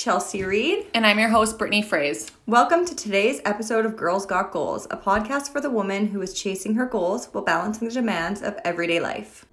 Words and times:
Chelsea 0.00 0.42
Reed. 0.42 0.86
And 0.94 1.06
I'm 1.06 1.18
your 1.18 1.28
host, 1.28 1.58
Brittany 1.58 1.82
Fraze. 1.82 2.30
Welcome 2.46 2.86
to 2.86 2.96
today's 2.96 3.42
episode 3.44 3.84
of 3.84 3.98
Girls 3.98 4.24
Got 4.24 4.50
Goals, 4.50 4.86
a 4.90 4.96
podcast 4.96 5.52
for 5.52 5.60
the 5.60 5.68
woman 5.68 6.06
who 6.06 6.22
is 6.22 6.32
chasing 6.32 6.76
her 6.76 6.86
goals 6.86 7.26
while 7.26 7.44
balancing 7.44 7.86
the 7.86 7.92
demands 7.92 8.40
of 8.40 8.58
everyday 8.64 8.98
life. 8.98 9.44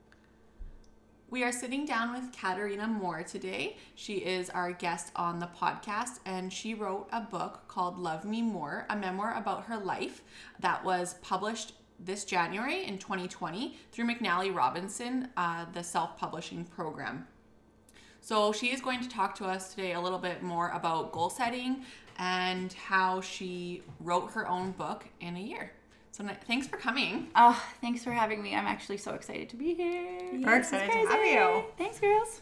We 1.30 1.44
are 1.44 1.52
sitting 1.52 1.86
down 1.86 2.14
with 2.14 2.32
Katarina 2.32 2.88
Moore 2.88 3.24
today. 3.24 3.76
She 3.96 4.20
is 4.20 4.50
our 4.52 4.72
guest 4.72 5.12
on 5.18 5.40
the 5.40 5.50
podcast, 5.60 6.20
and 6.26 6.54
she 6.54 6.74
wrote 6.74 7.10
a 7.12 7.20
book 7.20 7.68
called 7.68 8.00
Love 8.00 8.24
Me 8.24 8.42
More, 8.42 8.86
a 8.90 8.96
memoir 8.96 9.36
about 9.36 9.66
her 9.66 9.76
life 9.76 10.22
that 10.62 10.82
was 10.86 11.16
published 11.16 11.74
this 12.00 12.24
January 12.24 12.86
in 12.86 13.00
2020 13.00 13.76
through 13.92 14.06
McNally 14.06 14.56
Robinson, 14.56 15.28
uh, 15.36 15.66
the 15.74 15.84
self 15.84 16.18
publishing 16.18 16.64
program. 16.64 17.28
So, 18.28 18.52
she 18.52 18.74
is 18.74 18.82
going 18.82 19.00
to 19.00 19.08
talk 19.08 19.36
to 19.36 19.46
us 19.46 19.74
today 19.74 19.94
a 19.94 20.02
little 20.02 20.20
bit 20.20 20.44
more 20.44 20.72
about 20.72 21.14
goal 21.14 21.30
setting 21.30 21.86
and 22.18 22.74
how 22.74 23.22
she 23.22 23.84
wrote 24.02 24.32
her 24.32 24.46
own 24.50 24.72
book 24.72 25.06
in 25.22 25.38
a 25.38 25.40
year. 25.40 25.72
So, 26.12 26.28
thanks 26.46 26.68
for 26.68 26.76
coming. 26.76 27.30
Oh, 27.38 27.58
thanks 27.80 28.04
for 28.04 28.12
having 28.12 28.44
me. 28.44 28.54
I'm 28.54 28.68
actually 28.68 28.98
so 28.98 29.14
excited 29.14 29.48
to 29.48 29.56
be 29.56 29.76
here. 29.76 30.44
We're 30.44 30.58
excited 30.58 30.92
to 30.92 31.08
have 31.08 31.26
you. 31.26 31.64
Thanks, 31.78 32.02
girls. 32.02 32.42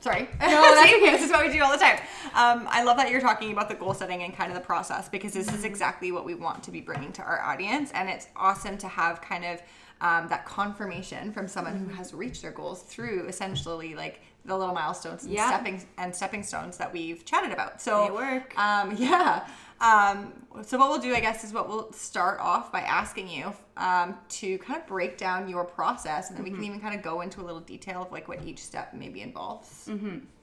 Sorry. 0.00 0.28
No, 0.40 0.74
that's 0.74 0.92
okay. 0.92 1.10
This 1.10 1.24
is 1.24 1.32
what 1.32 1.44
we 1.44 1.52
do 1.52 1.60
all 1.64 1.72
the 1.72 1.78
time. 1.78 1.98
Um, 2.26 2.68
I 2.70 2.84
love 2.84 2.96
that 2.98 3.10
you're 3.10 3.20
talking 3.20 3.50
about 3.50 3.68
the 3.68 3.74
goal 3.74 3.94
setting 3.94 4.22
and 4.22 4.32
kind 4.32 4.52
of 4.52 4.56
the 4.56 4.64
process 4.64 5.08
because 5.08 5.32
this 5.32 5.52
is 5.52 5.64
exactly 5.64 6.12
what 6.12 6.24
we 6.24 6.36
want 6.36 6.62
to 6.62 6.70
be 6.70 6.80
bringing 6.80 7.10
to 7.14 7.22
our 7.22 7.40
audience. 7.40 7.90
And 7.94 8.08
it's 8.08 8.28
awesome 8.36 8.78
to 8.78 8.86
have 8.86 9.20
kind 9.22 9.44
of 9.44 9.60
um, 10.02 10.28
that 10.28 10.44
confirmation 10.44 11.32
from 11.32 11.48
someone 11.48 11.76
who 11.76 11.88
has 11.94 12.12
reached 12.12 12.42
their 12.42 12.50
goals 12.50 12.82
through 12.82 13.26
essentially 13.28 13.94
like 13.94 14.20
the 14.44 14.56
little 14.56 14.74
milestones 14.74 15.24
and 15.24 15.32
Yeah. 15.32 15.48
stepping 15.48 15.82
and 15.98 16.14
stepping 16.14 16.42
stones 16.42 16.76
that 16.78 16.92
we've 16.92 17.24
chatted 17.24 17.52
about. 17.52 17.80
So 17.80 18.04
They 18.06 18.10
work. 18.10 18.58
Um, 18.58 18.96
yeah. 18.98 19.46
Um, 19.80 20.32
so 20.62 20.78
what 20.78 20.90
we'll 20.90 21.00
do, 21.00 21.14
I 21.14 21.20
guess, 21.20 21.42
is 21.44 21.52
what 21.52 21.68
we'll 21.68 21.92
start 21.92 22.38
off 22.40 22.70
by 22.70 22.82
asking 22.82 23.28
you 23.28 23.52
um, 23.76 24.16
to 24.28 24.58
kind 24.58 24.80
of 24.80 24.86
break 24.86 25.16
down 25.18 25.48
your 25.48 25.64
process, 25.64 26.28
and 26.28 26.36
then 26.36 26.44
we 26.44 26.50
can 26.50 26.62
even 26.62 26.78
kind 26.78 26.94
of 26.94 27.02
go 27.02 27.20
into 27.20 27.40
a 27.40 27.44
little 27.44 27.60
detail 27.60 28.02
of 28.02 28.12
like 28.12 28.28
what 28.28 28.44
each 28.44 28.60
step 28.60 28.94
maybe 28.94 29.22
involves. 29.22 29.90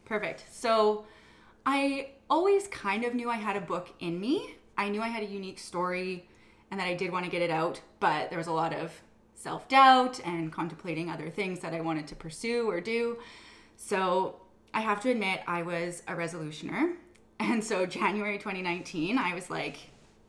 Perfect. 0.05 0.44
So, 0.52 1.05
I 1.66 2.09
always 2.30 2.67
kind 2.67 3.03
of 3.05 3.14
knew 3.14 3.30
I 3.30 3.36
had 3.38 3.55
a 3.55 3.61
book 3.61 3.89
in 4.00 4.20
me. 4.20 4.55
I 4.77 4.89
knew 4.89 5.02
I 5.02 5.08
had 5.08 5.23
a 5.23 5.27
unique 5.27 5.59
story 5.59 6.27
and 6.72 6.80
that 6.80 6.88
I 6.88 6.94
did 6.95 7.11
want 7.11 7.25
to 7.25 7.31
get 7.31 7.42
it 7.42 7.50
out, 7.52 7.80
but 8.00 8.30
there 8.30 8.38
was 8.38 8.47
a 8.47 8.53
lot 8.53 8.73
of 8.73 8.92
self 9.36 9.67
doubt 9.70 10.20
and 10.25 10.52
contemplating 10.52 11.09
other 11.09 11.30
things 11.30 11.59
that 11.61 11.73
I 11.73 11.80
wanted 11.81 12.08
to 12.08 12.16
pursue 12.16 12.70
or 12.70 12.81
do. 12.81 13.17
So, 13.89 14.35
I 14.73 14.81
have 14.81 14.99
to 15.02 15.09
admit, 15.09 15.39
I 15.47 15.61
was 15.63 16.03
a 16.08 16.13
resolutioner. 16.13 16.94
And 17.39 17.63
so, 17.63 17.86
January 17.86 18.38
2019, 18.38 19.17
I 19.17 19.33
was 19.33 19.49
like, 19.49 19.77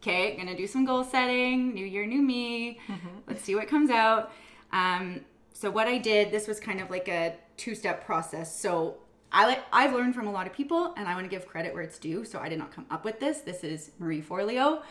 okay, 0.00 0.36
gonna 0.36 0.56
do 0.56 0.66
some 0.68 0.84
goal 0.84 1.02
setting, 1.04 1.74
new 1.74 1.84
year, 1.84 2.06
new 2.06 2.22
me. 2.22 2.78
Let's 3.26 3.42
see 3.42 3.54
what 3.56 3.66
comes 3.68 3.90
out. 3.90 4.32
Um, 4.72 5.22
so, 5.52 5.68
what 5.70 5.88
I 5.88 5.98
did, 5.98 6.30
this 6.30 6.46
was 6.46 6.60
kind 6.60 6.80
of 6.80 6.88
like 6.88 7.08
a 7.08 7.34
two 7.56 7.74
step 7.74 8.06
process. 8.06 8.56
So, 8.58 8.98
I 9.32 9.46
like 9.46 9.60
I've 9.72 9.92
learned 9.92 10.14
from 10.14 10.28
a 10.28 10.32
lot 10.32 10.46
of 10.46 10.52
people, 10.52 10.94
and 10.96 11.08
I 11.08 11.14
want 11.14 11.24
to 11.24 11.28
give 11.30 11.46
credit 11.46 11.74
where 11.74 11.82
it's 11.82 11.98
due. 11.98 12.24
So, 12.24 12.38
I 12.38 12.48
did 12.48 12.58
not 12.58 12.72
come 12.72 12.86
up 12.90 13.04
with 13.04 13.18
this. 13.18 13.40
This 13.40 13.64
is 13.64 13.90
Marie 13.98 14.22
Forleo, 14.22 14.82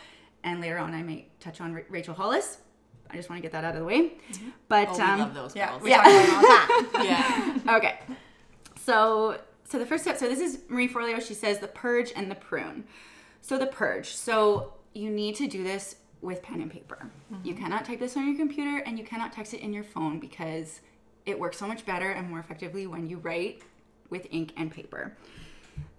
and 0.44 0.59
later 0.59 0.78
on, 0.78 0.94
I 0.94 1.01
may 1.01 1.28
touch 1.39 1.62
on 1.62 1.73
Ra- 1.73 1.81
Rachel 1.89 2.13
Hollis. 2.13 2.57
I 3.09 3.16
just 3.16 3.29
want 3.29 3.39
to 3.39 3.41
get 3.41 3.53
that 3.53 3.63
out 3.63 3.73
of 3.73 3.79
the 3.79 3.85
way. 3.85 4.12
But 4.67 4.89
Oh, 4.89 4.95
we 4.97 5.01
um, 5.01 5.19
love 5.19 5.33
those 5.33 5.56
Yeah, 5.56 5.69
girls. 5.72 5.81
we 5.81 5.89
talked 5.91 6.06
about 6.06 6.29
all 6.35 6.41
that. 6.41 7.59
yeah. 7.66 7.78
okay. 7.78 8.00
So, 8.89 9.39
so 9.66 9.77
the 9.77 9.85
first 9.85 10.01
step. 10.01 10.17
So 10.17 10.27
this 10.27 10.39
is 10.39 10.61
Marie 10.67 10.89
Forleo. 10.89 11.22
She 11.22 11.35
says 11.35 11.59
the 11.59 11.67
purge 11.67 12.11
and 12.16 12.31
the 12.31 12.33
prune. 12.33 12.85
So 13.39 13.59
the 13.59 13.67
purge. 13.67 14.16
So 14.16 14.73
you 14.95 15.11
need 15.11 15.35
to 15.35 15.45
do 15.45 15.63
this 15.63 15.97
with 16.22 16.41
pen 16.41 16.59
and 16.59 16.72
paper. 16.72 17.11
You 17.44 17.53
cannot 17.53 17.85
type 17.85 18.00
this 18.00 18.17
on 18.17 18.27
your 18.27 18.35
computer, 18.35 18.83
and 18.88 18.97
you 18.97 19.05
cannot 19.05 19.31
text 19.31 19.53
it 19.53 19.59
in 19.59 19.73
your 19.73 19.83
phone 19.83 20.19
because 20.19 20.81
it 21.27 21.39
works 21.39 21.59
so 21.59 21.67
much 21.67 21.85
better 21.85 22.09
and 22.09 22.27
more 22.31 22.39
effectively 22.39 22.88
when 22.88 23.07
you 23.07 23.17
write 23.19 23.61
with 24.09 24.25
ink 24.31 24.53
and 24.57 24.72
paper. 24.72 25.16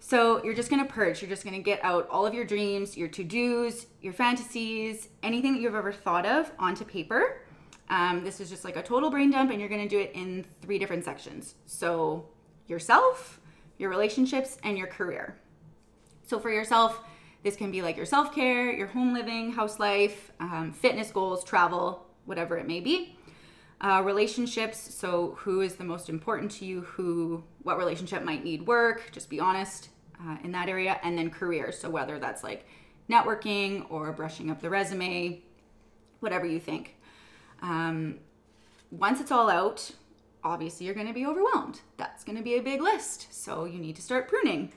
So 0.01 0.43
you're 0.43 0.53
just 0.53 0.69
gonna 0.69 0.83
purge. 0.83 1.21
You're 1.21 1.29
just 1.29 1.45
gonna 1.45 1.59
get 1.59 1.79
out 1.85 2.09
all 2.09 2.25
of 2.25 2.33
your 2.33 2.43
dreams, 2.43 2.97
your 2.97 3.07
to 3.07 3.23
dos, 3.23 3.87
your 4.01 4.11
fantasies, 4.11 5.07
anything 5.23 5.53
that 5.53 5.61
you've 5.61 5.75
ever 5.75 5.93
thought 5.93 6.25
of 6.25 6.51
onto 6.59 6.83
paper. 6.83 7.39
Um, 7.89 8.25
this 8.25 8.41
is 8.41 8.49
just 8.49 8.65
like 8.65 8.75
a 8.75 8.83
total 8.83 9.09
brain 9.09 9.31
dump, 9.31 9.49
and 9.49 9.61
you're 9.61 9.69
gonna 9.69 9.87
do 9.87 10.01
it 10.01 10.11
in 10.13 10.45
three 10.61 10.77
different 10.77 11.05
sections. 11.05 11.55
So 11.65 12.25
yourself, 12.71 13.39
your 13.77 13.89
relationships, 13.89 14.57
and 14.63 14.77
your 14.77 14.87
career. 14.87 15.35
So 16.25 16.39
for 16.39 16.49
yourself, 16.49 17.01
this 17.43 17.55
can 17.55 17.71
be 17.71 17.81
like 17.81 17.97
your 17.97 18.05
self 18.05 18.33
care, 18.33 18.71
your 18.71 18.87
home 18.87 19.13
living, 19.13 19.51
house 19.51 19.79
life, 19.79 20.31
um, 20.39 20.71
fitness 20.71 21.11
goals, 21.11 21.43
travel, 21.43 22.07
whatever 22.25 22.57
it 22.57 22.67
may 22.67 22.79
be. 22.79 23.17
Uh, 23.81 24.01
relationships, 24.05 24.93
so 24.93 25.35
who 25.39 25.61
is 25.61 25.75
the 25.75 25.83
most 25.83 26.07
important 26.07 26.51
to 26.51 26.65
you? 26.65 26.81
Who, 26.81 27.43
what 27.63 27.77
relationship 27.77 28.23
might 28.23 28.43
need 28.43 28.67
work? 28.67 29.09
Just 29.11 29.27
be 29.29 29.39
honest 29.39 29.89
uh, 30.23 30.37
in 30.43 30.51
that 30.51 30.69
area. 30.69 30.99
And 31.03 31.17
then 31.17 31.31
career, 31.31 31.71
so 31.71 31.89
whether 31.89 32.19
that's 32.19 32.43
like 32.43 32.65
networking 33.09 33.85
or 33.89 34.11
brushing 34.11 34.51
up 34.51 34.61
the 34.61 34.69
resume, 34.69 35.41
whatever 36.19 36.45
you 36.45 36.59
think. 36.59 36.95
Um, 37.63 38.19
once 38.91 39.19
it's 39.19 39.31
all 39.31 39.49
out, 39.49 39.91
obviously 40.43 40.85
you're 40.85 40.95
going 40.95 41.07
to 41.07 41.13
be 41.13 41.25
overwhelmed. 41.25 41.81
That's 41.97 42.23
going 42.23 42.37
to 42.37 42.43
be 42.43 42.55
a 42.55 42.61
big 42.61 42.81
list. 42.81 43.27
So 43.33 43.65
you 43.65 43.79
need 43.79 43.95
to 43.95 44.01
start 44.01 44.27
pruning. 44.27 44.71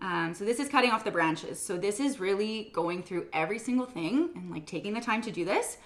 Um, 0.00 0.32
so 0.34 0.44
this 0.44 0.60
is 0.60 0.68
cutting 0.68 0.90
off 0.90 1.04
the 1.04 1.10
branches. 1.10 1.60
So 1.60 1.76
this 1.76 1.98
is 1.98 2.20
really 2.20 2.70
going 2.72 3.02
through 3.02 3.26
every 3.32 3.58
single 3.58 3.86
thing 3.86 4.30
and 4.36 4.50
like 4.50 4.66
taking 4.66 4.94
the 4.94 5.00
time 5.00 5.22
to 5.22 5.30
do 5.30 5.44
this 5.44 5.78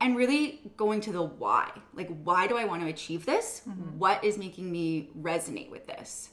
and 0.00 0.16
really 0.16 0.60
going 0.76 1.00
to 1.02 1.12
the 1.12 1.22
why. 1.22 1.70
Like, 1.94 2.10
why 2.24 2.46
do 2.46 2.56
I 2.56 2.64
want 2.64 2.82
to 2.82 2.88
achieve 2.88 3.24
this? 3.24 3.62
What 3.98 4.22
is 4.24 4.36
making 4.38 4.70
me 4.70 5.10
resonate 5.20 5.70
with 5.70 5.86
this? 5.86 6.30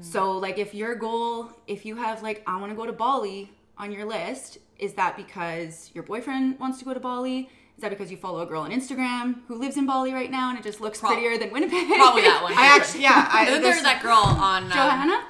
So, 0.00 0.38
like, 0.38 0.58
if 0.58 0.74
your 0.74 0.94
goal, 0.94 1.50
if 1.66 1.84
you 1.84 1.96
have, 1.96 2.22
like, 2.22 2.42
I 2.46 2.58
want 2.60 2.70
to 2.70 2.76
go 2.76 2.86
to 2.86 2.92
Bali 2.92 3.50
on 3.76 3.90
your 3.90 4.06
list, 4.06 4.58
is 4.78 4.94
that 4.94 5.16
because 5.16 5.90
your 5.92 6.04
boyfriend 6.04 6.58
wants 6.60 6.78
to 6.78 6.84
go 6.84 6.94
to 6.94 7.00
Bali? 7.00 7.50
Is 7.82 7.90
that 7.90 7.90
because 7.90 8.12
you 8.12 8.16
follow 8.16 8.38
a 8.42 8.46
girl 8.46 8.60
on 8.62 8.70
Instagram 8.70 9.40
who 9.48 9.56
lives 9.56 9.76
in 9.76 9.86
Bali 9.86 10.12
right 10.12 10.30
now 10.30 10.50
and 10.50 10.56
it 10.56 10.62
just 10.62 10.80
looks 10.80 11.00
Prob- 11.00 11.14
prettier 11.14 11.36
than 11.36 11.50
Winnipeg? 11.50 11.88
Probably 11.88 12.22
that 12.22 12.40
one. 12.40 12.52
I 12.56 12.66
actually, 12.66 13.02
yeah, 13.02 13.28
I, 13.32 13.48
Isn't 13.48 13.60
there's- 13.60 13.82
that 13.82 14.00
girl 14.00 14.18
on 14.22 14.66
um, 14.66 14.70
Johanna? 14.70 15.24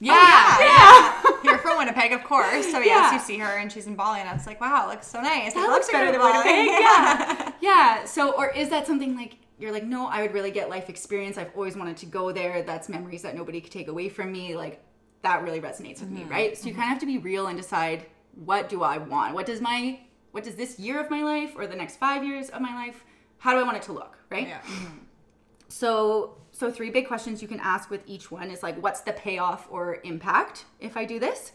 Yeah, 0.00 0.12
yeah. 0.60 1.22
You're 1.44 1.56
from 1.64 1.78
Winnipeg, 1.78 2.12
of 2.12 2.22
course. 2.24 2.70
So 2.70 2.78
yes, 2.80 2.86
Yeah. 2.86 3.14
you 3.14 3.18
see 3.20 3.38
her 3.38 3.56
and 3.56 3.72
she's 3.72 3.86
in 3.86 3.94
Bali, 3.94 4.20
and 4.20 4.28
it's 4.36 4.46
like, 4.46 4.60
wow, 4.60 4.86
it 4.86 4.90
looks 4.90 5.06
so 5.06 5.22
nice. 5.22 5.54
That 5.54 5.64
It 5.64 5.70
looks 5.70 5.90
better 5.90 6.12
than. 6.12 6.20
Winnipeg. 6.20 6.66
Yeah. 6.78 7.52
yeah. 7.62 8.04
So, 8.04 8.32
or 8.36 8.50
is 8.50 8.68
that 8.68 8.86
something 8.86 9.16
like 9.16 9.38
you're 9.58 9.72
like, 9.72 9.84
no, 9.84 10.06
I 10.06 10.20
would 10.20 10.34
really 10.34 10.50
get 10.50 10.68
life 10.68 10.90
experience. 10.90 11.38
I've 11.38 11.52
always 11.56 11.74
wanted 11.74 11.96
to 11.98 12.06
go 12.06 12.32
there. 12.32 12.62
That's 12.64 12.90
memories 12.90 13.22
that 13.22 13.34
nobody 13.34 13.62
could 13.62 13.72
take 13.72 13.88
away 13.88 14.10
from 14.10 14.30
me. 14.30 14.54
Like 14.54 14.84
that 15.22 15.42
really 15.42 15.62
resonates 15.62 16.00
with 16.00 16.10
me, 16.10 16.24
right? 16.24 16.54
So 16.58 16.68
you 16.68 16.74
kind 16.74 16.84
of 16.84 16.88
have 16.90 16.98
to 16.98 17.06
be 17.06 17.16
real 17.16 17.46
and 17.46 17.56
decide 17.56 18.04
what 18.34 18.68
do 18.68 18.82
I 18.82 18.98
want? 18.98 19.32
What 19.32 19.46
does 19.46 19.62
my 19.62 20.00
what 20.34 20.42
does 20.42 20.56
this 20.56 20.80
year 20.80 20.98
of 21.00 21.10
my 21.10 21.22
life 21.22 21.52
or 21.56 21.68
the 21.68 21.76
next 21.76 21.96
five 21.96 22.24
years 22.24 22.48
of 22.48 22.60
my 22.60 22.74
life? 22.74 23.04
How 23.38 23.52
do 23.52 23.58
I 23.58 23.62
want 23.62 23.76
it 23.76 23.82
to 23.84 23.92
look, 23.92 24.18
right? 24.30 24.48
Yeah. 24.48 24.60
So, 25.68 26.36
so 26.50 26.70
three 26.70 26.90
big 26.90 27.06
questions 27.06 27.40
you 27.40 27.46
can 27.46 27.60
ask 27.60 27.88
with 27.88 28.02
each 28.06 28.30
one 28.32 28.50
is 28.50 28.62
like, 28.62 28.80
what's 28.82 29.00
the 29.02 29.12
payoff 29.12 29.68
or 29.70 29.98
impact 30.02 30.64
if 30.80 30.96
I 30.96 31.04
do 31.04 31.20
this? 31.20 31.52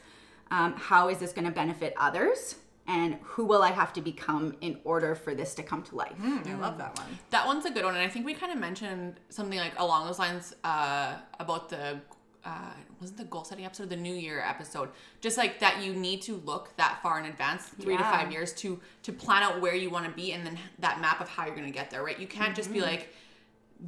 Um, 0.49 0.75
how 0.77 1.09
is 1.09 1.17
this 1.17 1.33
going 1.33 1.45
to 1.45 1.51
benefit 1.51 1.93
others? 1.97 2.55
And 2.87 3.15
who 3.21 3.45
will 3.45 3.61
I 3.63 3.71
have 3.71 3.91
to 3.93 4.01
become 4.01 4.55
in 4.61 4.79
order 4.83 5.13
for 5.13 5.35
this 5.35 5.53
to 5.55 5.63
come 5.63 5.83
to 5.83 5.95
life? 5.95 6.15
I 6.19 6.55
love 6.55 6.77
that 6.77 6.97
one. 6.97 7.19
That 7.31 7.45
one's 7.45 7.65
a 7.65 7.71
good 7.71 7.83
one, 7.83 7.95
and 7.95 8.03
I 8.03 8.07
think 8.09 8.25
we 8.25 8.33
kind 8.33 8.51
of 8.51 8.57
mentioned 8.57 9.19
something 9.29 9.59
like 9.59 9.73
along 9.77 10.07
those 10.07 10.19
lines 10.19 10.55
uh, 10.63 11.15
about 11.39 11.69
the 11.69 11.99
uh, 12.45 12.73
wasn't 12.99 13.17
the 13.17 13.25
goal 13.25 13.43
setting 13.43 13.65
episode, 13.65 13.89
the 13.89 13.95
New 13.95 14.13
Year 14.13 14.41
episode. 14.45 14.89
Just 15.21 15.37
like 15.37 15.59
that, 15.59 15.83
you 15.83 15.93
need 15.93 16.21
to 16.23 16.35
look 16.45 16.75
that 16.77 16.99
far 17.01 17.19
in 17.19 17.25
advance, 17.25 17.63
three 17.79 17.97
to 17.97 18.03
five 18.03 18.31
years, 18.31 18.53
to 18.55 18.79
to 19.03 19.11
plan 19.13 19.43
out 19.43 19.61
where 19.61 19.75
you 19.75 19.89
want 19.89 20.05
to 20.05 20.11
be, 20.11 20.33
and 20.33 20.45
then 20.45 20.57
that 20.79 20.99
map 21.01 21.21
of 21.21 21.29
how 21.29 21.45
you're 21.45 21.55
going 21.55 21.67
to 21.67 21.73
get 21.73 21.89
there. 21.89 22.03
Right? 22.03 22.19
You 22.19 22.27
can't 22.27 22.55
just 22.55 22.71
be 22.73 22.81
like 22.81 23.13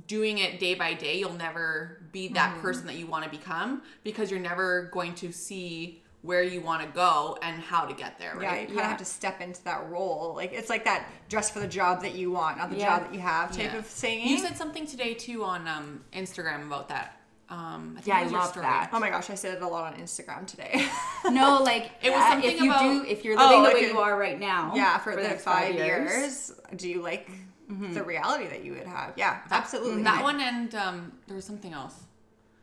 doing 0.08 0.38
it 0.38 0.60
day 0.60 0.74
by 0.75 0.94
day. 0.94 1.18
You'll 1.19 1.34
never 1.34 2.02
be 2.12 2.30
that 2.30 2.60
person 2.62 2.86
that 2.88 2.96
you 2.96 3.08
want 3.08 3.25
to 3.25 3.30
become 3.30 3.81
because 4.04 4.31
you're 4.31 4.40
never 4.40 4.84
going 4.94 5.13
to 5.16 5.31
see 5.34 6.02
where 6.22 6.44
you 6.44 6.62
want 6.62 6.84
to 6.84 6.88
go 6.94 7.36
and 7.42 7.60
how 7.62 7.84
to 7.84 7.94
get 7.96 8.18
there. 8.19 8.38
Yeah, 8.40 8.48
Right? 8.48 8.62
you 8.62 8.68
kind 8.68 8.78
Yeah. 8.78 8.84
of 8.84 8.90
have 8.92 8.98
to 9.00 9.06
step 9.06 9.42
into 9.42 9.62
that 9.63 9.90
role. 9.90 10.34
Like 10.36 10.54
it's 10.54 10.69
like 10.69 10.86
that 10.86 11.08
dress 11.30 11.50
for 11.50 11.60
the 11.60 11.68
job 11.68 12.04
that 12.04 12.13
you 12.13 12.31
want, 12.31 12.58
not 12.60 12.69
the 12.69 12.78
Yeah. 12.78 13.00
job 13.00 13.04
that 13.08 13.13
you 13.13 13.19
have 13.22 13.50
type 13.52 13.74
Yeah. 13.74 13.78
of 13.80 13.86
saying. 13.88 14.28
You 14.28 14.38
said 14.38 14.56
something 14.56 14.86
today 14.86 15.13
too 15.16 15.44
on 15.44 15.68
um, 15.68 16.06
Instagram 16.13 16.68
about 16.68 16.88
that. 16.90 17.18
Um, 17.51 17.95
I 17.98 18.01
think 18.01 18.07
Yeah, 18.07 18.19
I 18.21 18.24
love 18.27 18.53
that. 18.56 18.89
Oh 18.94 19.00
my 19.00 19.09
gosh, 19.09 19.30
I 19.30 19.36
said 19.36 19.56
it 19.56 19.62
a 19.62 19.68
lot 19.68 19.94
on 19.94 20.00
Instagram 20.00 20.48
today. 20.48 20.88
No, 21.30 21.62
like 21.62 21.92
It 22.01 22.09
was 22.09 22.19
uh, 22.21 22.30
something 22.30 22.50
if 22.51 22.62
you 22.62 22.71
about- 22.71 22.81
do 22.81 23.03
if 23.07 23.24
you're 23.25 23.36
Oh, 23.39 23.44
living 23.45 23.63
the 23.63 23.69
way 23.75 23.80
you're- 23.81 23.94
you 23.94 24.00
are 24.00 24.18
right 24.18 24.39
now. 24.39 24.71
yeah, 24.75 24.98
for, 24.98 25.15
the, 25.15 25.21
next 25.21 25.44
five 25.44 25.75
years. 25.75 26.51
do 26.77 26.89
you 26.89 27.01
like 27.01 27.30
the 27.69 28.03
reality 28.03 28.48
that 28.48 28.63
you 28.65 28.71
would 28.74 28.88
have? 28.88 29.13
Yeah, 29.18 29.39
absolutely. 29.51 30.03
That 30.03 30.24
one 30.24 30.39
and 30.42 30.74
um, 30.75 31.12
there 31.27 31.36
was 31.36 31.45
something 31.45 31.74
else. 31.74 31.95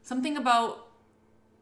Something 0.02 0.36
about 0.38 0.88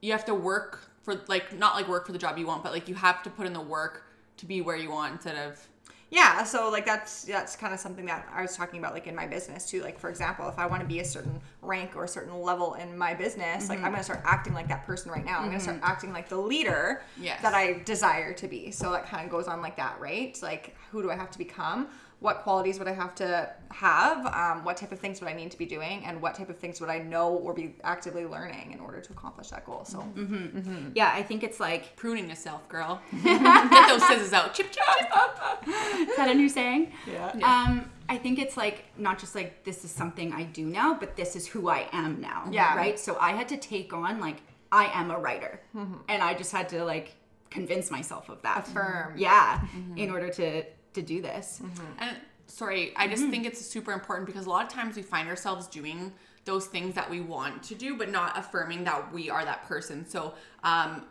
you 0.00 0.12
have 0.12 0.25
to 0.26 0.34
work 0.34 0.88
for 1.02 1.20
like 1.28 1.52
not 1.58 1.75
like 1.75 1.88
work 1.88 2.06
for 2.06 2.12
the 2.12 2.19
job 2.19 2.38
you 2.38 2.46
want, 2.46 2.62
but 2.62 2.73
like 2.73 2.88
you 2.88 2.94
have 2.94 3.23
to 3.25 3.31
put 3.31 3.46
in 3.46 3.52
the 3.52 3.61
work 3.61 4.05
to 4.38 4.46
be 4.46 4.61
where 4.61 4.76
you 4.76 4.90
want 4.90 5.12
instead 5.14 5.37
of 5.37 5.67
Yeah, 6.08 6.44
so 6.44 6.70
like 6.70 6.87
that's 6.87 7.25
that's 7.25 7.56
kind 7.56 7.75
of 7.75 7.81
something 7.81 8.06
that 8.06 8.29
I 8.32 8.43
was 8.43 8.56
talking 8.56 8.79
about 8.79 8.94
like 8.94 9.08
in 9.08 9.14
my 9.14 9.26
business 9.26 9.69
too. 9.69 9.82
Like 9.82 9.99
for 9.99 10.08
example, 10.08 10.49
if 10.49 10.58
I 10.58 10.67
want 10.67 10.82
to 10.82 10.87
be 10.87 11.00
a 11.00 11.05
certain 11.05 11.41
rank 11.62 11.97
or 11.97 12.05
a 12.05 12.08
certain 12.08 12.41
level 12.41 12.75
in 12.75 12.97
my 12.97 13.12
business, 13.12 13.69
like 13.69 13.79
I'm 13.79 13.87
mm-hmm. 13.87 13.94
gonna 13.94 14.05
start 14.05 14.23
acting 14.25 14.55
like 14.55 14.69
that 14.69 14.87
person 14.87 15.11
right 15.11 15.25
now. 15.25 15.41
I'm 15.41 15.47
gonna 15.47 15.58
start 15.58 15.79
mm-hmm. 15.79 15.87
acting 15.87 16.12
like 16.12 16.29
the 16.29 16.37
leader 16.37 17.03
Yes. 17.20 17.43
that 17.43 17.55
I 17.55 17.81
desire 17.85 18.32
to 18.35 18.47
be. 18.47 18.70
So 18.70 18.93
that 18.93 19.06
kind 19.06 19.25
of 19.25 19.31
goes 19.31 19.49
on 19.49 19.61
like 19.61 19.76
that, 19.79 19.99
right? 19.99 20.38
Like 20.43 20.76
who 20.93 21.03
do 21.03 21.11
I 21.11 21.17
have 21.17 21.31
to 21.32 21.38
become? 21.38 21.88
What 22.20 22.38
qualities 22.38 22.78
would 22.78 22.88
I 22.88 22.94
have 22.94 23.14
to 23.16 23.50
have? 23.70 24.26
Um, 24.26 24.64
what 24.64 24.78
type 24.78 24.90
of 24.90 24.98
things 24.98 25.20
would 25.20 25.28
I 25.28 25.34
need 25.34 25.50
to 25.50 25.58
be 25.58 25.66
doing? 25.66 26.04
And 26.06 26.22
what 26.22 26.34
type 26.34 26.48
of 26.48 26.58
things 26.58 26.80
would 26.80 26.88
I 26.88 26.98
know 26.98 27.28
or 27.28 27.52
be 27.52 27.74
actively 27.84 28.24
learning 28.24 28.72
in 28.72 28.80
order 28.80 29.00
to 29.00 29.12
accomplish 29.12 29.48
that 29.48 29.66
goal? 29.66 29.84
So 29.84 29.98
mm-hmm. 29.98 30.20
Mm-hmm. 30.20 30.58
Mm-hmm. 30.58 30.88
Yeah, 30.94 31.12
I 31.14 31.22
think 31.22 31.42
it's 31.42 31.60
like 31.60 31.94
pruning 31.94 32.28
yourself, 32.28 32.66
girl. 32.68 33.02
Get 33.22 33.88
those 33.88 34.06
scissors 34.06 34.32
out. 34.32 34.54
Chip 34.54 34.72
chip 34.72 34.82
chip. 34.98 35.68
is 36.08 36.16
that 36.16 36.28
a 36.30 36.34
new 36.34 36.48
saying? 36.48 36.92
yeah. 37.06 37.32
Um, 37.42 37.90
I 38.08 38.16
think 38.16 38.38
it's 38.38 38.56
like 38.56 38.84
not 38.96 39.18
just 39.18 39.34
like 39.34 39.64
this 39.64 39.84
is 39.84 39.90
something 39.90 40.32
I 40.32 40.44
do 40.44 40.64
now, 40.64 40.94
but 40.94 41.16
this 41.16 41.36
is 41.36 41.46
who 41.46 41.68
I 41.68 41.88
am 41.92 42.20
now. 42.20 42.48
Yeah. 42.50 42.76
Right. 42.76 42.98
So 42.98 43.18
I 43.20 43.32
had 43.32 43.48
to 43.48 43.56
take 43.56 43.92
on 43.92 44.20
like 44.20 44.38
I 44.72 44.86
am 44.86 45.10
a 45.10 45.18
writer, 45.18 45.60
and 46.08 46.22
I 46.22 46.34
just 46.34 46.52
had 46.52 46.68
to 46.70 46.84
like 46.84 47.14
convince 47.50 47.90
myself 47.90 48.28
of 48.28 48.40
that. 48.42 48.68
Affirm. 48.68 49.18
Yeah. 49.18 49.60
In 49.96 50.10
order 50.10 50.30
to 50.30 50.64
to 50.96 51.02
do 51.02 51.22
this. 51.22 51.60
And 51.98 52.16
sorry, 52.48 52.93
I 52.96 53.06
just 53.08 53.22
think 53.31 53.46
it's 53.46 53.64
super 53.64 53.93
important 53.93 54.26
because 54.26 54.46
a 54.46 54.50
lot 54.50 54.66
of 54.66 54.72
times 54.72 54.96
we 54.96 55.02
find 55.02 55.28
ourselves 55.28 55.66
doing 55.69 56.12
those 56.44 56.66
things 56.66 56.94
that 56.94 57.08
we 57.10 57.20
want 57.20 57.62
to 57.64 57.75
do, 57.75 57.96
but 57.96 58.10
not 58.10 58.38
affirming 58.38 58.84
that 58.84 59.12
we 59.12 59.31
are 59.31 59.44
that 59.44 59.66
person. 59.66 60.08
So, 60.08 60.34
um, 60.62 61.04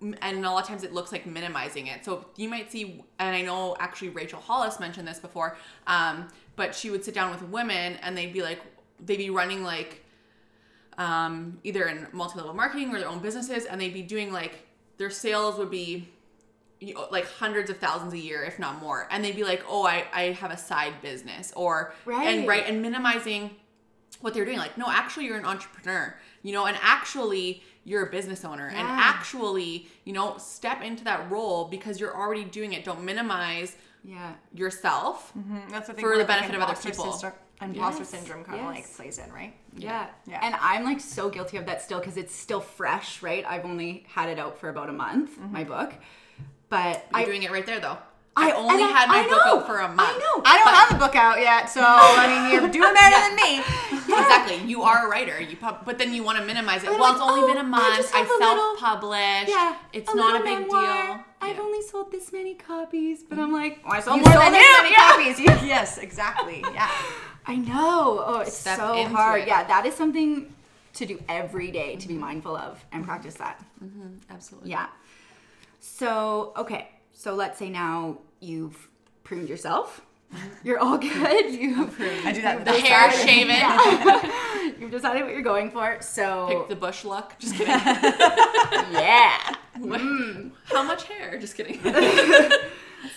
and 0.00 0.44
a 0.44 0.50
lot 0.50 0.62
of 0.62 0.68
times 0.68 0.84
it 0.84 0.92
looks 0.92 1.10
like 1.10 1.26
minimizing 1.26 1.86
it. 1.88 2.04
So 2.04 2.26
you 2.36 2.48
might 2.48 2.70
see, 2.70 3.04
and 3.18 3.34
I 3.34 3.42
know 3.42 3.76
actually 3.80 4.10
Rachel 4.10 4.40
Hollis 4.40 4.78
mentioned 4.78 5.08
this 5.08 5.18
before, 5.18 5.56
um, 5.86 6.28
but 6.54 6.74
she 6.74 6.90
would 6.90 7.04
sit 7.04 7.14
down 7.14 7.30
with 7.30 7.42
women 7.48 7.94
and 8.02 8.16
they'd 8.16 8.32
be 8.32 8.42
like, 8.42 8.60
they'd 9.04 9.16
be 9.16 9.30
running 9.30 9.64
like 9.64 10.04
um, 10.98 11.58
either 11.64 11.88
in 11.88 12.06
multi-level 12.12 12.54
marketing 12.54 12.94
or 12.94 12.98
their 12.98 13.08
own 13.08 13.18
businesses, 13.18 13.64
and 13.64 13.80
they'd 13.80 13.94
be 13.94 14.02
doing 14.02 14.32
like 14.32 14.66
their 14.98 15.10
sales 15.10 15.58
would 15.58 15.70
be 15.70 16.08
you 16.80 16.94
know, 16.94 17.06
like 17.10 17.26
hundreds 17.26 17.70
of 17.70 17.78
thousands 17.78 18.12
a 18.12 18.18
year, 18.18 18.42
if 18.44 18.58
not 18.58 18.80
more, 18.80 19.08
and 19.10 19.24
they'd 19.24 19.36
be 19.36 19.44
like, 19.44 19.64
"Oh, 19.68 19.84
I, 19.86 20.04
I 20.12 20.22
have 20.32 20.50
a 20.50 20.56
side 20.58 20.94
business," 21.02 21.52
or 21.56 21.94
Right. 22.04 22.26
and 22.28 22.46
right 22.46 22.64
and 22.66 22.82
minimizing 22.82 23.56
what 24.20 24.34
they're 24.34 24.44
doing. 24.44 24.58
Like, 24.58 24.76
no, 24.78 24.86
actually, 24.88 25.24
you're 25.26 25.38
an 25.38 25.44
entrepreneur, 25.46 26.14
you 26.42 26.52
know, 26.52 26.66
and 26.66 26.76
actually, 26.82 27.62
you're 27.84 28.06
a 28.06 28.10
business 28.10 28.44
owner, 28.44 28.68
and 28.68 28.86
actually, 28.86 29.88
you 30.04 30.12
know, 30.12 30.36
step 30.38 30.82
into 30.82 31.04
that 31.04 31.30
role 31.30 31.66
because 31.66 31.98
you're 32.00 32.14
already 32.16 32.44
doing 32.44 32.72
it. 32.72 32.84
Don't 32.84 33.02
minimize 33.04 33.76
Yeah. 34.04 34.34
yourself. 34.54 35.32
Mm, 35.36 35.70
That's 35.70 35.86
the 35.88 35.94
thing 35.94 36.02
For 36.04 36.12
the 36.12 36.18
like, 36.18 36.26
benefit 36.28 36.54
of 36.54 36.62
other 36.62 36.74
people. 36.80 37.12
syndrome- 37.12 37.32
Imposter 37.58 38.00
Yes, 38.02 38.10
syndrome 38.10 38.44
kind 38.44 38.60
of 38.60 38.66
like 38.66 38.86
plays 38.96 39.16
in, 39.18 39.32
right? 39.32 39.54
Yeah. 39.74 40.08
Yeah. 40.26 40.40
And 40.42 40.54
I'm 40.60 40.84
like 40.84 41.00
so 41.00 41.30
guilty 41.30 41.56
of 41.56 41.64
that 41.66 41.80
still 41.80 42.00
because 42.00 42.18
it's 42.18 42.34
still 42.34 42.60
fresh, 42.60 43.22
right? 43.22 43.46
I've 43.46 43.64
only 43.64 44.04
had 44.10 44.28
it 44.28 44.38
out 44.38 44.58
for 44.60 44.68
about 44.68 44.90
a 44.90 44.92
month, 44.92 45.38
my 45.40 45.64
book. 45.64 45.94
But 46.68 47.06
You're 47.12 47.20
I 47.20 47.24
doing 47.24 47.42
it 47.42 47.50
right 47.50 47.64
there, 47.66 47.80
though. 47.80 47.98
I- 48.38 48.50
I 48.50 48.52
only 48.52 48.82
I- 48.82 48.88
had 48.88 49.08
my 49.08 49.20
I 49.20 49.22
book 49.22 49.42
know, 49.46 49.58
out 49.60 49.66
for 49.66 49.78
a 49.78 49.88
month. 49.88 50.00
I 50.00 50.18
know. 50.18 50.42
I 50.44 50.58
don't 50.58 50.74
have 50.74 50.90
a 50.92 50.98
book 50.98 51.16
out 51.16 51.40
yet, 51.40 51.70
so 51.70 51.80
I 51.84 52.26
mean 52.28 52.52
you're 52.52 52.68
doing 52.70 52.92
better 52.92 53.16
than 53.16 53.36
me. 53.36 53.62
Exactly. 54.16 54.56
You 54.68 54.82
are 54.82 55.06
a 55.06 55.10
writer. 55.10 55.40
You 55.40 55.56
pub- 55.56 55.84
but 55.84 55.98
then 55.98 56.14
you 56.14 56.22
want 56.22 56.38
to 56.38 56.44
minimize 56.44 56.82
it. 56.84 56.90
Well, 56.90 57.00
like, 57.00 57.12
it's 57.14 57.20
only 57.20 57.42
oh, 57.42 57.46
been 57.48 57.58
a 57.58 57.62
month. 57.68 58.12
I, 58.14 58.18
have 58.18 58.28
self-published. 58.38 59.48
yeah, 59.50 59.76
It's 59.92 60.10
a 60.10 60.16
not 60.16 60.40
a 60.40 60.44
big 60.44 60.60
memoir. 60.60 60.80
deal. 61.06 61.24
I've 61.42 61.56
Yeah. 61.56 61.62
only 61.62 61.82
sold 61.82 62.12
this 62.12 62.32
many 62.32 62.54
copies, 62.54 63.22
but 63.24 63.38
I'm 63.38 63.52
like, 63.52 63.80
oh, 63.84 63.90
I 63.90 64.00
sold 64.00 64.18
You 64.18 64.22
more 64.22 64.32
sold 64.32 64.44
than 64.44 64.52
this 64.52 64.76
many 64.80 64.90
Yeah. 64.96 65.10
copies. 65.10 65.40
Yes, 65.66 65.98
exactly. 65.98 66.64
Yeah. 66.72 66.90
I 67.46 67.56
know. 67.56 68.22
Oh, 68.26 68.38
it's 68.40 68.56
Step 68.56 68.78
so 68.78 69.04
hard. 69.08 69.42
it. 69.42 69.48
Yeah, 69.48 69.64
that 69.64 69.84
is 69.86 69.94
something 69.94 70.54
to 70.94 71.04
do 71.06 71.22
every 71.28 71.70
day 71.70 71.96
to 71.96 72.08
be 72.08 72.14
mm-hmm. 72.14 72.22
mindful 72.22 72.56
of 72.56 72.82
and 72.92 73.04
practice 73.04 73.34
that. 73.34 73.62
Mm-hmm. 73.84 74.18
Absolutely. 74.30 74.70
Yeah. 74.70 74.86
So, 75.86 76.52
okay. 76.56 76.88
So 77.12 77.34
let's 77.34 77.58
say 77.58 77.70
now 77.70 78.18
you've 78.40 78.88
pruned 79.24 79.48
yourself. 79.48 80.02
You're 80.64 80.80
all 80.80 80.98
good. 80.98 81.54
You've 81.54 82.00
I 82.00 82.32
do 82.32 82.42
that. 82.42 82.64
The 82.64 82.72
hair 82.72 83.12
shaven. 83.12 84.74
you've 84.80 84.90
decided 84.90 85.22
what 85.22 85.32
you're 85.32 85.40
going 85.40 85.70
for. 85.70 85.98
So 86.00 86.48
Pick 86.48 86.68
the 86.68 86.76
bush 86.76 87.04
look. 87.04 87.34
Just 87.38 87.54
kidding. 87.56 87.72
yeah. 88.92 89.54
How 90.64 90.82
much 90.82 91.04
hair? 91.04 91.38
Just 91.38 91.56
kidding. 91.56 91.80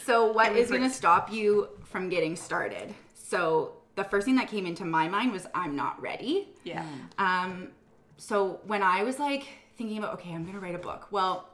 So 0.05 0.31
what 0.31 0.55
is 0.55 0.69
going 0.69 0.83
to 0.83 0.89
stop 0.89 1.31
you 1.33 1.69
from 1.85 2.09
getting 2.09 2.35
started? 2.35 2.93
So 3.15 3.73
the 3.95 4.03
first 4.03 4.25
thing 4.25 4.35
that 4.35 4.47
came 4.47 4.67
into 4.67 4.85
my 4.85 5.09
mind 5.09 5.31
was 5.31 5.47
I'm 5.55 5.75
not 5.75 5.99
ready. 5.99 6.49
Yeah. 6.63 6.85
Um, 7.17 7.69
so 8.17 8.59
when 8.65 8.83
I 8.83 9.03
was 9.03 9.17
like 9.17 9.47
thinking 9.77 9.97
about, 9.97 10.13
okay, 10.13 10.31
I'm 10.31 10.45
gonna 10.45 10.59
write 10.59 10.75
a 10.75 10.79
book. 10.79 11.07
Well, 11.11 11.49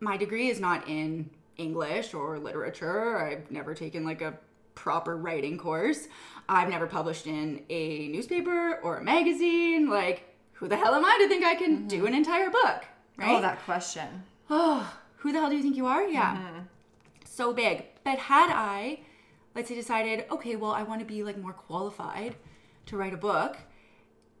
my 0.00 0.16
degree 0.16 0.48
is 0.48 0.60
not 0.60 0.88
in 0.88 1.30
English 1.56 2.14
or 2.14 2.38
literature. 2.38 3.18
I've 3.18 3.50
never 3.50 3.74
taken 3.74 4.04
like 4.04 4.22
a 4.22 4.38
proper 4.74 5.16
writing 5.16 5.58
course. 5.58 6.08
I've 6.48 6.70
never 6.70 6.86
published 6.86 7.26
in 7.26 7.62
a 7.68 8.08
newspaper 8.08 8.80
or 8.82 8.96
a 8.96 9.04
magazine. 9.04 9.88
Like, 9.90 10.24
who 10.52 10.68
the 10.68 10.76
hell 10.76 10.94
am 10.94 11.04
I 11.04 11.18
to 11.22 11.28
think 11.28 11.44
I 11.44 11.54
can 11.54 11.86
do 11.86 12.06
an 12.06 12.14
entire 12.14 12.50
book? 12.50 12.84
Oh, 12.84 13.22
right? 13.22 13.38
Oh, 13.38 13.40
that 13.42 13.62
question. 13.64 14.22
oh, 14.48 14.92
who 15.16 15.32
the 15.32 15.38
hell 15.38 15.50
do 15.50 15.56
you 15.56 15.62
think 15.62 15.76
you 15.76 15.86
are? 15.86 16.02
Yeah. 16.02 16.36
Mm-hmm. 16.36 16.58
So 17.26 17.52
big. 17.52 17.84
But 18.04 18.18
had 18.18 18.50
I, 18.50 19.00
let's 19.54 19.68
say, 19.68 19.74
decided, 19.74 20.24
okay, 20.30 20.56
well, 20.56 20.72
I 20.72 20.82
want 20.82 21.00
to 21.00 21.06
be 21.06 21.22
like 21.22 21.36
more 21.36 21.52
qualified 21.52 22.36
to 22.86 22.96
write 22.96 23.12
a 23.12 23.18
book 23.18 23.58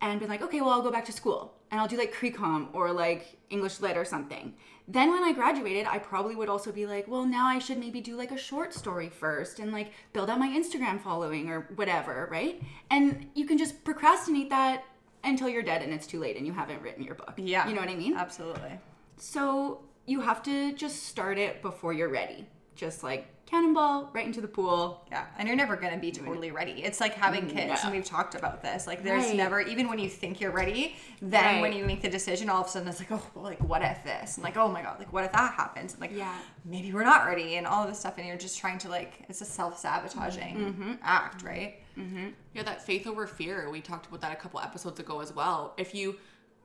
and 0.00 0.18
been 0.20 0.28
like, 0.28 0.42
okay, 0.42 0.60
well, 0.60 0.70
I'll 0.70 0.82
go 0.82 0.90
back 0.90 1.04
to 1.06 1.12
school 1.12 1.54
and 1.70 1.80
I'll 1.80 1.88
do 1.88 1.96
like 1.96 2.14
CreComm 2.14 2.68
or 2.72 2.92
like 2.92 3.38
English 3.50 3.80
Lit 3.80 3.96
or 3.96 4.04
something. 4.04 4.54
Then 4.88 5.10
when 5.12 5.22
I 5.22 5.32
graduated, 5.32 5.86
I 5.86 5.98
probably 5.98 6.34
would 6.34 6.48
also 6.48 6.72
be 6.72 6.86
like, 6.86 7.06
well, 7.06 7.24
now 7.24 7.46
I 7.46 7.58
should 7.58 7.78
maybe 7.78 8.00
do 8.00 8.16
like 8.16 8.32
a 8.32 8.38
short 8.38 8.74
story 8.74 9.08
first 9.08 9.60
and 9.60 9.72
like 9.72 9.92
build 10.12 10.30
out 10.30 10.38
my 10.38 10.48
Instagram 10.48 11.00
following 11.00 11.48
or 11.48 11.68
whatever, 11.76 12.28
right? 12.30 12.60
And 12.90 13.28
you 13.34 13.46
can 13.46 13.56
just 13.56 13.84
procrastinate 13.84 14.50
that 14.50 14.84
until 15.22 15.48
you're 15.48 15.62
dead 15.62 15.82
and 15.82 15.92
it's 15.92 16.06
too 16.06 16.18
late 16.18 16.36
and 16.36 16.46
you 16.46 16.52
haven't 16.52 16.82
written 16.82 17.04
your 17.04 17.14
book. 17.14 17.34
Yeah. 17.36 17.68
You 17.68 17.74
know 17.74 17.82
what 17.82 17.90
I 17.90 17.94
mean? 17.94 18.16
Absolutely. 18.16 18.80
So 19.16 19.82
you 20.06 20.20
have 20.22 20.42
to 20.44 20.72
just 20.72 21.04
start 21.04 21.38
it 21.38 21.62
before 21.62 21.92
you're 21.92 22.08
ready. 22.08 22.46
Just 22.74 23.04
like 23.04 23.28
cannonball 23.50 24.10
right 24.12 24.26
into 24.26 24.40
the 24.40 24.48
pool. 24.48 25.04
Yeah, 25.10 25.26
and 25.38 25.48
you're 25.48 25.56
never 25.56 25.76
gonna 25.76 25.98
be 25.98 26.12
totally 26.12 26.50
ready. 26.52 26.84
It's 26.84 27.00
like 27.00 27.14
having 27.14 27.46
mm, 27.46 27.50
kids, 27.50 27.82
No. 27.82 27.88
and 27.88 27.92
we've 27.92 28.04
talked 28.04 28.34
about 28.34 28.62
this. 28.62 28.86
Like, 28.86 29.02
there's 29.02 29.26
Right. 29.26 29.36
never, 29.36 29.60
even 29.60 29.88
when 29.88 29.98
you 29.98 30.08
think 30.08 30.40
you're 30.40 30.52
ready, 30.52 30.96
then 31.20 31.60
when 31.60 31.72
you 31.72 31.84
make 31.84 32.00
the 32.00 32.08
decision, 32.08 32.48
all 32.48 32.60
of 32.60 32.68
a 32.68 32.70
sudden 32.70 32.88
it's 32.88 33.00
like, 33.00 33.10
oh, 33.10 33.22
well, 33.34 33.44
like 33.44 33.60
what 33.60 33.82
if 33.82 34.04
this? 34.04 34.36
And 34.36 34.44
like, 34.44 34.56
oh 34.56 34.68
my 34.68 34.82
god, 34.82 34.98
like 34.98 35.12
what 35.12 35.24
if 35.24 35.32
that 35.32 35.54
happens? 35.54 35.92
And 35.92 36.00
like, 36.00 36.12
Yeah. 36.14 36.34
maybe 36.64 36.92
we're 36.92 37.04
not 37.04 37.26
ready, 37.26 37.56
and 37.56 37.66
all 37.66 37.82
of 37.82 37.88
this 37.88 37.98
stuff, 37.98 38.18
and 38.18 38.26
you're 38.26 38.36
just 38.36 38.58
trying 38.58 38.78
to 38.78 38.88
like, 38.88 39.24
it's 39.28 39.40
a 39.40 39.44
self 39.44 39.78
sabotaging 39.78 40.56
mm-hmm. 40.56 40.82
mm-hmm. 40.82 40.92
act, 41.02 41.42
right? 41.42 41.80
Mm-hmm. 41.98 42.28
Yeah, 42.54 42.62
that 42.62 42.82
faith 42.82 43.06
over 43.06 43.26
fear. 43.26 43.68
We 43.70 43.80
talked 43.80 44.06
about 44.06 44.20
that 44.20 44.32
a 44.32 44.36
couple 44.36 44.60
episodes 44.60 45.00
ago 45.00 45.20
as 45.20 45.34
well. 45.34 45.74
If 45.76 45.94
you 45.94 46.16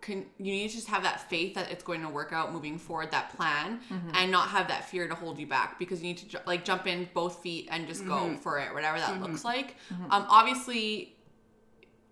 you 0.07 0.25
need 0.37 0.69
to 0.69 0.75
just 0.75 0.87
have 0.87 1.03
that 1.03 1.29
faith 1.29 1.55
that 1.55 1.71
it's 1.71 1.83
going 1.83 2.01
to 2.01 2.09
work 2.09 2.31
out 2.31 2.53
moving 2.53 2.77
forward, 2.77 3.11
that 3.11 3.35
plan, 3.35 3.79
mm-hmm. 3.91 4.09
and 4.13 4.31
not 4.31 4.49
have 4.49 4.67
that 4.67 4.87
fear 4.87 5.07
to 5.07 5.15
hold 5.15 5.39
you 5.39 5.47
back 5.47 5.79
because 5.79 6.01
you 6.01 6.07
need 6.07 6.17
to 6.17 6.27
ju- 6.27 6.37
like 6.45 6.63
jump 6.63 6.85
in 6.85 7.09
both 7.13 7.41
feet 7.41 7.67
and 7.71 7.87
just 7.87 8.05
go 8.05 8.13
mm-hmm. 8.13 8.35
for 8.35 8.59
it, 8.59 8.73
whatever 8.73 8.99
that 8.99 9.19
looks 9.19 9.43
mm-hmm. 9.43 9.47
like. 9.47 9.75
Um, 10.11 10.25
obviously, 10.29 11.15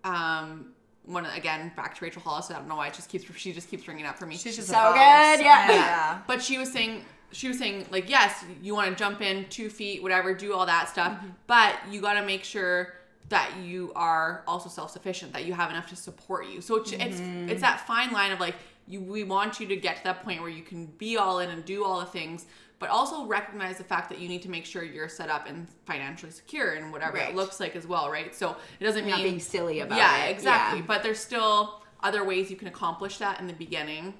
um, 0.02 0.74
one 1.04 1.26
again 1.26 1.72
back 1.76 1.94
to 1.96 2.04
Rachel 2.04 2.22
Hollis. 2.22 2.50
I 2.50 2.54
don't 2.54 2.68
know 2.68 2.76
why 2.76 2.88
it 2.88 2.94
just 2.94 3.08
keeps 3.08 3.24
she 3.36 3.52
just 3.52 3.68
keeps 3.68 3.84
bringing 3.84 4.04
it 4.04 4.08
up 4.08 4.18
for 4.18 4.26
me. 4.26 4.36
She's 4.36 4.56
just 4.56 4.68
So 4.68 4.74
good, 4.74 4.80
oh, 4.80 5.42
yeah. 5.42 5.70
yeah. 5.70 6.18
But 6.26 6.42
she 6.42 6.58
was 6.58 6.72
saying 6.72 7.04
she 7.32 7.48
was 7.48 7.58
saying 7.58 7.86
like 7.90 8.08
yes, 8.08 8.44
you 8.62 8.74
want 8.74 8.90
to 8.90 8.96
jump 8.96 9.20
in 9.20 9.46
two 9.48 9.68
feet, 9.68 10.02
whatever, 10.02 10.34
do 10.34 10.54
all 10.54 10.66
that 10.66 10.88
stuff, 10.88 11.18
but 11.46 11.74
you 11.90 12.00
got 12.00 12.14
to 12.14 12.24
make 12.24 12.44
sure 12.44 12.94
that 13.28 13.52
you 13.62 13.92
are 13.94 14.44
also 14.46 14.68
self 14.68 14.90
sufficient, 14.90 15.32
that 15.32 15.44
you 15.44 15.54
have 15.54 15.70
enough 15.70 15.88
to 15.88 15.96
support 15.96 16.46
you. 16.46 16.60
So 16.60 16.76
it's 16.76 16.92
it's, 16.92 17.20
mm-hmm. 17.20 17.48
it's 17.48 17.60
that 17.60 17.86
fine 17.86 18.12
line 18.12 18.32
of 18.32 18.40
like 18.40 18.54
you 18.86 19.00
we 19.00 19.24
want 19.24 19.60
you 19.60 19.66
to 19.68 19.76
get 19.76 19.96
to 19.98 20.04
that 20.04 20.22
point 20.24 20.40
where 20.40 20.50
you 20.50 20.62
can 20.62 20.86
be 20.86 21.16
all 21.16 21.38
in 21.40 21.50
and 21.50 21.64
do 21.64 21.84
all 21.84 22.00
the 22.00 22.06
things. 22.06 22.46
But 22.80 22.90
also 22.90 23.24
recognize 23.24 23.78
the 23.78 23.84
fact 23.84 24.10
that 24.10 24.18
you 24.18 24.28
need 24.28 24.42
to 24.42 24.50
make 24.50 24.66
sure 24.66 24.82
you're 24.82 25.08
set 25.08 25.30
up 25.30 25.48
and 25.48 25.66
financially 25.86 26.32
secure 26.32 26.72
and 26.72 26.92
whatever 26.92 27.16
Right. 27.16 27.30
it 27.30 27.36
looks 27.36 27.60
like 27.60 27.76
as 27.76 27.86
well, 27.86 28.10
right? 28.10 28.34
So 28.34 28.56
it 28.78 28.84
doesn't 28.84 29.06
Not 29.06 29.18
mean 29.18 29.26
being 29.26 29.40
silly 29.40 29.80
about 29.80 29.96
yeah, 29.96 30.26
it. 30.26 30.30
exactly. 30.32 30.44
Yeah. 30.50 30.56
Exactly 30.66 30.82
but 30.82 31.02
there's 31.02 31.20
still 31.20 31.82
other 32.02 32.24
ways 32.24 32.50
you 32.50 32.56
can 32.56 32.68
accomplish 32.68 33.16
that 33.18 33.40
in 33.40 33.46
the 33.46 33.54
beginning, 33.54 34.12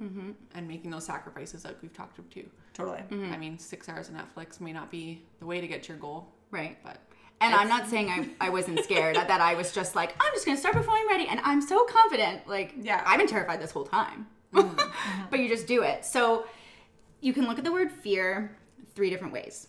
mm-hmm. 0.00 0.30
and 0.54 0.68
making 0.68 0.90
those 0.90 1.04
sacrifices 1.04 1.64
like 1.64 1.76
we've 1.82 1.92
talked 1.92 2.18
about 2.18 2.30
too. 2.30 2.48
Totally. 2.72 2.98
I 2.98 3.02
mm-hmm. 3.02 3.40
mean, 3.40 3.58
six 3.58 3.88
hours 3.88 4.08
of 4.08 4.14
Netflix 4.14 4.60
may 4.60 4.72
not 4.72 4.90
be 4.90 5.22
the 5.40 5.46
way 5.46 5.60
to 5.60 5.66
get 5.66 5.82
to 5.84 5.88
your 5.90 5.98
goal, 5.98 6.28
Right. 6.50 6.78
but 6.84 6.98
And 7.40 7.54
I'm 7.54 7.68
not 7.68 7.88
saying 7.88 8.08
I, 8.40 8.46
I 8.46 8.50
wasn't 8.50 8.80
scared, 8.84 9.16
that 9.16 9.40
I 9.40 9.54
was 9.54 9.72
just 9.72 9.94
like, 9.94 10.14
I'm 10.20 10.32
just 10.32 10.46
gonna 10.46 10.56
start 10.58 10.74
before 10.74 10.94
I'm 10.94 11.08
ready. 11.08 11.26
And 11.26 11.40
I'm 11.40 11.60
so 11.60 11.84
confident. 11.84 12.46
Like, 12.48 12.74
Yeah. 12.80 13.02
I've 13.06 13.18
been 13.18 13.26
terrified 13.28 13.60
this 13.60 13.70
whole 13.70 13.84
time. 13.86 14.26
Mm-hmm. 14.52 14.78
Mm-hmm. 14.78 15.22
But 15.30 15.40
you 15.40 15.48
just 15.48 15.66
do 15.66 15.82
it. 15.82 16.04
So 16.04 16.46
you 17.20 17.32
can 17.32 17.46
look 17.46 17.58
at 17.58 17.64
the 17.64 17.72
word 17.72 17.90
fear 17.90 18.56
three 18.94 19.10
different 19.10 19.32
ways. 19.34 19.66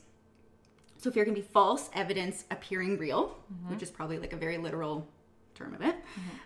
So 0.98 1.10
fear 1.12 1.26
can 1.26 1.34
be 1.34 1.42
false 1.42 1.90
evidence 1.94 2.46
appearing 2.52 2.98
real, 3.00 3.38
mm-hmm. 3.52 3.72
which 3.74 3.82
is 3.84 3.90
probably 3.90 4.18
like 4.20 4.32
a 4.34 4.38
very 4.38 4.58
literal 4.58 5.08
term 5.56 5.74
of 5.74 5.82
it. 5.82 5.96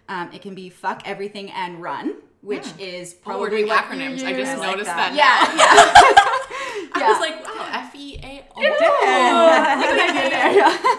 Um, 0.07 0.31
it 0.31 0.41
can 0.41 0.55
be 0.55 0.69
fuck 0.69 1.01
everything 1.05 1.51
and 1.51 1.81
run, 1.81 2.15
which 2.41 2.65
is 2.79 3.13
Oh, 3.13 3.23
probably 3.25 3.41
we're 3.41 3.49
doing 3.49 3.67
what 3.67 3.85
you 3.91 3.99
acronyms. 3.99 4.23
I 4.25 4.33
just 4.33 4.51
I 4.51 4.55
like 4.55 4.71
noticed 4.71 4.85
that. 4.85 5.13
that. 5.13 5.15
Yeah, 5.15 5.57
yeah. 5.59 7.03
I 7.05 7.11
was 7.11 7.19
like, 7.19 7.43
wow, 7.43 7.69
F 7.71 7.95
E 7.95 8.17
A 8.23 8.45
O. 8.55 8.61
Look 8.61 8.79
what 8.79 9.99
I 9.99 10.07
did 10.13 10.31
there. 10.31 10.51
Yeah. 10.53 10.95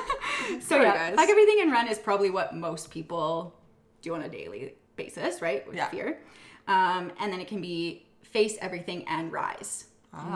so 0.60 0.80
yeah, 0.80 1.14
fuck 1.14 1.28
everything 1.28 1.58
and 1.60 1.72
run 1.72 1.88
is 1.88 1.98
probably 1.98 2.30
what 2.30 2.54
most 2.54 2.90
people 2.90 3.54
do 4.02 4.14
on 4.14 4.22
a 4.22 4.28
daily 4.28 4.74
basis, 4.96 5.40
right? 5.42 5.66
With 5.66 5.76
Yeah. 5.76 5.88
fear. 5.88 6.20
Um, 6.66 7.12
and 7.18 7.32
then 7.32 7.40
it 7.40 7.48
can 7.48 7.60
be 7.60 8.06
face 8.22 8.56
everything 8.60 9.06
and 9.08 9.32
rise. 9.32 9.86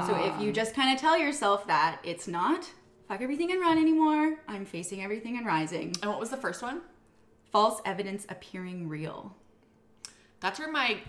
So 0.06 0.14
if 0.14 0.40
you 0.40 0.52
just 0.52 0.72
kind 0.72 0.94
of 0.94 1.00
tell 1.00 1.18
yourself 1.18 1.66
that 1.66 1.98
it's 2.04 2.28
not 2.28 2.70
fuck 3.08 3.20
everything 3.20 3.50
and 3.50 3.60
run 3.60 3.76
anymore, 3.76 4.36
I'm 4.46 4.64
facing 4.64 5.02
everything 5.02 5.36
and 5.36 5.44
rising. 5.44 5.94
And 6.00 6.10
what 6.10 6.20
was 6.20 6.30
the 6.30 6.36
first 6.36 6.62
one? 6.62 6.80
False 7.50 7.80
evidence 7.84 8.24
appearing 8.28 8.88
real. 8.88 9.36
That's 10.38 10.60
where 10.60 10.70
my 10.70 11.00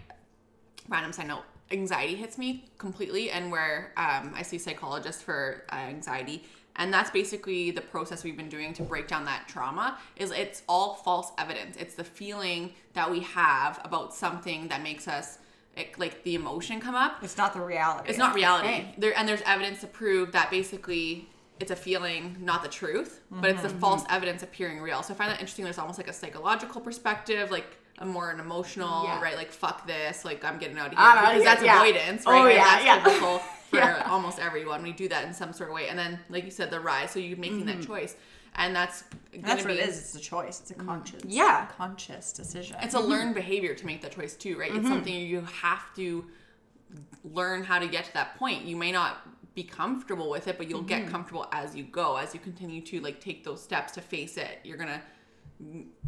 random 0.89 1.13
side 1.13 1.27
note 1.27 1.43
anxiety 1.71 2.15
hits 2.15 2.37
me 2.37 2.65
completely, 2.77 3.31
and 3.31 3.51
where 3.51 3.91
um, 3.97 4.33
I 4.35 4.41
see 4.43 4.57
psychologists 4.57 5.21
for 5.21 5.63
uh, 5.71 5.75
anxiety. 5.75 6.45
And 6.77 6.93
that's 6.93 7.09
basically 7.09 7.71
the 7.71 7.81
process 7.81 8.23
we've 8.23 8.37
been 8.37 8.49
doing 8.49 8.73
to 8.73 8.83
break 8.83 9.07
down 9.07 9.25
that 9.25 9.47
trauma. 9.47 9.97
Is 10.15 10.31
it's 10.31 10.63
all 10.67 10.95
false 10.95 11.31
evidence. 11.37 11.77
It's 11.77 11.95
the 11.95 12.03
feeling 12.03 12.73
that 12.93 13.09
we 13.09 13.21
have 13.21 13.79
about 13.83 14.13
something 14.13 14.67
that 14.67 14.81
makes 14.81 15.07
us 15.07 15.39
it, 15.75 15.99
like 15.99 16.23
the 16.23 16.35
emotion 16.35 16.79
come 16.79 16.95
up. 16.95 17.23
It's 17.23 17.37
not 17.37 17.53
the 17.53 17.61
reality. 17.61 18.09
It's 18.09 18.17
not 18.17 18.33
reality. 18.33 18.67
Right. 18.67 18.95
There 18.99 19.17
and 19.17 19.27
there's 19.27 19.41
evidence 19.45 19.81
to 19.81 19.87
prove 19.87 20.31
that 20.31 20.49
basically 20.49 21.29
it's 21.59 21.71
a 21.71 21.75
feeling, 21.75 22.35
not 22.41 22.63
the 22.63 22.69
truth, 22.69 23.21
but 23.31 23.49
it's 23.49 23.61
the 23.61 23.69
mm-hmm. 23.69 23.79
false 23.79 24.03
evidence 24.09 24.43
appearing 24.43 24.81
real. 24.81 25.01
So 25.03 25.13
I 25.13 25.17
find 25.17 25.31
that 25.31 25.39
interesting. 25.39 25.63
There's 25.63 25.77
almost 25.77 25.97
like 25.97 26.09
a 26.09 26.13
psychological 26.13 26.81
perspective, 26.81 27.49
like 27.51 27.77
a 27.99 28.05
more 28.05 28.29
an 28.29 28.39
emotional, 28.39 29.05
Yeah. 29.05 29.21
right? 29.21 29.37
Like 29.37 29.51
fuck 29.51 29.87
this, 29.87 30.25
like 30.25 30.43
I'm 30.43 30.57
getting 30.57 30.77
out 30.77 30.91
of 30.93 30.97
here 30.97 31.21
because 31.21 31.43
that's 31.43 31.63
yeah. 31.63 31.81
avoidance, 31.81 32.23
oh, 32.25 32.31
right? 32.31 32.41
Oh, 32.41 32.45
And 32.47 32.55
yeah, 32.55 32.63
that's 32.63 32.85
yeah. 32.85 33.03
typical 33.03 33.41
for 33.69 33.77
Yeah. 33.77 34.07
almost 34.09 34.39
everyone. 34.39 34.83
We 34.83 34.91
do 34.91 35.07
that 35.09 35.25
in 35.25 35.33
some 35.33 35.53
sort 35.53 35.69
of 35.69 35.75
way, 35.75 35.89
and 35.89 35.97
then 35.97 36.19
like 36.29 36.45
you 36.45 36.51
said, 36.51 36.69
the 36.71 36.79
rise. 36.79 37.11
So 37.11 37.19
you're 37.19 37.37
making 37.37 37.65
that 37.65 37.77
mm-hmm. 37.77 37.85
choice, 37.85 38.15
and 38.55 38.75
that's 38.75 39.03
gonna 39.31 39.47
That's 39.47 39.63
what 39.63 39.73
be 39.73 39.79
it 39.79 39.89
is. 39.89 39.97
It's 39.97 40.15
a 40.15 40.19
choice. 40.19 40.61
It's 40.61 40.71
a 40.71 40.75
mm-hmm. 40.75 40.87
conscious. 40.87 41.21
Yeah. 41.27 41.67
Conscious 41.77 42.31
decision. 42.31 42.77
it's 42.81 42.93
a 42.93 42.97
mm-hmm. 42.97 43.09
learned 43.09 43.35
behavior 43.35 43.75
to 43.75 43.85
make 43.85 44.01
that 44.01 44.11
choice 44.11 44.35
too, 44.35 44.57
right? 44.57 44.73
It's 44.73 44.87
something 44.87 45.13
you 45.13 45.41
have 45.41 45.93
to 45.95 46.25
learn 47.23 47.63
how 47.63 47.79
to 47.79 47.87
get 47.87 48.05
to 48.05 48.13
that 48.13 48.37
point. 48.37 48.65
You 48.65 48.75
may 48.75 48.91
not 48.91 49.17
be 49.55 49.63
comfortable 49.63 50.29
with 50.29 50.47
it, 50.47 50.57
but 50.57 50.69
you'll 50.69 50.81
get 50.81 51.07
comfortable 51.07 51.47
as 51.51 51.75
you 51.75 51.83
go, 51.83 52.17
as 52.17 52.33
you 52.33 52.39
continue 52.39 52.81
to 52.81 52.99
like 52.99 53.19
take 53.19 53.43
those 53.43 53.61
steps 53.61 53.93
to 53.93 54.01
face 54.01 54.37
it. 54.37 54.59
You're 54.63 54.77
gonna, 54.77 55.01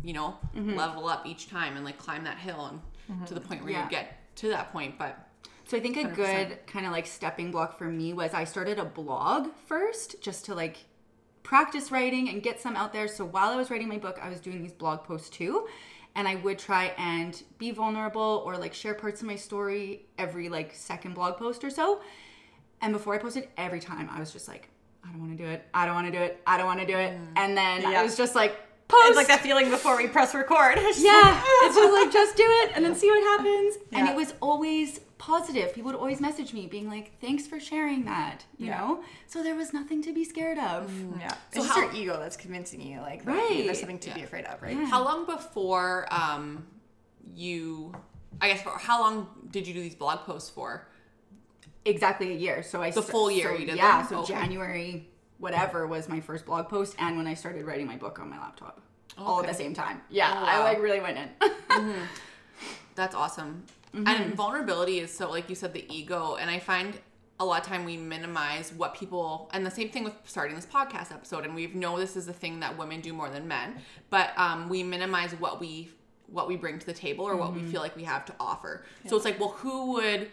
you 0.03 0.13
know, 0.13 0.37
level 0.53 1.07
up 1.07 1.25
each 1.25 1.49
time 1.49 1.75
and 1.75 1.85
like 1.85 1.97
climb 1.97 2.23
that 2.25 2.37
hill 2.37 2.79
and 3.07 3.27
to 3.27 3.33
the 3.33 3.41
point 3.41 3.63
where 3.63 3.71
Yeah. 3.71 3.85
you 3.85 3.89
get 3.89 4.35
to 4.37 4.49
that 4.49 4.71
point. 4.71 4.97
But 4.97 5.26
So 5.67 5.75
I 5.75 5.81
think 5.81 5.97
a 5.97 6.03
100%. 6.05 6.15
good 6.15 6.65
kind 6.65 6.85
of 6.85 6.91
like 6.93 7.05
stepping 7.05 7.51
block 7.51 7.77
for 7.77 7.85
me 7.85 8.13
was 8.13 8.33
I 8.33 8.45
started 8.45 8.79
a 8.79 8.85
blog 8.85 9.49
first 9.65 10.21
just 10.21 10.45
to 10.45 10.55
like 10.55 10.77
practice 11.43 11.91
writing 11.91 12.29
and 12.29 12.41
get 12.41 12.59
some 12.61 12.75
out 12.75 12.93
there. 12.93 13.07
So 13.07 13.25
while 13.25 13.49
I 13.49 13.57
was 13.57 13.69
writing 13.69 13.87
my 13.89 13.97
book, 13.97 14.17
I 14.21 14.29
was 14.29 14.39
doing 14.39 14.61
these 14.61 14.71
blog 14.71 15.03
posts 15.03 15.29
too. 15.29 15.67
And 16.15 16.27
I 16.27 16.35
would 16.35 16.57
try 16.57 16.93
and 16.97 17.41
be 17.57 17.71
vulnerable 17.71 18.41
or 18.45 18.57
like 18.57 18.73
share 18.73 18.95
parts 18.95 19.21
of 19.21 19.27
my 19.27 19.35
story 19.35 20.07
every 20.17 20.49
like 20.49 20.73
second 20.73 21.13
blog 21.13 21.37
post 21.37 21.63
or 21.63 21.69
so. 21.69 22.01
And 22.81 22.93
before 22.93 23.13
I 23.13 23.17
posted, 23.17 23.49
every 23.57 23.79
time 23.79 24.09
I 24.11 24.19
was 24.19 24.31
just 24.31 24.47
like, 24.47 24.69
I 25.03 25.11
don't 25.11 25.19
want 25.19 25.37
to 25.37 25.43
do 25.43 25.49
it. 25.49 25.65
I 25.73 25.85
don't 25.85 25.95
want 25.95 26.07
to 26.07 26.11
do 26.11 26.19
it. 26.19 26.41
I 26.47 26.57
don't 26.57 26.65
want 26.65 26.79
to 26.79 26.87
do 26.87 26.97
it. 26.97 27.13
Mm. 27.13 27.27
And 27.35 27.57
then 27.57 27.81
Yeah. 27.83 27.99
I 27.99 28.03
was 28.03 28.17
just 28.17 28.35
like, 28.35 28.55
post. 28.87 29.07
It's 29.07 29.15
like 29.17 29.27
that 29.27 29.41
feeling 29.41 29.69
before 29.69 29.97
we 29.97 30.07
press 30.07 30.33
record. 30.33 30.75
It's 30.77 31.01
just 31.01 31.05
Yeah, 31.05 31.41
it's 31.63 31.75
just 31.75 31.93
like 31.93 32.11
just 32.11 32.35
do 32.37 32.43
it 32.45 32.71
and 32.75 32.83
then 32.85 32.95
see 32.95 33.09
what 33.09 33.21
happens. 33.23 33.77
And 33.93 34.07
it 34.07 34.15
was 34.15 34.33
always 34.41 34.99
positive. 35.17 35.73
People 35.73 35.91
would 35.91 35.97
always 35.99 36.21
message 36.21 36.53
me 36.53 36.67
being 36.67 36.87
like, 36.87 37.19
"Thanks 37.19 37.47
for 37.47 37.59
sharing 37.59 38.05
that," 38.05 38.45
you 38.57 38.67
Yeah. 38.67 38.77
know. 38.79 39.03
So 39.25 39.41
there 39.43 39.55
was 39.55 39.73
nothing 39.73 40.01
to 40.03 40.13
be 40.13 40.23
scared 40.23 40.59
of. 40.59 40.91
Yeah. 41.19 41.29
So 41.53 41.59
it's 41.63 41.67
just 41.67 41.77
your 41.77 41.93
ego 41.93 42.19
that's 42.19 42.37
convincing 42.37 42.81
you, 42.81 42.99
like, 43.01 43.25
that 43.25 43.31
Right. 43.31 43.63
there's 43.65 43.79
something 43.79 43.99
to 43.99 44.13
be 44.13 44.21
afraid 44.23 44.45
of, 44.45 44.61
right? 44.61 44.77
how 44.85 45.03
long 45.03 45.25
before 45.25 46.07
um, 46.11 46.67
you, 47.33 47.93
I 48.39 48.47
guess, 48.49 48.61
for 48.61 48.77
how 48.77 49.01
long 49.01 49.27
did 49.51 49.67
you 49.67 49.73
do 49.73 49.81
these 49.81 49.95
blog 49.95 50.19
posts 50.19 50.49
for? 50.51 50.87
Exactly 51.85 52.31
a 52.31 52.35
year. 52.35 52.63
So 52.63 52.81
I 52.81 52.91
The 52.91 53.01
full 53.01 53.31
year 53.31 53.53
so, 53.53 53.59
you 53.59 53.65
did 53.65 53.77
yeah. 53.77 53.99
them? 54.01 54.07
So 54.09 54.19
Okay. 54.19 54.33
January, 54.33 55.09
whatever 55.39 55.85
was 55.87 56.07
my 56.09 56.19
first 56.19 56.45
blog 56.45 56.69
post, 56.69 56.95
and 56.99 57.17
when 57.17 57.27
I 57.27 57.33
started 57.33 57.65
writing 57.65 57.85
my 57.87 57.97
book 57.97 58.19
on 58.19 58.29
my 58.29 58.39
laptop, 58.39 58.81
all 59.17 59.39
at 59.41 59.47
the 59.47 59.53
same 59.53 59.73
time. 59.73 60.01
Yeah, 60.09 60.31
Oh, 60.33 60.45
I 60.45 60.63
like 60.63 60.81
really 60.81 60.99
went 60.99 61.17
in. 61.17 61.29
That's 62.95 63.15
awesome. 63.15 63.63
Mm-hmm. 63.95 64.07
And 64.07 64.35
vulnerability 64.35 64.99
is 64.99 65.13
so, 65.13 65.29
like 65.29 65.49
you 65.49 65.55
said, 65.55 65.73
the 65.73 65.85
ego. 65.93 66.35
And 66.39 66.49
I 66.49 66.59
find 66.59 66.99
a 67.39 67.45
lot 67.45 67.61
of 67.61 67.67
time 67.67 67.85
we 67.85 67.97
minimize 67.97 68.73
what 68.73 68.95
people, 68.95 69.49
and 69.53 69.65
the 69.65 69.71
same 69.71 69.89
thing 69.89 70.03
with 70.03 70.13
starting 70.25 70.55
this 70.55 70.65
podcast 70.65 71.11
episode. 71.11 71.45
And 71.45 71.53
we 71.53 71.67
know 71.67 71.97
this 71.99 72.15
is 72.15 72.25
the 72.25 72.33
thing 72.33 72.59
that 72.61 72.77
women 72.77 73.01
do 73.01 73.13
more 73.13 73.29
than 73.29 73.47
men, 73.47 73.75
but 74.09 74.31
um, 74.37 74.69
we 74.69 74.83
minimize 74.83 75.33
what 75.33 75.59
we 75.59 75.89
what 76.29 76.45
we 76.49 76.57
bring 76.57 76.77
to 76.77 76.85
the 76.85 76.93
table 76.93 77.23
or 77.23 77.37
what 77.37 77.53
we 77.53 77.61
Mm-hmm. 77.61 77.71
feel 77.71 77.79
like 77.81 77.95
we 77.95 78.03
have 78.03 78.25
to 78.25 78.35
offer. 78.37 78.83
So 79.05 79.15
it's 79.15 79.23
like, 79.23 79.39
well, 79.39 79.51
who 79.51 79.93
would 79.93 80.29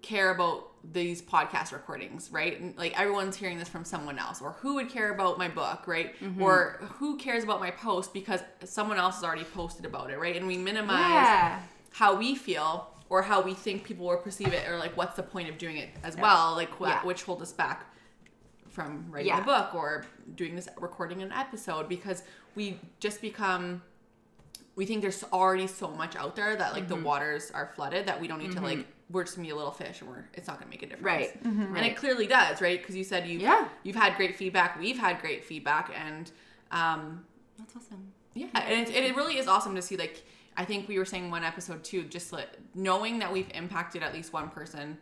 care 0.00 0.30
about 0.30 0.68
these 0.92 1.20
podcast 1.22 1.72
recordings, 1.72 2.30
right? 2.30 2.60
And 2.60 2.76
like 2.76 2.98
everyone's 2.98 3.36
hearing 3.36 3.58
this 3.58 3.68
from 3.68 3.84
someone 3.84 4.18
else, 4.18 4.40
or 4.40 4.52
who 4.52 4.74
would 4.74 4.88
care 4.88 5.12
about 5.12 5.38
my 5.38 5.48
book, 5.48 5.86
right? 5.86 6.18
Mm-hmm. 6.20 6.40
Or 6.42 6.78
who 6.98 7.16
cares 7.16 7.44
about 7.44 7.60
my 7.60 7.70
post 7.70 8.12
because 8.14 8.40
someone 8.64 8.98
else 8.98 9.16
has 9.16 9.24
already 9.24 9.44
posted 9.44 9.84
about 9.84 10.10
it, 10.10 10.18
right? 10.18 10.36
And 10.36 10.46
we 10.46 10.56
minimize 10.56 10.98
yeah. 10.98 11.60
how 11.92 12.14
we 12.16 12.34
feel 12.34 12.88
or 13.08 13.22
how 13.22 13.40
we 13.40 13.54
think 13.54 13.84
people 13.84 14.06
will 14.06 14.16
perceive 14.16 14.52
it 14.52 14.68
or 14.68 14.78
like 14.78 14.96
what's 14.96 15.16
the 15.16 15.22
point 15.22 15.48
of 15.48 15.58
doing 15.58 15.76
it 15.76 15.90
as 16.02 16.16
well 16.16 16.54
like 16.56 16.80
what, 16.80 16.88
Yeah. 16.88 17.04
which 17.04 17.22
hold 17.22 17.40
us 17.40 17.52
back 17.52 17.92
from 18.68 19.06
writing 19.10 19.28
Yeah. 19.28 19.42
a 19.42 19.44
book 19.44 19.74
or 19.76 20.04
doing 20.34 20.56
this 20.56 20.68
recording 20.80 21.22
an 21.22 21.30
episode 21.32 21.88
because 21.88 22.24
we 22.56 22.80
just 22.98 23.20
become 23.20 23.82
we 24.74 24.84
think 24.84 25.02
there's 25.02 25.22
already 25.32 25.66
so 25.68 25.88
much 25.88 26.16
out 26.16 26.34
there 26.36 26.56
that 26.56 26.72
like 26.72 26.88
Mm-hmm. 26.88 27.00
the 27.00 27.06
waters 27.06 27.50
are 27.52 27.70
flooded 27.76 28.06
that 28.06 28.20
we 28.20 28.26
don't 28.26 28.40
need 28.42 28.52
to 28.52 28.60
like 28.60 28.86
we're 29.10 29.22
just 29.24 29.36
gonna 29.36 29.46
be 29.46 29.52
a 29.52 29.56
little 29.56 29.70
fish 29.70 30.00
and 30.00 30.10
we're 30.10 30.24
it's 30.34 30.48
not 30.48 30.58
gonna 30.58 30.70
make 30.70 30.82
a 30.82 30.86
difference 30.86 31.04
Right. 31.04 31.44
and 31.44 31.78
it 31.78 31.96
clearly 31.96 32.26
does 32.26 32.60
right 32.60 32.80
because 32.80 32.96
you 32.96 33.04
said 33.04 33.26
you 33.28 33.38
Yeah. 33.38 33.68
you've 33.84 33.96
had 33.96 34.16
great 34.16 34.36
feedback 34.36 34.78
we've 34.80 34.98
had 34.98 35.20
great 35.20 35.44
feedback 35.44 35.92
and 35.96 36.30
um 36.72 37.24
That's 37.58 37.76
awesome. 37.76 38.12
yeah, 38.34 38.48
and 38.54 38.88
it, 38.88 38.94
it 38.94 39.16
really 39.16 39.38
is 39.38 39.46
awesome 39.46 39.74
to 39.76 39.82
see. 39.82 39.96
Like, 39.96 40.24
I 40.56 40.64
think 40.64 40.88
we 40.88 40.98
were 40.98 41.04
saying 41.04 41.30
one 41.30 41.44
episode 41.44 41.84
too, 41.84 42.02
just 42.04 42.32
like 42.32 42.48
knowing 42.74 43.18
that 43.20 43.32
we've 43.32 43.50
impacted 43.54 44.02
at 44.02 44.12
least 44.12 44.32
one 44.32 44.48
person. 44.50 44.98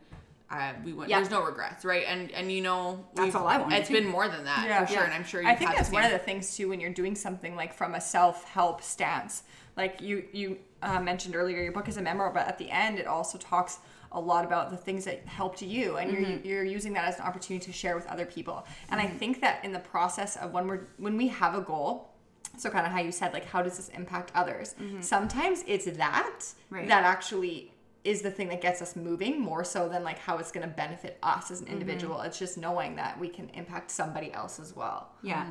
Uh, 0.49 0.73
we 0.85 0.93
went. 0.93 1.09
Yeah. 1.09 1.17
There's 1.19 1.31
no 1.31 1.43
regrets, 1.43 1.83
right? 1.83 2.05
And 2.07 2.29
and 2.31 2.51
you 2.51 2.61
know, 2.61 3.03
That's 3.15 3.25
we've- 3.25 3.37
all 3.37 3.47
I 3.47 3.57
wanted 3.57 3.79
It's 3.79 3.87
too. 3.87 3.95
been 3.95 4.05
more 4.07 4.27
than 4.27 4.43
that 4.45 4.85
for 4.87 4.93
sure, 4.93 5.03
and 5.03 5.11
I'm 5.13 5.23
sure. 5.25 5.41
You've 5.41 5.49
I 5.49 5.55
think 5.55 5.71
had 5.71 5.79
that's 5.79 5.89
the 5.89 5.95
one 5.95 6.05
of 6.05 6.11
the 6.11 6.19
things 6.19 6.55
too 6.55 6.69
when 6.69 6.79
you're 6.79 6.93
doing 6.93 7.15
something 7.15 7.55
like 7.55 7.73
from 7.73 7.95
a 7.95 7.99
self-help 8.01 8.83
stance. 8.83 9.41
Like 9.75 10.01
you 10.01 10.23
you 10.31 10.57
uh, 10.83 10.99
mentioned 11.01 11.35
earlier, 11.35 11.61
your 11.63 11.71
book 11.71 11.87
is 11.89 11.97
a 11.97 12.01
memoir, 12.01 12.29
but 12.31 12.47
at 12.47 12.59
the 12.59 12.69
end 12.69 12.99
it 12.99 13.07
also 13.07 13.37
talks 13.39 13.79
a 14.11 14.19
lot 14.19 14.45
about 14.45 14.69
the 14.69 14.77
things 14.77 15.05
that 15.05 15.25
helped 15.25 15.61
you, 15.61 15.97
and 15.97 16.11
you're 16.11 16.21
mm-hmm. 16.21 16.47
you're 16.47 16.63
using 16.63 16.93
that 16.93 17.05
as 17.05 17.19
an 17.19 17.25
opportunity 17.25 17.65
to 17.65 17.71
share 17.71 17.95
with 17.95 18.07
other 18.07 18.25
people. 18.25 18.65
And 18.89 18.99
I 18.99 19.05
mm-hmm. 19.05 19.17
think 19.17 19.41
that 19.41 19.63
in 19.63 19.71
the 19.71 19.79
process 19.79 20.37
of 20.37 20.53
when 20.53 20.67
we're 20.67 20.87
when 20.97 21.17
we 21.17 21.27
have 21.29 21.55
a 21.55 21.61
goal. 21.61 22.11
So 22.57 22.69
kind 22.69 22.85
of 22.85 22.93
how 22.93 23.01
you 23.01 23.11
said 23.11 23.33
like 23.33 23.43
how 23.43 23.61
does 23.61 23.75
this 23.75 23.89
impact 23.89 24.31
others? 24.33 24.75
Mm-hmm. 24.79 25.01
Sometimes 25.01 25.65
it's 25.67 25.85
that 25.97 26.45
Right. 26.69 26.87
that 26.87 27.03
actually 27.03 27.73
is 28.05 28.21
the 28.21 28.31
thing 28.31 28.47
that 28.49 28.61
gets 28.61 28.81
us 28.81 28.95
moving 28.95 29.41
more 29.41 29.63
so 29.63 29.89
than 29.89 30.03
like 30.03 30.19
how 30.19 30.37
it's 30.37 30.51
going 30.51 30.65
to 30.65 30.73
benefit 30.73 31.17
us 31.23 31.49
as 31.49 31.59
an 31.59 31.67
individual. 31.67 32.21
It's 32.21 32.37
just 32.37 32.55
knowing 32.57 32.95
that 32.97 33.19
we 33.19 33.27
can 33.27 33.49
impact 33.49 33.89
somebody 33.89 34.31
else 34.31 34.59
as 34.59 34.75
well. 34.75 35.09
Yeah. 35.23 35.45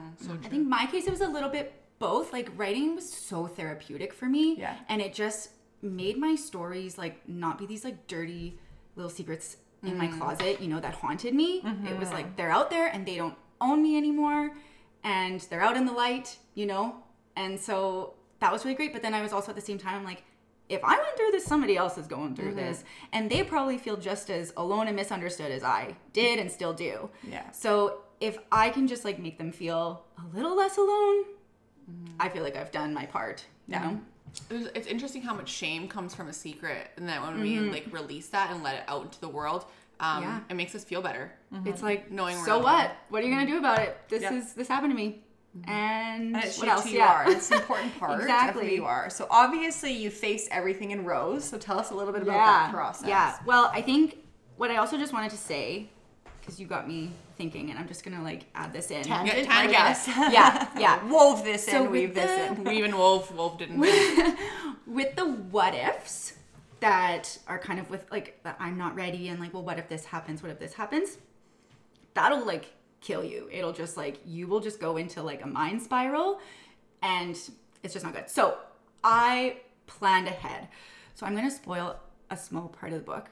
I 0.44 0.48
think 0.48 0.66
my 0.66 0.86
case 0.86 1.06
it 1.06 1.10
was 1.10 1.20
a 1.20 1.28
little 1.28 1.48
bit 1.48 1.74
both. 1.98 2.32
Like 2.32 2.48
writing 2.56 2.94
was 2.94 3.12
so 3.12 3.48
therapeutic 3.48 4.14
for 4.14 4.26
me. 4.26 4.56
Yeah. 4.56 4.76
And 4.88 5.02
it 5.02 5.12
just 5.12 5.50
made 5.84 6.16
my 6.16 6.34
stories 6.34 6.98
like 6.98 7.28
not 7.28 7.58
be 7.58 7.66
these 7.66 7.84
like 7.84 8.06
dirty 8.06 8.58
little 8.96 9.10
secrets 9.10 9.58
in 9.82 9.98
my 9.98 10.08
mm. 10.08 10.18
closet, 10.18 10.60
you 10.60 10.68
know, 10.68 10.80
that 10.80 10.94
haunted 10.94 11.34
me. 11.34 11.58
It 11.58 11.98
was 11.98 12.08
mm-hmm. 12.08 12.14
like 12.14 12.36
they're 12.36 12.50
out 12.50 12.70
there 12.70 12.86
and 12.86 13.04
they 13.06 13.16
don't 13.16 13.36
own 13.60 13.82
me 13.82 13.96
anymore 13.96 14.52
and 15.02 15.40
they're 15.42 15.60
out 15.60 15.76
in 15.76 15.84
the 15.84 15.92
light, 15.92 16.38
you 16.54 16.66
know? 16.66 16.96
And 17.36 17.60
so 17.60 18.14
that 18.40 18.52
was 18.52 18.64
really 18.64 18.76
great. 18.76 18.92
But 18.92 19.02
then 19.02 19.14
I 19.14 19.22
was 19.22 19.32
also 19.32 19.50
at 19.50 19.56
the 19.56 19.62
same 19.62 19.78
time 19.78 20.04
like 20.04 20.22
if 20.68 20.82
I 20.82 20.96
went 20.96 21.16
through 21.16 21.30
this, 21.32 21.44
somebody 21.44 21.76
else 21.76 21.98
is 21.98 22.06
going 22.06 22.34
through 22.34 22.48
mm-hmm. 22.48 22.56
this. 22.56 22.84
And 23.12 23.30
they 23.30 23.42
probably 23.42 23.76
feel 23.76 23.96
just 23.96 24.30
as 24.30 24.52
alone 24.56 24.86
and 24.86 24.96
misunderstood 24.96 25.50
as 25.50 25.62
I 25.62 25.94
did 26.12 26.38
and 26.38 26.50
still 26.50 26.72
do. 26.72 27.10
Yeah. 27.22 27.50
So 27.50 28.00
if 28.20 28.38
I 28.50 28.70
can 28.70 28.86
just 28.86 29.04
like 29.04 29.18
make 29.18 29.36
them 29.36 29.52
feel 29.52 30.04
a 30.18 30.34
little 30.36 30.56
less 30.56 30.78
alone, 30.78 31.24
mm-hmm. 31.24 32.16
I 32.18 32.30
feel 32.30 32.42
like 32.42 32.56
I've 32.56 32.70
done 32.70 32.94
my 32.94 33.04
part. 33.04 33.44
You 33.66 33.74
Yeah. 33.74 33.90
know? 33.90 34.00
It's 34.50 34.68
it's 34.74 34.86
interesting 34.86 35.22
how 35.22 35.34
much 35.34 35.48
shame 35.48 35.88
comes 35.88 36.14
from 36.14 36.28
a 36.28 36.32
secret, 36.32 36.90
and 36.96 37.08
that 37.08 37.22
when 37.22 37.40
we 37.40 37.54
mm-hmm. 37.56 37.72
like 37.72 37.86
release 37.90 38.28
that 38.28 38.50
and 38.50 38.62
let 38.62 38.76
it 38.76 38.82
out 38.88 39.04
into 39.04 39.20
the 39.20 39.28
world, 39.28 39.66
um, 40.00 40.22
Yeah. 40.22 40.40
it 40.48 40.54
makes 40.54 40.74
us 40.74 40.84
feel 40.84 41.02
better. 41.02 41.32
Mm-hmm. 41.52 41.68
It's 41.68 41.82
like 41.82 42.10
Knowing 42.10 42.36
we're 42.38 42.44
so 42.44 42.58
not 42.60 42.64
what? 42.64 42.96
What 43.10 43.22
are 43.22 43.26
you 43.26 43.34
gonna 43.34 43.46
do 43.46 43.58
about 43.58 43.78
it? 43.80 43.96
This 44.08 44.22
Yep. 44.22 44.32
is 44.32 44.52
this 44.54 44.68
happened 44.68 44.92
to 44.92 44.96
me, 44.96 45.22
mm-hmm. 45.56 45.70
and, 45.70 46.36
And 46.36 46.36
it 46.36 46.46
what 46.46 46.54
shapes 46.54 46.68
else? 46.68 46.84
who 46.84 46.90
you 46.90 46.98
yeah. 46.98 47.12
are. 47.12 47.30
It's 47.30 47.50
an 47.50 47.60
important 47.60 47.98
part 47.98 48.10
of 48.12 48.16
who 48.18 48.22
Exactly. 48.24 48.74
you 48.74 48.84
are. 48.84 49.08
So 49.10 49.26
obviously 49.30 49.92
you 49.92 50.10
face 50.10 50.48
everything 50.50 50.90
in 50.90 51.04
rows. 51.04 51.44
So 51.44 51.58
tell 51.58 51.78
us 51.78 51.90
a 51.90 51.94
little 51.94 52.12
bit 52.12 52.22
about 52.22 52.34
yeah. 52.36 52.66
that 52.66 52.72
process. 52.72 53.08
Yeah. 53.08 53.36
Well, 53.46 53.70
I 53.72 53.82
think 53.82 54.18
what 54.56 54.70
I 54.70 54.76
also 54.76 54.98
just 54.98 55.12
wanted 55.12 55.30
to 55.30 55.38
say, 55.38 55.88
because 56.40 56.58
you 56.60 56.66
got 56.66 56.86
me 56.88 57.12
thinking, 57.36 57.70
and 57.70 57.78
I'm 57.78 57.88
just 57.88 58.04
gonna 58.04 58.22
like 58.22 58.46
add 58.54 58.72
this 58.72 58.90
in. 58.90 59.02
Tangent, 59.04 59.46
Yeah, 59.46 59.58
I 59.58 59.66
guess. 59.66 60.06
Yeah, 60.08 60.68
yeah. 60.78 61.04
Wove 61.08 61.44
this 61.44 61.66
So 61.66 61.76
in, 61.76 61.82
with 61.84 61.90
weave 61.92 62.14
this 62.14 62.50
in. 62.50 62.64
Weave 62.64 62.78
even 62.78 62.96
Wolf 62.96 63.32
Wolf 63.34 63.58
didn't. 63.58 63.78
win. 63.78 64.36
with 64.86 65.14
the 65.16 65.24
what 65.26 65.74
ifs 65.74 66.34
that 66.80 67.38
are 67.48 67.58
kind 67.58 67.78
of 67.80 67.88
with 67.90 68.04
like 68.10 68.40
that 68.44 68.56
I'm 68.58 68.76
not 68.76 68.94
ready 68.94 69.28
and 69.28 69.40
like, 69.40 69.54
well, 69.54 69.62
what 69.62 69.78
if 69.78 69.88
this 69.88 70.04
happens? 70.04 70.42
What 70.42 70.52
if 70.52 70.58
this 70.58 70.74
happens? 70.74 71.18
That'll 72.14 72.44
like 72.44 72.72
kill 73.00 73.24
you. 73.24 73.48
It'll 73.52 73.72
just 73.72 73.96
like 73.96 74.18
you 74.24 74.46
will 74.46 74.60
just 74.60 74.80
go 74.80 74.96
into 74.96 75.22
like 75.22 75.42
a 75.44 75.48
mind 75.48 75.82
spiral 75.82 76.40
and 77.02 77.30
it's 77.82 77.92
just 77.94 78.04
not 78.04 78.14
good. 78.14 78.30
So 78.30 78.58
I 79.02 79.58
planned 79.86 80.28
ahead. 80.28 80.68
So 81.14 81.26
I'm 81.26 81.34
gonna 81.34 81.50
spoil 81.50 81.96
a 82.30 82.36
small 82.36 82.68
part 82.68 82.92
of 82.92 82.98
the 82.98 83.04
book, 83.04 83.26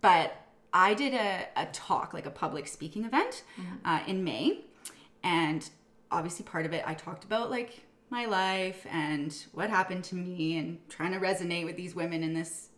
but 0.00 0.36
I 0.74 0.92
did 0.92 1.14
a, 1.14 1.46
a 1.56 1.66
talk, 1.66 2.12
like 2.12 2.26
a 2.26 2.30
public 2.30 2.66
speaking 2.66 3.04
event 3.04 3.44
uh, 3.84 4.00
in 4.06 4.24
May. 4.24 4.64
And 5.22 5.68
obviously, 6.10 6.44
part 6.44 6.66
of 6.66 6.72
it, 6.72 6.82
I 6.86 6.94
talked 6.94 7.24
about 7.24 7.48
like 7.50 7.84
my 8.10 8.26
life 8.26 8.84
and 8.90 9.34
what 9.52 9.70
happened 9.70 10.04
to 10.04 10.16
me 10.16 10.58
and 10.58 10.78
trying 10.90 11.12
to 11.12 11.18
resonate 11.18 11.64
with 11.64 11.76
these 11.76 11.94
women 11.94 12.22
in 12.22 12.34
this 12.34 12.68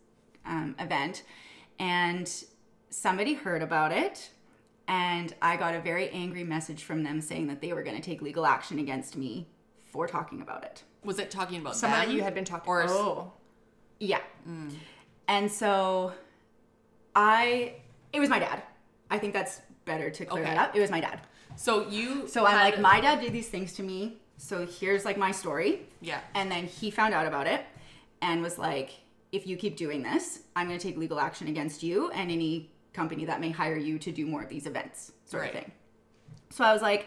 um, 0.44 0.76
event. 0.78 1.24
And 1.78 2.30
somebody 2.90 3.34
heard 3.34 3.62
about 3.62 3.92
it. 3.92 4.30
And 4.88 5.34
I 5.42 5.56
got 5.56 5.74
a 5.74 5.80
very 5.80 6.10
angry 6.10 6.44
message 6.44 6.84
from 6.84 7.02
them 7.02 7.20
saying 7.20 7.48
that 7.48 7.60
they 7.60 7.72
were 7.72 7.82
going 7.82 7.96
to 7.96 8.02
take 8.02 8.22
legal 8.22 8.46
action 8.46 8.78
against 8.78 9.16
me 9.16 9.48
for 9.90 10.06
talking 10.06 10.42
about 10.42 10.62
it. 10.64 10.84
Was 11.02 11.18
it 11.18 11.30
talking 11.30 11.60
about 11.60 11.76
Someone 11.76 12.10
you 12.10 12.22
had 12.22 12.34
been 12.34 12.44
talking 12.44 12.68
or 12.68 12.84
Oh. 12.88 13.32
Yeah. 13.98 14.20
And 15.26 15.50
so 15.50 16.12
I, 17.16 17.76
it 18.12 18.20
was 18.20 18.28
my 18.28 18.38
dad. 18.38 18.62
I 19.10 19.18
think 19.18 19.32
that's 19.32 19.60
better 19.84 20.10
to 20.10 20.24
clear 20.24 20.42
Okay. 20.44 20.54
that 20.54 20.68
up. 20.70 20.76
It 20.76 20.80
was 20.80 20.90
my 20.90 21.00
dad. 21.00 21.20
So 21.56 21.88
you. 21.88 22.26
So 22.28 22.44
I'm 22.46 22.56
like, 22.56 22.80
my 22.80 23.00
dad 23.00 23.20
did 23.20 23.32
these 23.32 23.48
things 23.48 23.72
to 23.74 23.82
me. 23.82 24.18
So 24.36 24.66
here's 24.66 25.04
like 25.04 25.16
my 25.16 25.30
story. 25.32 25.86
Yeah. 26.00 26.20
And 26.34 26.50
then 26.50 26.66
he 26.66 26.90
found 26.90 27.14
out 27.14 27.26
about 27.26 27.46
it 27.46 27.64
and 28.20 28.42
was 28.42 28.58
like, 28.58 28.90
if 29.32 29.46
you 29.46 29.56
keep 29.56 29.76
doing 29.76 30.02
this, 30.02 30.40
I'm 30.54 30.66
going 30.68 30.78
to 30.78 30.86
take 30.86 30.96
legal 30.98 31.18
action 31.18 31.48
against 31.48 31.82
you 31.82 32.10
and 32.10 32.30
any 32.30 32.70
company 32.92 33.24
that 33.26 33.40
may 33.40 33.50
hire 33.50 33.76
you 33.76 33.98
to 34.00 34.12
do 34.12 34.26
more 34.26 34.42
of 34.42 34.48
these 34.48 34.66
events, 34.66 35.12
sort 35.24 35.42
Right. 35.42 35.54
of 35.54 35.60
thing. 35.60 35.72
So 36.50 36.64
I 36.64 36.72
was 36.72 36.82
like, 36.82 37.06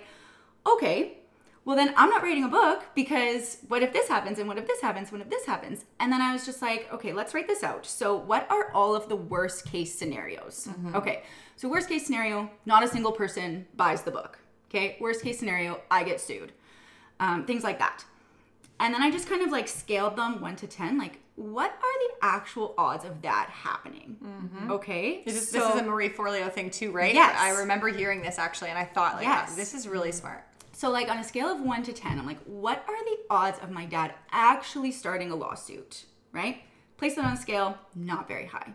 okay, 0.65 1.18
well 1.65 1.75
then 1.75 1.93
I'm 1.97 2.09
not 2.09 2.23
writing 2.23 2.43
a 2.43 2.47
book 2.47 2.83
because 2.95 3.57
what 3.67 3.83
if 3.83 3.93
this 3.93 4.07
happens 4.07 4.39
and 4.39 4.47
what 4.47 4.57
if 4.57 4.65
this 4.67 4.81
happens, 4.81 5.11
what 5.11 5.21
if 5.21 5.29
this 5.29 5.45
happens? 5.45 5.85
And 5.99 6.11
then 6.11 6.21
I 6.21 6.33
was 6.33 6.45
just 6.45 6.61
like, 6.61 6.87
okay, 6.93 7.13
let's 7.13 7.33
write 7.33 7.47
this 7.47 7.63
out. 7.63 7.85
So 7.85 8.15
what 8.17 8.49
are 8.49 8.71
all 8.73 8.95
of 8.95 9.07
the 9.09 9.15
worst 9.15 9.65
case 9.65 9.93
scenarios? 9.97 10.67
Okay. 10.95 11.23
So 11.55 11.67
worst 11.69 11.89
case 11.89 12.05
scenario, 12.05 12.49
not 12.65 12.83
a 12.83 12.87
single 12.87 13.11
person 13.11 13.67
buys 13.75 14.01
the 14.03 14.11
book. 14.11 14.39
Okay. 14.69 14.97
Worst 14.99 15.21
case 15.23 15.37
scenario, 15.39 15.81
I 15.91 16.03
get 16.03 16.19
sued. 16.21 16.53
Um, 17.19 17.45
things 17.45 17.63
like 17.63 17.79
that. 17.79 18.05
And 18.79 18.93
then 18.93 19.03
I 19.03 19.11
just 19.11 19.27
kind 19.27 19.41
of 19.41 19.51
like 19.51 19.67
scaled 19.67 20.15
them 20.15 20.39
one 20.39 20.55
to 20.55 20.67
10. 20.67 20.97
Like, 20.97 21.19
what 21.35 21.69
are 21.71 21.99
the 22.07 22.25
actual 22.25 22.73
odds 22.77 23.03
of 23.03 23.21
that 23.23 23.49
happening? 23.51 24.17
Okay. 24.69 25.21
This 25.25 25.35
is, 25.35 25.49
so- 25.49 25.59
this 25.59 25.75
is 25.75 25.81
a 25.81 25.83
Marie 25.83 26.09
Forleo 26.09 26.51
thing 26.51 26.69
too, 26.69 26.91
right? 26.91 27.13
Yes. 27.13 27.35
I 27.37 27.59
remember 27.59 27.89
hearing 27.89 28.21
this 28.21 28.39
actually, 28.39 28.69
and 28.69 28.79
I 28.79 28.85
thought, 28.85 29.15
like, 29.15 29.23
Yes. 29.25 29.55
this 29.55 29.73
is 29.73 29.87
really 29.87 30.11
smart. 30.13 30.43
So, 30.79 30.89
like 30.89 31.09
on 31.09 31.17
a 31.17 31.25
scale 31.25 31.47
of 31.47 31.59
one 31.59 31.83
to 31.83 31.91
10, 31.91 32.17
I'm 32.17 32.25
like, 32.25 32.41
what 32.45 32.85
are 32.87 33.03
the 33.03 33.17
odds 33.29 33.59
of 33.59 33.69
my 33.69 33.83
dad 33.83 34.13
actually 34.31 34.93
starting 34.93 35.29
a 35.29 35.35
lawsuit? 35.35 36.05
Right? 36.31 36.61
Place 36.95 37.17
it 37.17 37.25
on 37.25 37.33
a 37.33 37.35
scale, 37.35 37.77
not 37.97 38.29
very 38.29 38.45
high. 38.45 38.71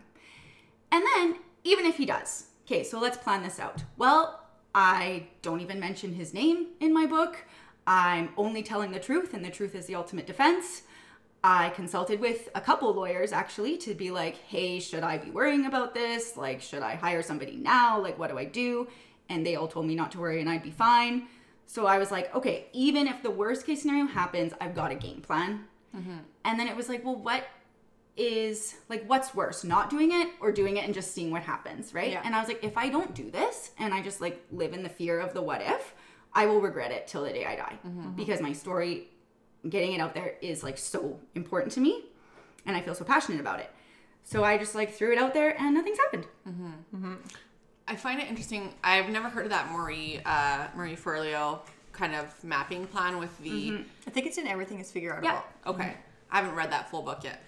And 0.91 1.03
then, 1.03 1.39
even 1.63 1.87
if 1.87 1.97
he 1.97 2.05
does, 2.05 2.49
okay, 2.67 2.83
so 2.83 2.99
let's 2.99 3.17
plan 3.17 3.41
this 3.41 3.59
out. 3.59 3.81
Well, 3.97 4.45
I 4.75 5.29
don't 5.41 5.61
even 5.61 5.79
mention 5.79 6.13
his 6.13 6.31
name 6.31 6.67
in 6.79 6.93
my 6.93 7.07
book. 7.07 7.37
I'm 7.87 8.29
only 8.37 8.61
telling 8.61 8.91
the 8.91 8.99
truth, 8.99 9.33
and 9.33 9.43
the 9.43 9.49
truth 9.49 9.73
is 9.73 9.87
the 9.87 9.95
ultimate 9.95 10.27
defense. 10.27 10.83
I 11.43 11.69
consulted 11.69 12.19
with 12.19 12.49
a 12.53 12.61
couple 12.61 12.93
lawyers 12.93 13.31
actually 13.31 13.77
to 13.77 13.95
be 13.95 14.11
like, 14.11 14.35
hey, 14.35 14.79
should 14.79 15.01
I 15.01 15.17
be 15.17 15.31
worrying 15.31 15.65
about 15.65 15.95
this? 15.95 16.37
Like, 16.37 16.61
should 16.61 16.83
I 16.83 16.93
hire 16.93 17.23
somebody 17.23 17.55
now? 17.55 17.99
Like, 17.99 18.19
what 18.19 18.29
do 18.29 18.37
I 18.37 18.45
do? 18.45 18.89
And 19.27 19.43
they 19.43 19.55
all 19.55 19.67
told 19.67 19.87
me 19.87 19.95
not 19.95 20.11
to 20.11 20.19
worry 20.19 20.39
and 20.39 20.47
I'd 20.47 20.61
be 20.61 20.69
fine. 20.69 21.29
So 21.65 21.87
I 21.87 21.97
was 21.97 22.11
like, 22.11 22.33
okay, 22.35 22.67
even 22.73 23.07
if 23.07 23.23
the 23.23 23.31
worst 23.31 23.65
case 23.65 23.81
scenario 23.81 24.05
happens, 24.05 24.53
I've 24.61 24.75
got 24.75 24.91
a 24.91 24.95
game 24.95 25.21
plan. 25.21 25.65
Mm-hmm. 25.95 26.17
And 26.43 26.59
then 26.59 26.67
it 26.67 26.75
was 26.75 26.89
like, 26.89 27.03
well, 27.03 27.15
what 27.15 27.45
is 28.17 28.75
like 28.87 29.05
what's 29.07 29.35
worse, 29.35 29.63
not 29.63 29.89
doing 29.89 30.11
it 30.11 30.29
or 30.39 30.51
doing 30.51 30.77
it 30.77 30.85
and 30.85 30.93
just 30.93 31.13
seeing 31.13 31.31
what 31.31 31.43
happens, 31.43 31.93
right? 31.93 32.11
Yeah. 32.11 32.21
And 32.23 32.35
I 32.35 32.39
was 32.39 32.47
like, 32.47 32.63
if 32.63 32.77
I 32.77 32.89
don't 32.89 33.13
do 33.13 33.29
this 33.29 33.71
and 33.77 33.93
I 33.93 34.01
just 34.01 34.21
like 34.21 34.45
live 34.51 34.73
in 34.73 34.83
the 34.83 34.89
fear 34.89 35.19
of 35.19 35.33
the 35.33 35.41
what 35.41 35.61
if, 35.61 35.93
I 36.33 36.45
will 36.45 36.61
regret 36.61 36.91
it 36.91 37.07
till 37.07 37.23
the 37.23 37.31
day 37.31 37.45
I 37.45 37.55
die 37.55 37.79
mm-hmm. 37.85 37.99
Mm-hmm. 37.99 38.11
because 38.11 38.41
my 38.41 38.53
story, 38.53 39.09
getting 39.67 39.93
it 39.93 39.99
out 39.99 40.13
there 40.13 40.35
is 40.41 40.63
like 40.63 40.77
so 40.77 41.19
important 41.33 41.73
to 41.73 41.79
me, 41.79 42.03
and 42.65 42.75
I 42.75 42.81
feel 42.81 42.93
so 42.93 43.03
passionate 43.05 43.39
about 43.39 43.59
it. 43.59 43.71
So 44.23 44.43
I 44.43 44.57
just 44.57 44.75
like 44.75 44.93
threw 44.93 45.11
it 45.11 45.17
out 45.17 45.33
there 45.33 45.59
and 45.59 45.73
nothing's 45.73 45.97
happened. 45.97 46.25
I 47.87 47.95
find 47.95 48.19
it 48.19 48.27
interesting. 48.27 48.73
I've 48.83 49.09
never 49.09 49.29
heard 49.29 49.45
of 49.45 49.51
that 49.51 49.71
Marie 49.71 50.19
uh, 50.25 50.67
Marie 50.75 50.95
Forleo 50.95 51.59
kind 51.91 52.15
of 52.15 52.43
mapping 52.43 52.87
plan 52.87 53.19
with 53.19 53.37
the. 53.39 53.83
I 54.07 54.09
think 54.09 54.25
it's 54.25 54.37
in 54.37 54.47
Everything 54.47 54.79
is 54.79 54.91
Figureoutable. 54.91 55.23
Yeah. 55.23 55.41
Okay, 55.67 55.93
I 56.31 56.37
haven't 56.37 56.55
read 56.55 56.71
that 56.71 56.89
full 56.89 57.01
book 57.01 57.23
yet. 57.23 57.41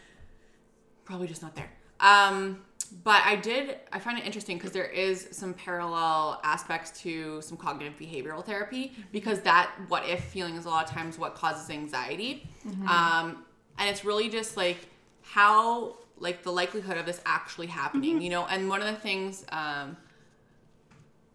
Probably 1.05 1.27
just 1.27 1.41
not 1.41 1.55
there. 1.55 1.69
Um, 1.99 2.61
but 3.03 3.21
I 3.25 3.35
did. 3.35 3.77
I 3.91 3.99
find 3.99 4.17
it 4.17 4.25
interesting 4.25 4.57
because 4.57 4.71
there 4.71 4.85
is 4.85 5.27
some 5.31 5.53
parallel 5.53 6.39
aspects 6.43 7.01
to 7.01 7.41
some 7.41 7.57
cognitive 7.57 7.97
behavioral 7.99 8.45
therapy 8.45 8.93
because 9.11 9.41
that 9.41 9.71
what 9.87 10.07
if 10.07 10.23
feeling 10.25 10.55
is 10.55 10.65
a 10.65 10.69
lot 10.69 10.87
of 10.87 10.91
times 10.91 11.17
what 11.17 11.33
causes 11.35 11.69
anxiety, 11.69 12.47
um, 12.87 13.43
and 13.79 13.89
it's 13.89 14.05
really 14.05 14.29
just 14.29 14.55
like 14.55 14.87
how 15.23 15.97
like 16.19 16.43
the 16.43 16.51
likelihood 16.51 16.97
of 16.97 17.05
this 17.05 17.21
actually 17.25 17.67
happening, 17.67 18.21
you 18.21 18.29
know. 18.29 18.45
And 18.45 18.69
one 18.69 18.81
of 18.81 18.87
the 18.87 18.99
things. 18.99 19.43
Um, 19.49 19.97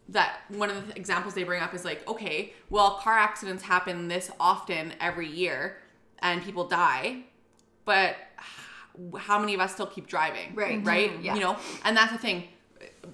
that 0.08 0.40
one 0.48 0.68
of 0.70 0.88
the 0.88 0.96
examples 0.96 1.34
they 1.34 1.44
bring 1.44 1.62
up 1.62 1.74
is 1.74 1.84
like, 1.84 2.06
okay, 2.08 2.52
well, 2.70 2.98
car 2.98 3.18
accidents 3.18 3.62
happen 3.62 4.08
this 4.08 4.30
often 4.40 4.92
every 5.00 5.28
year 5.28 5.76
and 6.20 6.42
people 6.42 6.66
die, 6.66 7.24
but 7.84 8.16
how 9.18 9.38
many 9.38 9.54
of 9.54 9.60
us 9.60 9.72
still 9.72 9.86
keep 9.86 10.06
driving? 10.06 10.54
Right. 10.54 10.84
Right? 10.84 11.10
Mhm. 11.12 11.24
Yeah. 11.24 11.34
You 11.34 11.40
know, 11.40 11.56
and 11.84 11.96
that's 11.96 12.12
the 12.12 12.18
thing. 12.18 12.48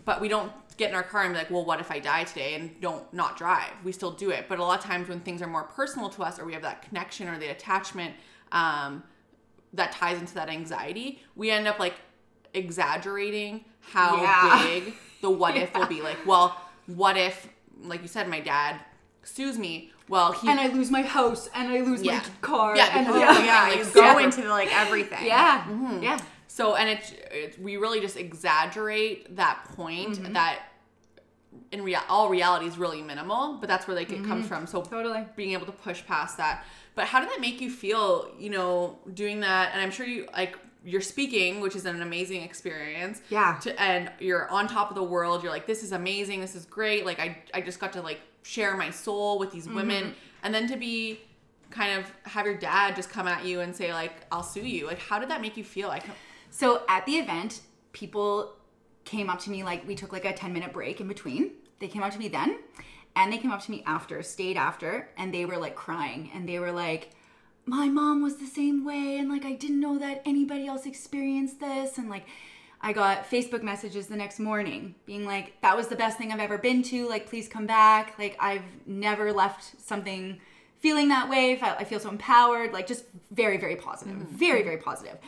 But 0.05 0.21
we 0.21 0.29
don't 0.29 0.51
get 0.77 0.91
in 0.91 0.97
our 0.97 1.03
car 1.03 1.23
and 1.25 1.33
be 1.33 1.39
like, 1.39 1.51
well, 1.51 1.65
what 1.65 1.81
if 1.81 1.91
I 1.91 1.99
die 1.99 2.25
today 2.25 2.55
and 2.55 2.81
don't 2.81 3.11
not 3.13 3.37
drive? 3.37 3.71
We 3.85 3.93
still 3.93 4.11
do 4.13 4.31
it. 4.31 4.47
But 4.49 4.59
a 4.59 4.65
lot 4.65 4.79
of 4.79 4.85
times 4.85 5.09
when 5.09 5.21
things 5.21 5.41
are 5.43 5.47
more 5.47 5.65
personal 5.65 6.09
to 6.11 6.23
us 6.23 6.39
or 6.39 6.45
we 6.45 6.53
have 6.53 6.63
that 6.63 6.83
connection 6.83 7.29
or 7.29 7.39
the 7.39 7.49
attachment 7.49 8.15
um, 8.53 9.03
that 9.75 9.93
ties 9.93 10.19
into 10.19 10.35
that 10.35 10.49
anxiety, 10.49 11.21
we 11.37 11.51
end 11.51 11.67
up 11.69 11.79
like 11.79 11.95
exaggerating 12.55 13.65
how 13.81 14.23
Yeah. 14.23 14.63
big 14.65 14.95
the 15.21 15.31
what 15.31 15.57
if 15.57 15.75
will 15.75 15.87
be. 15.87 16.01
Like, 16.09 16.19
well, 16.27 16.57
what 16.89 17.17
if, 17.17 17.49
like 17.83 18.03
you 18.03 18.09
said, 18.09 18.29
my 18.29 18.41
dad 18.41 18.81
sues 19.23 19.57
me? 19.59 19.93
Well, 20.09 20.33
he 20.33 20.49
And 20.49 20.59
I 20.59 20.69
lose 20.69 20.91
my 20.91 21.03
house 21.03 21.49
and 21.55 21.69
I 21.69 21.81
lose 21.81 22.03
Yeah. 22.03 22.17
my 22.17 22.25
car. 22.41 22.77
Yeah, 22.77 22.89
and 22.97 23.07
because- 23.07 23.21
Yeah, 23.21 23.45
Yeah, 23.45 23.63
like, 23.69 23.93
go 23.95 24.09
super- 24.09 24.21
into 24.21 24.49
like 24.49 24.75
everything. 24.75 25.27
yeah, 25.27 25.65
Mm-hmm. 25.69 26.03
yeah. 26.03 26.19
So, 26.47 26.75
and 26.77 26.89
it's, 26.89 27.13
it's 27.31 27.59
we 27.59 27.77
really 27.77 28.01
just 28.01 28.17
exaggerate 28.17 29.37
that 29.37 29.65
point 29.77 30.13
Mm-hmm. 30.19 30.33
that 30.33 30.61
in 31.73 31.83
real 31.83 32.01
all 32.09 32.31
reality 32.31 32.67
is 32.67 32.79
really 32.79 33.03
minimal, 33.03 33.59
but 33.61 33.69
that's 33.69 33.87
where 33.87 33.95
like 33.97 34.11
it 34.11 34.25
comes 34.25 34.47
from. 34.47 34.67
So 34.67 34.81
Mm-hmm. 34.81 34.91
Totally. 34.95 35.27
being 35.37 35.53
able 35.53 35.67
to 35.67 35.73
push 35.73 36.05
past 36.07 36.39
that. 36.39 36.65
But 36.95 37.07
how 37.07 37.21
did 37.21 37.29
that 37.31 37.41
make 37.41 37.61
you 37.61 37.71
feel? 37.71 38.31
You 38.39 38.51
know, 38.51 38.99
doing 39.13 39.41
that, 39.41 39.71
and 39.73 39.81
I'm 39.83 39.91
sure 39.91 40.07
you 40.07 40.27
like 40.33 40.57
you're 40.85 41.01
speaking, 41.01 41.61
which 41.61 41.75
is 41.77 41.85
an 41.87 42.01
amazing 42.03 42.43
experience. 42.43 43.21
Yeah. 43.31 43.59
To, 43.63 43.81
and 43.81 44.11
you're 44.21 44.49
on 44.51 44.69
top 44.69 44.91
of 44.91 44.95
the 44.97 45.03
world. 45.03 45.43
You're 45.43 45.53
like, 45.53 45.67
this 45.67 45.83
is 45.83 45.93
amazing. 45.93 46.41
This 46.41 46.55
is 46.55 46.65
great. 46.65 47.05
Like 47.05 47.19
I, 47.21 47.39
I 47.53 47.61
just 47.61 47.81
got 47.81 47.93
to 47.95 48.03
like 48.03 48.21
share 48.43 48.77
my 48.77 48.91
soul 48.91 49.39
with 49.39 49.51
these 49.53 49.67
Mm-hmm. 49.67 49.77
women, 49.77 50.15
and 50.43 50.55
then 50.55 50.69
to 50.69 50.77
be 50.77 51.21
kind 51.71 51.99
of 52.01 52.11
have 52.25 52.47
your 52.47 52.57
dad 52.57 52.97
just 52.97 53.11
come 53.11 53.29
at 53.29 53.45
you 53.45 53.61
and 53.61 53.75
say 53.77 53.93
like, 53.93 54.13
I'll 54.33 54.43
sue 54.43 54.67
you. 54.67 54.87
Like, 54.87 54.99
how 55.01 55.19
did 55.19 55.29
that 55.31 55.41
make 55.43 55.57
you 55.57 55.65
feel? 55.65 55.91
I 55.91 55.99
can 55.99 56.13
So 56.51 56.83
at 56.89 57.05
the 57.05 57.13
event, 57.17 57.61
people 57.93 58.55
came 59.05 59.29
up 59.29 59.39
to 59.41 59.51
me 59.51 59.63
like 59.65 59.87
we 59.87 59.95
took 59.95 60.13
like 60.13 60.25
a 60.25 60.33
10 60.33 60.53
minute 60.53 60.73
break 60.73 61.01
in 61.01 61.09
between. 61.09 61.51
They 61.81 61.89
came 61.89 62.03
up 62.03 62.13
to 62.13 62.19
me 62.19 62.29
then 62.29 62.59
and 63.17 63.33
they 63.33 63.39
came 63.39 63.51
up 63.51 63.63
to 63.65 63.71
me 63.71 63.83
after, 63.87 64.23
stayed 64.23 64.57
after, 64.57 65.09
and 65.19 65.33
they 65.35 65.45
were 65.45 65.57
like 65.59 65.75
crying 65.75 66.31
and 66.35 66.49
they 66.49 66.59
were 66.59 66.73
like, 66.73 67.11
my 67.69 67.87
mom 67.87 68.23
was 68.23 68.37
the 68.37 68.47
same 68.47 68.83
way 68.83 69.19
and 69.19 69.29
like 69.29 69.45
I 69.45 69.53
didn't 69.53 69.81
know 69.81 69.99
that 69.99 70.23
anybody 70.25 70.67
else 70.67 70.87
experienced 70.87 71.61
this 71.61 71.99
and 71.99 72.09
like 72.09 72.25
I 72.81 72.93
got 72.95 73.29
Facebook 73.29 73.63
messages 73.63 74.07
the 74.07 74.17
next 74.17 74.39
morning 74.39 74.95
being 75.05 75.27
like 75.27 75.61
that 75.61 75.77
was 75.77 75.89
the 75.89 75.97
best 75.97 76.17
thing 76.17 76.33
I've 76.33 76.41
ever 76.41 76.57
been 76.57 76.83
to 76.85 77.07
like 77.09 77.27
please 77.27 77.47
come 77.47 77.67
back. 77.67 78.19
Like 78.19 78.37
I've 78.41 78.63
never 78.87 79.33
left 79.33 79.81
something 79.83 80.41
feeling 80.79 81.09
that 81.09 81.29
way. 81.29 81.61
I 81.61 81.85
feel 81.85 82.01
so 82.01 82.09
empowered 82.09 82.73
like 82.73 82.87
just 82.87 83.05
very 83.33 83.59
very 83.59 83.77
positive 83.77 84.15
very 84.15 84.63
very 84.63 84.79
positive. 84.79 85.19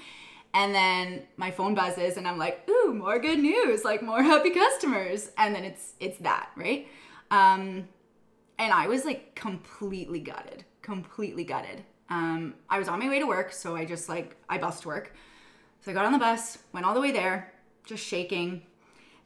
And 0.55 0.75
then 0.75 1.23
my 1.37 1.51
phone 1.51 1.75
buzzes 1.75 2.17
and 2.17 2.27
I'm 2.27 2.39
like 2.39 2.67
ooh 2.71 2.95
more 2.95 3.19
good 3.19 3.39
news 3.39 3.85
like 3.85 4.03
more 4.03 4.23
happy 4.23 4.51
customers. 4.51 5.31
And 5.37 5.55
then 5.55 5.65
it's 5.65 5.93
it's 6.01 6.19
that 6.21 6.49
right? 6.57 6.89
Um 7.31 7.89
and 8.59 8.73
I 8.73 8.87
was 8.87 9.05
like 9.05 9.35
completely 9.35 10.21
gutted 10.21 10.65
completely 10.81 11.45
gutted 11.45 11.85
um, 12.11 12.55
I 12.69 12.79
was 12.79 12.89
on 12.89 12.99
my 12.99 13.09
way 13.09 13.21
to 13.21 13.27
work, 13.27 13.53
so 13.53 13.77
I 13.77 13.85
just 13.85 14.09
like 14.09 14.37
I 14.49 14.59
bussed 14.59 14.85
work. 14.85 15.15
So 15.81 15.91
I 15.91 15.95
got 15.95 16.05
on 16.05 16.13
the 16.13 16.19
bus, 16.19 16.59
went 16.73 16.85
all 16.85 16.93
the 16.93 17.01
way 17.01 17.13
there, 17.13 17.53
just 17.85 18.05
shaking. 18.05 18.63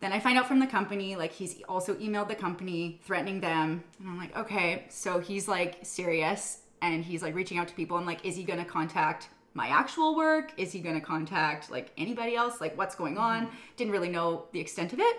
Then 0.01 0.12
I 0.12 0.20
find 0.20 0.38
out 0.38 0.47
from 0.47 0.61
the 0.61 0.66
company, 0.66 1.16
like 1.16 1.33
he's 1.33 1.62
also 1.68 1.94
emailed 1.94 2.29
the 2.29 2.35
company 2.35 3.01
threatening 3.05 3.40
them. 3.40 3.83
And 3.99 4.09
I'm 4.09 4.18
like, 4.18 4.37
okay, 4.37 4.85
so 4.90 5.18
he's 5.18 5.49
like 5.49 5.79
serious 5.83 6.59
and 6.83 7.03
he's 7.03 7.23
like 7.23 7.35
reaching 7.35 7.59
out 7.59 7.68
to 7.68 7.75
people 7.75 7.97
I'm 7.97 8.05
like, 8.05 8.25
is 8.25 8.37
he 8.37 8.44
gonna 8.44 8.64
contact 8.64 9.31
my 9.55 9.68
actual 9.68 10.14
work? 10.14 10.53
Is 10.59 10.73
he 10.73 10.81
gonna 10.81 11.01
contact 11.01 11.70
like 11.70 11.90
anybody 11.97 12.37
else? 12.37 12.61
Like 12.61 12.77
what's 12.77 12.94
going 12.94 13.16
on? 13.16 13.49
Didn't 13.77 13.92
really 13.92 14.11
know 14.11 14.44
the 14.53 14.61
extent 14.61 14.92
of 14.92 15.01
it 15.01 15.16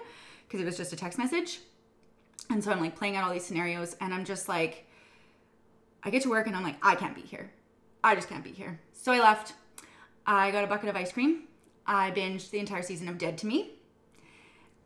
because 0.48 0.62
it 0.62 0.66
was 0.66 0.78
just 0.78 0.94
a 0.94 0.96
text 0.96 1.18
message. 1.18 1.62
And 2.52 2.64
so 2.64 2.72
I'm 2.72 2.80
like 2.80 2.96
playing 2.96 3.16
out 3.16 3.24
all 3.24 3.34
these 3.34 3.46
scenarios 3.46 3.96
and 4.00 4.14
I'm 4.14 4.24
just 4.24 4.48
like, 4.48 4.85
I 6.06 6.12
get 6.12 6.22
to 6.22 6.30
work 6.30 6.46
and 6.46 6.56
I'm 6.56 6.64
like, 6.64 6.78
I 6.84 6.96
can't 6.96 7.16
be 7.16 7.22
here. 7.22 7.52
I 8.04 8.14
just 8.14 8.30
can't 8.30 8.44
be 8.44 8.52
here. 8.52 8.80
So 8.94 9.12
I 9.12 9.20
left. 9.20 9.54
I 10.28 10.52
got 10.52 10.64
a 10.64 10.68
bucket 10.68 10.88
of 10.88 10.96
ice 10.96 11.12
cream. 11.12 11.46
I 11.88 12.12
binged 12.12 12.52
the 12.52 12.60
entire 12.60 12.84
season 12.84 13.10
of 13.10 13.18
Dead 13.18 13.38
to 13.40 13.48
Me. 13.48 13.72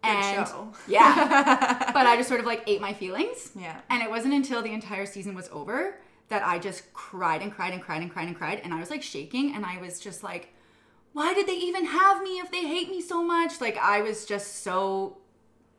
and 0.02 0.48
show. 0.48 0.74
yeah, 0.88 1.92
but 1.94 2.08
I 2.08 2.16
just 2.16 2.30
sort 2.30 2.40
of 2.40 2.46
like 2.46 2.64
ate 2.68 2.80
my 2.80 2.94
feelings. 2.94 3.52
Yeah. 3.54 3.82
And 3.90 4.02
it 4.02 4.10
wasn't 4.10 4.34
until 4.34 4.62
the 4.62 4.72
entire 4.72 5.06
season 5.06 5.36
was 5.36 5.50
over 5.52 6.00
that 6.30 6.46
I 6.46 6.58
just 6.58 6.94
cried 6.94 7.42
and 7.42 7.52
cried 7.52 7.74
and 7.74 7.82
cried 7.82 8.02
and 8.02 8.12
cried 8.12 8.28
and 8.28 8.38
cried. 8.38 8.62
And 8.64 8.74
I 8.74 8.80
was 8.80 8.90
like 8.90 9.04
shaking 9.04 9.54
and 9.56 9.66
I 9.66 9.78
was 9.80 10.00
just 10.00 10.24
like, 10.24 10.54
why 11.12 11.34
did 11.34 11.48
they 11.48 11.58
even 11.58 11.86
have 11.86 12.22
me 12.22 12.40
if 12.40 12.52
they 12.52 12.66
hate 12.66 12.90
me 12.90 13.02
so 13.02 13.24
much? 13.24 13.60
Like, 13.60 13.78
I 13.78 14.02
was 14.02 14.26
just 14.26 14.64
so 14.64 15.18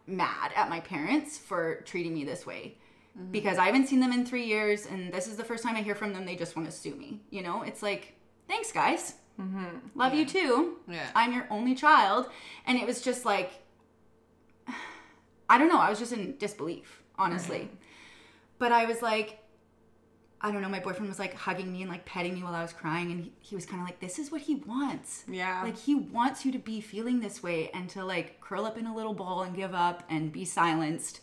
mad 0.06 0.50
at 0.56 0.68
my 0.68 0.80
parents 0.80 1.38
for 1.38 1.76
treating 1.86 2.12
me 2.12 2.24
this 2.24 2.44
way 2.44 2.76
Mm-hmm. 3.18 3.32
because 3.32 3.58
I 3.58 3.66
haven't 3.66 3.88
seen 3.88 3.98
them 3.98 4.12
in 4.12 4.24
three 4.24 4.44
years 4.44 4.86
and 4.86 5.12
this 5.12 5.26
is 5.26 5.36
the 5.36 5.42
first 5.42 5.64
time 5.64 5.74
I 5.74 5.82
hear 5.82 5.96
from 5.96 6.12
them. 6.12 6.24
They 6.24 6.36
just 6.36 6.54
want 6.54 6.70
to 6.70 6.72
sue 6.72 6.94
me. 6.94 7.20
You 7.30 7.42
know, 7.42 7.62
it's 7.62 7.82
like, 7.82 8.14
thanks, 8.46 8.70
guys. 8.70 9.14
Mm-hmm. 9.40 9.98
Love 9.98 10.14
you 10.14 10.24
too. 10.24 10.78
Yeah. 10.88 11.08
I'm 11.14 11.32
your 11.32 11.46
only 11.50 11.74
child. 11.74 12.28
And 12.66 12.78
it 12.78 12.86
was 12.86 13.00
just 13.00 13.24
like, 13.24 13.50
I 15.48 15.58
don't 15.58 15.68
know. 15.68 15.78
I 15.78 15.90
was 15.90 15.98
just 15.98 16.12
in 16.12 16.36
disbelief, 16.38 17.02
honestly. 17.18 17.68
But 18.58 18.70
I 18.70 18.84
was 18.84 19.02
like, 19.02 19.38
I 20.40 20.52
don't 20.52 20.62
know. 20.62 20.68
My 20.68 20.80
boyfriend 20.80 21.08
was 21.08 21.18
like 21.18 21.34
hugging 21.34 21.72
me 21.72 21.82
and 21.82 21.90
like 21.90 22.04
petting 22.06 22.34
me 22.34 22.42
while 22.42 22.54
I 22.54 22.62
was 22.62 22.72
crying. 22.72 23.10
And 23.10 23.24
he, 23.24 23.32
he 23.40 23.54
was 23.56 23.66
kind 23.66 23.80
of 23.82 23.88
like, 23.88 24.00
this 24.00 24.18
is 24.18 24.30
what 24.30 24.42
he 24.42 24.54
wants. 24.54 25.24
Yeah. 25.28 25.62
Like, 25.64 25.76
he 25.76 25.94
wants 25.94 26.44
you 26.44 26.52
to 26.52 26.58
be 26.58 26.80
feeling 26.80 27.20
this 27.20 27.42
way 27.42 27.70
and 27.74 27.88
to 27.90 28.04
like 28.04 28.40
curl 28.40 28.64
up 28.66 28.78
in 28.78 28.86
a 28.86 28.94
little 28.94 29.14
ball 29.14 29.42
and 29.42 29.54
give 29.56 29.74
up 29.74 30.04
and 30.08 30.30
be 30.30 30.44
silenced. 30.44 31.20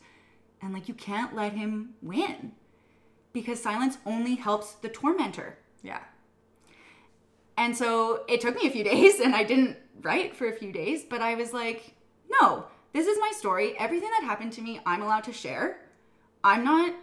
And 0.61 0.73
like, 0.73 0.87
you 0.87 0.93
can't 0.93 1.35
let 1.35 1.53
him 1.53 1.93
win 2.01 2.53
because 3.33 3.61
silence 3.61 3.97
only 4.05 4.35
helps 4.35 4.73
the 4.73 4.89
tormentor. 4.89 5.57
Yeah. 5.83 5.99
And 7.55 7.75
so 7.75 8.23
it 8.27 8.41
took 8.41 8.55
me 8.55 8.67
a 8.67 8.71
few 8.71 8.83
days 8.95 9.19
and 9.19 9.35
I 9.35 9.43
didn't 9.43 9.77
write 10.01 10.35
for 10.35 10.47
a 10.47 10.53
few 10.53 10.71
days, 10.71 11.03
but 11.03 11.21
I 11.21 11.35
was 11.35 11.53
like, 11.53 11.95
no, 12.41 12.65
this 12.93 13.07
is 13.07 13.17
my 13.19 13.31
story. 13.35 13.77
Everything 13.77 14.09
that 14.09 14.23
happened 14.23 14.53
to 14.53 14.61
me, 14.61 14.79
I'm 14.85 15.01
allowed 15.01 15.23
to 15.25 15.33
share. 15.33 15.81
I'm 16.43 16.63
not 16.63 16.93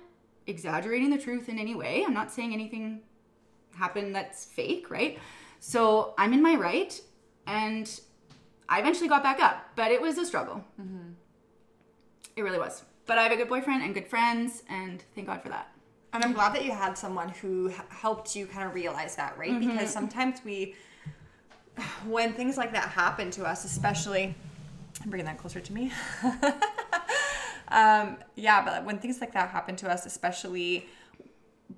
exaggerating 0.47 1.11
the 1.11 1.19
truth 1.19 1.49
in 1.49 1.59
any 1.59 1.75
way. 1.75 2.05
I'm 2.07 2.15
not 2.15 2.33
saying 2.33 2.53
anything 2.53 3.01
happened 3.75 4.15
that's 4.15 4.45
fake, 4.45 4.91
right? 4.91 5.19
So 5.61 6.15
I'm 6.19 6.33
in 6.33 6.43
my 6.43 6.55
right 6.55 7.01
and 7.47 7.89
I 8.69 8.81
eventually 8.81 9.09
got 9.09 9.23
back 9.23 9.41
up, 9.41 9.71
but 9.77 9.91
it 9.91 10.01
was 10.01 10.19
a 10.19 10.25
struggle. 10.25 10.65
Mm-hmm. 10.81 11.11
It 12.37 12.43
really 12.43 12.59
was. 12.59 12.83
But 13.07 13.19
I 13.19 13.23
have 13.25 13.33
a 13.33 13.37
good 13.37 13.49
boyfriend 13.49 13.83
and 13.83 13.93
good 13.95 14.07
friends, 14.07 14.63
and 14.69 15.03
thank 15.15 15.27
God 15.27 15.43
for 15.43 15.51
that. 15.51 15.71
And 16.13 16.25
I'm 16.25 16.33
glad 16.33 16.55
that 16.55 16.65
you 16.65 16.73
had 16.73 16.97
someone 16.97 17.29
who 17.29 17.71
h- 17.71 17.77
helped 17.89 18.35
you 18.37 18.47
kind 18.47 18.67
of 18.67 18.75
realize 18.75 19.17
that, 19.17 19.37
right? 19.37 19.59
Because 19.59 19.93
sometimes 19.93 20.41
we, 20.45 20.75
when 22.07 22.33
things 22.33 22.57
like 22.57 22.73
that 22.73 22.89
happen 22.89 23.31
to 23.33 23.45
us, 23.45 23.65
especially, 23.65 24.35
I'm 25.03 25.11
bringing 25.11 25.27
that 25.27 25.39
closer 25.39 25.61
to 25.61 25.73
me. 25.73 25.93
um, 27.69 28.17
yeah, 28.37 28.65
but 28.65 28.85
when 28.85 28.99
things 28.99 29.21
like 29.21 29.33
that 29.33 29.51
happen 29.51 29.75
to 29.77 29.91
us, 29.91 30.07
especially 30.07 30.87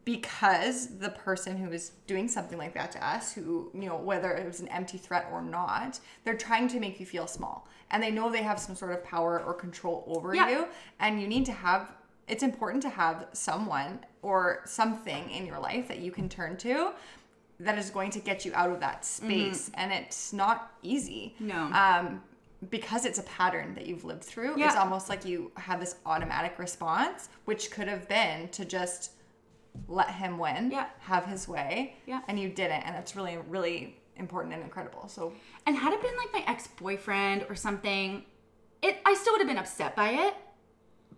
because 0.05 0.99
the 0.99 1.11
person 1.11 1.57
who 1.57 1.70
is 1.72 1.92
doing 2.07 2.29
something 2.29 2.59
like 2.59 2.75
that 2.75 2.92
to 2.92 3.07
us, 3.07 3.33
who, 3.33 3.70
you 3.75 3.88
know, 3.88 3.96
whether 3.96 4.33
it 4.33 4.46
was 4.46 4.61
an 4.61 4.68
empty 4.68 4.99
threat 4.99 5.29
or 5.33 5.42
not, 5.42 6.01
they're 6.25 6.37
trying 6.37 6.68
to 6.68 6.81
make 6.81 6.99
you 7.01 7.07
feel 7.07 7.27
small. 7.27 7.66
And 7.90 8.03
they 8.03 8.11
know 8.11 8.31
they 8.31 8.42
have 8.42 8.59
some 8.59 8.75
sort 8.75 8.92
of 8.92 9.05
power 9.05 9.42
or 9.44 9.55
control 9.55 10.05
over 10.09 10.35
Yeah. 10.35 10.49
you. 10.49 10.68
And 11.01 11.20
you 11.20 11.29
need 11.29 11.46
to 11.46 11.53
have, 11.53 11.92
it's 12.29 12.42
important 12.42 12.83
to 12.83 12.88
have 12.90 13.27
someone 13.33 14.01
or 14.22 14.62
something 14.64 15.31
in 15.31 15.46
your 15.46 15.59
life 15.61 15.87
that 15.88 15.99
you 15.99 16.11
can 16.11 16.29
turn 16.29 16.57
to 16.59 16.92
that 17.61 17.79
is 17.79 17.90
going 17.90 18.11
to 18.11 18.18
get 18.20 18.44
you 18.44 18.53
out 18.55 18.70
of 18.70 18.81
that 18.81 19.05
space. 19.05 19.70
And 19.75 19.92
it's 19.92 20.33
not 20.33 20.72
easy. 20.83 21.35
No. 21.40 21.70
Um, 21.72 22.22
because 22.70 23.05
it's 23.05 23.18
a 23.18 23.22
pattern 23.25 23.75
that 23.75 23.87
you've 23.87 24.05
lived 24.05 24.25
through, 24.25 24.55
it's 24.61 24.75
almost 24.77 25.09
like 25.09 25.25
you 25.25 25.53
have 25.57 25.79
this 25.79 25.96
automatic 26.05 26.59
response, 26.59 27.29
which 27.44 27.70
could 27.70 27.87
have 27.87 28.09
been 28.09 28.49
to 28.49 28.64
just 28.64 29.12
let 29.88 30.10
him 30.10 30.38
win, 30.38 30.70
Yeah. 30.70 30.86
have 31.00 31.26
his 31.26 31.46
way, 31.48 31.96
Yeah. 32.06 32.20
and 32.28 32.38
you 32.38 32.48
didn't, 32.48 32.82
and 32.82 32.94
that's 32.94 33.14
really, 33.16 33.36
really 33.36 33.96
important 34.16 34.54
and 34.54 34.62
incredible. 34.62 35.08
So 35.08 35.32
And 35.66 35.76
had 35.76 35.92
it 35.92 36.00
been 36.00 36.16
like 36.16 36.32
my 36.32 36.44
ex 36.46 36.68
boyfriend 36.68 37.46
or 37.48 37.54
something, 37.54 38.24
it 38.82 38.98
I 39.04 39.14
still 39.14 39.32
would 39.34 39.40
have 39.40 39.48
been 39.48 39.58
upset 39.58 39.94
by 39.96 40.10
it, 40.10 40.34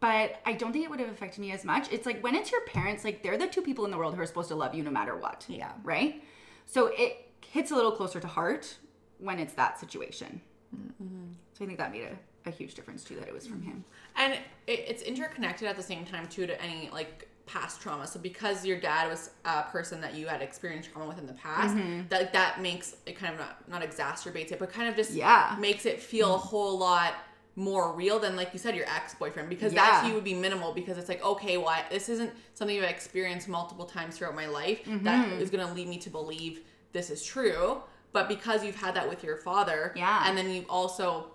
but 0.01 0.41
I 0.47 0.53
don't 0.53 0.73
think 0.73 0.85
it 0.85 0.91
would 0.91 1.01
have 1.01 1.09
affected 1.11 1.41
me 1.41 1.53
as 1.53 1.65
much. 1.65 1.93
It's 1.93 2.07
like 2.07 2.23
when 2.23 2.35
it's 2.35 2.51
your 2.51 2.63
parents, 2.63 3.05
like 3.05 3.23
they're 3.23 3.39
the 3.39 3.47
two 3.49 3.63
people 3.63 3.85
in 3.85 3.91
the 3.91 3.99
world 3.99 4.15
who 4.15 4.21
are 4.21 4.27
supposed 4.27 4.49
to 4.49 4.55
love 4.55 4.75
you 4.75 4.83
no 4.83 4.91
matter 4.91 5.17
what. 5.17 5.45
Yeah. 5.49 5.73
Right? 5.85 6.23
So 6.67 6.87
it 6.97 7.31
hits 7.47 7.71
a 7.71 7.75
little 7.75 7.93
closer 7.93 8.21
to 8.21 8.27
heart 8.27 8.77
when 9.19 9.39
it's 9.39 9.55
that 9.55 9.79
situation. 9.81 10.41
Mm-hmm. 10.75 11.33
So 11.53 11.65
I 11.65 11.67
think 11.67 11.79
that 11.79 11.93
made 11.93 12.05
a, 12.05 12.49
a 12.49 12.53
huge 12.53 12.75
difference 12.75 13.05
too 13.05 13.17
that 13.17 13.27
it 13.29 13.35
was 13.35 13.47
from 13.47 13.63
him. 13.63 13.85
And 14.17 14.35
it, 14.67 14.85
it's 14.89 15.03
interconnected 15.03 15.67
at 15.69 15.77
the 15.77 15.83
same 15.83 16.05
time 16.05 16.27
too 16.29 16.47
to 16.47 16.61
any 16.63 16.91
like 16.91 17.28
past 17.49 17.81
trauma. 17.81 18.07
So 18.07 18.21
because 18.21 18.65
your 18.65 18.79
dad 18.79 19.09
was 19.09 19.31
a 19.45 19.63
person 19.65 20.01
that 20.03 20.15
you 20.15 20.27
had 20.29 20.43
experienced 20.43 20.91
trauma 20.93 21.09
with 21.09 21.19
in 21.19 21.27
the 21.27 21.33
past, 21.33 21.75
that 22.11 22.33
that 22.33 22.61
makes 22.61 22.95
it 23.07 23.19
kind 23.19 23.33
of 23.33 23.41
not, 23.41 23.69
not 23.69 23.83
exacerbates 23.83 24.53
it, 24.53 24.59
but 24.59 24.73
kind 24.73 24.89
of 24.89 24.95
just 24.97 25.13
Yeah. 25.13 25.57
makes 25.59 25.85
it 25.87 26.01
feel 26.01 26.35
a 26.35 26.39
whole 26.39 26.79
lot 26.79 27.15
more 27.57 27.93
real 27.93 28.21
than 28.21 28.37
like 28.37 28.51
you 28.53 28.59
said 28.61 28.77
your 28.77 28.87
ex-boyfriend 28.89 29.49
because 29.49 29.73
that 29.73 29.91
Yeah. 29.95 30.01
to 30.03 30.09
you 30.09 30.15
would 30.15 30.23
be 30.23 30.35
minimal 30.35 30.73
because 30.73 30.97
it's 30.97 31.09
like 31.09 31.25
okay 31.25 31.57
well 31.57 31.77
this 31.91 32.09
isn't 32.09 32.31
something 32.55 32.79
I've 32.79 32.85
experienced 32.89 33.49
multiple 33.49 33.85
times 33.85 34.17
throughout 34.17 34.37
my 34.37 34.47
life 34.47 34.79
that 35.03 35.27
is 35.43 35.51
going 35.51 35.67
to 35.67 35.75
lead 35.75 35.89
me 35.89 35.99
to 35.99 36.11
believe 36.11 36.61
this 36.93 37.11
is 37.11 37.25
true 37.25 37.83
but 38.13 38.29
because 38.29 38.65
you've 38.65 38.77
had 38.77 38.95
that 38.95 39.09
with 39.09 39.25
your 39.25 39.37
father 39.39 39.93
Yeah. 39.97 40.23
and 40.29 40.39
then 40.39 40.51
you've 40.53 40.71
also 40.71 41.33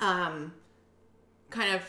um 0.00 0.52
kind 1.50 1.72
of 1.74 1.82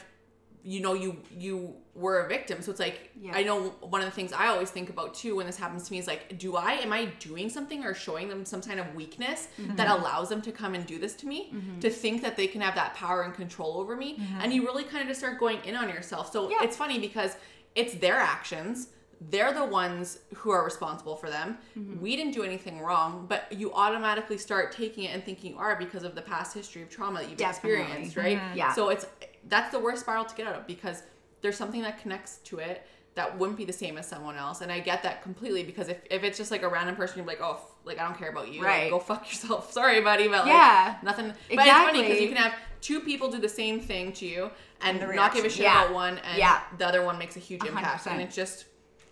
you 0.64 0.82
know 0.82 0.94
you 0.94 1.18
you 1.38 1.74
were 1.96 2.20
a 2.26 2.28
victim 2.28 2.62
so 2.62 2.70
it's 2.72 2.80
like 2.82 3.12
Yeah. 3.20 3.32
i 3.34 3.44
know 3.44 3.70
one 3.82 4.02
of 4.02 4.06
the 4.06 4.12
things 4.12 4.34
i 4.34 4.48
always 4.48 4.70
think 4.70 4.90
about 4.90 5.14
too 5.14 5.36
when 5.38 5.46
this 5.46 5.58
happens 5.58 5.86
to 5.88 5.92
me 5.94 6.00
is 6.00 6.08
like 6.08 6.38
do 6.38 6.56
i 6.58 6.74
am 6.74 6.92
i 6.92 7.06
doing 7.20 7.50
something 7.50 7.86
or 7.86 7.94
showing 7.94 8.28
them 8.28 8.44
some 8.46 8.62
kind 8.62 8.80
of 8.80 8.94
weakness 8.94 9.48
Mm-hmm. 9.60 9.76
that 9.78 9.88
allows 9.90 10.28
them 10.30 10.42
to 10.42 10.52
come 10.52 10.76
and 10.76 10.86
do 10.86 11.00
this 11.00 11.14
to 11.16 11.28
me 11.28 11.54
to 11.80 11.90
think 11.90 12.22
that 12.22 12.36
they 12.36 12.48
can 12.48 12.62
have 12.62 12.76
that 12.76 12.94
power 12.94 13.24
and 13.24 13.34
control 13.34 13.78
over 13.78 13.96
me 13.96 14.20
and 14.42 14.54
you 14.54 14.64
really 14.66 14.84
kind 14.84 15.02
of 15.02 15.08
just 15.08 15.20
start 15.22 15.40
going 15.40 15.60
in 15.64 15.76
on 15.76 15.88
yourself 15.90 16.32
so 16.32 16.44
Mm-hmm. 16.44 16.52
Yeah. 16.52 16.64
it's 16.64 16.76
funny 16.78 17.00
because 17.00 17.38
it's 17.76 17.94
their 17.96 18.18
actions 18.18 18.90
they're 19.30 19.54
the 19.54 19.66
ones 19.66 20.20
who 20.34 20.50
are 20.50 20.64
responsible 20.64 21.18
for 21.18 21.30
them. 21.30 21.58
Mm-hmm. 21.78 22.00
We 22.00 22.16
didn't 22.16 22.32
do 22.32 22.42
anything 22.44 22.80
wrong, 22.80 23.26
but 23.28 23.52
you 23.52 23.74
automatically 23.74 24.38
start 24.38 24.72
taking 24.72 25.04
it 25.04 25.14
and 25.14 25.22
thinking 25.22 25.52
you 25.52 25.58
are 25.58 25.76
because 25.76 26.04
of 26.04 26.16
the 26.16 26.22
past 26.22 26.54
history 26.54 26.84
of 26.84 26.90
trauma 26.90 27.20
that 27.20 27.28
you've 27.30 27.38
Definitely. 27.38 27.82
experienced, 27.82 28.16
right? 28.16 28.38
Mhm. 28.40 28.56
Yeah. 28.56 28.72
So 28.72 28.88
it's 28.88 29.06
that's 29.50 29.72
the 29.72 29.80
worst 29.80 30.02
spiral 30.02 30.26
to 30.26 30.36
get 30.36 30.48
out 30.48 30.56
of 30.56 30.66
because 30.68 31.04
there's 31.42 31.58
something 31.58 31.82
that 31.82 32.02
connects 32.02 32.38
to 32.46 32.60
it 32.60 32.86
that 33.16 33.38
wouldn't 33.38 33.58
be 33.58 33.66
the 33.66 33.74
same 33.74 33.98
as 33.98 34.08
someone 34.08 34.36
else. 34.38 34.62
And 34.62 34.72
I 34.72 34.80
get 34.80 35.04
that 35.04 35.22
completely 35.24 35.64
because 35.64 35.90
if, 35.90 35.98
if 36.10 36.24
it's 36.24 36.38
just 36.38 36.52
like 36.52 36.62
a 36.64 36.70
random 36.70 36.96
person, 36.96 37.18
you're 37.18 37.26
like, 37.28 37.42
oh, 37.42 37.60
like 37.84 38.00
I 38.00 38.04
don't 38.06 38.18
care 38.18 38.30
about 38.30 38.50
you, 38.54 38.60
like, 38.62 38.68
Right. 38.68 38.90
go 38.92 39.00
fuck 39.00 39.28
yourself. 39.28 39.72
Sorry, 39.80 40.00
buddy, 40.02 40.28
but 40.28 40.40
like 40.46 40.48
Yeah. 40.48 40.98
nothing. 41.04 41.28
But 41.54 41.66
it's 41.68 41.70
funny 41.70 42.02
because 42.04 42.22
you 42.22 42.28
can 42.28 42.38
have 42.38 42.54
two 42.82 43.00
people 43.02 43.30
do 43.32 43.40
the 43.40 43.50
same 43.50 43.80
thing 43.82 44.14
to 44.14 44.26
you 44.26 44.52
and 44.82 45.02
the 45.02 45.08
not 45.08 45.34
give 45.34 45.44
a 45.44 45.50
shit 45.50 45.64
Yeah. 45.64 45.82
about 45.84 45.94
one, 45.94 46.20
and 46.20 46.38
Yeah. 46.38 46.62
the 46.78 46.88
other 46.88 47.04
one 47.04 47.18
makes 47.18 47.36
a 47.36 47.40
huge 47.40 47.66
impact. 47.66 48.06
And 48.08 48.22
it's 48.22 48.36
just 48.36 48.66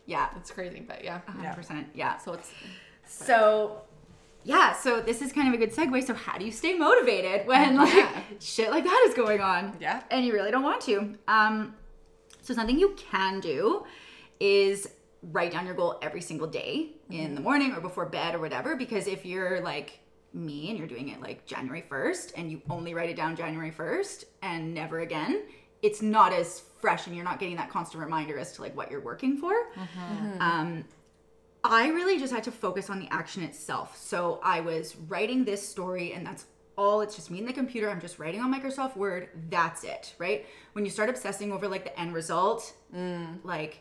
Yeah. 0.06 0.30
It's 0.38 0.52
crazy, 0.52 0.80
but 0.80 1.04
yeah. 1.04 1.20
100%. 1.28 1.88
Yeah. 1.94 2.18
So 2.18 2.34
it's 2.34 2.50
So, 3.10 3.82
yeah, 4.48 4.74
so 4.74 5.02
this 5.02 5.22
is 5.22 5.32
kind 5.34 5.48
of 5.50 5.54
a 5.54 5.58
good 5.58 5.74
segue. 5.76 6.06
So, 6.08 6.14
how 6.14 6.38
do 6.38 6.46
you 6.46 6.52
stay 6.52 6.74
motivated 6.78 7.46
when 7.48 7.76
like 7.78 7.94
Yeah. 7.94 8.22
shit 8.40 8.70
like 8.72 8.84
that 8.86 9.06
is 9.08 9.14
going 9.14 9.42
on? 9.42 9.76
Yeah. 9.80 10.02
And 10.10 10.26
you 10.26 10.34
really 10.34 10.52
don't 10.52 10.64
want 10.64 10.82
to. 10.84 11.16
Um, 11.28 11.76
so, 12.42 12.54
something 12.54 12.80
you 12.80 12.96
can 12.98 13.40
do 13.42 13.86
is 14.40 14.88
write 15.22 15.52
down 15.52 15.66
your 15.66 15.76
goal 15.76 16.00
every 16.02 16.22
single 16.22 16.48
day 16.48 16.92
in 17.10 17.36
the 17.36 17.42
morning 17.42 17.74
or 17.74 17.82
before 17.82 18.06
bed 18.06 18.36
or 18.36 18.40
whatever. 18.40 18.76
Because 18.76 19.08
if 19.08 19.26
you're 19.26 19.60
like 19.62 20.00
me 20.34 20.70
and 20.70 20.78
you're 20.78 20.88
doing 20.88 21.10
it 21.10 21.20
like 21.22 21.46
January 21.46 21.84
1st 21.90 22.34
and 22.38 22.52
you 22.52 22.62
only 22.70 22.94
write 22.94 23.10
it 23.10 23.16
down 23.18 23.36
January 23.36 23.72
1st 23.72 24.26
and 24.44 24.74
never 24.74 25.00
again, 25.00 25.44
it's 25.82 26.02
not 26.02 26.32
as 26.34 26.62
fresh 26.80 27.08
and 27.08 27.16
you're 27.16 27.26
not 27.26 27.40
getting 27.40 27.56
that 27.56 27.70
constant 27.70 28.04
reminder 28.04 28.38
as 28.38 28.52
to 28.54 28.62
like 28.62 28.76
what 28.78 28.92
you're 28.92 29.02
working 29.02 29.38
for. 29.38 29.54
Um, 30.40 30.86
I 31.70 31.90
really 31.90 32.20
just 32.20 32.34
had 32.34 32.44
to 32.46 32.52
focus 32.52 32.90
on 32.90 33.00
the 33.00 33.08
action 33.12 33.44
itself. 33.44 33.98
So 33.98 34.40
I 34.44 34.60
was 34.62 34.96
writing 35.08 35.46
this 35.46 35.68
story, 35.68 36.14
and 36.14 36.26
that's 36.26 36.46
all. 36.78 37.02
It's 37.02 37.16
just 37.16 37.32
me 37.32 37.40
and 37.40 37.48
the 37.48 37.54
computer. 37.54 37.90
I'm 37.90 38.02
just 38.02 38.20
writing 38.20 38.42
on 38.42 38.54
Microsoft 38.54 38.96
Word. 38.96 39.30
That's 39.50 39.84
it, 39.84 40.14
right? 40.18 40.46
When 40.74 40.86
you 40.86 40.92
start 40.92 41.10
obsessing 41.10 41.52
over 41.52 41.68
like 41.68 41.84
the 41.84 42.00
end 42.00 42.14
result, 42.14 42.74
like 43.44 43.80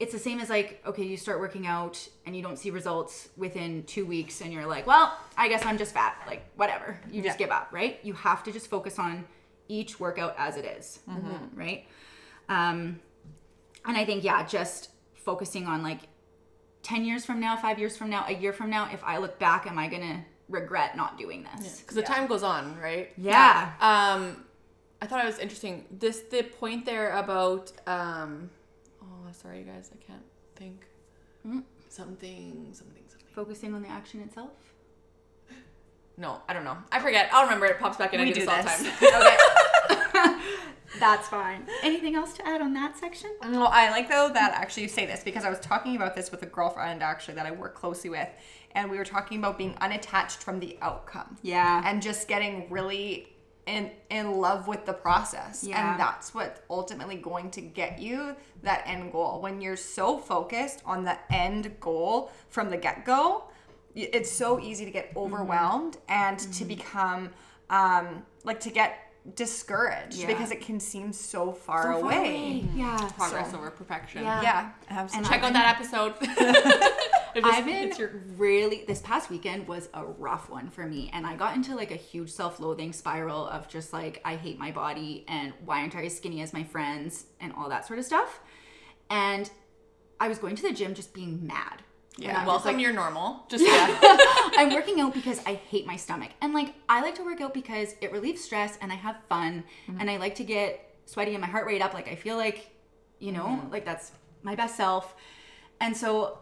it's 0.00 0.12
the 0.12 0.18
same 0.18 0.40
as 0.40 0.50
like, 0.50 0.82
okay, 0.84 1.04
you 1.04 1.16
start 1.16 1.38
working 1.38 1.66
out 1.68 2.08
and 2.26 2.36
you 2.36 2.42
don't 2.42 2.58
see 2.58 2.70
results 2.70 3.28
within 3.36 3.84
two 3.84 4.04
weeks, 4.04 4.40
and 4.40 4.52
you're 4.52 4.66
like, 4.66 4.86
well, 4.86 5.16
I 5.36 5.48
guess 5.48 5.64
I'm 5.64 5.78
just 5.78 5.94
fat. 5.94 6.16
Like, 6.26 6.44
whatever. 6.56 6.98
You 7.10 7.22
just 7.22 7.38
Yeah. 7.38 7.46
give 7.46 7.52
up, 7.52 7.68
right? 7.70 8.00
You 8.02 8.12
have 8.14 8.42
to 8.44 8.52
just 8.52 8.68
focus 8.68 8.98
on 8.98 9.24
each 9.68 9.98
workout 10.00 10.34
as 10.36 10.56
it 10.56 10.64
is, 10.64 10.98
right? 11.54 11.86
Um, 12.48 13.00
and 13.86 13.96
I 13.96 14.04
think, 14.04 14.24
yeah, 14.24 14.44
just 14.44 14.90
focusing 15.14 15.66
on 15.66 15.82
like 15.82 16.00
10 16.84 17.04
years 17.04 17.24
from 17.24 17.40
now, 17.40 17.56
five 17.56 17.78
years 17.78 17.96
from 17.96 18.10
now, 18.10 18.24
a 18.28 18.32
year 18.32 18.52
from 18.52 18.70
now, 18.70 18.88
if 18.92 19.02
I 19.02 19.18
look 19.18 19.38
back, 19.38 19.66
am 19.66 19.78
I 19.78 19.88
going 19.88 20.02
to 20.02 20.18
regret 20.48 20.96
not 20.96 21.18
doing 21.18 21.46
this? 21.56 21.80
because 21.80 21.96
the 21.96 22.02
time 22.02 22.26
goes 22.26 22.42
on, 22.42 22.78
right? 22.78 23.10
Yeah. 23.16 23.72
Um, 23.80 24.44
I 25.02 25.06
thought 25.06 25.22
it 25.24 25.26
was 25.26 25.38
interesting. 25.38 25.86
This 25.90 26.20
the 26.30 26.42
point 26.42 26.86
there 26.86 27.16
about 27.16 27.72
um, 27.86 28.50
oh 29.02 29.32
sorry 29.32 29.58
you 29.58 29.64
guys, 29.64 29.90
I 29.92 30.02
can't 30.02 30.22
think. 30.56 30.86
Mm. 31.46 31.62
Something, 31.88 32.68
something, 32.72 33.02
something. 33.08 33.28
Focusing 33.34 33.74
on 33.74 33.82
the 33.82 33.88
action 33.88 34.20
itself? 34.20 34.50
No, 36.16 36.40
I 36.48 36.52
don't 36.52 36.64
know. 36.64 36.78
I 36.92 37.00
forget. 37.00 37.28
I'll 37.32 37.44
remember. 37.44 37.66
It 37.66 37.80
pops 37.80 37.96
back 37.96 38.14
in. 38.14 38.20
I 38.20 38.24
We 38.24 38.32
do 38.32 38.40
this 38.40 38.48
all 38.48 38.62
the 38.62 38.68
time. 38.68 40.40
That's 41.00 41.28
fine. 41.28 41.66
Anything 41.82 42.14
else 42.14 42.34
to 42.34 42.46
add 42.46 42.60
on 42.60 42.72
that 42.74 42.96
section? 42.96 43.30
No, 43.42 43.64
I 43.64 43.90
like 43.90 44.08
though 44.08 44.30
that 44.32 44.52
actually 44.54 44.84
you 44.84 44.88
say 44.88 45.06
this 45.06 45.22
because 45.24 45.44
I 45.44 45.50
was 45.50 45.60
talking 45.60 45.96
about 45.96 46.14
this 46.14 46.30
with 46.30 46.42
a 46.42 46.46
girlfriend 46.46 47.02
actually 47.02 47.34
that 47.34 47.46
I 47.46 47.50
work 47.50 47.74
closely 47.74 48.10
with, 48.10 48.28
and 48.72 48.90
we 48.90 48.96
were 48.96 49.04
talking 49.04 49.38
about 49.38 49.58
being 49.58 49.74
unattached 49.80 50.42
from 50.42 50.60
the 50.60 50.78
outcome. 50.80 51.36
Yeah. 51.42 51.82
And 51.84 52.00
just 52.02 52.28
getting 52.28 52.68
really 52.70 53.30
in 53.66 53.90
in 54.10 54.32
love 54.40 54.68
with 54.68 54.84
the 54.84 54.92
process. 54.92 55.64
Yeah. 55.64 55.92
And 55.92 55.98
that's 56.00 56.34
what's 56.34 56.60
ultimately 56.68 57.16
going 57.16 57.50
to 57.52 57.60
get 57.60 57.98
you 57.98 58.36
that 58.62 58.82
end 58.86 59.10
goal. 59.10 59.40
When 59.40 59.60
you're 59.60 59.76
so 59.76 60.18
focused 60.18 60.82
on 60.84 61.04
the 61.04 61.16
end 61.32 61.74
goal 61.80 62.30
from 62.50 62.68
the 62.70 62.76
get-go, 62.76 63.44
it's 63.94 64.30
so 64.30 64.60
easy 64.60 64.84
to 64.84 64.90
get 64.90 65.14
Mm-hmm. 65.14 65.18
overwhelmed 65.34 65.96
and 66.08 66.38
to 66.38 66.64
become 66.64 67.30
um 67.70 68.24
like 68.44 68.60
to 68.60 68.70
get 68.70 69.03
discouraged 69.34 70.16
Yeah. 70.18 70.26
because 70.26 70.50
it 70.50 70.60
can 70.60 70.78
seem 70.80 71.12
so 71.12 71.52
far, 71.52 71.82
So 71.82 72.00
far 72.00 72.10
away. 72.12 72.64
Yeah. 72.74 72.96
Progress 73.16 73.50
So- 73.52 73.56
over 73.58 73.70
perfection. 73.70 74.22
Yeah. 74.22 74.42
Yeah, 74.42 74.70
absolutely. 74.90 75.30
Check 75.30 75.42
out 75.42 75.52
that 75.54 75.76
episode. 75.78 76.14
If 77.34 77.38
it's- 77.44 77.52
I've 77.58 77.64
been 77.64 77.88
it's 77.88 77.98
your- 77.98 78.12
really 78.36 78.84
this 78.86 79.00
past 79.00 79.28
weekend 79.28 79.66
was 79.66 79.88
a 79.92 80.04
rough 80.04 80.48
one 80.48 80.70
for 80.70 80.86
me 80.86 81.10
and 81.12 81.26
I 81.26 81.34
got 81.34 81.56
into 81.56 81.74
like 81.74 81.90
a 81.90 81.96
huge 81.96 82.30
self-loathing 82.30 82.92
spiral 82.92 83.48
of 83.48 83.66
just 83.66 83.92
like 83.92 84.20
I 84.24 84.36
hate 84.36 84.56
my 84.56 84.70
body 84.70 85.24
and 85.26 85.52
why 85.64 85.80
aren't 85.80 85.96
I 85.96 86.04
as 86.04 86.16
skinny 86.16 86.42
as 86.42 86.52
my 86.52 86.62
friends 86.62 87.24
and 87.40 87.52
all 87.54 87.68
that 87.70 87.88
sort 87.88 87.98
of 87.98 88.04
stuff. 88.04 88.38
And 89.10 89.50
I 90.20 90.28
was 90.28 90.38
going 90.38 90.54
to 90.54 90.62
the 90.62 90.72
gym 90.72 90.94
just 90.94 91.12
being 91.12 91.44
mad. 91.44 91.82
Yeah. 92.16 92.46
Welcome. 92.46 92.74
like, 92.74 92.82
you're 92.82 92.92
normal. 92.92 93.44
Just 93.48 93.64
yeah. 93.64 93.98
I'm 94.56 94.72
working 94.72 95.00
out 95.00 95.14
because 95.14 95.40
I 95.46 95.54
hate 95.54 95.86
my 95.86 95.96
stomach. 95.96 96.30
And 96.40 96.54
like 96.54 96.74
I 96.88 97.02
like 97.02 97.16
to 97.16 97.24
work 97.24 97.40
out 97.40 97.54
because 97.54 97.94
it 98.00 98.12
relieves 98.12 98.42
stress 98.42 98.78
and 98.80 98.92
I 98.92 98.94
have 98.94 99.16
fun 99.28 99.64
mm-hmm. 99.86 100.00
and 100.00 100.10
I 100.10 100.18
like 100.18 100.36
to 100.36 100.44
get 100.44 100.94
sweaty 101.06 101.32
and 101.32 101.40
my 101.40 101.48
heart 101.48 101.66
rate 101.66 101.82
up. 101.82 101.94
Like 101.94 102.08
I 102.08 102.14
feel 102.14 102.36
like, 102.36 102.70
you 103.18 103.32
know, 103.32 103.44
mm-hmm. 103.44 103.72
like 103.72 103.84
that's 103.84 104.12
my 104.42 104.54
best 104.54 104.76
self. 104.76 105.14
And 105.80 105.96
so 105.96 106.38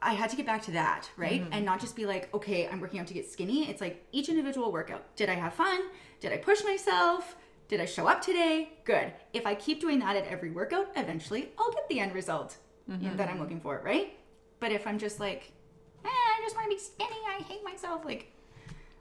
I 0.00 0.12
had 0.12 0.30
to 0.30 0.36
get 0.36 0.46
back 0.46 0.62
to 0.62 0.70
that, 0.72 1.10
right? 1.16 1.42
Mm-hmm. 1.42 1.52
And 1.52 1.64
not 1.64 1.80
just 1.80 1.96
be 1.96 2.06
like, 2.06 2.32
okay, 2.32 2.68
I'm 2.68 2.80
working 2.80 3.00
out 3.00 3.08
to 3.08 3.14
get 3.14 3.28
skinny. 3.28 3.68
It's 3.68 3.80
like 3.80 4.06
each 4.12 4.28
individual 4.28 4.70
workout. 4.70 5.16
Did 5.16 5.28
I 5.28 5.34
have 5.34 5.54
fun? 5.54 5.80
Did 6.20 6.32
I 6.32 6.36
push 6.36 6.62
myself? 6.62 7.36
Did 7.68 7.80
I 7.80 7.84
show 7.84 8.06
up 8.06 8.22
today? 8.22 8.74
Good. 8.84 9.12
If 9.32 9.44
I 9.44 9.56
keep 9.56 9.80
doing 9.80 9.98
that 10.00 10.14
at 10.14 10.26
every 10.26 10.50
workout, 10.50 10.88
eventually 10.94 11.48
I'll 11.58 11.72
get 11.72 11.88
the 11.88 11.98
end 11.98 12.14
result 12.14 12.58
know, 12.86 13.16
that 13.16 13.28
I'm 13.28 13.40
looking 13.40 13.60
for, 13.60 13.82
right? 13.84 14.16
But 14.60 14.72
if 14.72 14.86
I'm 14.86 14.98
just 14.98 15.20
like, 15.20 15.52
eh, 16.04 16.08
I 16.08 16.40
just 16.42 16.56
want 16.56 16.70
to 16.70 16.74
be 16.76 16.80
skinny, 16.80 17.20
I 17.28 17.42
hate 17.42 17.62
myself, 17.64 18.04
like, 18.04 18.32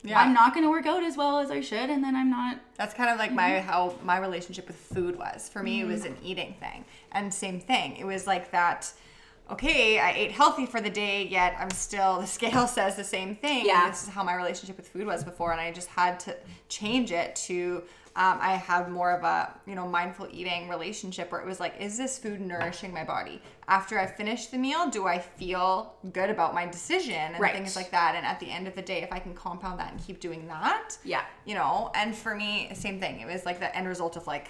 Yeah. 0.03 0.19
I'm 0.19 0.33
not 0.33 0.53
going 0.53 0.65
to 0.65 0.69
work 0.69 0.85
out 0.85 1.03
as 1.03 1.17
well 1.17 1.39
as 1.39 1.49
I 1.49 1.61
should, 1.61 1.89
and 1.89 2.03
then 2.03 2.15
I'm 2.15 2.29
not. 2.29 2.59
That's 2.77 2.93
kind 2.93 3.09
of 3.09 3.17
like 3.17 3.31
my 3.31 3.59
how 3.59 3.95
my 4.03 4.17
relationship 4.19 4.67
with 4.67 4.75
food 4.75 5.17
was. 5.17 5.49
For 5.49 5.63
me, 5.63 5.81
it 5.81 5.87
was 5.87 6.05
an 6.05 6.15
eating 6.23 6.55
thing, 6.59 6.85
and 7.11 7.33
same 7.33 7.59
thing. 7.59 7.95
It 7.97 8.05
was 8.05 8.27
like 8.27 8.51
that. 8.51 8.91
Okay, 9.49 9.99
I 9.99 10.11
ate 10.11 10.31
healthy 10.31 10.65
for 10.65 10.81
the 10.81 10.89
day, 10.89 11.23
yet 11.27 11.55
I'm 11.59 11.69
still 11.71 12.19
the 12.21 12.27
scale 12.27 12.67
says 12.67 12.95
the 12.95 13.03
same 13.03 13.35
thing. 13.35 13.65
Yeah. 13.65 13.85
And 13.85 13.93
this 13.93 14.03
is 14.03 14.09
how 14.09 14.23
my 14.23 14.35
relationship 14.35 14.75
with 14.77 14.87
food 14.87 15.07
was 15.07 15.23
before, 15.23 15.51
and 15.51 15.61
I 15.61 15.71
just 15.71 15.87
had 15.89 16.19
to 16.21 16.35
change 16.69 17.11
it 17.11 17.35
to. 17.47 17.83
Um, 18.17 18.37
I 18.39 18.51
had 18.53 18.89
more 18.89 19.11
of 19.11 19.23
a 19.25 19.51
you 19.65 19.75
know 19.75 19.85
mindful 19.87 20.27
eating 20.31 20.69
relationship 20.69 21.31
where 21.31 21.41
it 21.41 21.45
was 21.47 21.59
like, 21.59 21.73
is 21.79 21.97
this 21.97 22.17
food 22.17 22.39
nourishing 22.39 22.93
my 22.93 23.03
body? 23.03 23.41
After 23.67 23.99
I 23.99 24.05
finish 24.05 24.47
the 24.47 24.57
meal, 24.57 24.89
do 24.89 25.05
I 25.05 25.19
feel 25.19 25.95
good 26.13 26.29
about 26.29 26.53
my 26.53 26.65
decision 26.65 27.13
and 27.15 27.39
Right. 27.39 27.53
things 27.53 27.75
like 27.75 27.91
that? 27.91 28.15
And 28.15 28.25
at 28.25 28.39
the 28.39 28.49
end 28.49 28.67
of 28.67 28.75
the 28.75 28.81
day, 28.81 29.01
if 29.01 29.11
I 29.11 29.19
can 29.19 29.33
compound 29.33 29.79
that 29.79 29.91
and 29.91 30.01
keep 30.01 30.19
doing 30.21 30.47
that, 30.47 30.97
Yeah. 31.03 31.23
you 31.45 31.55
know 31.55 31.91
and 31.93 32.15
for 32.15 32.35
me 32.35 32.71
same 32.73 32.99
thing 32.99 33.19
it 33.19 33.25
was 33.27 33.45
like 33.45 33.59
the 33.59 33.75
end 33.75 33.87
result 33.87 34.15
of 34.15 34.27
like 34.27 34.49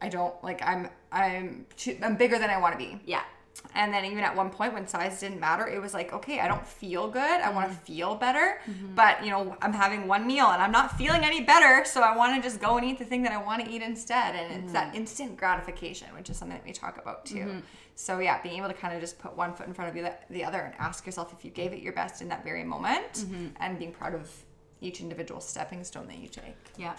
i 0.00 0.08
don't 0.08 0.34
like 0.42 0.60
i'm 0.62 0.88
i'm 1.12 1.64
too, 1.76 1.96
i'm 2.02 2.16
bigger 2.16 2.38
than 2.38 2.50
i 2.50 2.58
want 2.58 2.72
to 2.72 2.78
be 2.78 3.00
Yeah. 3.04 3.22
And 3.74 3.92
then 3.92 4.04
even 4.04 4.18
at 4.20 4.34
one 4.34 4.50
point 4.50 4.72
when 4.74 4.86
size 4.86 5.20
didn't 5.20 5.40
matter 5.40 5.66
it 5.66 5.80
was 5.80 5.94
like 5.94 6.12
okay 6.12 6.40
i 6.40 6.48
don't 6.48 6.66
feel 6.66 7.08
good. 7.08 7.40
I 7.40 7.50
want 7.50 7.68
to 7.68 7.74
mm-hmm. 7.74 7.84
feel 7.84 8.14
better. 8.16 8.60
Mm-hmm. 8.66 8.94
But 8.94 9.24
you 9.24 9.30
know 9.30 9.56
i'm 9.62 9.72
having 9.72 10.06
one 10.08 10.26
meal 10.26 10.46
and 10.46 10.62
i'm 10.62 10.72
not 10.72 10.96
feeling 10.98 11.24
any 11.24 11.42
better 11.42 11.84
so 11.84 12.00
i 12.00 12.16
want 12.16 12.34
to 12.36 12.46
just 12.46 12.60
go 12.60 12.76
and 12.76 12.86
eat 12.86 12.98
the 12.98 13.04
thing 13.04 13.22
that 13.22 13.32
i 13.32 13.42
want 13.42 13.64
to 13.64 13.70
eat 13.70 13.82
instead. 13.82 14.34
And 14.34 14.64
it's 14.64 14.72
that 14.72 14.88
mm-hmm. 14.88 14.96
instant 14.96 15.36
gratification 15.36 16.08
which 16.16 16.30
is 16.30 16.36
something 16.36 16.56
that 16.56 16.66
we 16.66 16.72
talk 16.72 16.98
about 16.98 17.24
too. 17.24 17.62
So 17.94 18.18
yeah 18.18 18.42
being 18.42 18.58
able 18.58 18.68
to 18.68 18.74
kind 18.74 18.94
of 18.94 19.00
just 19.00 19.18
put 19.18 19.36
one 19.36 19.54
foot 19.54 19.66
in 19.66 19.74
front 19.74 19.96
of 19.96 20.02
the, 20.02 20.12
the 20.30 20.44
other 20.44 20.60
and 20.60 20.74
ask 20.78 21.06
yourself 21.06 21.32
if 21.32 21.44
you 21.44 21.50
gave 21.50 21.72
it 21.72 21.80
your 21.80 21.92
best 21.92 22.22
in 22.22 22.28
that 22.28 22.44
very 22.44 22.64
moment 22.64 23.26
and 23.60 23.78
being 23.78 23.92
proud 23.92 24.14
of 24.14 24.30
each 24.82 25.00
individual 25.00 25.40
stepping 25.40 25.84
stone 25.84 26.06
that 26.08 26.18
you 26.18 26.28
take. 26.28 26.56
Yeah. 26.76 26.94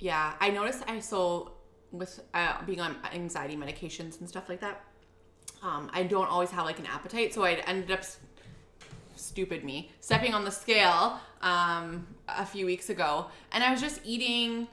Yeah, 0.00 0.34
I 0.40 0.50
noticed. 0.50 0.82
I 0.88 0.98
so 1.00 1.52
with 1.92 2.20
uh, 2.34 2.64
being 2.64 2.80
on 2.80 2.96
anxiety 3.12 3.56
medications 3.56 4.18
and 4.20 4.28
stuff 4.28 4.48
like 4.48 4.60
that. 4.60 4.82
Um, 5.64 5.90
I 5.94 6.02
don't 6.02 6.28
always 6.28 6.50
have 6.50 6.66
like 6.66 6.78
an 6.78 6.86
appetite, 6.86 7.32
so 7.32 7.42
I 7.42 7.52
ended 7.66 7.90
up 7.90 8.02
stupid 9.16 9.64
me 9.64 9.90
stepping 10.00 10.34
on 10.34 10.44
the 10.44 10.50
scale 10.50 11.18
um, 11.40 12.06
a 12.28 12.44
few 12.44 12.66
weeks 12.66 12.90
ago, 12.90 13.26
and 13.50 13.64
I 13.64 13.72
was 13.72 13.80
just 13.80 14.00
eating. 14.04 14.68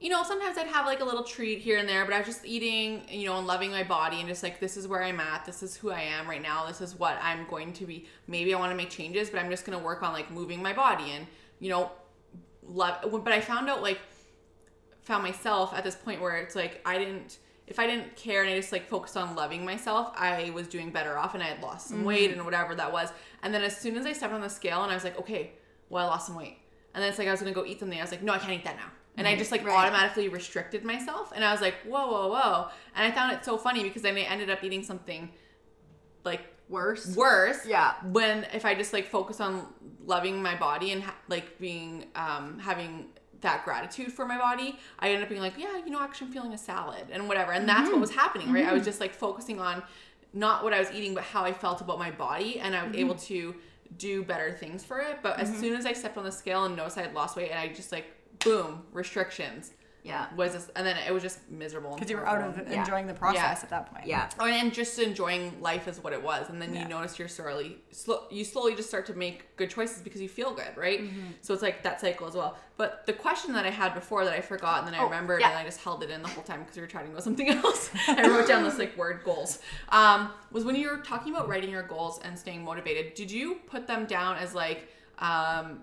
You 0.00 0.10
know, 0.10 0.22
sometimes 0.22 0.56
I'd 0.56 0.68
have 0.68 0.86
like 0.86 1.00
a 1.00 1.04
little 1.04 1.24
treat 1.24 1.58
here 1.58 1.78
and 1.78 1.88
there, 1.88 2.04
but 2.04 2.14
I 2.14 2.18
was 2.18 2.26
just 2.28 2.46
eating, 2.46 3.02
you 3.08 3.26
know, 3.26 3.38
and 3.38 3.48
loving 3.48 3.72
my 3.72 3.82
body 3.82 4.20
and 4.20 4.28
just 4.28 4.44
like, 4.44 4.60
this 4.60 4.76
is 4.76 4.86
where 4.86 5.02
I'm 5.02 5.18
at. 5.18 5.44
This 5.44 5.60
is 5.60 5.74
who 5.74 5.90
I 5.90 6.02
am 6.02 6.28
right 6.28 6.40
now. 6.40 6.66
This 6.66 6.80
is 6.80 6.94
what 6.94 7.18
I'm 7.20 7.48
going 7.50 7.72
to 7.72 7.84
be. 7.84 8.06
Maybe 8.28 8.54
I 8.54 8.58
want 8.60 8.70
to 8.70 8.76
make 8.76 8.90
changes, 8.90 9.28
but 9.28 9.40
I'm 9.40 9.50
just 9.50 9.66
going 9.66 9.76
to 9.76 9.84
work 9.84 10.04
on 10.04 10.12
like 10.12 10.30
moving 10.30 10.62
my 10.62 10.72
body 10.72 11.10
and, 11.10 11.26
you 11.58 11.68
know, 11.68 11.90
love. 12.64 12.98
But 13.10 13.32
I 13.32 13.40
found 13.40 13.68
out 13.68 13.82
like, 13.82 13.98
found 15.02 15.24
myself 15.24 15.74
at 15.74 15.82
this 15.82 15.96
point 15.96 16.20
where 16.20 16.36
it's 16.36 16.54
like 16.54 16.80
I 16.86 16.96
didn't 16.96 17.38
if 17.68 17.78
I 17.78 17.86
didn't 17.86 18.16
care 18.16 18.42
and 18.42 18.50
I 18.52 18.56
just 18.56 18.72
like 18.72 18.88
focused 18.88 19.16
on 19.16 19.34
loving 19.36 19.64
myself, 19.64 20.12
I 20.16 20.50
was 20.54 20.66
doing 20.66 20.90
better 20.90 21.16
off 21.18 21.34
and 21.34 21.42
I 21.42 21.46
had 21.46 21.62
lost 21.62 21.88
some 21.88 22.04
weight 22.04 22.32
and 22.32 22.44
whatever 22.44 22.74
that 22.74 22.92
was. 22.92 23.10
And 23.42 23.52
then 23.54 23.62
as 23.62 23.76
soon 23.76 23.96
as 23.96 24.06
I 24.06 24.12
stepped 24.12 24.32
on 24.34 24.40
the 24.40 24.48
scale 24.48 24.82
and 24.82 24.90
I 24.90 24.94
was 24.94 25.04
like, 25.04 25.18
okay, 25.18 25.52
well 25.88 26.06
I 26.06 26.08
lost 26.08 26.26
some 26.26 26.36
weight. 26.36 26.58
And 26.94 27.02
then 27.02 27.10
it's 27.10 27.18
like 27.18 27.28
I 27.28 27.30
was 27.30 27.40
gonna 27.40 27.52
go 27.54 27.64
eat 27.64 27.78
something. 27.80 27.98
I 27.98 28.02
was 28.02 28.10
like, 28.10 28.22
no, 28.22 28.32
I 28.32 28.38
can't 28.38 28.52
eat 28.52 28.64
that 28.64 28.76
now. 28.76 28.90
And 29.16 29.26
I 29.26 29.36
just 29.36 29.50
like 29.52 29.64
Right. 29.66 29.74
automatically 29.76 30.28
restricted 30.28 30.84
myself. 30.84 31.32
And 31.34 31.44
I 31.44 31.50
was 31.52 31.60
like, 31.60 31.74
whoa, 31.86 32.06
whoa, 32.06 32.28
whoa. 32.28 32.68
And 32.94 33.04
I 33.06 33.14
found 33.14 33.32
it 33.36 33.44
so 33.44 33.58
funny 33.58 33.82
because 33.82 34.02
then 34.02 34.16
I 34.16 34.20
ended 34.20 34.48
up 34.50 34.62
eating 34.64 34.82
something 34.82 35.30
like 36.24 36.42
Worse. 36.68 37.16
worse 37.16 37.64
Yeah. 37.66 37.94
when 38.04 38.44
if 38.52 38.66
i 38.66 38.74
just 38.74 38.92
like 38.92 39.06
focus 39.08 39.40
on 39.40 39.66
loving 40.04 40.42
my 40.42 40.54
body 40.54 40.92
and 40.92 41.02
ha- 41.02 41.16
like 41.26 41.58
being 41.58 42.04
um 42.14 42.58
having 42.58 43.06
that 43.40 43.64
gratitude 43.64 44.12
for 44.12 44.26
my 44.26 44.36
body 44.36 44.78
i 44.98 45.08
ended 45.08 45.22
up 45.22 45.28
being 45.28 45.40
like 45.40 45.56
yeah 45.56 45.78
you 45.84 45.90
know 45.90 46.00
actually 46.00 46.26
i'm 46.26 46.32
feeling 46.32 46.52
a 46.52 46.58
salad 46.58 47.06
and 47.10 47.28
whatever 47.28 47.52
and 47.52 47.68
that's 47.68 47.82
what 47.82 47.92
mm-hmm. 47.92 48.00
was 48.00 48.10
happening 48.10 48.52
right? 48.52 48.66
I 48.66 48.72
was 48.72 48.80
mm-hmm. 48.80 48.88
just 48.88 49.00
like 49.00 49.14
focusing 49.14 49.60
on 49.60 49.82
not 50.32 50.62
what 50.62 50.72
I 50.72 50.78
was 50.78 50.90
eating, 50.92 51.14
but 51.14 51.24
how 51.24 51.44
I 51.44 51.52
felt 51.52 51.80
about 51.80 51.98
my 51.98 52.10
body, 52.10 52.60
and 52.60 52.74
I 52.76 52.82
was 52.82 52.92
mm-hmm. 52.92 53.00
able 53.00 53.14
to 53.16 53.54
do 53.96 54.22
better 54.22 54.52
things 54.52 54.84
for 54.84 55.00
it. 55.00 55.20
But 55.22 55.38
as 55.40 55.56
soon 55.56 55.74
as 55.74 55.86
I 55.86 55.92
stepped 55.92 56.18
on 56.18 56.24
the 56.24 56.32
scale 56.32 56.64
and 56.64 56.76
noticed 56.76 56.98
I 56.98 57.02
had 57.02 57.14
lost 57.14 57.36
weight, 57.36 57.50
and 57.50 57.58
I 57.58 57.68
just 57.68 57.92
like 57.92 58.06
boom 58.40 58.82
restrictions 58.92 59.72
Yeah. 60.04 60.26
was 60.36 60.52
this, 60.52 60.70
and 60.76 60.86
then 60.86 60.96
it 61.06 61.12
was 61.12 61.22
just 61.22 61.38
miserable 61.50 61.94
Because 61.94 62.08
you 62.10 62.16
were 62.16 62.26
out 62.26 62.40
of 62.40 62.56
Yeah. 62.68 62.80
enjoying 62.80 63.06
the 63.06 63.14
process 63.14 63.36
Yeah. 63.42 63.58
at 63.62 63.68
that 63.70 63.92
point. 63.92 64.06
Yeah. 64.06 64.28
Oh, 64.38 64.46
and 64.46 64.72
just 64.72 64.98
enjoying 64.98 65.60
life 65.60 65.86
is 65.86 66.00
what 66.02 66.12
it 66.12 66.22
was, 66.22 66.48
and 66.48 66.62
then 66.62 66.72
Yeah. 66.74 66.82
you 66.82 66.88
notice 66.88 67.18
you're 67.18 67.28
slowly, 67.28 67.78
slow, 67.90 68.26
you 68.30 68.44
slowly 68.44 68.74
just 68.74 68.88
start 68.88 69.04
to 69.06 69.14
make 69.14 69.54
good 69.56 69.68
choices 69.70 70.00
because 70.00 70.20
you 70.22 70.28
feel 70.28 70.52
good, 70.54 70.76
right? 70.76 71.00
Mm-hmm. 71.02 71.30
So 71.42 71.52
it's 71.52 71.62
like 71.62 71.82
that 71.82 72.00
cycle 72.00 72.26
as 72.26 72.34
well. 72.34 72.56
But 72.78 73.04
the 73.06 73.12
question 73.12 73.52
that 73.54 73.66
I 73.66 73.70
had 73.70 73.92
before 73.94 74.24
that 74.24 74.32
I 74.32 74.40
forgot, 74.40 74.78
and 74.78 74.86
then 74.86 74.94
I 74.94 75.02
Oh, 75.02 75.04
remembered, 75.06 75.40
yeah. 75.40 75.50
and 75.50 75.58
I 75.58 75.64
just 75.64 75.80
held 75.82 76.02
it 76.02 76.10
in 76.10 76.22
the 76.22 76.28
whole 76.28 76.44
time 76.44 76.60
because 76.60 76.76
we 76.76 76.82
were 76.82 76.86
chatting 76.88 77.10
about 77.10 77.24
something 77.24 77.48
else. 77.64 77.90
I 78.08 78.26
wrote 78.28 78.46
down 78.48 78.62
this 78.64 78.78
like 78.78 78.96
word 78.96 79.22
goals. 79.24 79.58
Um, 79.90 80.32
was 80.52 80.64
when 80.64 80.76
you 80.76 80.88
were 80.88 80.98
talking 80.98 81.34
about 81.34 81.48
writing 81.48 81.70
your 81.70 81.82
goals 81.82 82.20
and 82.24 82.38
staying 82.38 82.64
motivated. 82.64 83.14
Did 83.14 83.30
you 83.30 83.56
put 83.66 83.86
them 83.86 84.06
down 84.06 84.36
as 84.36 84.54
like 84.54 84.88
um, 85.18 85.82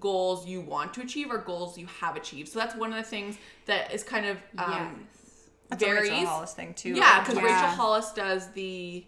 goals 0.00 0.46
you 0.46 0.60
want 0.60 0.94
to 0.94 1.00
achieve 1.02 1.30
or 1.30 1.38
goals 1.38 1.76
you 1.78 1.86
have 2.00 2.16
achieved? 2.16 2.48
So 2.48 2.58
that's 2.58 2.74
one 2.76 2.90
of 2.92 2.96
the 2.96 3.02
things 3.08 3.36
that 3.66 3.92
is 3.92 4.02
kind 4.02 4.26
of 4.26 4.36
um, 4.58 5.06
yes. 5.10 5.48
That's 5.68 5.82
a 5.82 5.86
varies. 5.86 6.10
Rachel 6.10 6.26
Hollis 6.26 6.52
thing 6.54 6.74
too. 6.74 6.90
Yeah, 6.94 7.20
because 7.20 7.36
Yeah. 7.36 7.42
Rachel 7.44 7.68
Hollis 7.76 8.12
does 8.12 8.48
the 8.52 9.04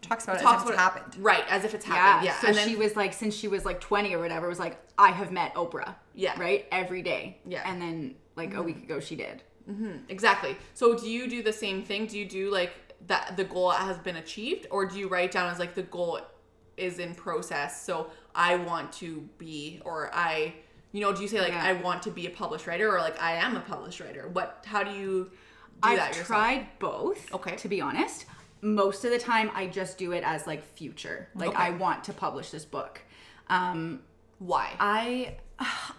talks 0.00 0.24
about 0.24 0.36
it 0.36 0.42
talks 0.42 0.62
as 0.62 0.68
if 0.68 0.74
about 0.74 0.92
it's 0.96 0.96
happened. 1.16 1.24
right 1.24 1.44
as 1.50 1.64
if 1.64 1.74
it's 1.74 1.86
Yeah. 1.86 1.94
happened. 1.94 2.26
Yeah, 2.26 2.40
So 2.40 2.46
and 2.48 2.56
then 2.56 2.68
she 2.68 2.76
was 2.76 2.94
like, 2.94 3.12
since 3.12 3.34
she 3.34 3.48
was 3.48 3.64
like 3.64 3.80
20 3.80 4.14
or 4.14 4.20
whatever, 4.20 4.48
was 4.48 4.60
like, 4.60 4.78
I 4.96 5.08
have 5.10 5.32
met 5.32 5.54
Oprah. 5.54 5.96
Yeah. 6.14 6.38
Right? 6.40 6.66
Every 6.70 7.02
day. 7.02 7.38
Yeah. 7.44 7.68
And 7.68 7.82
then 7.82 8.14
like 8.36 8.54
a 8.54 8.62
week 8.62 8.76
ago 8.84 9.00
she 9.00 9.16
did. 9.16 9.42
exactly. 10.08 10.56
So 10.74 10.94
do 10.96 11.08
you 11.08 11.28
do 11.28 11.42
the 11.42 11.52
same 11.52 11.82
thing? 11.82 12.06
Do 12.06 12.16
you 12.18 12.24
do 12.26 12.50
like 12.50 12.72
that 13.06 13.36
the 13.36 13.44
goal 13.44 13.70
has 13.70 13.98
been 13.98 14.16
achieved, 14.16 14.66
or 14.70 14.86
do 14.86 14.98
you 14.98 15.08
write 15.08 15.30
down 15.30 15.50
as 15.52 15.58
like 15.58 15.74
the 15.74 15.82
goal 15.82 16.20
is 16.76 16.98
in 17.00 17.14
process? 17.14 17.84
So 17.84 18.10
I 18.38 18.56
want 18.56 18.92
to 18.94 19.28
be, 19.36 19.82
or 19.84 20.10
I, 20.14 20.54
you 20.92 21.00
know, 21.02 21.12
do 21.12 21.20
you 21.22 21.28
say 21.28 21.40
like 21.40 21.52
Yeah. 21.52 21.62
I 21.70 21.72
want 21.74 22.02
to 22.04 22.10
be 22.10 22.26
a 22.26 22.30
published 22.30 22.66
writer, 22.66 22.88
or 22.94 23.00
like 23.00 23.20
I 23.20 23.32
am 23.34 23.56
a 23.56 23.60
published 23.60 24.00
writer? 24.00 24.28
What? 24.32 24.64
How 24.66 24.82
do 24.84 24.92
you 24.92 25.24
do 25.24 25.30
I've 25.90 25.96
that 25.98 26.08
yourself? 26.10 26.26
tried 26.28 26.66
both. 26.78 27.34
Okay. 27.34 27.56
To 27.56 27.68
be 27.68 27.80
honest, 27.80 28.24
most 28.62 29.04
of 29.04 29.10
the 29.10 29.18
time 29.18 29.50
I 29.54 29.66
just 29.66 29.98
do 29.98 30.12
it 30.12 30.22
as 30.24 30.46
like 30.46 30.62
future. 30.76 31.28
Like 31.34 31.50
Okay. 31.50 31.58
I 31.58 31.70
want 31.70 32.04
to 32.04 32.12
publish 32.12 32.50
this 32.50 32.64
book. 32.64 33.00
Um, 33.48 34.02
Why? 34.38 34.74
I 34.80 35.36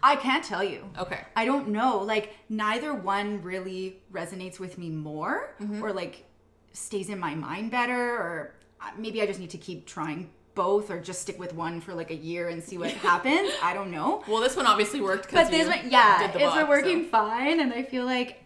I 0.01 0.15
can't 0.15 0.43
tell 0.43 0.63
you. 0.63 0.89
Okay. 0.97 1.19
I 1.35 1.43
don't 1.45 1.67
know. 1.69 1.99
Like 1.99 2.33
neither 2.47 2.93
one 2.93 3.41
really 3.41 4.01
resonates 4.13 4.59
with 4.59 4.77
me 4.77 4.89
more 4.89 5.55
Mm-hmm. 5.61 5.83
or 5.83 5.91
like 5.93 6.23
stays 6.71 7.09
in 7.09 7.19
my 7.19 7.35
mind 7.35 7.71
better 7.71 8.01
or 8.15 8.55
uh, 8.81 8.91
maybe 8.97 9.21
I 9.21 9.25
just 9.25 9.39
need 9.41 9.49
to 9.49 9.57
keep 9.57 9.85
trying 9.85 10.29
both 10.59 10.91
or 10.91 10.99
just 10.99 11.21
stick 11.21 11.39
with 11.39 11.53
one 11.53 11.79
for 11.79 11.93
like 11.93 12.11
a 12.11 12.15
year 12.15 12.49
and 12.49 12.61
see 12.61 12.77
what 12.77 12.91
happens. 12.91 13.49
I 13.63 13.73
don't 13.73 13.91
know. 13.91 14.23
well, 14.27 14.41
this 14.41 14.57
one 14.57 14.67
obviously 14.67 14.99
worked. 14.99 15.31
But 15.31 15.49
this 15.49 15.67
one, 15.67 15.89
yeah, 15.89 16.25
it's 16.25 16.55
been 16.55 16.67
working 16.67 17.03
so- 17.05 17.09
fine, 17.11 17.61
and 17.61 17.71
I 17.73 17.83
feel 17.83 18.03
like 18.05 18.43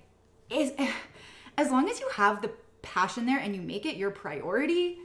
is 0.52 0.72
as 1.58 1.72
long 1.72 1.90
as 1.90 2.00
you 2.00 2.08
have 2.10 2.42
the 2.44 2.52
passion 2.84 3.26
there 3.26 3.40
and 3.40 3.56
you 3.56 3.62
make 3.64 3.86
it 3.88 3.96
your 3.96 4.12
priority, 4.12 5.00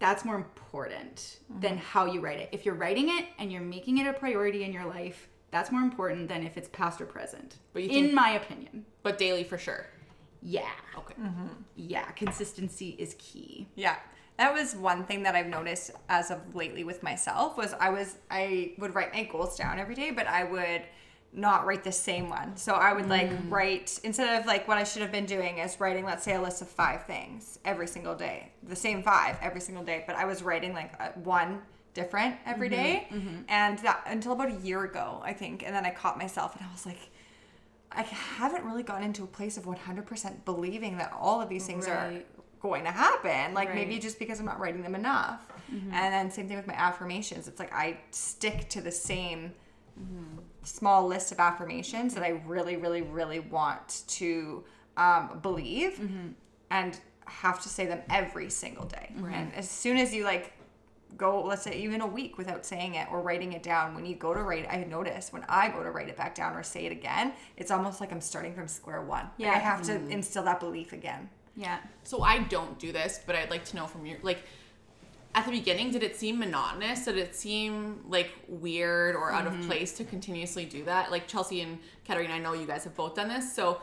that's 0.00 0.24
more 0.24 0.34
important 0.34 1.38
than 1.60 1.74
Mm-hmm. 1.76 1.92
how 1.92 2.06
you 2.06 2.20
write 2.20 2.40
it. 2.40 2.48
If 2.50 2.66
you're 2.66 2.74
writing 2.74 3.08
it 3.16 3.24
and 3.38 3.52
you're 3.52 3.62
making 3.76 3.98
it 3.98 4.06
a 4.08 4.12
priority 4.12 4.64
in 4.64 4.72
your 4.72 4.86
life, 4.86 5.28
that's 5.52 5.70
more 5.70 5.82
important 5.82 6.28
than 6.28 6.42
if 6.44 6.56
it's 6.56 6.68
past 6.80 7.00
or 7.00 7.06
present. 7.06 7.56
But 7.72 7.82
you 7.84 7.90
in 7.90 7.94
think- 8.06 8.14
my 8.14 8.30
opinion, 8.30 8.84
but 9.04 9.18
daily 9.18 9.44
for 9.44 9.56
sure. 9.58 9.86
yeah, 10.42 10.70
Okay. 10.96 11.14
yeah, 11.76 12.06
consistency 12.22 12.90
is 12.98 13.14
key. 13.18 13.68
Yeah. 13.76 13.96
That 14.38 14.54
was 14.54 14.76
one 14.76 15.04
thing 15.04 15.24
that 15.24 15.34
I've 15.34 15.48
noticed 15.48 15.90
as 16.08 16.30
of 16.30 16.54
lately 16.54 16.84
with 16.84 17.02
myself 17.02 17.56
was 17.56 17.74
I 17.80 17.90
was 17.90 18.16
I 18.30 18.72
would 18.78 18.94
write 18.94 19.12
my 19.12 19.24
goals 19.24 19.56
down 19.56 19.78
every 19.78 19.96
day, 19.96 20.12
but 20.12 20.28
I 20.28 20.44
would 20.44 20.82
not 21.32 21.66
write 21.66 21.84
the 21.84 21.92
same 21.92 22.30
one. 22.30 22.56
So 22.56 22.74
I 22.74 22.92
would 22.92 23.08
like 23.08 23.30
mm. 23.30 23.50
write 23.50 23.98
instead 24.04 24.40
of 24.40 24.46
like 24.46 24.66
what 24.68 24.78
I 24.78 24.84
should 24.84 25.02
have 25.02 25.12
been 25.12 25.26
doing 25.26 25.58
is 25.58 25.78
writing 25.80 26.04
let's 26.04 26.24
say 26.24 26.34
a 26.34 26.40
list 26.40 26.62
of 26.62 26.68
5 26.68 27.04
things 27.04 27.58
every 27.64 27.88
single 27.88 28.14
day. 28.14 28.52
The 28.62 28.76
same 28.76 29.02
5 29.02 29.38
every 29.42 29.60
single 29.60 29.84
day, 29.84 30.04
but 30.06 30.14
I 30.14 30.24
was 30.24 30.42
writing 30.42 30.72
like 30.72 31.16
one 31.16 31.60
different 31.92 32.36
every 32.46 32.70
mm-hmm. 32.70 32.82
day. 32.82 33.08
Mm-hmm. 33.10 33.36
And 33.48 33.78
that 33.80 34.04
until 34.06 34.32
about 34.32 34.52
a 34.52 34.60
year 34.60 34.84
ago, 34.84 35.20
I 35.24 35.32
think. 35.32 35.64
And 35.64 35.74
then 35.74 35.84
I 35.84 35.90
caught 35.90 36.16
myself 36.16 36.54
and 36.54 36.64
I 36.64 36.70
was 36.72 36.86
like 36.86 37.10
I 37.90 38.02
haven't 38.02 38.64
really 38.64 38.82
gotten 38.82 39.02
into 39.02 39.24
a 39.24 39.26
place 39.26 39.56
of 39.56 39.64
100% 39.64 40.44
believing 40.44 40.98
that 40.98 41.12
all 41.18 41.40
of 41.40 41.48
these 41.48 41.66
things 41.66 41.88
are 41.88 41.96
Right. 41.96 42.26
Going 42.60 42.84
to 42.84 42.90
happen. 42.90 43.54
Like 43.54 43.74
maybe 43.74 43.98
just 43.98 44.18
because 44.18 44.40
I'm 44.40 44.46
not 44.46 44.58
writing 44.60 44.82
them 44.82 44.94
enough. 44.94 45.46
Mm-hmm. 45.72 45.92
And 45.92 46.14
then 46.14 46.30
same 46.30 46.48
thing 46.48 46.56
with 46.56 46.66
my 46.66 46.74
affirmations. 46.74 47.48
It's 47.48 47.58
like 47.58 47.72
I 47.72 47.98
stick 48.10 48.68
to 48.70 48.80
the 48.80 48.92
same 48.92 49.52
small 50.62 51.06
list 51.06 51.32
of 51.32 51.40
affirmations 51.40 52.14
that 52.14 52.22
I 52.22 52.42
really, 52.46 52.76
really, 52.76 53.02
really 53.02 53.40
want 53.40 54.02
to 54.08 54.64
um, 54.96 55.38
believe 55.42 55.94
mm-hmm. 55.94 56.28
and 56.70 56.98
have 57.26 57.62
to 57.62 57.68
say 57.68 57.86
them 57.86 58.02
every 58.10 58.50
single 58.50 58.86
day. 58.86 59.12
And 59.34 59.54
as 59.54 59.68
soon 59.68 59.96
as 59.96 60.14
you 60.14 60.24
like 60.24 60.52
go, 61.16 61.42
let's 61.42 61.62
say 61.62 61.78
even 61.78 62.00
a 62.00 62.06
week 62.06 62.38
without 62.38 62.64
saying 62.64 62.94
it 62.94 63.08
or 63.10 63.20
writing 63.20 63.52
it 63.52 63.62
down, 63.62 63.94
when 63.94 64.04
you 64.06 64.14
go 64.14 64.34
to 64.34 64.42
write, 64.42 64.66
I 64.70 64.84
notice 64.84 65.32
when 65.32 65.44
I 65.48 65.68
go 65.68 65.82
to 65.82 65.90
write 65.90 66.08
it 66.08 66.16
back 66.16 66.34
down 66.34 66.54
or 66.54 66.62
say 66.62 66.86
it 66.86 66.92
again, 66.92 67.32
it's 67.56 67.70
almost 67.70 68.00
like 68.00 68.12
I'm 68.12 68.20
starting 68.20 68.54
from 68.54 68.68
square 68.68 69.02
one. 69.02 69.24
Like, 69.24 69.32
Yeah. 69.38 69.50
I 69.52 69.58
have 69.58 69.82
to 69.82 69.92
mm-hmm. 69.92 70.10
instill 70.10 70.44
that 70.44 70.60
belief 70.60 70.92
again. 70.92 71.28
Yeah. 71.58 71.78
So 72.04 72.22
I 72.22 72.38
don't 72.38 72.78
do 72.78 72.92
this, 72.92 73.20
but 73.26 73.34
I'd 73.34 73.50
like 73.50 73.64
to 73.66 73.76
know 73.76 73.86
from 73.86 74.06
your 74.06 74.18
like 74.22 74.38
at 75.34 75.44
the 75.44 75.50
beginning, 75.50 75.90
did 75.90 76.02
it 76.02 76.16
seem 76.16 76.38
monotonous? 76.38 77.04
Did 77.04 77.18
it 77.18 77.34
seem 77.34 78.00
like 78.08 78.30
weird 78.48 79.14
or 79.14 79.30
out 79.30 79.46
of 79.46 79.52
mm-hmm. 79.52 79.66
place 79.66 79.92
to 79.98 80.04
continuously 80.04 80.64
do 80.64 80.84
that? 80.84 81.10
Like 81.10 81.26
Chelsea 81.26 81.60
and 81.60 81.78
Katarina, 82.06 82.34
I 82.34 82.38
know 82.38 82.54
you 82.54 82.66
guys 82.66 82.84
have 82.84 82.96
both 82.96 83.16
done 83.16 83.28
this. 83.28 83.54
So 83.54 83.80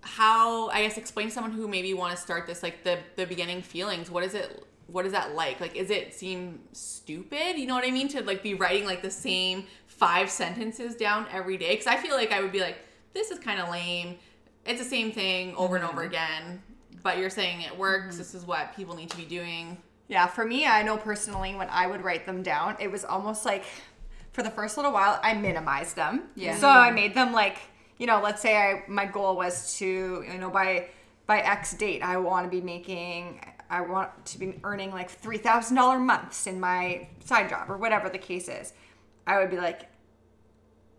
how 0.00 0.68
I 0.68 0.82
guess 0.82 0.96
explain 0.96 1.26
to 1.26 1.32
someone 1.32 1.52
who 1.52 1.66
maybe 1.66 1.92
want 1.92 2.14
to 2.16 2.22
start 2.22 2.46
this, 2.46 2.62
like 2.62 2.84
the 2.84 3.00
the 3.16 3.26
beginning 3.26 3.62
feelings. 3.62 4.10
What 4.10 4.22
is 4.22 4.34
it 4.34 4.64
what 4.86 5.04
is 5.04 5.12
that 5.12 5.34
like? 5.34 5.60
Like 5.60 5.74
is 5.74 5.90
it 5.90 6.14
seem 6.14 6.60
stupid? 6.72 7.58
You 7.58 7.66
know 7.66 7.74
what 7.74 7.84
I 7.84 7.90
mean? 7.90 8.06
To 8.08 8.22
like 8.22 8.44
be 8.44 8.54
writing 8.54 8.86
like 8.86 9.02
the 9.02 9.10
same 9.10 9.64
five 9.88 10.30
sentences 10.30 10.94
down 10.94 11.26
every 11.32 11.56
day? 11.56 11.70
Because 11.70 11.88
I 11.88 11.96
feel 11.96 12.14
like 12.14 12.30
I 12.30 12.40
would 12.40 12.52
be 12.52 12.60
like, 12.60 12.78
this 13.12 13.32
is 13.32 13.40
kind 13.40 13.60
of 13.60 13.70
lame. 13.70 14.16
It's 14.64 14.80
the 14.80 14.88
same 14.88 15.12
thing 15.12 15.54
over 15.56 15.76
and 15.76 15.84
over 15.84 16.02
mm-hmm. 16.02 16.10
again. 16.10 16.62
But 17.06 17.18
you're 17.18 17.30
saying 17.30 17.60
it 17.60 17.78
works. 17.78 18.08
Mm-hmm. 18.08 18.18
This 18.18 18.34
is 18.34 18.44
what 18.44 18.74
people 18.74 18.96
need 18.96 19.10
to 19.10 19.16
be 19.16 19.24
doing. 19.24 19.78
Yeah, 20.08 20.26
for 20.26 20.44
me, 20.44 20.66
I 20.66 20.82
know 20.82 20.96
personally 20.96 21.54
when 21.54 21.68
I 21.70 21.86
would 21.86 22.02
write 22.02 22.26
them 22.26 22.42
down, 22.42 22.76
it 22.80 22.90
was 22.90 23.04
almost 23.04 23.44
like 23.44 23.62
for 24.32 24.42
the 24.42 24.50
first 24.50 24.76
little 24.76 24.90
while, 24.92 25.20
I 25.22 25.34
minimized 25.34 25.94
them. 25.94 26.24
Yeah. 26.34 26.56
So 26.58 26.68
I 26.68 26.90
made 26.90 27.14
them 27.14 27.32
like, 27.32 27.58
you 27.98 28.08
know, 28.08 28.20
let's 28.20 28.42
say 28.42 28.56
I 28.56 28.82
my 28.88 29.06
goal 29.06 29.36
was 29.36 29.78
to, 29.78 29.86
you 29.86 30.38
know, 30.38 30.50
by 30.50 30.88
by 31.28 31.38
X 31.42 31.74
date, 31.74 32.02
I 32.02 32.16
want 32.16 32.44
to 32.44 32.50
be 32.50 32.60
making, 32.60 33.40
I 33.70 33.82
want 33.82 34.10
to 34.26 34.38
be 34.40 34.58
earning 34.64 34.90
like 34.90 35.08
three 35.08 35.38
thousand 35.38 35.76
dollar 35.76 36.00
months 36.00 36.48
in 36.48 36.58
my 36.58 37.06
side 37.24 37.48
job 37.48 37.70
or 37.70 37.76
whatever 37.76 38.08
the 38.08 38.18
case 38.18 38.48
is. 38.48 38.72
I 39.28 39.38
would 39.38 39.50
be 39.50 39.58
like, 39.58 39.88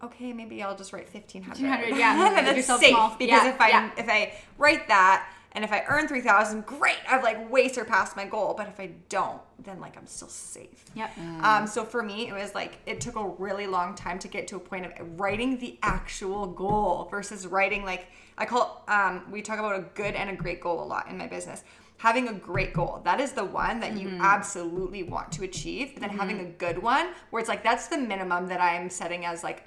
okay, 0.01 0.31
maybe 0.31 0.63
I'll 0.63 0.77
just 0.77 0.93
write 0.93 1.09
fifteen 1.09 1.43
hundred. 1.43 1.67
1500, 1.67 1.99
yeah, 1.99 2.39
and 2.39 2.57
it's 2.57 2.67
safe 2.67 2.91
small. 2.91 3.09
because 3.19 3.43
Yeah, 3.43 3.49
if 3.49 3.59
I 3.59 3.69
yeah. 3.69 3.91
if 3.97 4.07
I 4.07 4.33
write 4.57 4.87
that 4.87 5.33
and 5.57 5.63
if 5.63 5.73
I 5.73 5.83
earn 5.89 6.07
three 6.07 6.21
thousand, 6.21 6.67
great, 6.67 6.99
I've 7.09 7.23
like 7.23 7.51
way 7.51 7.67
surpassed 7.67 8.15
my 8.15 8.25
goal. 8.25 8.53
But 8.55 8.67
if 8.67 8.79
I 8.79 8.91
don't, 9.09 9.41
then 9.57 9.79
like 9.79 9.97
I'm 9.97 10.05
still 10.05 10.27
safe. 10.27 10.85
Yep. 10.93 11.17
Um, 11.41 11.65
so 11.65 11.83
for 11.83 12.03
me, 12.03 12.27
it 12.27 12.33
was 12.33 12.53
like 12.53 12.77
it 12.85 13.01
took 13.01 13.15
a 13.15 13.27
really 13.27 13.65
long 13.65 13.95
time 13.95 14.19
to 14.19 14.27
get 14.27 14.47
to 14.49 14.57
a 14.57 14.59
point 14.59 14.85
of 14.85 14.91
writing 15.19 15.57
the 15.57 15.79
actual 15.81 16.45
goal 16.45 17.07
versus 17.09 17.47
writing 17.47 17.83
like 17.83 18.05
I 18.37 18.45
call 18.45 18.83
um, 18.87 19.23
we 19.31 19.41
talk 19.41 19.57
about 19.57 19.79
a 19.79 19.85
good 19.95 20.13
and 20.13 20.29
a 20.29 20.35
great 20.35 20.61
goal 20.61 20.83
a 20.83 20.85
lot 20.85 21.09
in 21.09 21.17
my 21.17 21.25
business. 21.25 21.63
Having 21.97 22.27
a 22.27 22.33
great 22.33 22.73
goal, 22.73 23.01
that 23.03 23.19
is 23.19 23.31
the 23.31 23.43
one 23.43 23.79
that 23.79 23.97
you 23.97 24.09
absolutely 24.21 25.01
want 25.01 25.31
to 25.31 25.43
achieve. 25.43 25.95
But 25.95 26.01
then 26.01 26.11
having 26.11 26.39
a 26.41 26.45
good 26.45 26.77
one, 26.77 27.13
where 27.31 27.39
it's 27.39 27.49
like 27.49 27.63
that's 27.63 27.87
the 27.87 27.97
minimum 27.97 28.45
that 28.49 28.61
I'm 28.61 28.91
setting 28.91 29.25
as 29.25 29.43
like 29.43 29.63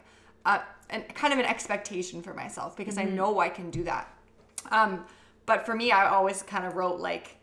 a, 0.47 0.61
an, 0.91 1.03
kind 1.15 1.33
of 1.33 1.41
an 1.41 1.47
expectation 1.47 2.23
for 2.23 2.33
myself 2.33 2.77
because 2.77 2.97
I 2.97 3.03
know 3.03 3.41
I 3.41 3.49
can 3.49 3.73
do 3.73 3.83
that. 3.83 4.15
Um, 4.71 5.05
but 5.47 5.67
for 5.67 5.75
me, 5.75 5.91
I 5.91 6.09
always 6.09 6.43
kind 6.43 6.65
of 6.65 6.75
wrote 6.75 7.01
like 7.01 7.37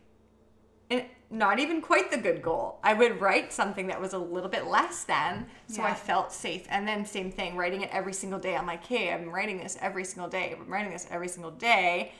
eh, 0.90 1.04
not 1.30 1.58
even 1.58 1.82
quite 1.82 2.10
the 2.10 2.16
good 2.16 2.40
goal. 2.40 2.78
I 2.82 2.94
would 2.94 3.20
write 3.20 3.52
something 3.52 3.86
that 3.88 4.00
was 4.00 4.14
a 4.14 4.18
little 4.18 4.48
bit 4.48 4.66
less 4.66 5.04
than, 5.04 5.46
so 5.66 5.82
I 5.82 5.92
felt 5.92 6.32
safe. 6.32 6.66
And 6.70 6.88
then 6.88 7.04
same 7.04 7.30
thing, 7.30 7.54
writing 7.54 7.82
it 7.82 7.90
every 7.92 8.14
single 8.14 8.38
day. 8.38 8.56
I'm 8.56 8.66
like, 8.66 8.86
hey, 8.86 9.12
I'm 9.12 9.28
writing 9.28 9.58
this 9.58 9.76
every 9.80 10.04
single 10.04 10.30
day. 10.30 10.56
I'm 10.58 10.66
writing 10.68 10.90
this 10.90 11.06
every 11.10 11.28
single 11.28 11.50
day. 11.50 12.12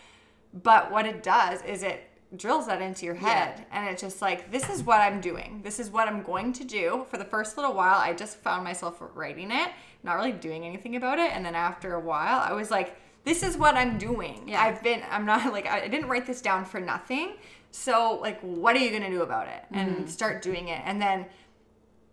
But 0.52 0.90
what 0.90 1.06
it 1.06 1.22
does 1.22 1.62
is 1.62 1.82
it 1.82 2.04
drills 2.36 2.66
that 2.66 2.82
into 2.82 3.06
your 3.06 3.14
head, 3.14 3.64
and 3.72 3.88
it's 3.88 4.02
just 4.02 4.20
like, 4.20 4.50
this 4.50 4.68
is 4.68 4.82
what 4.82 5.00
I'm 5.00 5.20
doing. 5.20 5.62
This 5.64 5.80
is 5.80 5.88
what 5.88 6.08
I'm 6.08 6.22
going 6.22 6.52
to 6.54 6.64
do. 6.64 7.06
For 7.10 7.16
the 7.16 7.24
first 7.24 7.56
little 7.56 7.72
while, 7.72 7.98
I 7.98 8.12
just 8.12 8.36
found 8.36 8.62
myself 8.62 9.02
writing 9.14 9.50
it, 9.50 9.70
not 10.02 10.14
really 10.14 10.32
doing 10.32 10.64
anything 10.66 10.96
about 10.96 11.18
it. 11.18 11.32
And 11.32 11.44
then 11.44 11.54
after 11.54 11.94
a 11.94 12.00
while, 12.00 12.40
I 12.40 12.52
was 12.52 12.70
like, 12.70 12.96
this 13.28 13.42
is 13.42 13.58
what 13.58 13.74
I'm 13.76 13.98
doing. 13.98 14.48
Yeah. 14.48 14.62
I've 14.62 14.82
been, 14.82 15.02
I'm 15.10 15.26
not 15.26 15.52
like, 15.56 15.66
I 15.66 15.86
didn't 15.86 16.08
write 16.08 16.26
this 16.26 16.40
down 16.40 16.64
for 16.64 16.80
nothing. 16.80 17.34
So, 17.70 18.18
like, 18.22 18.40
what 18.40 18.74
are 18.74 18.78
you 18.78 18.90
going 18.90 19.02
to 19.02 19.10
do 19.10 19.22
about 19.22 19.46
it? 19.48 19.62
And 19.70 19.90
Mm-hmm. 19.90 20.06
start 20.06 20.40
doing 20.40 20.68
it. 20.68 20.80
And 20.84 21.00
then 21.00 21.26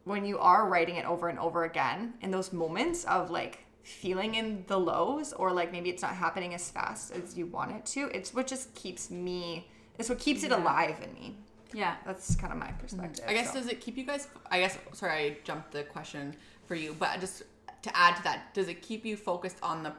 when 0.04 0.26
you 0.26 0.38
are 0.40 0.68
writing 0.68 0.98
it 0.98 1.06
over 1.06 1.30
and 1.30 1.40
over 1.40 1.64
again, 1.64 2.16
in 2.22 2.32
those 2.32 2.52
moments 2.52 3.06
of 3.06 3.32
like 3.32 3.66
feeling 3.84 4.36
in 4.36 4.66
the 4.68 4.78
lows, 4.78 5.32
or 5.34 5.54
like 5.54 5.72
maybe 5.72 5.90
it's 5.90 6.02
not 6.02 6.14
happening 6.16 6.54
as 6.54 6.70
fast 6.70 7.14
as 7.14 7.38
you 7.38 7.46
want 7.46 7.72
it 7.72 7.86
to, 7.94 8.10
it's 8.14 8.34
what 8.34 8.46
just 8.46 8.76
keeps 8.76 9.10
me, 9.10 9.68
it's 9.98 10.10
what 10.10 10.20
keeps 10.20 10.44
it 10.44 10.52
alive 10.52 10.98
in 11.02 11.14
me. 11.14 11.38
Yeah. 11.74 11.96
That's 12.06 12.36
kind 12.36 12.52
of 12.52 12.60
my 12.60 12.72
perspective. 12.74 13.24
Mm-hmm. 13.24 13.30
I 13.30 13.34
guess 13.34 13.54
so. 13.54 13.60
does 13.60 13.68
it 13.70 13.80
keep 13.80 13.98
you 13.98 14.06
guys? 14.06 14.28
I 14.52 14.60
guess 14.60 14.78
sorry, 14.92 15.14
I 15.14 15.38
jumped 15.46 15.72
the 15.72 15.84
question 15.84 16.36
for 16.68 16.76
you, 16.76 16.94
but 17.00 17.20
just 17.22 17.44
to 17.84 17.98
add 17.98 18.18
to 18.18 18.24
that, 18.24 18.54
does 18.54 18.68
it 18.68 18.82
keep 18.82 19.06
you 19.06 19.16
focused 19.16 19.58
on 19.64 19.82
the 19.84 19.94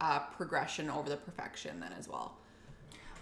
uh, 0.00 0.20
progression 0.36 0.90
over 0.90 1.08
the 1.08 1.16
perfection 1.16 1.80
then 1.80 1.92
as 1.98 2.08
well? 2.08 2.36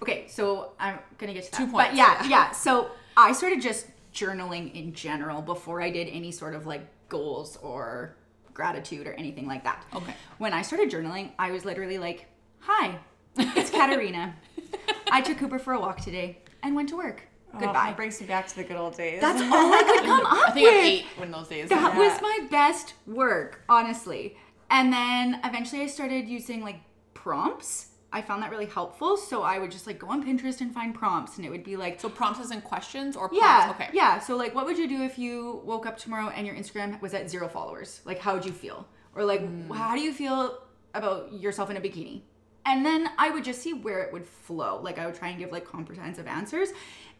Okay, 0.03 0.27
so 0.29 0.73
I'm 0.81 0.99
gonna 1.19 1.33
get 1.35 1.45
to 1.45 1.51
that. 1.53 1.57
Two 1.59 1.67
But 1.67 1.73
points, 1.87 1.97
yeah, 1.97 2.23
yeah. 2.25 2.29
yeah. 2.29 2.51
So 2.51 2.91
I 3.17 3.33
started 3.33 3.61
just 3.63 3.87
journaling 4.13 4.75
in 4.75 4.93
general 4.93 5.41
before 5.43 5.81
I 5.81 5.91
did 5.91 6.09
any 6.09 6.33
sort 6.33 6.55
of 6.55 6.67
like 6.67 6.83
goals 7.09 7.57
or 7.63 8.17
gratitude 8.53 9.07
or 9.07 9.13
anything 9.15 9.47
like 9.47 9.65
that. 9.65 9.85
Okay. 9.95 10.15
When 10.39 10.53
I 10.53 10.63
started 10.63 10.91
journaling, 10.91 11.31
I 11.39 11.51
was 11.53 11.65
literally 11.65 11.99
like, 11.99 12.27
"Hi, 12.61 12.99
it's 13.37 13.71
Katarina. 13.71 14.35
I 15.11 15.21
took 15.21 15.39
Cooper 15.39 15.59
for 15.59 15.73
a 15.75 15.81
walk 15.81 16.01
today 16.01 16.39
and 16.63 16.75
went 16.75 16.89
to 16.91 16.97
work. 16.97 17.23
Oh, 17.55 17.61
Goodbye." 17.61 17.91
It 17.91 17.97
brings 17.97 18.21
me 18.21 18.27
back 18.27 18.49
to 18.49 18.57
the 18.57 18.65
good 18.65 18.77
old 18.77 18.97
days. 18.97 19.21
That's 19.21 19.41
all 19.41 19.73
I 19.73 19.83
could 19.85 20.05
come 20.05 20.27
up 20.27 20.49
I 20.49 20.51
think 20.51 20.69
I'm 20.69 20.75
with. 20.75 20.85
eight 20.85 21.05
when 21.17 21.31
those 21.31 21.47
days. 21.49 21.69
That 21.69 21.95
were. 21.97 22.05
was 22.05 22.21
my 22.21 22.39
best 22.51 22.95
work, 23.07 23.61
honestly. 23.69 24.37
And 24.73 24.93
then 24.93 25.39
eventually 25.45 25.83
I 25.83 25.87
started 25.87 26.27
using 26.29 26.63
like 26.63 26.81
prompts. 27.15 27.89
I 28.15 28.21
found 28.21 28.43
that 28.43 28.51
really 28.51 28.67
helpful. 28.67 29.17
So 29.17 29.43
I 29.43 29.59
would 29.59 29.71
just 29.71 29.87
like 29.87 29.99
go 29.99 30.09
on 30.09 30.25
Pinterest 30.25 30.61
and 30.61 30.75
find 30.75 30.95
prompts, 30.95 31.37
and 31.37 31.47
it 31.47 31.51
would 31.51 31.63
be 31.65 31.77
like, 31.77 32.01
So 32.01 32.09
prompts 32.09 32.41
as 32.41 32.51
in 32.51 32.61
questions 32.63 33.17
or 33.17 33.29
prompts? 33.29 33.41
yeah, 33.47 33.71
Okay. 33.75 33.89
yeah. 33.93 34.19
So 34.19 34.37
like, 34.37 34.55
what 34.55 34.65
would 34.67 34.77
you 34.79 34.89
do 34.89 35.03
if 35.03 35.19
you 35.19 35.63
woke 35.65 35.87
up 35.87 35.97
tomorrow 35.99 36.29
and 36.31 36.47
your 36.47 36.57
Instagram 36.57 37.01
was 37.01 37.15
at 37.15 37.31
zero 37.31 37.49
followers? 37.49 38.01
Like, 38.05 38.19
how 38.19 38.35
would 38.35 38.45
you 38.45 38.53
feel? 38.53 38.89
Or 39.15 39.25
like, 39.25 39.41
hmm. 39.41 39.71
how 39.71 39.95
do 39.95 40.01
you 40.01 40.13
feel 40.13 40.59
about 40.95 41.33
yourself 41.33 41.71
in 41.71 41.77
a 41.77 41.81
bikini? 41.81 42.23
And 42.65 42.85
then 42.87 43.11
I 43.19 43.31
would 43.31 43.45
just 43.45 43.61
see 43.61 43.75
where 43.75 44.03
it 44.03 44.13
would 44.13 44.27
flow. 44.27 44.81
Like 44.83 44.99
I 44.99 45.07
would 45.07 45.15
try 45.17 45.29
and 45.29 45.39
give 45.39 45.51
like 45.53 45.65
comprehensive 45.67 46.27
answers, 46.27 46.69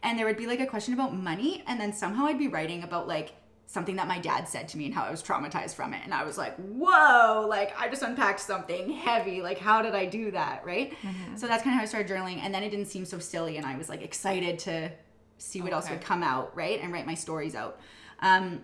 and 0.01 0.17
there 0.17 0.25
would 0.25 0.37
be 0.37 0.47
like 0.47 0.59
a 0.59 0.65
question 0.65 0.93
about 0.93 1.15
money, 1.15 1.63
and 1.67 1.79
then 1.79 1.91
somehow 1.93 2.25
I'd 2.25 2.39
be 2.39 2.47
writing 2.47 2.83
about 2.83 3.07
like 3.07 3.33
something 3.73 3.95
that 3.95 4.07
my 4.07 4.19
dad 4.19 4.47
said 4.47 4.67
to 4.67 4.77
me 4.77 4.85
and 4.85 4.93
how 4.93 5.03
I 5.03 5.09
was 5.09 5.23
traumatized 5.23 5.73
from 5.73 5.95
it. 5.95 6.01
And 6.03 6.13
I 6.13 6.23
was 6.23 6.37
like, 6.37 6.55
whoa, 6.57 7.47
like 7.49 7.73
I 7.75 7.89
just 7.89 8.03
unpacked 8.03 8.39
something 8.39 8.91
heavy. 8.91 9.41
Like, 9.41 9.57
how 9.57 9.81
did 9.81 9.95
I 9.95 10.05
do 10.05 10.29
that? 10.29 10.63
Right. 10.63 10.93
So 11.35 11.47
that's 11.47 11.63
kind 11.63 11.73
of 11.73 11.77
how 11.79 11.81
I 11.81 11.85
started 11.85 12.07
journaling. 12.07 12.37
And 12.37 12.53
then 12.53 12.61
it 12.61 12.69
didn't 12.69 12.85
seem 12.85 13.03
so 13.03 13.17
silly. 13.17 13.57
And 13.57 13.65
I 13.65 13.75
was 13.75 13.89
like 13.89 14.03
excited 14.03 14.59
to 14.59 14.91
see 15.39 15.61
what 15.61 15.73
else 15.73 15.89
would 15.89 16.01
come 16.01 16.21
out. 16.21 16.55
Right. 16.55 16.79
And 16.83 16.93
write 16.93 17.07
my 17.07 17.15
stories 17.15 17.55
out. 17.55 17.79
Um, 18.19 18.61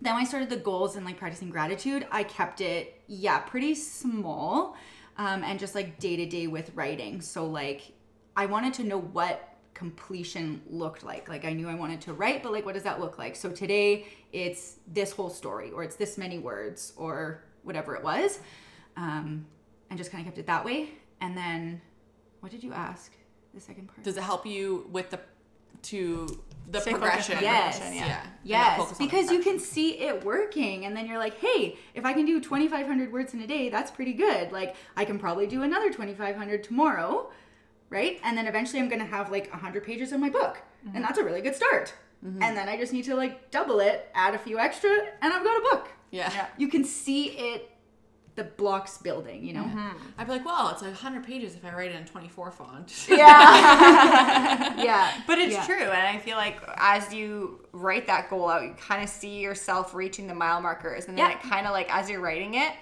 then 0.00 0.14
when 0.14 0.24
I 0.24 0.26
started 0.26 0.50
the 0.50 0.56
goals 0.56 0.96
and 0.96 1.06
like 1.06 1.16
practicing 1.16 1.50
gratitude, 1.50 2.04
I 2.10 2.24
kept 2.24 2.60
it, 2.60 3.00
yeah, 3.06 3.38
pretty 3.38 3.76
small 3.76 4.76
um, 5.16 5.44
and 5.44 5.60
just 5.60 5.76
like 5.76 6.00
day 6.00 6.16
to 6.16 6.26
day 6.26 6.48
with 6.48 6.72
writing. 6.74 7.20
So, 7.20 7.46
like, 7.46 7.92
I 8.36 8.46
wanted 8.46 8.74
to 8.74 8.84
know 8.84 8.98
what 8.98 9.49
completion 9.80 10.60
looked 10.68 11.02
like. 11.02 11.26
Like, 11.26 11.46
I 11.46 11.54
knew 11.54 11.66
I 11.66 11.74
wanted 11.74 12.02
to 12.02 12.12
write, 12.12 12.42
but 12.42 12.52
like, 12.52 12.66
what 12.66 12.74
does 12.74 12.82
that 12.82 13.00
look 13.00 13.16
like? 13.18 13.34
So, 13.34 13.50
today 13.50 14.06
it's 14.30 14.76
this 14.86 15.10
whole 15.10 15.30
story, 15.30 15.70
or 15.70 15.82
it's 15.82 15.96
this 15.96 16.18
many 16.18 16.38
words, 16.38 16.92
or 16.96 17.42
whatever 17.62 17.96
it 17.96 18.04
was. 18.04 18.40
Um, 18.98 19.46
and 19.88 19.98
just 19.98 20.12
kind 20.12 20.20
of 20.20 20.26
kept 20.26 20.38
it 20.38 20.46
that 20.46 20.64
way. 20.66 20.90
And 21.22 21.34
then, 21.34 21.80
what 22.40 22.52
did 22.52 22.62
you 22.62 22.72
ask? 22.74 23.10
The 23.54 23.60
second 23.60 23.88
part? 23.88 24.02
Does 24.04 24.16
it 24.18 24.22
help 24.22 24.44
you 24.46 24.86
with 24.92 25.08
the 25.10 25.18
to 25.82 26.26
the 26.70 26.80
Stay 26.80 26.90
progression? 26.90 27.38
Yes. 27.40 27.78
progression, 27.78 27.96
Yeah. 27.96 28.06
yeah. 28.06 28.26
Yes, 28.44 28.76
focus 28.76 28.92
on 28.92 28.98
the 28.98 29.10
because 29.10 29.30
you 29.32 29.40
can 29.40 29.58
see 29.58 29.98
it 29.98 30.22
working, 30.24 30.84
and 30.84 30.94
then 30.94 31.06
you're 31.06 31.18
like, 31.18 31.38
hey, 31.38 31.78
if 31.94 32.04
I 32.04 32.12
can 32.12 32.26
do 32.26 32.38
2,500 32.38 33.10
words 33.10 33.32
in 33.32 33.40
a 33.40 33.46
day, 33.46 33.70
that's 33.70 33.90
pretty 33.90 34.12
good. 34.12 34.52
Like, 34.52 34.76
I 34.94 35.06
can 35.06 35.18
probably 35.18 35.46
do 35.46 35.62
another 35.62 35.88
2,500 35.88 36.62
tomorrow, 36.62 37.30
right? 37.90 38.20
And 38.24 38.38
then 38.38 38.46
eventually 38.46 38.80
I'm 38.80 38.88
gonna 38.88 39.04
have 39.04 39.30
like 39.30 39.50
100 39.50 39.84
pages 39.84 40.12
of 40.12 40.20
my 40.20 40.30
book, 40.30 40.62
and 40.82 40.94
mm-hmm. 40.94 41.02
that's 41.02 41.18
a 41.18 41.24
really 41.24 41.42
good 41.42 41.54
start. 41.54 41.92
Mm-hmm. 42.24 42.42
And 42.42 42.56
then 42.56 42.68
I 42.68 42.76
just 42.76 42.92
need 42.92 43.04
to 43.04 43.14
like 43.14 43.50
double 43.50 43.80
it, 43.80 44.10
add 44.14 44.34
a 44.34 44.38
few 44.38 44.58
extra, 44.58 44.90
and 45.20 45.32
I've 45.32 45.44
got 45.44 45.58
a 45.58 45.62
book. 45.70 45.88
Yeah. 46.10 46.30
Yeah. 46.32 46.46
You 46.58 46.68
can 46.68 46.84
see 46.84 47.28
it, 47.28 47.70
the 48.36 48.44
blocks 48.44 48.98
building, 48.98 49.44
you 49.44 49.54
know? 49.54 49.62
Mm-hmm. 49.64 49.88
I'd 50.18 50.26
be 50.26 50.32
like, 50.32 50.44
well, 50.44 50.68
it's 50.70 50.82
like 50.82 50.92
100 50.92 51.24
pages 51.24 51.54
if 51.54 51.64
I 51.64 51.72
write 51.72 51.90
it 51.90 51.96
in 51.96 52.04
24 52.04 52.50
font. 52.52 53.06
Yeah. 53.08 54.76
yeah. 54.82 55.12
But 55.26 55.38
it's 55.38 55.54
Yeah. 55.54 55.66
true, 55.66 55.82
and 55.82 56.16
I 56.16 56.18
feel 56.18 56.36
like 56.36 56.60
as 56.76 57.12
you 57.12 57.66
write 57.72 58.06
that 58.08 58.28
goal 58.28 58.48
out, 58.48 58.62
you 58.62 58.74
kind 58.74 59.02
of 59.02 59.08
see 59.08 59.40
yourself 59.40 59.94
reaching 59.94 60.26
the 60.26 60.34
mile 60.34 60.60
markers, 60.60 61.06
and 61.06 61.16
then 61.16 61.30
Yeah. 61.30 61.36
it 61.36 61.42
kind 61.42 61.66
of 61.66 61.72
like 61.72 61.94
as 61.94 62.10
you're 62.10 62.20
writing 62.20 62.54
it, 62.54 62.72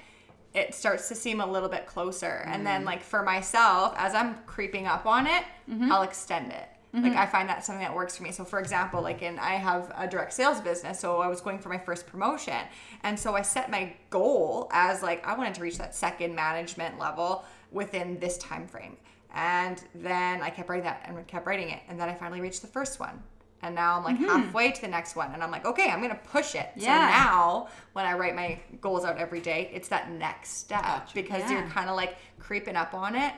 it 0.54 0.74
starts 0.74 1.08
to 1.08 1.14
seem 1.14 1.40
a 1.40 1.46
little 1.46 1.68
bit 1.68 1.86
closer. 1.86 2.42
And 2.46 2.54
Mm-hmm. 2.56 2.64
then 2.64 2.84
like 2.84 3.02
for 3.02 3.22
myself, 3.22 3.94
as 3.96 4.14
I'm 4.14 4.36
creeping 4.46 4.86
up 4.86 5.06
on 5.06 5.26
it, 5.26 5.44
Mm-hmm. 5.70 5.92
I'll 5.92 6.02
extend 6.02 6.52
it. 6.52 6.68
Like 6.94 7.14
I 7.14 7.26
find 7.26 7.48
that 7.50 7.64
something 7.64 7.84
that 7.84 7.94
works 7.94 8.16
for 8.16 8.22
me. 8.24 8.32
So 8.32 8.44
for 8.44 8.58
example, 8.58 9.02
like 9.02 9.22
in 9.22 9.38
I 9.38 9.52
have 9.52 9.92
a 9.96 10.08
direct 10.08 10.32
sales 10.32 10.60
business, 10.60 10.98
so 10.98 11.18
I 11.20 11.28
was 11.28 11.40
going 11.40 11.58
for 11.60 11.68
my 11.68 11.78
first 11.78 12.06
promotion, 12.08 12.58
and 13.04 13.16
so 13.20 13.36
I 13.36 13.42
set 13.42 13.70
my 13.70 13.92
goal 14.10 14.68
as 14.72 15.00
like 15.02 15.24
I 15.24 15.36
wanted 15.36 15.54
to 15.54 15.60
reach 15.60 15.78
that 15.78 15.94
second 15.94 16.34
management 16.34 16.98
level 16.98 17.44
within 17.70 18.18
this 18.18 18.36
time 18.38 18.66
frame. 18.66 18.96
And 19.34 19.80
then 19.94 20.40
I 20.42 20.48
kept 20.50 20.68
writing 20.70 20.84
that 20.84 21.04
and 21.06 21.24
kept 21.28 21.46
writing 21.46 21.68
it, 21.68 21.80
and 21.88 22.00
then 22.00 22.08
I 22.08 22.14
finally 22.14 22.40
reached 22.40 22.62
the 22.62 22.68
first 22.68 22.98
one. 22.98 23.22
And 23.62 23.74
now 23.74 23.96
I'm 23.96 24.04
like 24.04 24.16
mm-hmm. 24.16 24.26
halfway 24.26 24.70
to 24.70 24.80
the 24.80 24.88
next 24.88 25.16
one, 25.16 25.32
and 25.32 25.42
I'm 25.42 25.50
like, 25.50 25.66
okay, 25.66 25.90
I'm 25.90 26.00
gonna 26.00 26.20
push 26.30 26.54
it. 26.54 26.70
Yeah. 26.76 27.08
So 27.08 27.28
now 27.28 27.68
when 27.92 28.06
I 28.06 28.14
write 28.14 28.36
my 28.36 28.60
goals 28.80 29.04
out 29.04 29.18
every 29.18 29.40
day, 29.40 29.70
it's 29.72 29.88
that 29.88 30.10
next 30.12 30.58
step 30.58 30.82
Gotcha. 30.82 31.14
because 31.14 31.42
Yeah. 31.42 31.58
you're 31.58 31.68
kind 31.68 31.90
of 31.90 31.96
like 31.96 32.16
creeping 32.38 32.76
up 32.76 32.94
on 32.94 33.16
it. 33.16 33.32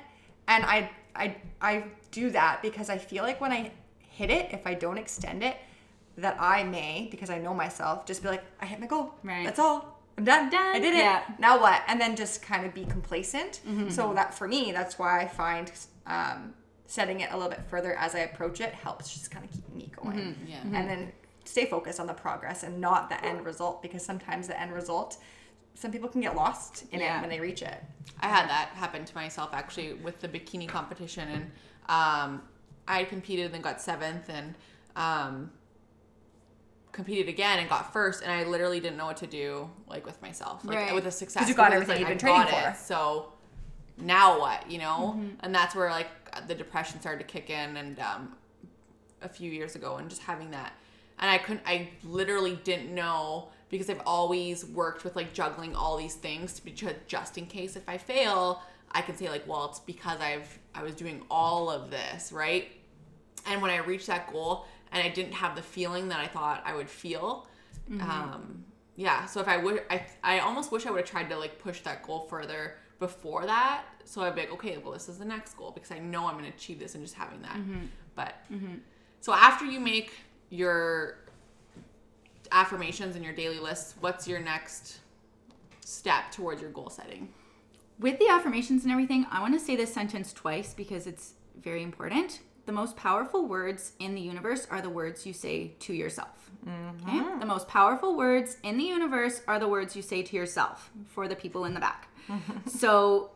And 0.46 0.64
I 0.64 0.90
I 1.16 1.36
I 1.60 1.84
do 2.10 2.30
that 2.30 2.60
because 2.60 2.90
I 2.90 2.98
feel 2.98 3.22
like 3.24 3.40
when 3.40 3.52
I 3.52 3.70
hit 3.98 4.30
it, 4.30 4.52
if 4.52 4.66
I 4.66 4.74
don't 4.74 4.98
extend 4.98 5.42
it, 5.42 5.56
that 6.18 6.36
I 6.38 6.64
may, 6.64 7.08
because 7.10 7.30
I 7.30 7.38
know 7.38 7.54
myself, 7.54 8.04
just 8.04 8.22
be 8.22 8.28
like, 8.28 8.44
I 8.60 8.66
hit 8.66 8.78
my 8.80 8.86
goal. 8.86 9.14
Right. 9.22 9.44
That's 9.44 9.58
all. 9.58 10.00
I'm 10.18 10.24
done. 10.24 10.50
Done. 10.50 10.76
I 10.76 10.78
did 10.78 10.94
it. 10.94 10.98
Yeah. 10.98 11.22
Now 11.38 11.58
what? 11.60 11.82
And 11.86 11.98
then 11.98 12.14
just 12.14 12.42
kind 12.42 12.66
of 12.66 12.74
be 12.74 12.84
complacent. 12.84 13.60
Mm-hmm, 13.66 13.88
so 13.88 14.06
mm-hmm. 14.06 14.16
that 14.16 14.34
for 14.34 14.46
me, 14.46 14.70
that's 14.72 14.98
why 14.98 15.20
I 15.22 15.26
find 15.26 15.72
um, 16.06 16.52
setting 16.90 17.20
it 17.20 17.30
a 17.30 17.36
little 17.36 17.48
bit 17.50 17.62
further 17.68 17.94
as 17.94 18.16
I 18.16 18.20
approach 18.20 18.60
it 18.60 18.74
helps 18.74 19.12
just 19.14 19.30
kind 19.30 19.44
of 19.44 19.52
keep 19.52 19.72
me 19.72 19.92
going. 19.94 20.34
Yeah. 20.44 20.56
And 20.74 20.90
then 20.90 21.12
stay 21.44 21.66
focused 21.66 22.00
on 22.00 22.08
the 22.08 22.12
progress 22.14 22.64
and 22.64 22.80
not 22.80 23.08
the 23.08 23.24
end 23.24 23.44
result 23.46 23.80
because 23.80 24.04
sometimes 24.04 24.48
the 24.48 24.60
end 24.60 24.72
result, 24.72 25.16
some 25.74 25.92
people 25.92 26.08
can 26.08 26.20
get 26.20 26.34
lost 26.34 26.86
in 26.90 26.98
Yeah. 26.98 27.18
it 27.18 27.20
when 27.20 27.30
they 27.30 27.38
reach 27.38 27.62
it. 27.62 27.80
I 28.18 28.26
had 28.26 28.48
that 28.48 28.70
happen 28.74 29.04
to 29.04 29.14
myself 29.14 29.50
actually 29.52 29.92
with 29.94 30.20
the 30.20 30.26
bikini 30.28 30.66
competition, 30.68 31.28
and 31.28 31.44
um, 31.88 32.42
I 32.88 33.04
competed 33.04 33.44
and 33.46 33.54
then 33.54 33.62
got 33.62 33.80
seventh, 33.80 34.28
and 34.28 34.56
um, 34.96 35.52
competed 36.90 37.28
again 37.28 37.60
and 37.60 37.68
got 37.68 37.92
first, 37.92 38.20
and 38.24 38.32
I 38.32 38.42
literally 38.42 38.80
didn't 38.80 38.96
know 38.96 39.06
what 39.06 39.18
to 39.18 39.28
do 39.28 39.70
like 39.86 40.04
with 40.04 40.20
myself, 40.20 40.64
like 40.64 40.76
Right. 40.76 40.94
with 40.94 41.06
a 41.06 41.10
success. 41.12 41.48
you 41.48 41.54
got 41.54 41.72
everything 41.72 41.94
like, 41.94 42.00
you've 42.00 42.08
been 42.08 42.28
I 42.28 42.32
training 42.44 42.50
got 42.52 42.72
it, 42.72 42.76
for. 42.76 42.82
So 42.84 43.32
now 43.96 44.40
what, 44.40 44.68
you 44.70 44.78
know? 44.78 45.20
And 45.40 45.54
that's 45.54 45.74
where 45.74 45.88
like 45.90 46.08
the 46.46 46.54
depression 46.54 47.00
started 47.00 47.26
to 47.26 47.32
kick 47.32 47.50
in, 47.50 47.76
and 47.76 47.98
um, 48.00 48.36
a 49.22 49.28
few 49.28 49.50
years 49.50 49.76
ago, 49.76 49.96
and 49.96 50.08
just 50.08 50.22
having 50.22 50.50
that, 50.50 50.72
and 51.18 51.30
I 51.30 51.38
couldn't, 51.38 51.62
I 51.66 51.90
literally 52.04 52.58
didn't 52.64 52.94
know 52.94 53.50
because 53.68 53.88
I've 53.88 54.02
always 54.04 54.64
worked 54.64 55.04
with 55.04 55.16
like 55.16 55.32
juggling 55.32 55.76
all 55.76 55.96
these 55.96 56.16
things 56.16 56.54
to 56.54 56.64
be 56.64 56.74
just 57.06 57.38
in 57.38 57.46
case 57.46 57.76
if 57.76 57.88
I 57.88 57.98
fail, 57.98 58.62
I 58.92 59.00
can 59.02 59.16
say 59.16 59.28
like, 59.28 59.46
well, 59.46 59.66
it's 59.66 59.80
because 59.80 60.20
I've 60.20 60.58
I 60.74 60.82
was 60.82 60.94
doing 60.94 61.22
all 61.30 61.70
of 61.70 61.90
this, 61.90 62.32
right? 62.32 62.68
And 63.46 63.62
when 63.62 63.70
I 63.70 63.78
reached 63.78 64.08
that 64.08 64.32
goal 64.32 64.66
and 64.92 65.02
I 65.02 65.08
didn't 65.08 65.32
have 65.32 65.54
the 65.54 65.62
feeling 65.62 66.08
that 66.08 66.20
I 66.20 66.26
thought 66.26 66.62
I 66.66 66.74
would 66.74 66.90
feel, 66.90 67.46
um, 68.00 68.64
yeah. 68.96 69.26
So 69.26 69.40
if 69.40 69.48
I 69.48 69.56
would, 69.56 69.82
I 69.88 70.04
I 70.22 70.40
almost 70.40 70.72
wish 70.72 70.86
I 70.86 70.90
would 70.90 71.00
have 71.00 71.08
tried 71.08 71.30
to 71.30 71.38
like 71.38 71.58
push 71.58 71.80
that 71.82 72.02
goal 72.02 72.26
further 72.28 72.76
before 73.00 73.46
that. 73.46 73.82
So 74.04 74.22
I'd 74.22 74.36
be 74.36 74.42
like, 74.42 74.52
okay, 74.52 74.78
well, 74.78 74.92
this 74.92 75.08
is 75.08 75.18
the 75.18 75.24
next 75.24 75.56
goal 75.56 75.72
because 75.72 75.90
I 75.90 75.98
know 75.98 76.26
I'm 76.26 76.38
going 76.38 76.48
to 76.48 76.56
achieve 76.56 76.78
this 76.78 76.94
and 76.94 77.02
just 77.04 77.16
having 77.16 77.42
that. 77.42 77.56
Mm-hmm. 77.56 77.86
But 78.14 78.34
mm-hmm. 78.52 78.74
so 79.20 79.32
after 79.32 79.64
you 79.64 79.80
make 79.80 80.12
your 80.50 81.16
affirmations 82.52 83.16
and 83.16 83.24
your 83.24 83.34
daily 83.34 83.58
lists, 83.58 83.94
what's 84.00 84.28
your 84.28 84.38
next 84.38 85.00
step 85.80 86.30
towards 86.30 86.60
your 86.60 86.70
goal 86.70 86.90
setting? 86.90 87.28
with 88.00 88.18
the 88.18 88.28
affirmations 88.28 88.82
and 88.84 88.90
everything, 88.90 89.26
I 89.30 89.40
want 89.40 89.54
to 89.54 89.60
say 89.64 89.76
this 89.76 89.92
sentence 89.92 90.32
twice 90.32 90.74
because 90.74 91.06
it's 91.06 91.34
very 91.60 91.82
important. 91.82 92.40
The 92.66 92.72
most 92.72 92.96
powerful 92.96 93.46
words 93.46 93.92
in 93.98 94.14
the 94.14 94.20
universe 94.20 94.66
are 94.70 94.80
the 94.80 94.88
words 94.88 95.26
you 95.26 95.32
say 95.32 95.72
to 95.80 95.92
yourself. 95.92 96.50
Mm-hmm. 96.66 97.08
Okay? 97.08 97.40
The 97.40 97.46
most 97.46 97.68
powerful 97.68 98.16
words 98.16 98.56
in 98.62 98.78
the 98.78 98.84
universe 98.84 99.42
are 99.46 99.58
the 99.58 99.68
words 99.68 99.94
you 99.94 100.02
say 100.02 100.22
to 100.22 100.36
yourself 100.36 100.90
for 101.06 101.28
the 101.28 101.36
people 101.36 101.64
in 101.66 101.74
the 101.74 101.80
back. 101.80 102.08
So, 102.68 103.32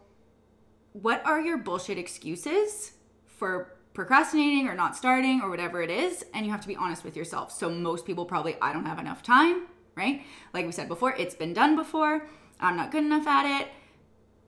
what 0.92 1.24
are 1.26 1.40
your 1.40 1.58
bullshit 1.58 1.98
excuses 1.98 2.92
for 3.26 3.74
procrastinating 3.94 4.68
or 4.68 4.74
not 4.74 4.96
starting 4.96 5.40
or 5.40 5.50
whatever 5.50 5.82
it 5.82 5.90
is? 5.90 6.24
And 6.32 6.46
you 6.46 6.52
have 6.52 6.60
to 6.60 6.68
be 6.68 6.76
honest 6.76 7.04
with 7.04 7.16
yourself. 7.16 7.50
So 7.50 7.68
most 7.68 8.06
people 8.06 8.24
probably 8.24 8.56
i 8.62 8.72
don't 8.72 8.86
have 8.86 8.98
enough 8.98 9.22
time 9.22 9.66
right? 9.96 10.22
Like 10.52 10.66
we 10.66 10.72
said 10.72 10.88
before 10.88 11.14
it's 11.14 11.34
been 11.34 11.52
done 11.52 11.76
before. 11.76 12.26
I'm 12.60 12.76
not 12.76 12.90
good 12.90 13.04
enough 13.04 13.26
at 13.26 13.60
it. 13.60 13.68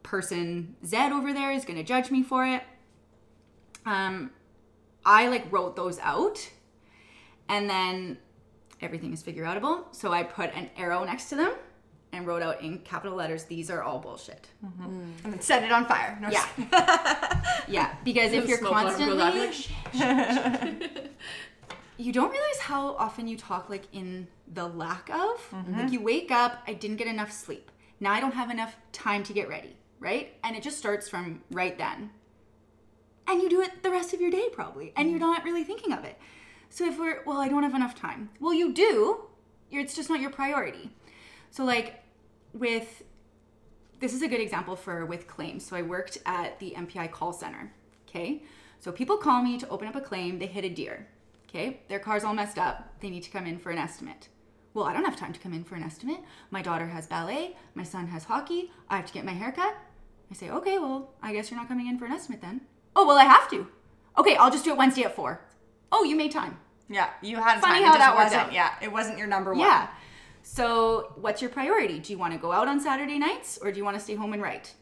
Person 0.03 0.77
z 0.85 0.97
over 0.97 1.33
there 1.33 1.53
is 1.53 1.65
going 1.65 1.79
to 1.79 1.85
judge 1.85 2.11
me 2.11 2.23
for 2.23 2.47
it. 2.47 2.63
Um 3.85 4.31
i 5.05 5.29
like 5.29 5.51
wrote 5.53 5.77
those 5.77 6.01
out 6.01 6.51
and 7.49 7.71
then 7.71 8.19
everything 8.81 9.13
is 9.13 9.23
figureoutable 9.23 9.85
so 9.93 10.13
i 10.13 10.25
put 10.25 10.53
an 10.53 10.69
arrow 10.77 11.05
next 11.05 11.29
to 11.29 11.37
them 11.37 11.55
and 12.13 12.27
wrote 12.27 12.43
out 12.43 12.61
in 12.63 12.79
capital 12.79 13.17
letters 13.17 13.45
these 13.45 13.71
are 13.71 13.83
all 13.83 13.99
bullshit. 13.99 14.49
And 14.83 15.15
then 15.25 15.41
set 15.41 15.63
it 15.65 15.73
on 15.73 15.87
fire. 15.87 16.19
No, 16.21 16.29
yeah. 16.31 16.47
yeah 17.69 17.95
because 18.05 18.33
if 18.33 18.49
you're 18.49 18.59
Smoke 18.59 18.71
alarm 18.73 18.87
goes 18.99 19.21
off, 19.21 19.35
you're 19.35 19.43
constantly 19.99 20.89
"Shh." 20.89 20.99
you 21.99 22.13
don't 22.13 22.31
realize 22.31 22.59
how 22.61 22.95
often 22.97 23.27
you 23.27 23.37
talk 23.37 23.69
like 23.71 23.85
in 23.93 24.27
the 24.53 24.67
lack 24.69 25.09
of 25.11 25.37
Mm-hmm. 25.53 25.79
like 25.81 25.93
you 25.93 26.01
wake 26.01 26.31
up 26.31 26.63
i 26.67 26.73
didn't 26.73 26.97
get 26.97 27.07
enough 27.07 27.33
sleep. 27.33 27.71
Now 28.01 28.13
i 28.13 28.21
don't 28.21 28.35
have 28.35 28.51
enough 28.51 28.77
time 28.93 29.23
to 29.25 29.33
get 29.33 29.49
ready 29.49 29.77
right? 29.99 30.35
And 30.45 30.55
it 30.55 30.63
just 30.63 30.77
starts 30.77 31.09
from 31.09 31.41
right 31.51 31.77
then. 31.79 32.11
And 33.27 33.41
you 33.41 33.49
do 33.49 33.63
it 33.63 33.83
the 33.83 33.91
rest 33.91 34.13
of 34.13 34.21
your 34.21 34.31
day 34.31 34.49
probably 34.53 34.93
and 34.97 35.09
Mm. 35.09 35.11
you're 35.13 35.21
not 35.21 35.43
really 35.45 35.65
thinking 35.65 35.93
of 35.93 36.05
it. 36.05 36.19
So 36.71 36.87
if 36.87 36.99
we're 36.99 37.23
well 37.25 37.39
i 37.39 37.49
don't 37.49 37.63
have 37.63 37.75
enough 37.75 37.95
time. 37.95 38.29
Well 38.41 38.53
you 38.55 38.73
do. 38.73 39.23
You're, 39.71 39.83
it's 39.83 39.97
just 39.97 40.09
not 40.11 40.21
your 40.21 40.31
priority 40.31 40.91
so 41.57 41.65
like 41.65 42.03
with 42.53 43.03
this 43.99 44.13
is 44.13 44.21
a 44.21 44.29
good 44.29 44.41
example 44.41 44.77
for 44.77 45.07
with 45.07 45.27
claims. 45.27 45.65
So 45.65 45.75
I 45.75 45.81
worked 45.81 46.19
at 46.27 46.59
the 46.59 46.75
MPI 46.77 47.11
call 47.11 47.33
center. 47.33 47.73
Okay. 48.07 48.43
So 48.79 48.93
people 48.93 49.17
call 49.17 49.43
me 49.43 49.59
to 49.59 49.69
open 49.71 49.89
up 49.89 49.97
a 49.97 50.03
claim, 50.03 50.39
they 50.39 50.47
hit 50.47 50.67
a 50.67 50.69
deer. 50.69 51.07
Okay. 51.49 51.81
Their 51.89 51.99
car's 51.99 52.25
all 52.25 52.35
messed 52.35 52.59
up. 52.59 53.01
They 53.01 53.09
need 53.09 53.23
to 53.23 53.31
come 53.31 53.47
in 53.47 53.59
for 53.59 53.71
an 53.71 53.79
estimate. 53.79 54.29
Well, 54.75 54.85
I 54.85 54.93
don't 54.93 55.07
have 55.07 55.17
time 55.17 55.33
to 55.33 55.41
come 55.41 55.55
in 55.55 55.65
for 55.65 55.77
an 55.77 55.83
estimate. 55.83 56.21
My 56.51 56.61
daughter 56.61 56.89
has 56.89 57.07
ballet, 57.07 57.57
my 57.75 57.85
son 57.85 58.09
has 58.09 58.25
hockey, 58.25 58.71
I 58.91 58.97
have 58.97 59.07
to 59.07 59.13
get 59.15 59.25
my 59.25 59.33
hair 59.33 59.51
cut. 59.51 59.75
I 60.31 60.35
say, 60.35 60.51
okay, 60.51 60.77
well, 60.77 61.15
I 61.23 61.33
guess 61.33 61.51
you're 61.51 61.59
not 61.59 61.69
coming 61.69 61.87
in 61.87 61.99
for 61.99 62.05
an 62.05 62.13
estimate 62.13 62.43
then. 62.43 62.61
Oh, 62.95 63.07
well, 63.07 63.17
I 63.17 63.25
have 63.25 63.49
to. 63.53 63.67
Okay, 64.19 64.37
I'll 64.37 64.51
just 64.51 64.65
do 64.65 64.73
it 64.73 64.77
Wednesday 64.77 65.05
at 65.05 65.17
four. 65.17 65.41
Oh, 65.91 66.05
you 66.05 66.15
made 66.15 66.33
time. 66.33 66.59
Yeah, 66.91 67.09
you 67.23 67.37
had 67.37 67.63
Funny 67.63 67.81
time. 67.81 67.93
how 67.93 67.97
that 67.97 68.17
worked 68.17 68.35
out. 68.35 68.53
Yeah, 68.53 68.75
it 68.83 68.93
wasn't 68.93 69.17
your 69.17 69.27
number 69.27 69.53
one. 69.55 69.61
Yeah. 69.61 69.89
So, 70.49 71.13
what's 71.17 71.43
your 71.43 71.51
priority? 71.51 71.99
Do 71.99 72.13
you 72.13 72.19
want 72.19 72.33
to 72.33 72.39
go 72.39 72.53
out 72.53 72.69
on 72.69 72.79
Saturday 72.81 73.19
nights 73.19 73.59
or 73.61 73.73
do 73.73 73.79
you 73.79 73.85
want 73.85 73.97
to 73.97 74.03
stay 74.03 74.15
home 74.15 74.33
and 74.33 74.41
write? 74.41 74.75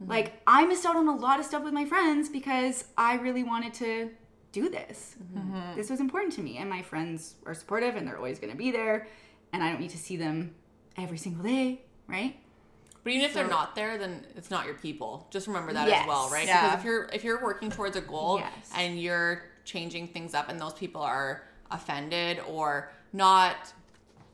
Mm-hmm. 0.00 0.10
Like, 0.10 0.40
I 0.46 0.64
missed 0.64 0.86
out 0.86 0.96
on 0.96 1.06
a 1.06 1.14
lot 1.14 1.38
of 1.38 1.44
stuff 1.44 1.62
with 1.62 1.74
my 1.74 1.84
friends 1.84 2.30
because 2.30 2.86
I 2.96 3.16
really 3.16 3.42
wanted 3.42 3.74
to 3.74 4.10
do 4.52 4.70
this. 4.70 5.16
Mm-hmm. 5.36 5.76
This 5.76 5.90
was 5.90 6.00
important 6.00 6.32
to 6.36 6.40
me, 6.42 6.56
and 6.56 6.70
my 6.70 6.80
friends 6.80 7.34
are 7.44 7.52
supportive 7.52 7.94
and 7.94 8.08
they're 8.08 8.16
always 8.16 8.38
going 8.38 8.52
to 8.52 8.56
be 8.56 8.70
there, 8.70 9.06
and 9.52 9.62
I 9.62 9.70
don't 9.70 9.82
need 9.82 9.90
to 9.90 9.98
see 9.98 10.16
them 10.16 10.54
every 10.96 11.18
single 11.18 11.44
day, 11.44 11.82
right? 12.08 12.34
But 13.04 13.12
even 13.12 13.26
if 13.26 13.34
they're 13.34 13.46
not 13.46 13.74
there, 13.74 13.98
then 13.98 14.26
it's 14.34 14.50
not 14.50 14.64
your 14.64 14.76
people. 14.76 15.26
Just 15.30 15.46
remember 15.46 15.74
that 15.74 15.88
Yes. 15.88 16.00
as 16.02 16.08
well, 16.08 16.30
right? 16.30 16.46
Yeah. 16.46 16.62
Because 16.62 16.78
if 16.78 16.84
you're 16.86 17.04
if 17.12 17.22
you're 17.22 17.42
working 17.42 17.70
towards 17.70 17.96
a 17.96 18.00
goal 18.00 18.38
Yes. 18.38 18.72
and 18.74 18.98
you're 18.98 19.42
changing 19.66 20.08
things 20.08 20.32
up, 20.32 20.48
and 20.48 20.58
those 20.58 20.72
people 20.72 21.02
are 21.02 21.42
offended 21.70 22.40
or 22.48 22.90
not 23.12 23.74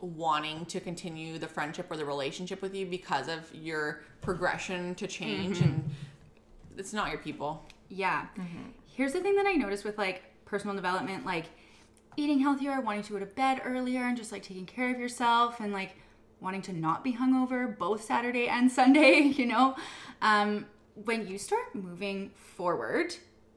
wanting 0.00 0.64
to 0.66 0.80
continue 0.80 1.38
the 1.38 1.46
friendship 1.48 1.90
or 1.90 1.96
the 1.96 2.04
relationship 2.04 2.62
with 2.62 2.74
you 2.74 2.86
because 2.86 3.28
of 3.28 3.52
your 3.54 4.02
progression 4.20 4.94
to 4.96 5.06
change, 5.06 5.58
Mm-hmm. 5.58 5.64
and 5.68 5.90
it's 6.76 6.92
not 6.92 7.10
your 7.10 7.18
people. 7.18 7.66
Yeah. 7.88 8.26
Here's 8.86 9.12
the 9.12 9.20
thing 9.20 9.36
that 9.36 9.46
I 9.46 9.52
noticed 9.52 9.84
with 9.84 9.98
like 9.98 10.22
personal 10.44 10.74
development, 10.76 11.26
like 11.26 11.46
eating 12.16 12.38
healthier, 12.40 12.80
wanting 12.80 13.02
to 13.04 13.12
go 13.12 13.18
to 13.18 13.26
bed 13.26 13.60
earlier, 13.64 14.02
and 14.02 14.16
just 14.16 14.32
like 14.32 14.42
taking 14.42 14.66
care 14.66 14.90
of 14.92 14.98
yourself, 14.98 15.60
and 15.60 15.72
like 15.72 15.96
wanting 16.40 16.62
to 16.62 16.72
not 16.72 17.04
be 17.04 17.12
hungover 17.14 17.76
both 17.78 18.02
Saturday 18.02 18.48
and 18.48 18.70
Sunday, 18.80 19.20
you 19.20 19.46
know? 19.46 19.76
Um, 20.22 20.66
when 21.04 21.26
you 21.28 21.38
start 21.38 21.74
moving 21.74 22.30
forward, 22.34 23.14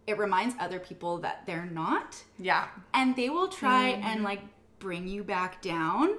it 0.08 0.18
reminds 0.18 0.56
other 0.60 0.80
people 0.80 1.18
that 1.20 1.44
they're 1.46 1.66
not, 1.66 2.22
Yeah. 2.38 2.68
and 2.94 3.16
they 3.16 3.30
will 3.30 3.48
try 3.48 3.90
and 3.90 4.24
like 4.24 4.42
bring 4.80 5.08
you 5.08 5.24
back 5.24 5.62
down 5.62 6.10
in 6.10 6.12
a 6.12 6.18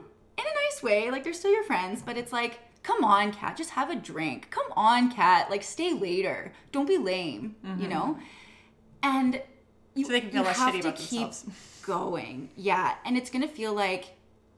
nice 0.74 0.82
way. 0.82 1.10
Like 1.10 1.24
they're 1.24 1.32
still 1.32 1.52
your 1.52 1.64
friends, 1.64 2.02
but 2.02 2.16
it's 2.16 2.32
like, 2.32 2.60
come 2.82 3.04
on, 3.04 3.32
Kat, 3.32 3.56
just 3.56 3.70
have 3.70 3.90
a 3.90 3.96
drink. 3.96 4.48
Come 4.50 4.66
on, 4.76 5.10
Kat, 5.10 5.50
like 5.50 5.62
stay 5.62 5.92
later. 5.92 6.52
Don't 6.72 6.86
be 6.86 6.98
lame, 6.98 7.56
you 7.78 7.88
know? 7.88 8.18
Mm-hmm. 8.18 8.20
And 9.02 9.42
you, 9.94 10.04
So 10.04 10.12
they 10.12 10.20
can 10.20 10.30
feel 10.30 10.42
less 10.42 10.58
have 10.58 10.74
shitty 10.74 10.82
to 10.82 10.88
about 10.88 10.98
keep 10.98 11.20
themselves. 11.20 11.82
going. 11.86 12.50
Yeah, 12.56 12.94
and 13.04 13.16
it's 13.16 13.30
gonna 13.30 13.48
feel 13.48 13.72
like, 13.72 14.16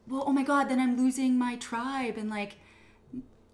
well, 0.09 0.25
oh 0.27 0.33
my 0.33 0.43
god, 0.43 0.69
then 0.69 0.81
I'm 0.81 0.97
losing 0.97 1.39
my 1.39 1.57
tribe, 1.57 2.17
and 2.17 2.31
like, 2.31 2.55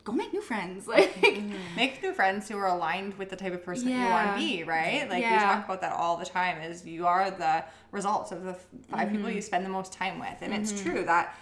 go 0.05 0.13
make 0.13 0.33
new 0.33 0.43
friends. 0.43 0.87
Like, 0.93 1.15
mm-hmm. 1.15 1.77
Make 1.77 2.03
new 2.03 2.13
friends 2.13 2.49
who 2.49 2.57
are 2.59 2.67
aligned 2.67 3.15
with 3.19 3.31
the 3.31 3.37
type 3.37 3.55
of 3.55 3.65
person 3.65 3.89
that 3.89 3.95
you 3.95 4.11
want 4.11 4.39
to 4.39 4.47
be, 4.47 4.65
right? 4.65 5.09
Like 5.09 5.25
we 5.25 5.31
talk 5.31 5.65
about 5.65 5.81
that 5.81 5.93
all 5.93 6.17
the 6.17 6.27
time. 6.27 6.61
Is 6.63 6.85
you 6.87 7.07
are 7.07 7.31
the 7.31 7.65
results 7.91 8.33
of 8.33 8.43
the 8.45 8.55
5 8.91 9.11
people 9.11 9.27
Mm-hmm. 9.27 9.37
you 9.37 9.43
spend 9.43 9.65
the 9.65 9.71
most 9.71 9.93
time 9.93 10.19
with, 10.19 10.37
and 10.41 10.53
it's 10.53 10.73
mm-hmm. 10.73 10.91
true 10.91 11.05
that 11.05 11.37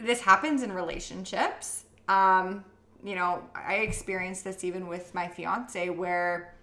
this 0.00 0.20
happens 0.20 0.62
in 0.62 0.72
relationships. 0.72 1.84
Um, 2.08 2.64
you 3.04 3.14
know, 3.14 3.42
I 3.54 3.76
experienced 3.76 4.44
this 4.44 4.64
even 4.64 4.86
with 4.86 5.14
my 5.14 5.28
fiance, 5.28 5.88
where 5.90 6.54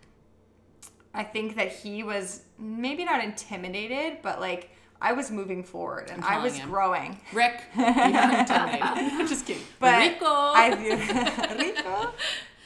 I 1.14 1.24
think 1.24 1.56
that 1.56 1.72
he 1.72 2.04
was 2.04 2.42
maybe 2.60 3.04
not 3.06 3.24
intimidated, 3.24 4.20
but 4.22 4.40
like 4.40 4.70
I 5.02 5.14
was 5.14 5.32
moving 5.32 5.64
forward 5.64 6.10
and 6.12 6.24
I 6.24 6.42
was 6.44 6.58
you. 6.58 6.66
growing. 6.66 7.20
Rick, 7.34 7.64
intimidated. 7.76 8.82
I'm 8.82 9.28
just 9.28 9.46
kidding. 9.46 9.64
But 9.80 10.00
Rico. 10.00 10.26
I 10.26 11.56
Rico. 11.60 12.14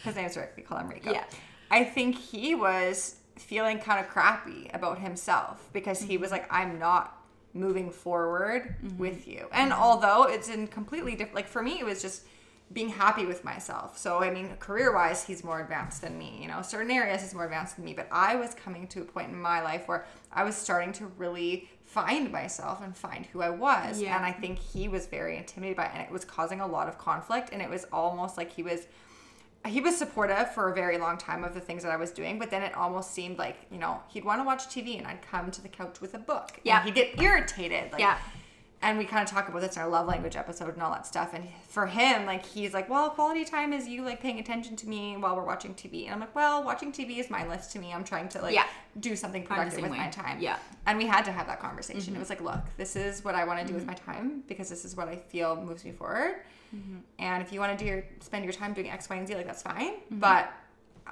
His 0.03 0.15
name's 0.15 0.37
Rick. 0.37 0.53
We 0.57 0.63
call 0.63 0.79
him 0.79 0.89
Rico. 0.89 1.11
Yeah. 1.11 1.23
I 1.69 1.83
think 1.83 2.17
he 2.17 2.55
was 2.55 3.15
feeling 3.37 3.79
kind 3.79 4.03
of 4.03 4.11
crappy 4.11 4.69
about 4.73 4.99
himself 4.99 5.69
because 5.73 6.01
he 6.01 6.17
was 6.17 6.31
like, 6.31 6.45
I'm 6.51 6.79
not 6.79 7.20
moving 7.53 7.91
forward 7.91 8.75
mm-hmm. 8.83 8.97
with 8.97 9.27
you. 9.27 9.47
And 9.51 9.71
mm-hmm. 9.71 9.81
although 9.81 10.23
it's 10.23 10.49
in 10.49 10.67
completely 10.67 11.11
different, 11.11 11.35
like 11.35 11.47
for 11.47 11.61
me, 11.61 11.79
it 11.79 11.85
was 11.85 12.01
just 12.01 12.25
being 12.73 12.89
happy 12.89 13.25
with 13.25 13.43
myself. 13.43 13.97
So, 13.97 14.19
I 14.19 14.31
mean, 14.31 14.55
career 14.59 14.93
wise, 14.93 15.25
he's 15.25 15.43
more 15.43 15.59
advanced 15.59 16.01
than 16.01 16.17
me. 16.17 16.39
You 16.41 16.47
know, 16.47 16.61
certain 16.61 16.91
areas 16.91 17.21
he's 17.21 17.33
more 17.33 17.45
advanced 17.45 17.75
than 17.75 17.85
me. 17.85 17.93
But 17.93 18.07
I 18.11 18.35
was 18.35 18.53
coming 18.53 18.87
to 18.89 19.01
a 19.01 19.05
point 19.05 19.29
in 19.29 19.41
my 19.41 19.61
life 19.61 19.87
where 19.87 20.05
I 20.31 20.43
was 20.43 20.55
starting 20.55 20.93
to 20.93 21.07
really 21.17 21.69
find 21.85 22.31
myself 22.31 22.81
and 22.81 22.95
find 22.95 23.25
who 23.25 23.41
I 23.41 23.49
was. 23.49 24.01
Yeah. 24.01 24.15
And 24.15 24.25
I 24.25 24.31
think 24.31 24.59
he 24.59 24.87
was 24.87 25.07
very 25.07 25.37
intimidated 25.37 25.77
by 25.77 25.85
it. 25.85 25.91
And 25.95 26.03
it 26.03 26.11
was 26.11 26.23
causing 26.23 26.61
a 26.61 26.67
lot 26.67 26.87
of 26.87 26.97
conflict. 26.97 27.49
And 27.51 27.61
it 27.61 27.69
was 27.69 27.85
almost 27.91 28.37
like 28.37 28.51
he 28.51 28.63
was 28.63 28.87
he 29.65 29.79
was 29.81 29.97
supportive 29.97 30.51
for 30.53 30.69
a 30.69 30.73
very 30.73 30.97
long 30.97 31.17
time 31.17 31.43
of 31.43 31.53
the 31.53 31.59
things 31.59 31.83
that 31.83 31.91
I 31.91 31.95
was 31.97 32.11
doing, 32.11 32.39
but 32.39 32.49
then 32.49 32.63
it 32.63 32.73
almost 32.75 33.11
seemed 33.11 33.37
like, 33.37 33.57
you 33.71 33.77
know, 33.77 33.99
he'd 34.07 34.25
want 34.25 34.41
to 34.41 34.45
watch 34.45 34.65
TV 34.67 34.97
and 34.97 35.05
I'd 35.07 35.21
come 35.21 35.51
to 35.51 35.61
the 35.61 35.69
couch 35.69 36.01
with 36.01 36.13
a 36.15 36.19
book. 36.19 36.49
and 36.55 36.61
Yeah. 36.63 36.83
he'd 36.83 36.95
get 36.95 37.21
irritated. 37.21 37.91
Like, 37.91 38.01
Yeah. 38.01 38.17
And 38.83 38.97
we 38.97 39.05
kind 39.05 39.23
of 39.23 39.29
talk 39.29 39.47
about 39.47 39.61
this 39.61 39.75
in 39.75 39.81
our 39.83 39.87
love 39.87 40.07
language 40.07 40.35
episode 40.35 40.73
and 40.73 40.81
all 40.81 40.91
that 40.91 41.05
stuff. 41.05 41.35
And 41.35 41.47
for 41.69 41.85
him, 41.85 42.25
like, 42.25 42.43
he's 42.43 42.73
like, 42.73 42.89
well, 42.89 43.11
quality 43.11 43.45
time 43.45 43.73
is 43.73 43.87
you, 43.87 44.03
like, 44.03 44.19
paying 44.21 44.39
attention 44.39 44.75
to 44.77 44.89
me 44.89 45.15
while 45.17 45.35
we're 45.35 45.45
watching 45.45 45.75
TV. 45.75 46.05
And 46.05 46.15
I'm 46.15 46.19
like, 46.19 46.33
well, 46.33 46.63
watching 46.63 46.91
TV 46.91 47.19
is 47.19 47.29
mindless 47.29 47.67
to 47.67 47.79
me. 47.79 47.93
I'm 47.93 48.03
trying 48.03 48.27
to, 48.29 48.41
like, 48.41 48.55
Yeah. 48.55 48.65
do 48.99 49.15
something 49.15 49.43
productive 49.43 49.83
with 49.83 49.91
way. 49.91 49.97
my 49.97 50.09
time. 50.09 50.39
Yeah. 50.41 50.57
And 50.87 50.97
we 50.97 51.05
had 51.05 51.25
to 51.25 51.31
have 51.31 51.45
that 51.45 51.59
conversation. 51.59 52.01
Mm-hmm. 52.01 52.15
It 52.15 52.19
was 52.19 52.29
like, 52.29 52.41
look, 52.41 52.61
this 52.77 52.95
is 52.95 53.23
what 53.23 53.35
I 53.35 53.43
want 53.43 53.59
to 53.59 53.67
do 53.67 53.73
with 53.75 53.85
my 53.85 53.93
time 53.93 54.43
because 54.47 54.67
this 54.69 54.83
is 54.83 54.97
what 54.97 55.07
I 55.07 55.15
feel 55.15 55.55
moves 55.61 55.85
me 55.85 55.91
forward. 55.91 56.37
Mm-hmm. 56.75 56.97
And 57.19 57.43
if 57.43 57.53
you 57.53 57.59
want 57.59 57.77
to 57.77 57.83
do 57.83 57.87
your 57.87 58.03
spend 58.21 58.45
your 58.45 58.53
time 58.53 58.73
doing 58.73 58.89
X, 58.89 59.09
Y, 59.09 59.15
and 59.15 59.27
Z, 59.27 59.35
like 59.35 59.45
that's 59.45 59.61
fine. 59.61 59.93
Mm-hmm. 59.95 60.19
But 60.19 60.51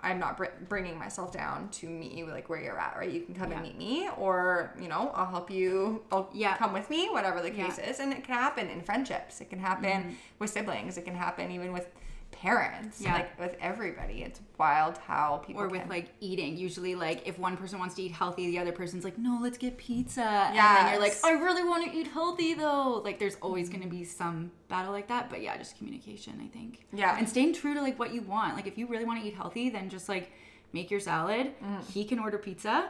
I'm 0.02 0.20
not 0.20 0.38
br- 0.38 0.46
bringing 0.68 0.98
myself 0.98 1.34
down 1.34 1.70
to 1.72 1.90
meet 1.90 2.14
you 2.14 2.26
like 2.28 2.48
where 2.50 2.62
you're 2.62 2.80
at, 2.80 2.96
right? 2.98 3.10
You 3.10 3.22
can 3.22 3.36
come 3.36 3.52
Yeah. 3.52 3.58
and 3.60 3.68
meet 3.68 3.78
me, 3.78 4.10
or 4.18 4.74
you 4.80 4.88
know, 4.88 5.12
I'll 5.14 5.26
help 5.26 5.52
you. 5.52 6.04
I'll 6.12 6.30
Yeah. 6.34 6.56
come 6.58 6.72
with 6.74 6.90
me, 6.90 7.10
whatever 7.10 7.42
the 7.42 7.52
Yeah. 7.52 7.66
Mm-hmm. 7.68 7.76
case 7.76 7.90
is. 7.90 8.00
And 8.00 8.14
it 8.14 8.24
can 8.24 8.36
happen 8.36 8.70
in 8.70 8.82
friendships. 8.82 9.42
It 9.42 9.50
can 9.50 9.60
happen 9.60 10.18
with 10.40 10.50
siblings. 10.52 10.98
It 10.98 11.04
can 11.06 11.16
happen 11.16 11.52
even 11.52 11.74
with 11.74 11.92
parents. 12.32 13.02
Yeah. 13.02 13.14
Like 13.14 13.40
with 13.40 13.56
everybody. 13.62 14.24
It's 14.24 14.40
wild 14.58 14.98
how 14.98 15.38
people 15.46 15.62
or 15.62 15.68
with 15.68 15.82
can- 15.82 15.90
like 15.90 16.10
eating. 16.20 16.58
Usually, 16.58 16.96
like 16.96 17.28
if 17.28 17.38
one 17.38 17.58
person 17.58 17.80
wants 17.80 17.96
to 17.96 18.02
eat 18.04 18.12
healthy, 18.12 18.48
the 18.48 18.60
other 18.60 18.72
person's 18.72 19.04
like, 19.04 19.18
"No, 19.18 19.40
let's 19.42 19.58
get 19.58 19.78
pizza." 19.78 20.22
yeah 20.22 20.78
And 20.80 20.88
then 20.88 20.94
you're 20.94 21.02
like, 21.02 21.18
"I 21.24 21.32
really 21.32 21.64
want 21.64 21.90
to 21.92 21.98
eat 21.98 22.08
healthy 22.08 22.54
though." 22.54 23.02
Like, 23.04 23.20
there's 23.20 23.36
always 23.42 23.70
going 23.70 23.82
to 23.84 23.90
be 23.90 24.04
some 24.04 24.52
battle 24.68 24.92
like 24.92 25.08
that. 25.08 25.30
But 25.30 25.42
yeah, 25.42 25.58
just 25.58 25.78
communication, 25.78 26.40
I 26.44 26.48
think. 26.48 26.86
Yeah. 26.94 27.18
and 27.18 27.28
staying 27.28 27.54
true 27.54 27.74
to 27.74 27.82
like 27.82 28.00
what 28.00 28.14
you 28.14 28.22
want. 28.22 28.56
Like, 28.56 28.68
if 28.68 28.78
you 28.78 28.88
really 28.88 29.06
want 29.06 29.22
to 29.22 29.28
eat 29.28 29.36
healthy, 29.36 29.70
then 29.70 29.90
just 29.90 30.08
like 30.10 30.32
make 30.74 30.92
your 30.92 31.00
salad. 31.00 31.52
Mm. 31.64 31.90
He 31.92 32.06
can 32.06 32.20
order 32.20 32.38
pizza, 32.38 32.90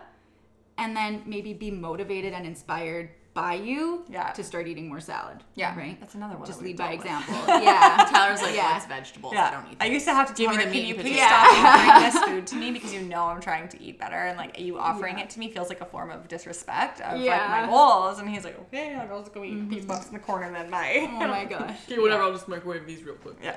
and 0.78 0.96
then 0.96 1.24
maybe 1.26 1.54
be 1.54 1.72
motivated 1.72 2.34
and 2.34 2.46
inspired 2.46 3.10
by 3.40 3.54
you 3.54 4.04
Yeah. 4.10 4.32
to 4.32 4.44
start 4.44 4.68
eating 4.68 4.88
more 4.90 5.00
salad. 5.00 5.38
Yeah, 5.56 5.78
Right? 5.78 5.98
That's 6.00 6.16
another 6.16 6.36
one. 6.38 6.46
Just 6.46 6.62
lead 6.62 6.78
by 6.78 6.90
with. 6.92 7.00
example. 7.06 7.36
yeah. 7.48 8.06
Tyler's 8.12 8.42
like, 8.42 8.54
Yeah. 8.56 8.74
what's 8.74 8.86
vegetables? 8.86 9.34
I 9.36 9.52
don't 9.52 9.66
eat 9.72 9.78
I 9.80 9.86
used 9.86 10.06
to 10.06 10.14
have 10.14 10.28
to 10.28 10.34
Give 10.34 10.48
tell 10.50 10.58
me 10.58 10.64
her, 10.64 10.70
the 10.70 10.76
can 10.78 10.86
you 10.88 10.96
please 10.96 11.20
potatoes." 11.20 11.28
stop 11.28 11.66
offering 11.66 12.04
this 12.12 12.24
food 12.26 12.48
to 12.48 12.56
me 12.56 12.72
because 12.72 12.94
you 12.94 13.02
know 13.02 13.24
I'm 13.28 13.40
trying 13.42 13.68
to 13.70 13.82
eat 13.82 13.98
better 14.00 14.16
and 14.30 14.38
like 14.38 14.60
you 14.60 14.78
offering 14.78 15.18
Yeah. 15.18 15.24
it 15.24 15.30
to 15.32 15.40
me 15.40 15.50
feels 15.52 15.70
like 15.70 15.82
a 15.82 15.86
form 15.86 16.10
of 16.12 16.28
disrespect 16.28 17.00
of 17.02 17.20
like 17.20 17.50
my 17.50 17.66
goals. 17.68 18.20
And 18.20 18.30
he's 18.30 18.44
like, 18.44 18.60
okay, 18.64 18.96
I'll 18.96 19.20
just 19.22 19.34
go 19.34 19.44
eat 19.44 19.70
these 19.70 19.86
puffs 19.86 20.08
in 20.08 20.14
the 20.14 20.20
corner 20.20 20.52
then 20.52 20.70
my. 20.70 21.08
Oh 21.10 21.28
my 21.28 21.46
gosh. 21.56 21.78
Okay, 21.90 22.00
whatever. 22.00 22.24
I'll 22.24 22.34
just 22.34 22.48
microwave 22.48 22.86
these 22.86 23.04
real 23.04 23.16
quick. 23.16 23.36
yeah. 23.42 23.56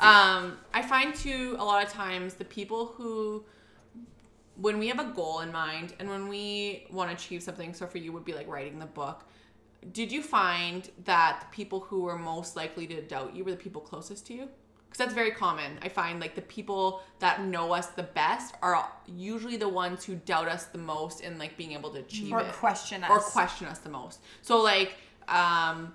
Um, 0.00 0.58
I 0.74 0.82
find 0.82 1.14
too 1.14 1.56
a 1.58 1.64
lot 1.64 1.84
of 1.84 1.90
times 1.90 2.34
the 2.34 2.44
people 2.44 2.86
who, 2.96 3.44
when 4.56 4.78
we 4.78 4.88
have 4.88 5.00
a 5.00 5.12
goal 5.12 5.40
in 5.40 5.50
mind 5.52 5.94
and 5.98 6.08
when 6.08 6.28
we 6.28 6.86
want 6.90 7.10
to 7.10 7.16
achieve 7.16 7.42
something, 7.42 7.74
so 7.74 7.86
for 7.86 7.98
you 7.98 8.12
would 8.12 8.24
be 8.24 8.32
like 8.34 8.48
writing 8.48 8.78
the 8.78 8.86
book. 8.86 9.24
Did 9.92 10.10
you 10.10 10.22
find 10.22 10.88
that 11.04 11.40
the 11.40 11.54
people 11.54 11.80
who 11.80 12.02
were 12.02 12.16
most 12.18 12.56
likely 12.56 12.86
to 12.86 13.02
doubt 13.02 13.34
you 13.34 13.44
were 13.44 13.50
the 13.50 13.56
people 13.56 13.80
closest 13.82 14.26
to 14.28 14.34
you? 14.34 14.48
Because 14.88 14.98
that's 14.98 15.14
very 15.14 15.32
common. 15.32 15.78
I 15.82 15.88
find 15.88 16.20
like 16.20 16.36
the 16.36 16.42
people 16.42 17.02
that 17.18 17.44
know 17.44 17.72
us 17.72 17.88
the 17.88 18.04
best 18.04 18.54
are 18.62 18.88
usually 19.06 19.56
the 19.56 19.68
ones 19.68 20.04
who 20.04 20.14
doubt 20.14 20.46
us 20.48 20.66
the 20.66 20.78
most 20.78 21.20
in 21.20 21.36
like 21.36 21.56
being 21.56 21.72
able 21.72 21.90
to 21.90 21.98
achieve 21.98 22.32
Or 22.32 22.40
it 22.40 22.52
question 22.52 23.02
us. 23.02 23.10
or 23.10 23.18
question 23.18 23.66
us 23.66 23.78
the 23.78 23.90
most. 23.90 24.20
So 24.42 24.62
like 24.62 24.94
um 25.28 25.92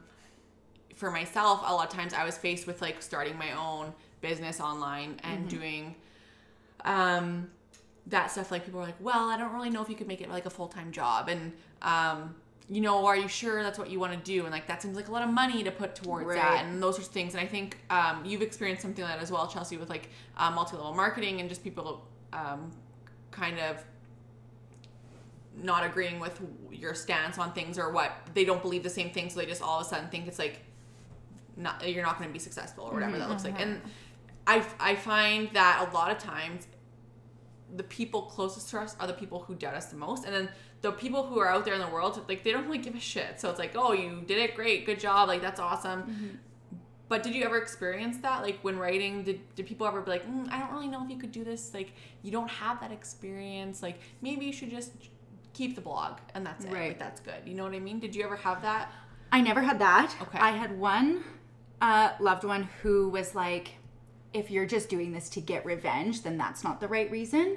for 0.96 1.10
myself, 1.12 1.62
a 1.66 1.74
lot 1.74 1.88
of 1.88 1.94
times 1.94 2.14
I 2.14 2.26
was 2.26 2.38
faced 2.38 2.68
with 2.68 2.82
like 2.82 3.02
starting 3.02 3.38
my 3.38 3.54
own 3.54 3.94
business 4.20 4.60
online 4.60 5.18
and 5.24 5.48
doing 5.48 5.96
um 6.84 7.50
that 8.10 8.32
stuff 8.32 8.52
like 8.52 8.66
people 8.66 8.80
are 8.80 8.86
like, 8.86 9.00
"Well, 9.00 9.30
I 9.30 9.38
don't 9.38 9.54
really 9.54 9.70
know 9.70 9.82
if 9.82 9.90
you 9.90 9.96
could 9.96 10.08
make 10.08 10.22
it 10.22 10.30
like 10.30 10.46
a 10.46 10.50
full-time 10.50 10.92
job." 10.92 11.30
And 11.30 11.54
um 11.82 12.36
you 12.72 12.82
know, 12.82 13.08
are 13.08 13.18
you 13.18 13.28
sure 13.28 13.64
that's 13.64 13.80
what 13.80 13.90
you 13.90 14.00
want 14.00 14.14
to 14.14 14.20
do? 14.20 14.44
And 14.44 14.52
like 14.52 14.68
that 14.68 14.80
seems 14.82 14.96
like 14.96 15.08
a 15.08 15.12
lot 15.12 15.24
of 15.24 15.34
money 15.34 15.64
to 15.64 15.72
put 15.72 15.96
towards 15.96 16.28
Right. 16.28 16.36
that, 16.36 16.66
and 16.66 16.82
those 16.84 16.96
sorts 16.98 17.08
of 17.08 17.14
things. 17.16 17.34
And 17.34 17.42
I 17.42 17.48
think 17.48 17.78
um, 17.90 18.24
you've 18.24 18.44
experienced 18.44 18.84
something 18.84 19.04
like 19.04 19.16
that 19.16 19.24
as 19.24 19.32
well, 19.32 19.48
Chelsea, 19.48 19.76
with 19.78 19.90
like 19.90 20.10
uh, 20.38 20.52
multi-level 20.52 20.94
marketing 20.94 21.40
and 21.40 21.50
just 21.50 21.64
people 21.64 22.08
um, 22.32 22.72
kind 23.32 23.58
of 23.58 23.84
not 25.64 25.84
agreeing 25.84 26.20
with 26.20 26.40
your 26.72 26.94
stance 26.94 27.40
on 27.40 27.52
things 27.54 27.80
or 27.80 27.92
what 27.92 28.12
they 28.36 28.46
don't 28.46 28.62
believe 28.62 28.84
the 28.84 28.90
same 28.90 29.10
thing 29.10 29.30
so 29.30 29.40
they 29.40 29.46
just 29.48 29.62
all 29.62 29.80
of 29.80 29.86
a 29.86 29.90
sudden 29.90 30.08
think 30.10 30.28
it's 30.28 30.40
like 30.40 30.60
not 31.58 31.86
you're 31.90 32.04
not 32.04 32.18
going 32.18 32.30
to 32.30 32.34
be 32.34 32.40
successful 32.40 32.86
or 32.86 32.94
whatever 32.94 33.18
that 33.18 33.28
looks 33.30 33.44
like 33.44 33.60
and 33.60 33.82
I, 34.48 34.64
I 34.80 34.96
find 34.96 35.50
that 35.54 35.88
a 35.90 35.94
lot 35.94 36.12
of 36.12 36.18
times 36.18 36.66
the 37.76 37.84
people 37.84 38.24
closest 38.24 38.70
to 38.70 38.80
us 38.80 38.96
are 39.00 39.08
the 39.08 39.14
people 39.14 39.40
who 39.40 39.56
doubt 39.56 39.76
us 39.76 39.88
the 39.88 39.98
most. 39.98 40.26
And 40.26 40.34
then 40.34 40.50
the 40.82 40.92
people 40.92 41.26
who 41.26 41.40
are 41.40 41.48
out 41.48 41.66
there 41.66 41.74
in 41.74 41.82
the 41.82 41.88
world 41.88 42.22
like 42.28 42.44
they 42.44 42.52
don't 42.52 42.66
really 42.66 42.78
give 42.78 42.96
a 42.96 43.00
shit. 43.00 43.40
So 43.40 43.50
it's 43.50 43.60
like 43.60 43.74
oh 43.76 43.94
you 43.94 44.24
did 44.26 44.38
it. 44.38 44.56
Great. 44.56 44.86
Good 44.86 45.00
job. 45.00 45.28
Like 45.28 45.42
that's 45.42 45.60
awesome. 45.60 46.40
But 47.08 47.24
did 47.24 47.34
you 47.34 47.44
ever 47.44 47.58
experience 47.58 48.18
that? 48.20 48.44
Like 48.44 48.60
when 48.62 48.78
writing 48.78 49.24
did, 49.24 49.56
did 49.56 49.66
people 49.66 49.88
ever 49.88 50.02
be 50.02 50.12
like 50.12 50.28
mm, 50.28 50.48
i 50.52 50.60
don't 50.60 50.72
really 50.72 50.88
know 50.88 51.04
if 51.04 51.10
you 51.10 51.18
could 51.18 51.32
do 51.32 51.44
this. 51.44 51.74
Like 51.74 51.94
you 52.24 52.32
don't 52.32 52.50
have 52.50 52.80
that 52.82 52.92
experience. 52.92 53.82
Like 53.82 54.00
maybe 54.22 54.46
you 54.46 54.54
should 54.54 54.70
just 54.70 54.92
keep 55.54 55.76
the 55.76 55.82
blog 55.82 56.20
and 56.34 56.46
that's 56.46 56.66
it. 56.66 56.72
Right. 56.72 56.90
like 56.90 57.00
that's 57.00 57.20
good. 57.22 57.42
You 57.46 57.56
know 57.56 57.64
what 57.64 57.74
i 57.74 57.80
mean? 57.80 58.00
Did 58.00 58.16
you 58.16 58.24
ever 58.24 58.36
have 58.36 58.62
that? 58.62 58.92
I 59.32 59.42
never 59.42 59.62
had 59.62 59.80
that. 59.80 60.16
Okay. 60.22 60.40
I 60.40 60.52
had 60.52 60.80
one 60.80 61.24
uh, 61.82 62.12
loved 62.20 62.44
one 62.44 62.70
who 62.82 63.10
was 63.10 63.36
like, 63.36 63.72
if 64.34 64.52
you're 64.52 64.66
just 64.66 64.90
doing 64.90 65.12
this 65.12 65.30
to 65.30 65.42
get 65.42 65.66
revenge, 65.66 66.22
then 66.24 66.38
that's 66.38 66.64
not 66.64 66.80
the 66.80 66.88
right 66.88 67.10
reason. 67.10 67.56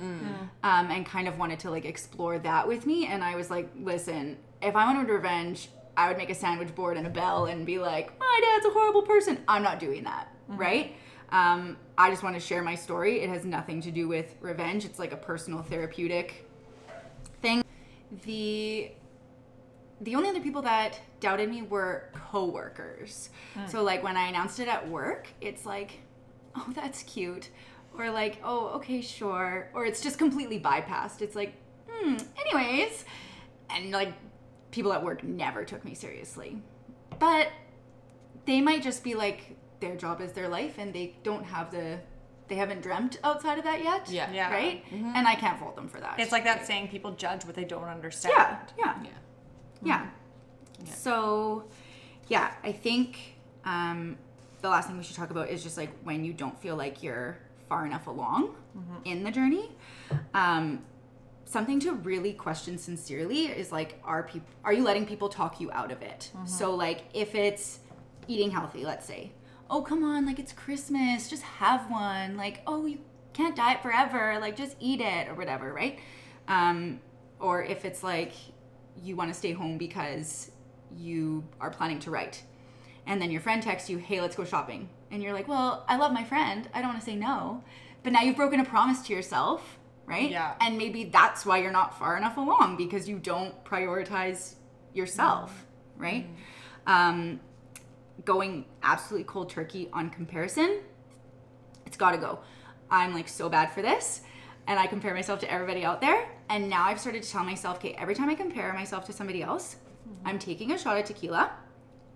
Um, 0.63 0.91
and 0.91 1.05
kind 1.05 1.29
of 1.29 1.39
wanted 1.39 1.59
to 1.61 1.71
like 1.71 1.85
explore 1.85 2.39
that 2.39 2.67
with 2.67 2.87
me. 2.87 3.07
And 3.07 3.23
I 3.23 3.37
was 3.37 3.51
like, 3.51 3.69
listen, 3.79 4.39
if 4.63 4.75
I 4.75 4.87
wanted 4.87 5.11
revenge, 5.13 5.69
I 5.97 6.09
would 6.09 6.17
make 6.17 6.31
a 6.31 6.35
sandwich 6.35 6.75
board 6.75 6.97
and 6.97 7.07
a 7.07 7.11
bell 7.11 7.45
and 7.47 7.67
be 7.67 7.79
like, 7.79 8.19
my 8.19 8.41
dad's 8.43 8.65
a 8.67 8.71
horrible 8.71 9.03
person. 9.03 9.39
I'm 9.47 9.63
not 9.63 9.79
doing 9.79 10.05
that. 10.05 10.35
Right. 10.49 10.97
Um, 11.31 11.77
I 11.99 12.11
just 12.11 12.23
want 12.23 12.37
to 12.37 12.41
share 12.41 12.63
my 12.63 12.75
story. 12.75 13.21
It 13.21 13.29
has 13.29 13.45
nothing 13.45 13.81
to 13.83 13.91
do 13.91 14.09
with 14.09 14.35
revenge. 14.41 14.85
It's 14.85 14.99
like 14.99 15.13
a 15.13 15.17
personal 15.17 15.63
therapeutic 15.63 16.49
thing. 17.43 17.63
The 18.25 18.93
the 20.01 20.15
only 20.17 20.29
other 20.31 20.41
people 20.41 20.63
that 20.63 20.99
doubted 21.21 21.49
me 21.49 21.63
were 21.63 22.09
coworkers. 22.13 23.31
So 23.69 23.83
like 23.83 24.03
when 24.03 24.17
I 24.17 24.27
announced 24.29 24.59
it 24.59 24.67
at 24.69 24.89
work, 24.89 25.29
it's 25.41 25.65
like, 25.65 26.01
oh, 26.57 26.69
that's 26.75 27.03
cute, 27.03 27.51
or 27.97 28.11
like, 28.11 28.39
oh, 28.45 28.69
okay, 28.77 29.01
sure, 29.01 29.71
or 29.75 29.85
it's 29.85 30.01
just 30.01 30.19
completely 30.19 30.59
bypassed. 30.61 31.23
It's 31.23 31.37
like, 31.37 31.55
hmm, 31.89 32.17
anyways, 32.41 33.05
and 33.71 33.91
like 33.91 34.13
people 34.71 34.93
at 34.93 35.03
work 35.03 35.23
never 35.23 35.65
took 35.65 35.85
me 35.85 35.95
seriously, 35.95 36.61
but 37.19 37.49
they 38.47 38.61
might 38.61 38.83
just 38.83 39.05
be 39.05 39.15
like 39.15 39.57
their 39.81 39.97
job 39.97 40.21
is 40.21 40.33
their 40.33 40.49
life, 40.49 40.77
and 40.79 40.93
they 40.95 41.15
don't 41.23 41.45
have 41.45 41.71
the, 41.71 41.99
they 42.49 42.55
haven't 42.55 42.83
dreamt 42.83 43.19
outside 43.25 43.59
of 43.59 43.65
that 43.65 43.83
yet. 43.83 44.09
Yeah. 44.11 44.31
Yeah. 44.33 44.53
Right. 44.53 44.85
And 44.93 45.27
I 45.27 45.35
can't 45.35 45.59
fault 45.59 45.77
them 45.77 45.89
for 45.89 46.01
that. 46.01 46.19
It's 46.19 46.33
like 46.33 46.45
that 46.45 46.67
saying 46.67 46.89
people 46.89 47.13
judge 47.13 47.45
what 47.45 47.55
they 47.55 47.65
don't 47.65 47.85
understand. 47.85 48.35
Yeah. 48.37 48.59
Yeah. 48.79 48.95
yeah 49.03 49.11
Yeah. 49.83 50.07
Yeah. 50.85 50.93
So, 50.95 51.65
yeah, 52.29 52.55
I 52.63 52.73
think 52.73 53.37
um, 53.65 54.17
the 54.63 54.69
last 54.69 54.87
thing 54.89 54.97
we 54.97 55.05
should 55.05 55.17
talk 55.17 55.31
about 55.31 55.51
is 55.51 55.63
just 55.63 55.77
like 55.77 55.91
when 56.05 56.25
you 56.25 56.33
don't 56.33 56.59
feel 56.61 56.77
like 56.77 57.03
you're 57.03 57.37
far 57.69 57.85
enough 57.87 58.07
along 58.07 58.55
in 59.05 59.23
the 59.25 59.31
journey. 59.31 59.71
Um, 60.35 60.85
something 61.45 61.81
to 61.81 61.93
really 61.93 62.33
question 62.33 62.79
sincerely 62.79 63.47
is 63.47 63.71
like, 63.73 64.01
are 64.05 64.23
people 64.23 64.49
are 64.65 64.73
you 64.73 64.85
letting 64.85 65.05
people 65.07 65.29
talk 65.29 65.61
you 65.61 65.71
out 65.73 65.91
of 65.93 66.01
it? 66.03 66.31
So, 66.47 66.75
like, 66.75 67.05
if 67.13 67.35
it's 67.35 67.81
eating 68.29 68.51
healthy, 68.51 68.85
let's 68.85 69.05
say, 69.07 69.33
oh 69.69 69.83
come 69.83 70.05
on, 70.05 70.27
like 70.27 70.39
it's 70.39 70.53
Christmas, 70.53 71.29
just 71.29 71.43
have 71.43 71.91
one. 71.91 72.37
Like, 72.37 72.63
oh 72.67 72.87
you 72.87 72.99
can't 73.33 73.57
diet 73.57 73.83
forever, 73.83 74.39
like 74.41 74.57
just 74.57 74.77
eat 74.81 75.01
it 75.01 75.29
or 75.29 75.35
whatever, 75.35 75.73
right? 75.73 75.99
Um, 76.49 77.01
or 77.41 77.63
if 77.65 77.85
it's 77.85 78.03
like 78.03 78.33
you 79.03 79.17
want 79.17 79.33
to 79.33 79.35
stay 79.39 79.53
home 79.53 79.79
because 79.79 80.51
you 80.97 81.43
are 81.61 81.71
planning 81.71 81.99
to 82.01 82.11
write. 82.11 82.43
And 83.07 83.21
then 83.21 83.31
your 83.31 83.41
friend 83.41 83.63
texts 83.63 83.91
you, 83.91 83.99
hey, 83.99 84.21
let's 84.21 84.37
go 84.37 84.45
shopping. 84.45 84.89
And 85.11 85.23
you're 85.23 85.33
like, 85.33 85.49
well, 85.49 85.85
I 85.89 85.97
love 85.97 86.13
my 86.13 86.25
friend. 86.25 86.69
I 86.73 86.81
don't 86.81 86.91
want 86.91 87.01
to 87.01 87.05
say 87.05 87.17
no. 87.17 87.63
But 88.03 88.13
now 88.13 88.23
you've 88.23 88.37
broken 88.37 88.61
a 88.61 88.65
promise 88.65 89.03
to 89.03 89.13
yourself, 89.13 89.79
right? 90.07 90.31
Yeah. 90.31 90.55
And 90.61 90.79
maybe 90.79 91.05
that's 91.05 91.45
why 91.45 91.59
you're 91.59 91.73
not 91.73 91.99
far 91.99 92.17
enough 92.17 92.37
along 92.37 92.77
because 92.77 93.09
you 93.09 93.19
don't 93.19 93.65
prioritize 93.65 94.55
yourself, 94.95 95.67
mm-hmm. 95.95 96.03
right? 96.03 96.27
Mm-hmm. 96.87 96.93
Um, 96.93 97.41
going 98.25 98.67
absolutely 98.83 99.25
cold 99.25 99.51
turkey 99.51 99.89
on 99.93 100.11
comparison, 100.11 100.81
it's 101.87 101.97
got 101.97 102.13
to 102.13 102.19
go. 102.19 102.41
I'm 102.91 103.15
like 103.15 103.29
so 103.29 103.49
bad 103.49 103.73
for 103.73 103.83
this. 103.83 104.23
And 104.67 104.79
I 104.79 104.87
compare 104.87 105.13
myself 105.13 105.41
to 105.41 105.51
everybody 105.51 105.85
out 105.85 106.01
there. 106.01 106.29
And 106.49 106.71
now 106.71 106.85
I've 106.85 107.01
started 107.01 107.23
to 107.25 107.31
tell 107.31 107.43
myself, 107.43 107.79
okay, 107.79 107.95
every 107.99 108.15
time 108.15 108.29
I 108.29 108.35
compare 108.35 108.73
myself 108.73 109.05
to 109.07 109.13
somebody 109.13 109.43
else, 109.43 109.77
mm-hmm. 110.09 110.29
I'm 110.29 110.39
taking 110.39 110.73
a 110.73 110.79
shot 110.79 110.99
of 110.99 111.05
tequila 111.05 111.51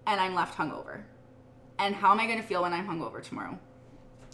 and 0.06 0.20
I'm 0.20 0.34
left 0.34 0.56
hungover. 0.56 1.02
And 1.78 1.94
how 1.94 2.12
am 2.12 2.20
I 2.20 2.26
going 2.26 2.40
to 2.40 2.46
feel 2.46 2.62
when 2.62 2.72
I'm 2.72 2.86
hungover 2.86 3.22
tomorrow? 3.22 3.58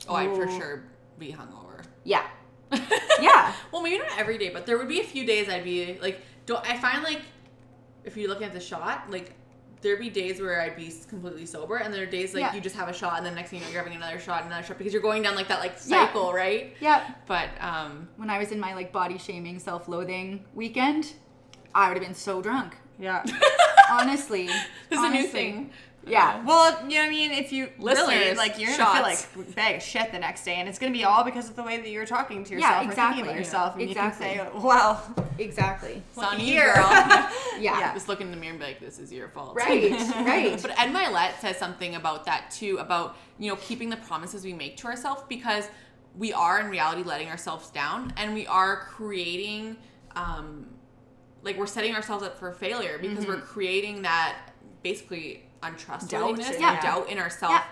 oh 0.09 0.15
i'd 0.17 0.35
for 0.35 0.49
sure 0.51 0.83
be 1.21 1.31
hungover 1.33 1.85
Yeah. 2.03 2.27
yeah. 3.21 3.53
well 3.71 3.83
maybe 3.83 3.99
not 3.99 4.19
every 4.19 4.37
day 4.37 4.49
but 4.49 4.67
there 4.67 4.77
would 4.77 4.89
be 4.89 4.99
a 5.01 5.05
few 5.05 5.25
days 5.25 5.49
i'd 5.49 5.63
be 5.63 5.97
like 6.03 6.21
don't 6.45 6.69
i 6.69 6.77
find 6.77 7.05
like 7.05 7.21
if 8.05 8.17
you're 8.17 8.29
looking 8.29 8.47
at 8.49 8.53
the 8.53 8.59
shot 8.59 9.09
like 9.11 9.35
there'd 9.81 10.01
be 10.01 10.11
days 10.11 10.41
where 10.41 10.61
I'd 10.61 10.77
be 10.77 10.93
completely 11.09 11.45
sober, 11.45 11.77
and 11.79 11.93
there 11.93 12.05
are 12.05 12.07
days 12.07 12.35
like 12.35 12.43
Yeah. 12.43 12.55
you 12.55 12.61
just 12.61 12.77
have 12.77 12.89
a 12.89 12.93
shot, 12.93 13.17
and 13.17 13.27
then 13.27 13.35
next 13.35 13.51
thing 13.51 13.59
you 13.59 13.65
know, 13.67 13.73
you're 13.73 13.83
having 13.83 13.97
another 13.97 14.21
shot, 14.21 14.45
another 14.47 14.63
shot, 14.65 14.79
because 14.79 14.93
you're 14.93 15.03
going 15.03 15.23
down 15.25 15.35
like 15.35 15.49
that 15.49 15.59
like 15.59 15.73
Yeah. 15.87 16.07
cycle, 16.07 16.33
right? 16.33 16.77
Yep. 16.81 17.03
But 17.27 17.49
um, 17.61 18.09
When 18.17 18.31
I 18.31 18.39
was 18.39 18.53
in 18.53 18.61
my 18.61 18.75
like 18.75 18.93
body 18.93 19.19
shaming, 19.19 19.59
self 19.59 19.89
loathing 19.89 20.45
weekend, 20.55 21.13
I 21.75 21.89
would 21.89 21.97
have 21.97 22.07
been 22.07 22.15
so 22.15 22.41
drunk. 22.41 22.77
Yeah. 22.97 23.25
Honestly. 24.01 24.47
this 24.89 24.99
is 24.99 25.05
a 25.05 25.11
new 25.11 25.25
thing. 25.25 25.71
Yeah. 26.05 26.45
Well, 26.45 26.83
you 26.89 26.97
know 26.97 27.03
what 27.03 27.07
I 27.07 27.11
mean? 27.11 27.31
If 27.31 27.53
you 27.53 27.69
really, 27.79 28.35
like, 28.35 28.59
you're 28.59 28.77
gonna 28.77 28.93
feel 28.93 29.03
like 29.03 29.49
a 29.49 29.53
bag 29.53 29.77
of 29.77 29.83
shit 29.83 30.11
the 30.11 30.19
next 30.19 30.45
day, 30.45 30.57
and 30.57 30.69
it's 30.69 30.79
gonna 30.81 30.93
be 30.93 31.05
all 31.05 31.23
because 31.23 31.49
of 31.49 31.55
the 31.55 31.63
way 31.63 31.77
that 31.77 31.89
you're 31.89 32.07
talking 32.07 32.43
to 32.43 32.59
Yeah, 32.59 32.83
yourself 32.83 32.91
or 32.91 32.95
thinking 33.13 33.23
about 33.25 33.37
yourself. 33.37 33.73
And 33.75 33.83
Exactly. 33.83 34.31
you 34.31 34.35
can 34.41 34.51
say, 34.53 34.59
well, 34.61 35.15
Exactly. 35.39 36.03
It's 36.11 36.19
on 36.19 36.33
Looky 36.33 36.43
you, 36.45 36.53
here. 36.55 36.75
girl. 36.75 36.89
Yeah. 37.61 37.95
Just 37.95 38.09
look 38.09 38.21
in 38.21 38.33
the 38.33 38.37
mirror 38.37 38.51
and 38.51 38.59
be 38.59 38.67
like, 38.67 38.81
"This 38.81 38.99
is 38.99 39.13
your 39.13 39.29
fault." 39.29 39.55
Right. 39.55 39.93
Right. 40.17 40.61
But 40.61 40.73
Ed 40.73 40.93
Mylett 40.93 41.39
says 41.41 41.57
something 41.57 41.95
about 41.95 42.25
that 42.27 42.51
too, 42.51 42.79
about 42.79 43.17
you 43.39 43.49
know 43.51 43.57
keeping 43.57 43.89
the 43.89 43.97
promises 43.99 44.45
we 44.45 44.53
make 44.53 44.77
to 44.79 44.89
ourselves 44.89 45.23
because 45.29 45.69
we 46.17 46.33
are 46.33 46.61
in 46.61 46.69
reality 46.69 47.03
letting 47.05 47.29
ourselves 47.29 47.71
down, 47.71 48.13
and 48.17 48.35
we 48.35 48.47
are 48.49 48.89
creating, 48.91 49.77
um, 50.17 50.67
like 51.43 51.57
we're 51.59 51.67
setting 51.67 51.95
ourselves 51.95 52.23
up 52.25 52.39
for 52.39 52.53
failure 52.53 52.99
because 53.01 53.27
we're 53.27 53.41
creating 53.41 54.03
that 54.03 54.37
basically 54.83 55.45
untrustworthiness, 55.63 56.51
Doubt, 56.51 56.61
yeah. 56.61 56.81
doubt 56.83 57.09
in 57.11 57.19
ourselves 57.19 57.55
Yeah. 57.55 57.65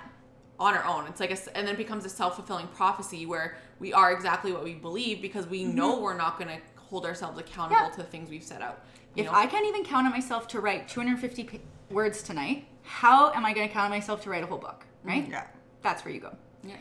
on 0.59 0.75
our 0.75 0.85
own. 0.85 1.07
It's 1.07 1.21
like 1.21 1.31
a, 1.31 1.57
and 1.57 1.67
then 1.67 1.75
it 1.75 1.79
becomes 1.79 2.05
a 2.05 2.09
self 2.09 2.37
fulfilling 2.37 2.67
prophecy 2.69 3.27
where 3.27 3.57
we 3.79 3.93
are 3.93 4.13
exactly 4.13 4.53
what 4.53 4.63
we 4.65 4.75
believe 4.75 5.21
because 5.23 5.47
we 5.47 5.65
know 5.65 6.01
we're 6.01 6.17
not 6.17 6.39
going 6.39 6.49
to 6.49 6.81
hold 6.81 7.07
ourselves 7.07 7.39
accountable 7.39 7.81
Yeah. 7.87 7.91
to 7.91 7.97
the 7.99 8.05
things 8.05 8.29
we've 8.31 8.43
set 8.43 8.61
out. 8.63 8.85
If 9.17 9.27
know? 9.27 9.33
I 9.33 9.47
can't 9.47 9.67
even 9.67 9.85
count 9.85 10.07
on 10.07 10.13
myself 10.13 10.47
to 10.49 10.61
write 10.61 10.89
250 10.89 11.45
pa- 11.45 11.57
words 11.91 12.23
tonight, 12.23 12.67
how 12.83 13.33
am 13.33 13.45
I 13.45 13.53
going 13.53 13.67
to 13.69 13.73
count 13.73 13.85
on 13.87 13.91
myself 13.91 14.23
to 14.23 14.31
write 14.31 14.43
a 14.43 14.47
whole 14.47 14.59
book? 14.59 14.85
Right? 15.03 15.29
Yeah. 15.29 15.45
That's 15.83 16.05
where 16.05 16.13
you 16.15 16.21
go. 16.21 16.37
yeah. 16.63 16.75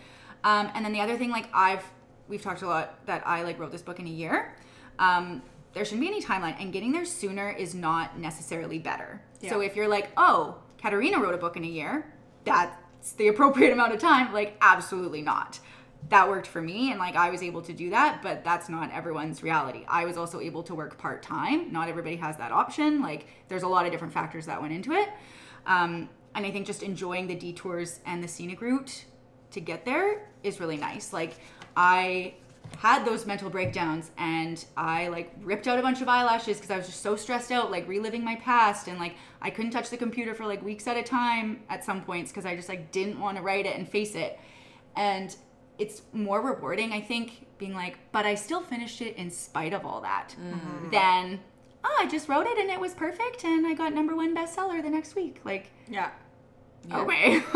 Um, 0.44 0.70
and 0.74 0.84
then 0.86 0.94
the 0.94 1.02
other 1.02 1.18
thing, 1.18 1.32
like 1.32 1.48
I've, 1.54 1.84
we've 2.28 2.42
talked 2.42 2.62
a 2.62 2.68
lot 2.68 3.06
that 3.08 3.26
I 3.28 3.44
like 3.44 3.60
wrote 3.60 3.72
this 3.72 3.82
book 3.82 4.00
in 4.00 4.08
a 4.08 4.12
year. 4.12 4.54
Um, 5.00 5.42
there 5.74 5.86
shouldn't 5.86 6.01
be 6.01 6.07
any 6.07 6.22
timeline, 6.22 6.55
and 6.59 6.74
getting 6.74 6.91
there 6.91 7.05
sooner 7.05 7.49
is 7.49 7.76
not 7.76 8.17
necessarily 8.17 8.80
better. 8.80 9.22
So 9.49 9.61
if 9.61 9.76
you're 9.76 9.88
like, 9.88 10.09
oh, 10.17 10.57
Katarina 10.82 11.20
wrote 11.20 11.34
a 11.34 11.38
book 11.38 11.55
in 11.57 11.63
a 11.63 11.67
year, 11.67 12.13
that's 12.43 13.11
the 13.13 13.28
appropriate 13.30 13.72
amount 13.72 13.93
of 13.93 13.99
time. 13.99 14.34
Like, 14.34 14.57
absolutely 14.61 15.22
not. 15.22 15.59
That 16.09 16.30
worked 16.30 16.47
for 16.47 16.61
me, 16.61 16.91
and 16.91 16.99
like 16.99 17.15
I 17.15 17.30
was 17.30 17.43
able 17.43 17.61
to 17.63 17.74
do 17.74 17.89
that, 17.89 18.22
but 18.24 18.43
that's 18.43 18.70
not 18.70 18.91
everyone's 18.91 19.43
reality. 19.43 19.86
I 19.88 20.05
was 20.05 20.17
also 20.17 20.39
able 20.39 20.63
to 20.63 20.76
work 20.76 20.97
part 20.97 21.22
time. 21.22 21.72
Not 21.72 21.89
everybody 21.89 22.15
has 22.17 22.38
that 22.38 22.51
option. 22.51 23.01
Like, 23.01 23.28
there's 23.49 23.63
a 23.63 23.67
lot 23.67 23.86
of 23.86 23.91
different 23.91 24.13
factors 24.13 24.45
that 24.45 24.61
went 24.61 24.74
into 24.74 24.93
it. 24.93 25.09
Um, 25.65 26.09
and 26.36 26.45
I 26.45 26.51
think 26.51 26.65
just 26.65 26.84
enjoying 26.84 27.28
the 27.28 27.36
detours 27.36 27.99
and 28.05 28.24
the 28.24 28.28
scenic 28.28 28.61
route 28.61 29.05
to 29.51 29.59
get 29.59 29.86
there 29.86 30.28
is 30.43 30.59
really 30.59 30.78
nice. 30.78 31.13
Like 31.13 31.39
I 31.76 32.36
had 32.78 33.05
those 33.05 33.26
mental 33.26 33.49
breakdowns 33.49 34.11
and 34.17 34.63
I 34.78 35.09
like 35.09 35.34
ripped 35.41 35.67
out 35.67 35.80
a 35.80 35.82
bunch 35.82 36.01
of 36.01 36.07
eyelashes 36.07 36.57
because 36.57 36.72
I 36.72 36.78
was 36.78 36.86
just 36.86 37.01
so 37.01 37.15
stressed 37.15 37.51
out, 37.51 37.72
like 37.72 37.88
reliving 37.88 38.24
my 38.24 38.36
past 38.36 38.88
and 38.88 38.97
like 38.99 39.15
I 39.41 39.49
couldn't 39.49 39.72
touch 39.72 39.89
the 39.89 39.97
computer 39.97 40.34
for 40.34 40.45
like 40.45 40.63
weeks 40.63 40.88
at 40.88 40.97
a 40.97 41.03
time 41.03 41.61
at 41.70 41.84
some 41.84 42.01
points 42.01 42.32
because 42.32 42.45
I 42.45 42.55
just 42.55 42.70
like 42.70 42.91
didn't 42.91 43.20
want 43.20 43.38
to 43.38 43.43
write 43.43 43.65
it 43.65 43.76
and 43.76 43.88
face 43.88 44.15
it. 44.15 44.39
And 44.95 45.36
it's 45.78 46.01
more 46.13 46.41
rewarding, 46.41 46.91
I 46.91 47.01
think, 47.01 47.47
being 47.57 47.74
like, 47.74 47.97
but 48.11 48.26
I 48.26 48.36
still 48.36 48.61
finished 48.61 49.01
it 49.01 49.15
in 49.15 49.30
spite 49.32 49.74
of 49.74 49.86
all 49.86 50.01
that 50.01 50.36
mm-hmm. 50.39 50.89
than 50.89 51.39
oh, 51.84 51.97
I 51.99 52.07
just 52.07 52.28
wrote 52.28 52.45
it 52.45 52.57
and 52.57 52.70
it 52.70 52.80
was 52.80 52.93
perfect 52.93 53.43
and 53.43 53.65
I 53.65 53.74
got 53.74 53.93
number 53.93 54.15
one 54.15 54.36
bestseller 54.36 54.82
the 54.82 54.89
next 54.89 55.15
week. 55.15 55.41
Like, 55.43 55.72
Yeah. 55.88 56.11
Okay. 56.91 57.43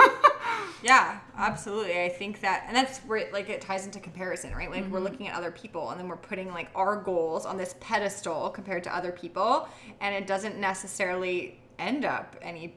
Yeah, 0.84 1.20
absolutely. 1.38 2.04
I 2.04 2.10
think 2.10 2.42
that, 2.42 2.66
and 2.68 2.76
that's 2.76 3.00
where 3.00 3.18
it, 3.18 3.34
like 3.34 3.50
it 3.50 3.62
ties 3.62 3.86
into 3.86 4.00
comparison, 4.00 4.54
right? 4.54 4.70
Like 4.70 4.82
we're 4.84 4.98
mm-hmm. 4.98 5.06
looking 5.06 5.28
at 5.30 5.36
other 5.36 5.50
people, 5.50 5.90
and 5.92 6.00
then 6.00 6.08
we're 6.08 6.18
putting 6.18 6.52
like 6.52 6.70
our 6.76 6.98
goals 6.98 7.46
on 7.46 7.58
this 7.58 7.76
pedestal 7.80 8.50
compared 8.50 8.84
to 8.84 8.96
other 8.96 9.12
people, 9.12 9.68
and 10.02 10.14
it 10.14 10.28
doesn't 10.28 10.58
necessarily 10.58 11.60
end 11.80 12.04
up 12.04 12.36
any 12.42 12.76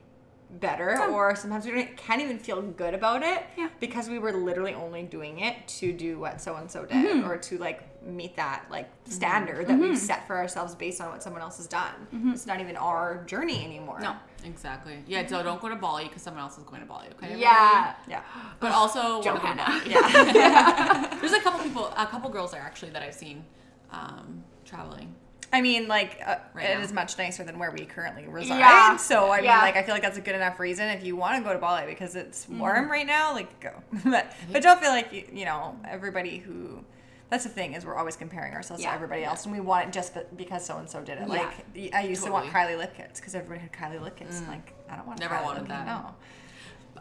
better, 0.61 1.03
or 1.11 1.35
sometimes 1.35 1.67
we 1.67 1.73
don't, 1.73 1.97
can't 1.97 2.23
even 2.23 2.39
feel 2.39 2.63
good 2.63 2.95
about 2.95 3.25
it 3.25 3.43
Yeah. 3.57 3.69
because 3.81 4.09
we 4.09 4.21
were 4.21 4.33
literally 4.33 4.75
only 4.75 5.03
doing 5.03 5.41
it 5.41 5.67
to 5.67 5.93
do 5.93 6.21
what 6.21 6.41
so 6.41 6.55
and 6.55 6.71
so 6.71 6.85
did, 6.85 7.05
mm-hmm. 7.05 7.29
or 7.29 7.37
to 7.39 7.59
like 7.59 7.83
meet 8.07 8.37
that 8.37 8.67
like 8.71 8.87
mm-hmm. 8.87 9.11
standard 9.11 9.67
that 9.67 9.77
we've 9.77 9.99
set 9.99 10.25
for 10.29 10.37
ourselves 10.37 10.77
based 10.77 11.01
on 11.01 11.11
what 11.11 11.25
someone 11.25 11.43
else 11.43 11.57
has 11.57 11.67
done. 11.67 12.07
It's 12.33 12.47
not 12.47 12.61
even 12.61 12.77
our 12.77 13.25
journey 13.25 13.65
anymore. 13.65 13.99
no. 14.01 14.15
Exactly. 14.47 15.03
Yeah. 15.07 15.27
So 15.27 15.43
don't 15.43 15.61
go 15.61 15.69
to 15.69 15.77
Bali 15.77 16.05
because 16.05 16.23
someone 16.23 16.43
else 16.43 16.57
is 16.57 16.65
going 16.65 16.81
to 16.81 16.87
Bali. 16.87 17.07
Okay. 17.09 17.17
everybody? 17.33 17.41
Yeah. 17.43 17.95
Yeah. 18.09 18.23
But 18.61 18.73
also, 18.73 19.23
Johanna. 19.23 19.83
Yeah. 19.87 21.17
there's 21.21 21.33
a 21.33 21.41
couple 21.41 21.61
people, 21.61 21.93
a 21.97 22.07
couple 22.07 22.31
girls 22.31 22.53
there 22.53 22.61
actually 22.63 22.91
that 22.93 23.03
I've 23.03 23.15
seen 23.15 23.45
um, 23.91 24.45
traveling. 24.65 25.15
I 25.53 25.63
mean, 25.63 25.87
like, 25.89 26.21
uh, 26.27 26.37
Right 26.55 26.71
it 26.71 26.75
now. 26.79 26.85
is 26.85 26.93
much 26.93 27.17
nicer 27.19 27.45
than 27.45 27.59
where 27.59 27.71
we 27.71 27.87
currently 27.87 28.27
reside. 28.27 28.59
Yeah. 28.59 28.97
So, 28.97 29.31
I 29.31 29.37
mean, 29.37 29.45
Yeah. 29.47 29.61
like, 29.63 29.77
I 29.77 29.83
feel 29.85 29.95
like 29.95 30.03
that's 30.03 30.19
a 30.19 30.21
good 30.21 30.35
enough 30.35 30.59
reason 30.59 30.89
if 30.89 31.05
you 31.05 31.15
want 31.17 31.37
to 31.39 31.43
go 31.45 31.53
to 31.53 31.59
Bali 31.59 31.87
because 31.87 32.17
it's 32.17 32.45
Mm-hmm. 32.47 32.59
warm 32.59 32.91
right 32.91 33.07
now. 33.07 33.33
Like, 33.33 33.61
go. 33.61 33.71
but, 34.05 34.33
but 34.53 34.63
don't 34.63 34.81
feel 34.81 34.91
like 34.91 35.13
you, 35.13 35.25
you 35.33 35.45
know 35.45 35.77
everybody 35.89 36.39
who. 36.39 36.85
That's 37.29 37.43
the 37.45 37.51
thing 37.51 37.75
is 37.75 37.85
we're 37.85 37.97
always 37.97 38.15
comparing 38.17 38.55
ourselves 38.55 38.83
Yeah. 38.83 38.91
to 38.91 38.95
everybody 38.95 39.25
else, 39.25 39.45
and 39.47 39.53
we 39.55 39.61
want 39.61 39.89
it 39.89 39.93
just 39.93 40.17
because 40.37 40.65
so 40.65 40.79
and 40.79 40.89
so 40.89 41.03
did 41.03 41.19
it. 41.19 41.29
Like, 41.29 41.65
I 41.95 42.03
used 42.03 42.25
to 42.25 42.31
want 42.31 42.49
Kylie 42.53 42.79
Lip 42.79 42.95
Kits 42.97 43.19
because 43.21 43.35
everybody 43.35 43.61
had 43.61 43.73
Kylie 43.73 44.01
Lip 44.01 44.17
Kits. 44.17 44.39
and, 44.39 44.49
Like, 44.49 44.73
I 44.89 44.97
don't 44.97 45.07
want 45.07 45.19
Never 45.19 45.35
Kylie 45.35 45.45
wanted 45.45 45.69
that. 45.69 45.87
No. 45.87 46.15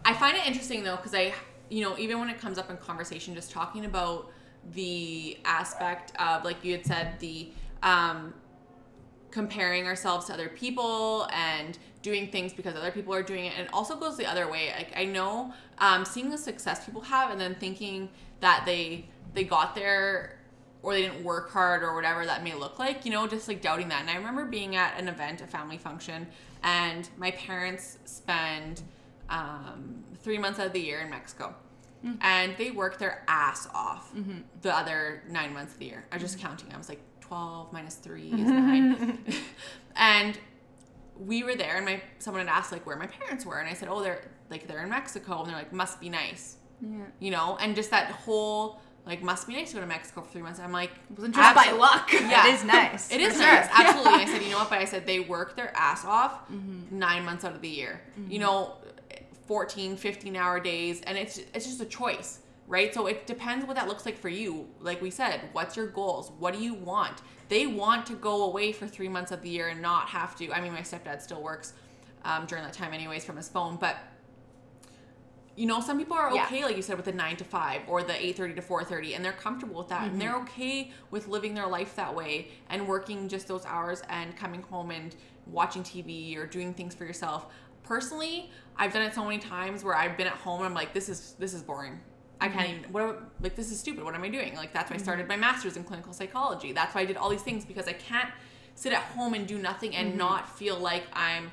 I 0.03 0.13
find 0.13 0.35
it 0.35 0.45
interesting 0.47 0.83
though 0.83 0.95
because 0.95 1.13
I, 1.13 1.33
you 1.69 1.83
know, 1.83 1.97
even 1.97 2.19
when 2.19 2.29
it 2.29 2.39
comes 2.39 2.57
up 2.57 2.69
in 2.69 2.77
conversation, 2.77 3.33
just 3.35 3.51
talking 3.51 3.85
about 3.85 4.31
the 4.73 5.37
aspect 5.45 6.11
of 6.19 6.43
like 6.43 6.63
you 6.63 6.71
had 6.71 6.85
said 6.85 7.19
the 7.19 7.51
um, 7.83 8.33
comparing 9.31 9.85
ourselves 9.85 10.25
to 10.27 10.33
other 10.33 10.49
people 10.49 11.27
and 11.33 11.77
doing 12.01 12.27
things 12.29 12.53
because 12.53 12.75
other 12.75 12.91
people 12.91 13.13
are 13.13 13.23
doing 13.23 13.45
it, 13.45 13.53
and 13.57 13.67
it 13.67 13.73
also 13.73 13.95
goes 13.95 14.17
the 14.17 14.25
other 14.25 14.49
way. 14.49 14.71
Like 14.75 14.91
I 14.95 15.05
know 15.05 15.53
um, 15.79 16.05
seeing 16.05 16.29
the 16.29 16.37
success 16.37 16.85
people 16.85 17.01
have 17.01 17.31
and 17.31 17.39
then 17.39 17.55
thinking 17.55 18.09
that 18.41 18.63
they 18.65 19.05
they 19.35 19.43
got 19.43 19.75
there 19.75 20.39
or 20.81 20.93
they 20.93 21.01
didn't 21.01 21.23
work 21.23 21.51
hard 21.51 21.83
or 21.83 21.95
whatever 21.95 22.25
that 22.25 22.43
may 22.43 22.53
look 22.53 22.79
like, 22.79 23.05
you 23.05 23.11
know, 23.11 23.27
just 23.27 23.47
like 23.47 23.61
doubting 23.61 23.89
that. 23.89 24.01
And 24.01 24.09
I 24.09 24.15
remember 24.15 24.45
being 24.45 24.75
at 24.75 24.99
an 24.99 25.07
event, 25.07 25.41
a 25.41 25.47
family 25.47 25.77
function, 25.77 26.27
and 26.63 27.09
my 27.17 27.31
parents 27.31 27.97
spend 28.05 28.83
um, 29.29 30.03
three 30.21 30.37
months 30.37 30.59
out 30.59 30.67
of 30.67 30.73
the 30.73 30.79
year 30.79 30.99
in 31.01 31.09
Mexico. 31.09 31.55
Mm. 32.05 32.17
And 32.21 32.57
they 32.57 32.69
work 32.69 32.99
their 32.99 33.23
ass 33.27 33.67
off 33.73 34.13
mm-hmm. 34.13 34.39
the 34.61 34.75
other 34.75 35.23
nine 35.29 35.53
months 35.53 35.73
of 35.73 35.79
the 35.79 35.85
year. 35.85 36.05
I 36.11 36.15
was 36.15 36.21
just 36.21 36.37
mm-hmm. 36.37 36.47
counting. 36.47 36.71
I 36.73 36.77
was 36.77 36.87
like, 36.87 37.01
12 37.21 37.73
minus 37.73 37.95
three 37.95 38.27
is 38.31 38.39
nine. 38.39 39.23
and 39.95 40.37
we 41.17 41.43
were 41.43 41.55
there, 41.55 41.77
and 41.77 41.85
my 41.85 42.01
someone 42.19 42.45
had 42.45 42.55
asked 42.55 42.71
like 42.71 42.85
where 42.85 42.97
my 42.97 43.07
parents 43.07 43.45
were, 43.45 43.57
and 43.57 43.67
I 43.69 43.73
said, 43.73 43.87
oh, 43.89 44.03
they're 44.03 44.29
like 44.49 44.67
they're 44.67 44.83
in 44.83 44.89
Mexico, 44.89 45.39
and 45.39 45.49
they're 45.49 45.57
like, 45.57 45.73
must 45.73 45.99
be 45.99 46.09
nice, 46.09 46.57
Yeah. 46.81 47.05
you 47.19 47.31
know, 47.31 47.57
and 47.59 47.75
just 47.75 47.89
that 47.91 48.11
whole 48.11 48.81
like 49.05 49.21
must 49.21 49.47
be 49.47 49.53
nice 49.53 49.69
to 49.69 49.75
go 49.75 49.81
to 49.81 49.87
Mexico 49.87 50.21
for 50.21 50.29
three 50.31 50.41
months. 50.41 50.59
I'm 50.59 50.71
like, 50.71 50.91
wasn't 51.15 51.35
just 51.35 51.55
by 51.55 51.71
luck. 51.71 52.09
Yeah. 52.13 52.47
It 52.47 52.55
is 52.55 52.63
nice. 52.63 53.11
it 53.11 53.21
is 53.21 53.33
sure. 53.33 53.43
nice, 53.43 53.67
absolutely. 53.71 54.13
And 54.13 54.21
I 54.21 54.25
said, 54.25 54.41
you 54.41 54.49
know 54.49 54.57
what? 54.57 54.69
But 54.69 54.79
I 54.79 54.85
said 54.85 55.05
they 55.05 55.19
work 55.19 55.55
their 55.55 55.71
ass 55.75 56.03
off 56.05 56.49
nine 56.91 57.23
months 57.23 57.43
out 57.45 57.53
of 57.53 57.61
the 57.61 57.69
year. 57.69 58.01
You 58.27 58.39
know, 58.39 58.75
14, 59.47 59.95
15 59.95 60.35
hour 60.35 60.59
days, 60.59 61.01
and 61.01 61.17
it's 61.17 61.37
it's 61.37 61.65
just 61.65 61.81
a 61.81 61.85
choice, 61.85 62.39
right? 62.67 62.93
So 62.93 63.05
it 63.07 63.27
depends 63.27 63.65
what 63.65 63.75
that 63.75 63.87
looks 63.87 64.05
like 64.05 64.17
for 64.17 64.29
you. 64.29 64.67
Like 64.79 65.01
we 65.01 65.11
said, 65.11 65.41
what's 65.53 65.77
your 65.77 65.87
goals? 65.87 66.31
What 66.39 66.53
do 66.55 66.59
you 66.63 66.73
want? 66.73 67.21
They 67.47 67.67
want 67.67 68.07
to 68.07 68.15
go 68.15 68.45
away 68.45 68.71
for 68.71 68.87
three 68.87 69.07
months 69.09 69.31
of 69.31 69.43
the 69.43 69.49
year 69.49 69.67
and 69.67 69.81
not 69.81 70.09
have 70.09 70.35
to. 70.37 70.51
I 70.51 70.61
mean, 70.61 70.73
my 70.73 70.81
stepdad 70.81 71.21
still 71.21 71.43
works 71.43 71.73
um, 72.23 72.47
during 72.47 72.63
that 72.63 72.73
time, 72.73 72.91
anyways, 72.91 73.23
from 73.23 73.37
his 73.37 73.47
phone, 73.47 73.75
but 73.75 73.97
you 75.55 75.65
know 75.65 75.79
some 75.79 75.97
people 75.97 76.15
are 76.15 76.33
Yeah. 76.33 76.45
okay 76.45 76.63
like 76.63 76.75
you 76.75 76.81
said 76.81 76.97
with 76.97 77.05
the 77.05 77.11
9 77.11 77.37
to 77.37 77.43
5 77.43 77.83
or 77.87 78.03
the 78.03 78.13
8.30 78.13 78.55
to 78.55 78.61
4.30 78.61 79.15
and 79.15 79.23
they're 79.23 79.31
comfortable 79.31 79.77
with 79.79 79.89
that 79.89 80.09
and 80.11 80.19
they're 80.19 80.33
mm-hmm. 80.33 80.43
okay 80.43 80.91
with 81.11 81.27
living 81.27 81.53
their 81.53 81.67
life 81.67 81.95
that 81.95 82.13
way 82.13 82.49
and 82.69 82.87
working 82.87 83.27
just 83.27 83.47
those 83.47 83.65
hours 83.65 84.01
and 84.09 84.35
coming 84.35 84.61
home 84.63 84.91
and 84.91 85.15
watching 85.45 85.83
tv 85.83 86.37
or 86.37 86.45
doing 86.45 86.73
things 86.73 86.93
for 86.93 87.05
yourself 87.05 87.47
personally 87.83 88.51
i've 88.77 88.91
done 88.91 89.03
it 89.03 89.13
so 89.13 89.23
many 89.23 89.37
times 89.37 89.83
where 89.83 89.95
i've 89.95 90.17
been 90.17 90.27
at 90.27 90.33
home 90.33 90.59
and 90.59 90.67
i'm 90.67 90.73
like 90.73 90.93
this 90.93 91.07
is 91.07 91.35
this 91.39 91.53
is 91.53 91.61
boring 91.61 91.99
I 92.41 92.49
can't 92.49 92.67
mm-hmm. 92.67 92.79
even. 92.79 92.91
What 92.91 93.23
like 93.41 93.55
this 93.55 93.71
is 93.71 93.79
stupid. 93.79 94.03
What 94.03 94.13
am 94.13 94.23
I 94.23 94.29
doing? 94.29 94.55
Like 94.55 94.73
that's 94.73 94.89
why 94.89 94.95
I 94.95 94.97
mm-hmm. 94.97 95.03
started 95.03 95.27
my 95.27 95.37
master's 95.37 95.77
in 95.77 95.83
clinical 95.83 96.13
psychology. 96.13 96.73
That's 96.73 96.93
why 96.93 97.01
I 97.01 97.05
did 97.05 97.17
all 97.17 97.29
these 97.29 97.41
things 97.41 97.65
because 97.65 97.87
I 97.87 97.93
can't 97.93 98.29
sit 98.75 98.91
at 98.91 99.01
home 99.01 99.33
and 99.33 99.47
do 99.47 99.57
nothing 99.57 99.95
and 99.95 100.17
not 100.17 100.57
feel 100.57 100.77
like 100.77 101.03
I'm 101.13 101.51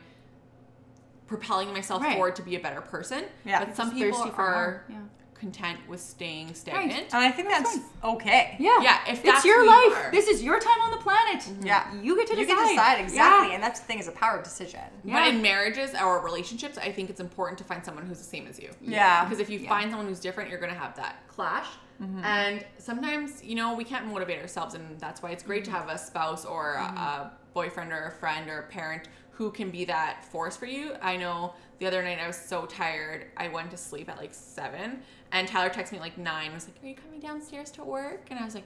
propelling 1.32 1.72
myself 1.72 2.02
Right. 2.02 2.12
forward 2.14 2.36
to 2.36 2.42
be 2.42 2.56
a 2.56 2.60
better 2.60 2.82
person. 2.82 3.24
Yeah. 3.44 3.64
But 3.64 3.74
some 3.74 3.88
Just 3.90 3.98
people 3.98 4.32
are 4.36 4.84
yeah. 4.88 4.98
content 5.34 5.78
with 5.88 6.00
staying 6.00 6.52
stagnant. 6.54 7.06
And 7.14 7.24
I 7.24 7.30
think 7.30 7.48
that's, 7.48 7.78
okay. 8.04 8.54
Yeah. 8.58 8.80
Yeah, 8.82 8.98
if 9.08 9.14
it's 9.14 9.22
that's 9.22 9.44
your 9.46 9.60
who 9.64 9.70
you 9.70 9.90
life. 9.94 10.12
This 10.12 10.28
is 10.28 10.42
your 10.42 10.60
time 10.60 10.80
on 10.82 10.90
the 10.90 10.98
planet. 10.98 11.40
Mm-hmm. 11.42 11.66
Yeah. 11.66 11.94
You 11.94 12.16
get 12.16 12.26
to 12.28 12.36
You 12.36 12.44
decide. 12.44 12.56
can 12.58 12.68
decide 12.76 13.00
exactly, 13.00 13.48
Yeah. 13.48 13.54
and 13.54 13.62
that's 13.62 13.80
the 13.80 13.86
thing 13.86 13.98
is 13.98 14.08
a 14.08 14.12
power 14.12 14.36
of 14.36 14.44
decision. 14.44 14.80
But 15.04 15.28
in 15.28 15.40
marriages 15.40 15.94
or 15.94 16.20
relationships, 16.22 16.76
I 16.76 16.92
think 16.92 17.08
it's 17.08 17.20
important 17.20 17.56
to 17.58 17.64
find 17.64 17.82
someone 17.84 18.04
who's 18.06 18.18
the 18.18 18.24
same 18.24 18.46
as 18.46 18.58
you. 18.58 18.70
Yeah. 18.82 19.24
Because 19.24 19.40
if 19.40 19.48
you 19.48 19.58
Yeah. 19.58 19.70
find 19.70 19.90
someone 19.90 20.06
who's 20.06 20.20
different, 20.20 20.50
you're 20.50 20.60
going 20.60 20.72
to 20.74 20.78
have 20.78 20.94
that 20.96 21.16
clash. 21.28 21.66
Mm-hmm. 22.02 22.24
And 22.24 22.64
sometimes, 22.78 23.42
you 23.44 23.54
know, 23.54 23.74
we 23.74 23.84
can't 23.84 24.06
motivate 24.06 24.40
ourselves, 24.40 24.74
and 24.74 24.98
that's 24.98 25.22
why 25.22 25.30
it's 25.30 25.42
great 25.42 25.64
to 25.64 25.70
mm-hmm. 25.70 25.88
have 25.88 25.96
a 25.96 25.98
spouse 25.98 26.44
or 26.44 26.74
a, 26.74 26.82
a 26.82 27.32
boyfriend 27.54 27.92
or 27.92 28.06
a 28.06 28.10
friend 28.10 28.48
or 28.50 28.58
a 28.60 28.62
parent 28.64 29.08
who 29.42 29.50
can 29.50 29.70
be 29.70 29.84
that 29.84 30.24
force 30.26 30.56
for 30.56 30.66
you. 30.66 30.92
I 31.02 31.16
know 31.16 31.54
the 31.80 31.86
other 31.86 32.00
night 32.02 32.18
I 32.22 32.28
was 32.28 32.36
so 32.36 32.64
tired, 32.64 33.26
I 33.36 33.48
went 33.48 33.72
to 33.72 33.76
sleep 33.76 34.08
at 34.08 34.16
like 34.16 34.32
seven, 34.32 35.00
and 35.32 35.48
Tyler 35.48 35.68
texted 35.68 35.92
me 35.92 35.98
at 35.98 36.02
like 36.04 36.16
nine. 36.16 36.46
and 36.46 36.54
Was 36.54 36.68
like, 36.68 36.76
"Are 36.82 36.86
you 36.86 36.94
coming 36.94 37.18
downstairs 37.18 37.72
to 37.72 37.82
work?" 37.84 38.26
And 38.30 38.38
I 38.38 38.44
was 38.44 38.54
like, 38.54 38.62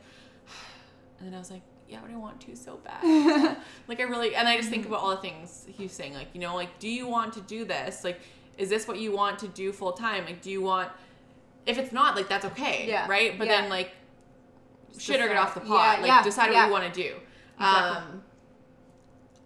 and 1.19 1.27
then 1.27 1.35
I 1.35 1.39
was 1.39 1.51
like, 1.51 1.63
yeah, 1.89 2.01
but 2.03 2.11
I 2.11 2.17
want 2.17 2.41
to 2.43 2.55
so 2.57 2.79
bad. 2.85 3.57
like 3.89 4.01
I 4.01 4.03
really, 4.03 4.35
and 4.35 4.47
I 4.47 4.57
just 4.59 4.69
think 4.69 4.85
about 4.87 5.01
all 5.01 5.11
the 5.11 5.23
things 5.23 5.65
he's 5.79 5.93
saying. 5.93 6.13
Like, 6.13 6.29
you 6.35 6.41
know, 6.43 6.55
like, 6.55 6.79
do 6.79 6.89
you 6.91 7.07
want 7.09 7.33
to 7.35 7.41
do 7.41 7.65
this? 7.65 8.05
Like, 8.05 8.21
is 8.59 8.69
this 8.69 8.87
what 8.87 8.99
you 8.99 9.13
want 9.17 9.39
to 9.39 9.49
do 9.49 9.73
full 9.73 9.93
time? 9.93 10.27
Like, 10.27 10.43
do 10.43 10.51
you 10.51 10.61
want? 10.61 10.91
If 11.65 11.79
it's 11.79 11.93
not, 11.93 12.17
like, 12.17 12.29
that's 12.29 12.45
okay, 12.45 12.87
Yeah. 12.87 13.07
right? 13.09 13.39
But 13.39 13.47
Yeah. 13.47 13.63
then, 13.63 13.71
like, 13.71 13.93
shit 14.99 15.21
or 15.23 15.29
get 15.29 15.37
off 15.39 15.55
the 15.55 15.61
pot. 15.61 15.97
Yeah, 15.97 16.03
like, 16.03 16.07
yeah, 16.09 16.23
decide 16.23 16.53
what 16.53 16.67
you 16.67 16.73
want 16.73 16.93
to 16.93 17.03
do. 17.03 17.17
Exactly. 17.59 17.97
Um, 17.97 18.23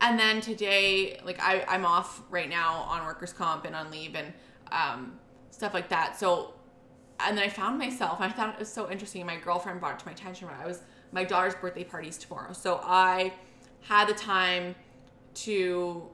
and 0.01 0.19
then 0.19 0.41
today, 0.41 1.21
like, 1.25 1.41
I 1.41 1.65
I'm 1.69 1.85
off 1.85 2.23
right 2.31 2.49
now 2.49 2.75
on 2.89 3.05
workers' 3.05 3.33
comp 3.33 3.65
and 3.65 3.75
on 3.75 3.91
leave 3.91 4.15
and 4.15 4.33
um, 4.73 5.19
stuff 5.51 5.75
like 5.75 5.89
that. 5.91 6.19
So 6.19 6.55
and 7.25 7.37
then 7.37 7.45
I 7.45 7.49
found 7.49 7.79
myself, 7.79 8.21
and 8.21 8.33
I 8.33 8.35
thought 8.35 8.55
it 8.55 8.59
was 8.59 8.73
so 8.73 8.91
interesting. 8.91 9.25
My 9.27 9.37
girlfriend 9.37 9.81
brought 9.81 9.95
it 9.95 9.99
to 10.01 10.07
my 10.07 10.13
attention 10.13 10.49
when 10.49 10.57
I 10.57 10.67
was 10.67 10.83
my 11.13 11.25
daughter's 11.25 11.55
birthday 11.55 11.85
party's 11.85 12.17
tomorrow. 12.17 12.53
So 12.53 12.81
I 12.83 13.33
had 13.83 14.09
the 14.09 14.15
time 14.15 14.75
to 15.35 16.09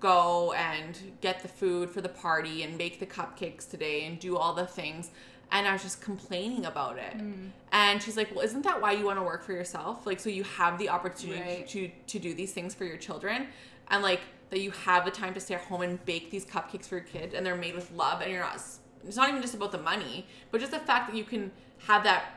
go 0.00 0.52
and 0.52 0.98
get 1.20 1.40
the 1.40 1.48
food 1.48 1.90
for 1.90 2.00
the 2.00 2.08
party 2.08 2.62
and 2.62 2.76
make 2.76 2.98
the 2.98 3.06
cupcakes 3.06 3.68
today 3.68 4.04
and 4.04 4.18
do 4.18 4.36
all 4.36 4.52
the 4.52 4.66
things. 4.66 5.10
And 5.52 5.66
I 5.66 5.72
was 5.72 5.82
just 5.82 6.00
complaining 6.00 6.66
about 6.66 6.98
it. 6.98 7.16
Mm. 7.18 7.50
And 7.72 8.02
she's 8.02 8.16
like, 8.16 8.34
Well, 8.34 8.44
isn't 8.44 8.62
that 8.62 8.80
why 8.82 8.92
you 8.92 9.04
want 9.06 9.18
to 9.18 9.22
work 9.22 9.44
for 9.44 9.52
yourself? 9.52 10.06
Like, 10.06 10.20
so 10.20 10.28
you 10.28 10.42
have 10.42 10.78
the 10.78 10.88
opportunity 10.88 11.40
Right. 11.40 11.68
to, 11.68 11.90
to 12.08 12.18
do 12.18 12.34
these 12.34 12.52
things 12.52 12.74
for 12.74 12.84
your 12.84 12.96
children. 12.96 13.46
And 13.88 14.02
like, 14.02 14.20
that 14.50 14.60
you 14.60 14.70
have 14.70 15.04
the 15.04 15.10
time 15.10 15.34
to 15.34 15.40
stay 15.40 15.54
at 15.54 15.60
home 15.62 15.82
and 15.82 16.04
bake 16.04 16.30
these 16.30 16.44
cupcakes 16.44 16.86
for 16.86 16.96
your 16.96 17.04
kid 17.04 17.34
and 17.34 17.44
they're 17.44 17.56
made 17.56 17.74
with 17.74 17.90
love 17.92 18.20
and 18.20 18.30
you're 18.30 18.40
not, 18.40 18.60
it's 19.04 19.16
not 19.16 19.28
even 19.28 19.42
just 19.42 19.54
about 19.54 19.72
the 19.72 19.78
money, 19.78 20.26
but 20.50 20.60
just 20.60 20.72
the 20.72 20.78
fact 20.78 21.08
that 21.10 21.16
you 21.16 21.24
can 21.24 21.50
have 21.86 22.04
that 22.04 22.34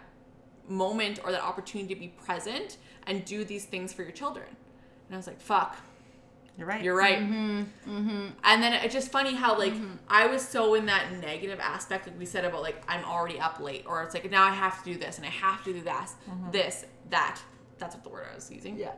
moment 0.67 1.19
or 1.23 1.31
that 1.31 1.43
opportunity 1.43 1.93
to 1.93 1.99
be 1.99 2.07
present 2.07 2.77
and 3.07 3.25
do 3.25 3.43
these 3.43 3.65
things 3.65 3.93
for 3.93 4.03
your 4.03 4.11
children. 4.11 4.47
And 5.07 5.15
I 5.15 5.17
was 5.17 5.27
like, 5.27 5.39
fuck, 5.41 5.77
You're 6.59 6.67
right. 6.67 6.83
you're 6.83 6.95
right. 6.95 7.19
Mm-hmm. 7.19 7.61
Mm-hmm. 7.89 8.27
And 8.43 8.61
then 8.61 8.73
it's 8.73 8.93
just 8.93 9.11
funny 9.11 9.33
how 9.33 9.57
like 9.57 9.73
I 10.09 10.27
was 10.27 10.45
so 10.45 10.73
in 10.73 10.87
that 10.87 11.13
negative 11.21 11.57
aspect, 11.61 12.05
like 12.05 12.19
we 12.19 12.25
said 12.25 12.43
about 12.43 12.61
like 12.61 12.83
I'm 12.87 13.05
already 13.05 13.39
up 13.39 13.61
late, 13.61 13.85
or 13.87 14.03
it's 14.03 14.13
like 14.13 14.29
now 14.29 14.43
I 14.43 14.51
have 14.51 14.83
to 14.83 14.93
do 14.93 14.99
this 14.99 15.17
and 15.17 15.25
I 15.25 15.29
have 15.29 15.63
to 15.63 15.73
do 15.73 15.81
that, 15.83 16.11
this, 16.51 16.85
that. 17.11 17.39
That's 17.77 17.95
what 17.95 18.03
the 18.03 18.09
word 18.09 18.27
I 18.29 18.35
was 18.35 18.51
using. 18.51 18.77
Yeah. 18.77 18.91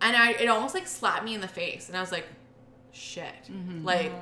And 0.00 0.16
I 0.16 0.30
it 0.30 0.48
almost 0.48 0.74
like 0.74 0.86
slapped 0.86 1.22
me 1.22 1.34
in 1.34 1.42
the 1.42 1.48
face, 1.48 1.88
and 1.88 1.96
I 1.98 2.00
was 2.00 2.12
like, 2.12 2.26
shit, 2.92 3.50
like 3.82 4.12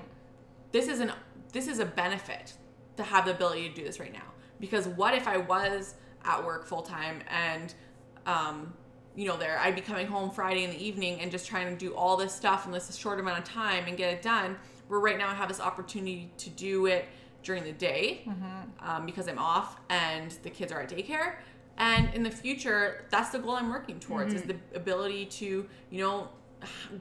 this 0.73 0.89
is 0.89 0.99
an 0.99 1.13
this 1.53 1.69
is 1.69 1.79
a 1.79 1.87
benefit 1.87 2.55
to 2.97 3.05
have 3.05 3.25
the 3.25 3.31
ability 3.31 3.69
to 3.69 3.75
do 3.75 3.85
this 3.85 4.01
right 4.01 4.13
now. 4.13 4.33
Because 4.59 4.89
what 4.89 5.15
if 5.15 5.29
I 5.29 5.37
was 5.37 5.95
at 6.25 6.45
work 6.45 6.67
full 6.67 6.83
time 6.83 7.21
and 7.31 7.73
um, 8.27 8.75
you 9.17 9.27
know, 9.27 9.37
there 9.37 9.59
I'd 9.59 9.75
be 9.75 9.81
coming 9.81 10.07
home 10.07 10.31
Friday 10.31 10.63
in 10.63 10.71
the 10.71 10.83
evening 10.83 11.21
and 11.21 11.31
just 11.31 11.47
trying 11.47 11.77
to 11.77 11.77
do 11.77 11.95
all 11.95 12.17
this 12.17 12.33
stuff 12.33 12.67
in 12.67 12.73
this 12.73 12.95
short 12.95 13.19
amount 13.19 13.39
of 13.39 13.45
time 13.45 13.85
and 13.89 13.97
get 13.97 14.13
it 14.13 14.23
done. 14.23 14.57
Where 14.89 15.01
right 15.01 15.19
now 15.19 15.29
I 15.29 15.35
have 15.35 15.49
this 15.49 15.61
opportunity 15.61 16.31
to 16.39 16.51
do 16.51 16.87
it 16.87 17.07
during 17.43 17.65
the 17.65 17.73
day 17.73 18.29
um, 18.81 19.07
because 19.07 19.27
I'm 19.27 19.39
off 19.39 19.81
and 19.89 20.31
the 20.43 20.51
kids 20.51 20.71
are 20.71 20.81
at 20.81 20.91
daycare. 20.91 21.37
And 21.79 22.13
in 22.15 22.23
the 22.23 22.31
future, 22.31 23.05
that's 23.11 23.31
the 23.31 23.39
goal 23.39 23.53
I'm 23.53 23.71
working 23.71 23.99
towards 24.01 24.33
is 24.33 24.43
the 24.43 24.57
ability 24.75 25.27
to, 25.27 25.67
you 25.91 26.01
know, 26.01 26.29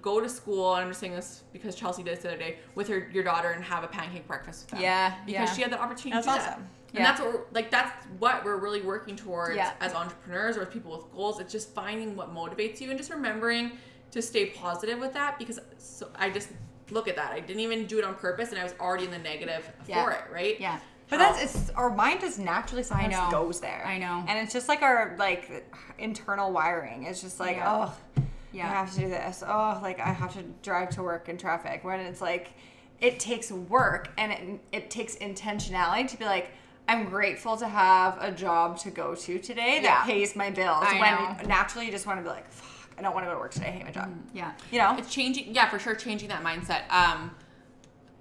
go 0.02 0.20
to 0.20 0.28
school. 0.28 0.76
And 0.76 0.84
I'm 0.84 0.90
just 0.90 1.00
saying 1.00 1.14
this 1.14 1.44
because 1.54 1.76
Chelsea 1.76 2.04
did 2.04 2.16
this 2.16 2.24
the 2.24 2.30
other 2.30 2.38
day 2.38 2.58
with 2.76 2.88
her 2.90 3.10
your 3.14 3.24
daughter 3.24 3.52
and 3.52 3.64
have 3.64 3.84
a 3.84 3.88
pancake 3.88 4.28
breakfast 4.28 4.64
with 4.64 4.72
them. 4.72 4.82
Yeah, 4.82 5.16
because 5.26 5.50
yeah. 5.50 5.54
she 5.54 5.62
had 5.62 5.72
the 5.72 5.82
opportunity 5.82 6.22
That's 6.22 6.28
to 6.28 6.34
do 6.34 6.40
awesome. 6.40 6.62
that. 6.62 6.85
Yeah. 6.96 7.00
And 7.00 7.06
that's 7.06 7.20
what 7.22 7.34
we're, 7.34 7.42
like 7.54 7.72
that's 7.72 8.06
what 8.20 8.44
we're 8.46 8.58
really 8.58 8.82
working 8.82 9.16
towards 9.16 9.56
Yeah. 9.58 9.74
as 9.82 9.94
entrepreneurs 9.94 10.58
or 10.58 10.62
as 10.64 10.70
people 10.70 10.92
with 10.96 11.12
goals. 11.14 11.40
It's 11.40 11.52
just 11.52 11.74
finding 11.74 12.16
what 12.16 12.34
motivates 12.34 12.80
you 12.82 12.90
and 12.90 12.98
just 12.98 13.12
remembering 13.12 13.74
to 14.12 14.22
stay 14.22 14.48
positive 14.48 15.00
with 15.00 15.14
that 15.14 15.38
because 15.38 15.60
so 15.78 16.10
I 16.16 16.30
just 16.30 16.50
look 16.92 17.08
at 17.08 17.16
that. 17.18 17.32
I 17.32 17.40
didn't 17.40 17.60
even 17.62 17.86
do 17.86 18.00
it 18.00 18.06
on 18.06 18.16
purpose 18.16 18.50
and 18.52 18.60
I 18.60 18.64
was 18.64 18.74
already 18.80 19.06
in 19.06 19.12
the 19.12 19.18
negative 19.20 19.70
Yeah. 19.88 20.04
for 20.04 20.12
it, 20.12 20.22
right? 20.32 20.60
Yeah. 20.60 20.80
But 21.10 21.18
that's 21.20 21.42
it's 21.44 21.70
our 21.72 21.90
mind 21.92 22.22
just 22.22 22.40
naturally 22.40 22.82
sometimes 22.84 23.12
know. 23.14 23.30
goes 23.30 23.60
there. 23.60 23.84
I 23.86 23.98
know. 24.00 24.24
And 24.28 24.40
it's 24.40 24.54
just 24.54 24.68
like 24.68 24.82
our 24.82 25.16
like 25.20 25.70
internal 26.00 26.52
wiring. 26.52 27.04
It's 27.04 27.22
just 27.22 27.40
like, 27.40 27.58
Yeah. 27.58 27.72
oh 28.18 28.24
Yeah. 28.52 28.70
I 28.70 28.74
have 28.74 28.94
to 28.94 29.00
do 29.02 29.10
this. 29.10 29.44
Oh, 29.46 29.80
like 29.84 30.00
I 30.00 30.14
have 30.14 30.34
to 30.34 30.44
drive 30.64 30.90
to 30.92 31.04
work 31.04 31.28
in 31.30 31.38
traffic. 31.38 31.84
When 31.84 32.00
it's 32.00 32.22
like 32.22 32.54
it 33.02 33.20
takes 33.20 33.52
work 33.52 34.10
and 34.18 34.32
it 34.32 34.60
it 34.72 34.90
takes 34.90 35.16
intentionality 35.18 36.08
to 36.08 36.18
be 36.18 36.24
like 36.26 36.52
I'm 36.88 37.06
grateful 37.10 37.58
to 37.58 37.68
have 37.68 38.18
a 38.22 38.32
job 38.32 38.78
to 38.80 38.92
go 38.92 39.16
to 39.16 39.40
today 39.40 39.80
that 39.82 39.84
Yeah. 39.84 40.04
pays 40.06 40.36
my 40.36 40.50
bills. 40.52 40.86
I 40.88 41.00
when 41.00 41.38
know. 41.38 41.48
naturally 41.48 41.86
you 41.88 41.92
just 41.92 42.06
want 42.06 42.20
to 42.20 42.24
be 42.24 42.30
like, 42.30 42.48
fuck, 42.52 42.92
I 42.98 43.02
don't 43.02 43.14
want 43.14 43.26
to 43.26 43.30
go 43.30 43.34
to 43.34 43.40
work 43.40 43.52
today. 43.52 43.68
I 43.68 43.72
hate 43.72 43.86
my 43.86 43.92
job. 43.92 44.14
Yeah. 44.34 44.52
You 44.72 44.80
know? 44.80 44.96
It's 44.98 45.12
changing, 45.12 45.54
yeah, 45.56 45.68
for 45.70 45.80
sure, 45.80 45.96
changing 45.96 46.30
that 46.30 46.44
mindset. 46.44 46.90
Um, 46.92 47.32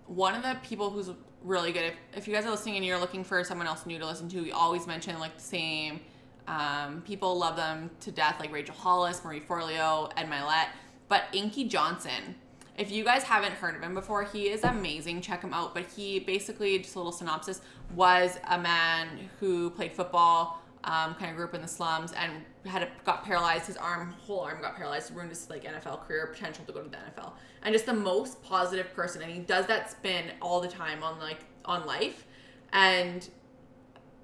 one 0.07 0.35
of 0.35 0.43
the 0.43 0.57
people 0.63 0.91
who's 0.91 1.11
really 1.43 1.73
good, 1.73 1.85
if, 1.85 1.95
if 2.17 2.29
you 2.29 2.35
guys 2.35 2.47
are 2.47 2.51
listening 2.51 2.77
and 2.77 2.85
you're 2.85 2.99
looking 2.99 3.23
for 3.23 3.45
someone 3.45 3.67
else 3.67 3.85
new 3.85 3.99
to 3.99 4.07
listen 4.07 4.29
to, 4.31 4.41
we 4.43 4.53
always 4.53 4.87
mention 4.87 5.19
like 5.19 5.35
the 5.37 5.43
same 5.43 6.01
um, 6.47 7.03
people 7.07 7.39
love 7.39 7.57
them 7.57 7.91
to 8.01 8.11
death, 8.11 8.37
like 8.41 8.53
Rachel 8.53 8.75
Hollis, 8.75 9.25
Marie 9.25 9.41
Forleo, 9.41 10.11
Ed 10.17 10.29
Mylett. 10.31 10.67
But 11.09 11.25
Inky 11.33 11.65
Johnson, 11.69 12.35
if 12.77 12.91
you 12.91 13.05
guys 13.05 13.23
haven't 13.23 13.53
heard 13.53 13.77
of 13.77 13.83
him 13.83 13.95
before, 13.95 14.25
he 14.25 14.49
is 14.49 14.65
amazing. 14.65 15.21
Check 15.21 15.43
him 15.43 15.55
out. 15.55 15.75
But 15.75 15.87
he 15.97 16.19
basically, 16.19 16.79
just 16.79 16.95
a 16.95 16.99
little 16.99 17.13
synopsis, 17.13 17.61
was 17.95 18.39
a 18.49 18.59
man 18.59 19.29
who 19.39 19.71
played 19.71 19.93
football, 19.93 20.61
um, 20.83 21.15
kind 21.15 21.31
of 21.31 21.37
grew 21.37 21.47
up 21.47 21.55
in 21.55 21.63
the 21.63 21.69
slums, 21.69 22.13
and 22.13 22.33
had 22.67 22.83
a, 22.83 22.89
got 23.05 23.25
paralyzed. 23.25 23.67
His 23.67 23.77
arm, 23.77 24.15
whole 24.27 24.41
arm, 24.41 24.61
got 24.61 24.77
paralyzed, 24.77 25.15
ruined 25.15 25.31
his 25.31 25.49
like 25.49 25.65
NFL 25.65 26.07
career, 26.07 26.27
potential 26.27 26.65
to 26.65 26.73
go 26.73 26.83
to 26.83 26.89
the 26.89 26.97
NFL, 26.97 27.33
and 27.63 27.73
just 27.73 27.87
the 27.87 27.95
most 27.95 28.43
positive 28.43 28.93
person. 28.93 29.23
And 29.23 29.33
he 29.33 29.41
does 29.41 29.67
that 29.67 29.91
spin 29.91 30.33
all 30.43 30.61
the 30.61 30.69
time 30.69 31.03
on 31.03 31.19
like 31.21 31.45
on 31.65 31.87
life, 31.87 32.27
and 32.73 33.29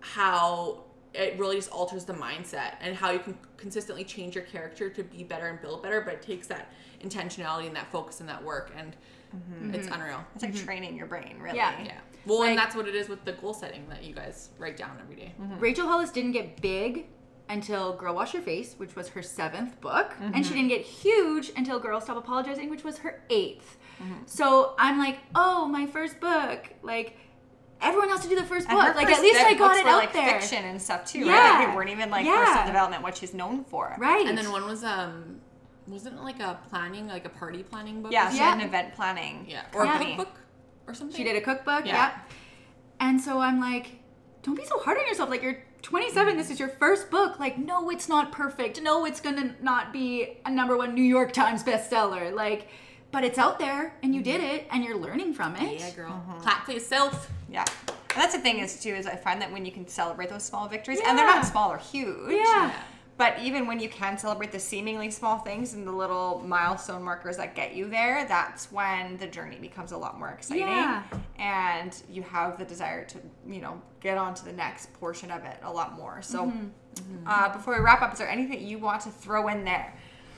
how 0.01 0.85
it 1.13 1.39
really 1.39 1.57
just 1.57 1.71
alters 1.71 2.05
the 2.05 2.13
mindset 2.13 2.75
and 2.81 2.97
how 2.97 3.11
you 3.11 3.19
can 3.19 3.37
consistently 3.57 4.05
change 4.05 4.35
your 4.35 4.45
character 4.45 4.89
to 4.89 5.03
be 5.03 5.25
better 5.25 5.49
and 5.49 5.61
build 5.61 5.83
better 5.83 6.01
but 6.01 6.15
it 6.15 6.23
takes 6.23 6.47
that 6.47 6.73
intentionality 7.03 7.67
and 7.67 7.77
that 7.77 7.91
focus 7.91 8.21
and 8.21 8.29
that 8.29 8.43
work 8.43 8.73
and 8.77 8.97
mm-hmm. 9.35 9.75
it's 9.75 9.89
unreal 9.89 10.23
It's 10.35 10.43
like 10.43 10.53
mm-hmm. 10.55 10.65
training 10.65 10.97
your 10.97 11.07
brain, 11.07 11.37
really. 11.41 11.57
Yeah. 11.57 11.75
yeah 11.83 11.99
well 12.27 12.41
Like- 12.41 12.51
and 12.51 12.59
that's 12.59 12.75
what 12.77 12.87
it 12.89 12.95
is 12.95 13.09
with 13.09 13.25
the 13.25 13.33
goal 13.33 13.55
setting 13.55 13.89
that 13.89 14.05
you 14.05 14.15
guys 14.15 14.51
write 14.59 14.77
down 14.77 14.99
every 15.01 15.17
day. 15.17 15.35
Mm-hmm. 15.41 15.59
Rachel 15.59 15.87
Hollis 15.87 16.11
didn't 16.11 16.33
get 16.33 16.61
big 16.61 17.07
until 17.49 17.95
Girl 17.95 18.15
Wash 18.15 18.33
Your 18.33 18.43
Face, 18.43 18.75
which 18.77 18.95
was 18.95 19.09
her 19.09 19.23
seventh 19.23 19.81
book, 19.81 20.15
and 20.21 20.47
she 20.47 20.55
didn't 20.55 20.69
get 20.69 20.83
huge 20.83 21.51
until 21.57 21.81
Girl 21.81 22.01
Stop 22.01 22.17
Apologizing, 22.17 22.71
which 22.71 22.85
was 22.85 22.99
her 22.99 23.23
8th 23.29 23.63
So 24.27 24.75
I'm 24.79 24.99
like, 24.99 25.19
oh, 25.35 25.67
my 25.67 25.87
first 25.87 26.21
book, 26.21 26.69
like. 26.83 27.17
Everyone 27.83 28.11
has 28.11 28.21
to 28.21 28.29
do 28.29 28.37
the 28.37 28.45
first 28.45 28.69
And 28.69 28.77
book. 28.79 28.95
Like 28.95 29.07
first 29.07 29.21
at 29.21 29.23
least 29.23 29.41
I 29.41 29.55
got 29.55 29.75
it 29.79 29.85
were, 29.85 29.91
out 29.91 29.97
like 29.97 30.13
there. 30.13 30.39
fiction 30.39 30.63
and 30.65 30.81
stuff 30.81 31.07
too, 31.07 31.21
Yeah. 31.21 31.33
right? 31.33 31.59
Like, 31.61 31.69
they 31.71 31.75
weren't 31.77 31.89
even 31.89 32.11
like 32.11 32.27
Yeah. 32.27 32.45
personal 32.45 32.67
development, 32.67 33.03
what 33.03 33.17
she's 33.17 33.33
known 33.33 33.65
for. 33.65 33.97
Right. 33.99 34.27
and 34.27 34.37
then 34.37 34.53
one 34.53 34.67
was 34.67 34.85
um 34.85 35.40
wasn't 35.91 36.15
it 36.17 36.23
like 36.23 36.41
a 36.41 36.59
planning 36.69 37.07
like 37.09 37.25
a 37.25 37.29
party 37.29 37.63
planning 37.63 38.03
book 38.03 38.13
Yeah, 38.13 38.31
she 38.31 38.39
Yeah. 38.39 38.51
had 38.51 38.61
an 38.61 38.67
event 38.69 38.95
planning. 38.95 39.47
yeah 39.49 39.63
or 39.75 39.85
Yeah. 39.85 40.01
a 40.01 40.05
cookbook 40.05 40.35
or 40.87 40.95
something 40.95 41.17
She 41.17 41.25
did 41.25 41.37
a 41.37 41.41
cookbook, 41.41 41.87
Yeah. 41.87 41.95
yeah. 41.95 42.19
And 43.01 43.21
so 43.21 43.41
I'm 43.41 43.61
like, 43.61 43.99
don't 44.43 44.55
be 44.57 44.65
so 44.65 44.79
hard 44.79 44.99
on 44.99 45.07
yourself. 45.07 45.31
Like 45.31 45.43
you're 45.43 45.63
27, 45.83 46.37
this 46.37 46.51
is 46.51 46.59
your 46.61 46.69
first 46.69 47.11
book. 47.11 47.39
Like, 47.41 47.57
no, 47.57 47.89
it's 47.91 48.09
not 48.09 48.33
perfect. 48.33 48.81
No, 48.83 49.07
it's 49.07 49.21
gonna 49.21 49.55
not 49.63 49.93
be 49.93 50.39
a 50.45 50.51
number 50.51 50.77
one 50.77 50.95
New 50.95 51.03
York 51.03 51.33
Times 51.33 51.63
bestseller. 51.65 52.35
Like, 52.35 52.69
but 53.13 53.25
it's 53.25 53.39
out 53.39 53.59
there 53.59 53.95
and 54.03 54.15
you 54.15 54.23
did 54.23 54.41
it 54.41 54.67
and 54.71 54.85
you're 54.85 54.97
learning 54.97 55.35
from 55.35 55.57
it. 55.57 55.81
yeah 55.81 55.91
girl 55.91 56.13
mm-hmm. 56.13 56.41
clap 56.41 56.65
for 56.67 56.73
yourself 56.73 57.31
Yeah. 57.49 57.65
And 57.89 58.23
that's 58.23 58.35
the 58.35 58.41
thing 58.41 58.59
is 58.59 58.81
too 58.83 58.91
is 58.95 59.07
I 59.07 59.17
find 59.17 59.41
that 59.43 59.51
when 59.53 59.65
you 59.65 59.73
can 59.73 59.87
celebrate 59.87 60.29
those 60.31 60.43
small 60.45 60.69
victories, 60.69 61.01
and 61.07 61.17
they're 61.17 61.27
not 61.27 61.45
small 61.47 61.71
or 61.73 61.79
huge. 61.79 62.33
Yeah. 62.33 62.73
But 63.21 63.39
even 63.41 63.67
when 63.67 63.79
you 63.81 63.91
can 63.91 64.17
celebrate 64.17 64.51
the 64.51 64.59
seemingly 64.59 65.11
small 65.11 65.41
things 65.41 65.75
and 65.75 65.87
the 65.87 65.93
little 65.93 66.43
milestone 66.47 67.03
markers 67.03 67.37
that 67.37 67.55
get 67.55 67.75
you 67.75 67.87
there, 67.91 68.25
that's 68.27 68.73
when 68.73 69.19
the 69.19 69.27
journey 69.27 69.59
becomes 69.61 69.93
a 69.93 69.97
lot 69.99 70.19
more 70.19 70.31
exciting. 70.31 70.67
Yeah. 70.67 71.03
And 71.39 71.95
you 72.09 72.23
have 72.23 72.57
the 72.59 72.65
desire 72.65 73.05
to, 73.05 73.19
you 73.47 73.61
know, 73.61 73.79
get 74.01 74.17
on 74.17 74.33
to 74.37 74.45
the 74.47 74.55
next 74.55 74.91
portion 74.95 75.31
of 75.31 75.45
it 75.45 75.59
a 75.63 75.71
lot 75.71 75.97
more. 75.97 76.23
So 76.23 76.47
Mm-hmm. 76.47 77.25
Uh, 77.27 77.53
before 77.53 77.77
we 77.77 77.81
wrap 77.85 78.01
up, 78.03 78.13
is 78.15 78.19
there 78.19 78.29
anything 78.29 78.67
you 78.67 78.79
want 78.79 79.03
to 79.03 79.11
throw 79.11 79.47
in 79.49 79.65
there? 79.65 79.95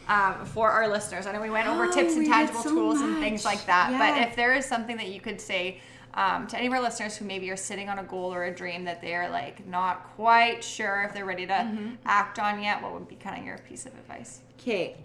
Um, 0.08 0.44
for 0.44 0.68
our 0.70 0.86
listeners, 0.88 1.26
I 1.26 1.32
know 1.32 1.40
we 1.40 1.48
went 1.50 1.66
over 1.68 1.84
Oh, 1.86 1.90
tips 1.92 2.14
and 2.16 2.26
tangible 2.26 2.60
so 2.62 2.68
tools 2.70 3.00
and 3.00 3.18
things 3.20 3.44
like 3.44 3.64
that, 3.66 3.92
Yeah. 3.92 3.98
but 3.98 4.28
if 4.28 4.36
there 4.36 4.52
is 4.54 4.66
something 4.66 4.96
that 4.96 5.08
you 5.08 5.20
could 5.20 5.40
say 5.40 5.80
um, 6.14 6.46
to 6.48 6.56
any 6.58 6.66
of 6.66 6.72
our 6.72 6.80
listeners 6.82 7.16
who 7.16 7.24
maybe 7.24 7.50
are 7.50 7.56
sitting 7.56 7.88
on 7.88 7.98
a 7.98 8.02
goal 8.04 8.32
or 8.34 8.44
a 8.44 8.54
dream 8.54 8.84
that 8.84 9.00
they're 9.00 9.30
like 9.30 9.66
not 9.66 10.04
quite 10.16 10.62
sure 10.62 11.02
if 11.08 11.14
they're 11.14 11.24
ready 11.24 11.46
to 11.46 11.52
Mm-hmm. 11.52 11.94
act 12.04 12.38
on 12.38 12.62
yet, 12.62 12.82
what 12.82 12.92
would 12.92 13.08
be 13.08 13.14
kind 13.16 13.38
of 13.38 13.44
your 13.46 13.58
piece 13.58 13.86
of 13.86 13.92
advice? 13.94 14.40
Okay. 14.60 14.96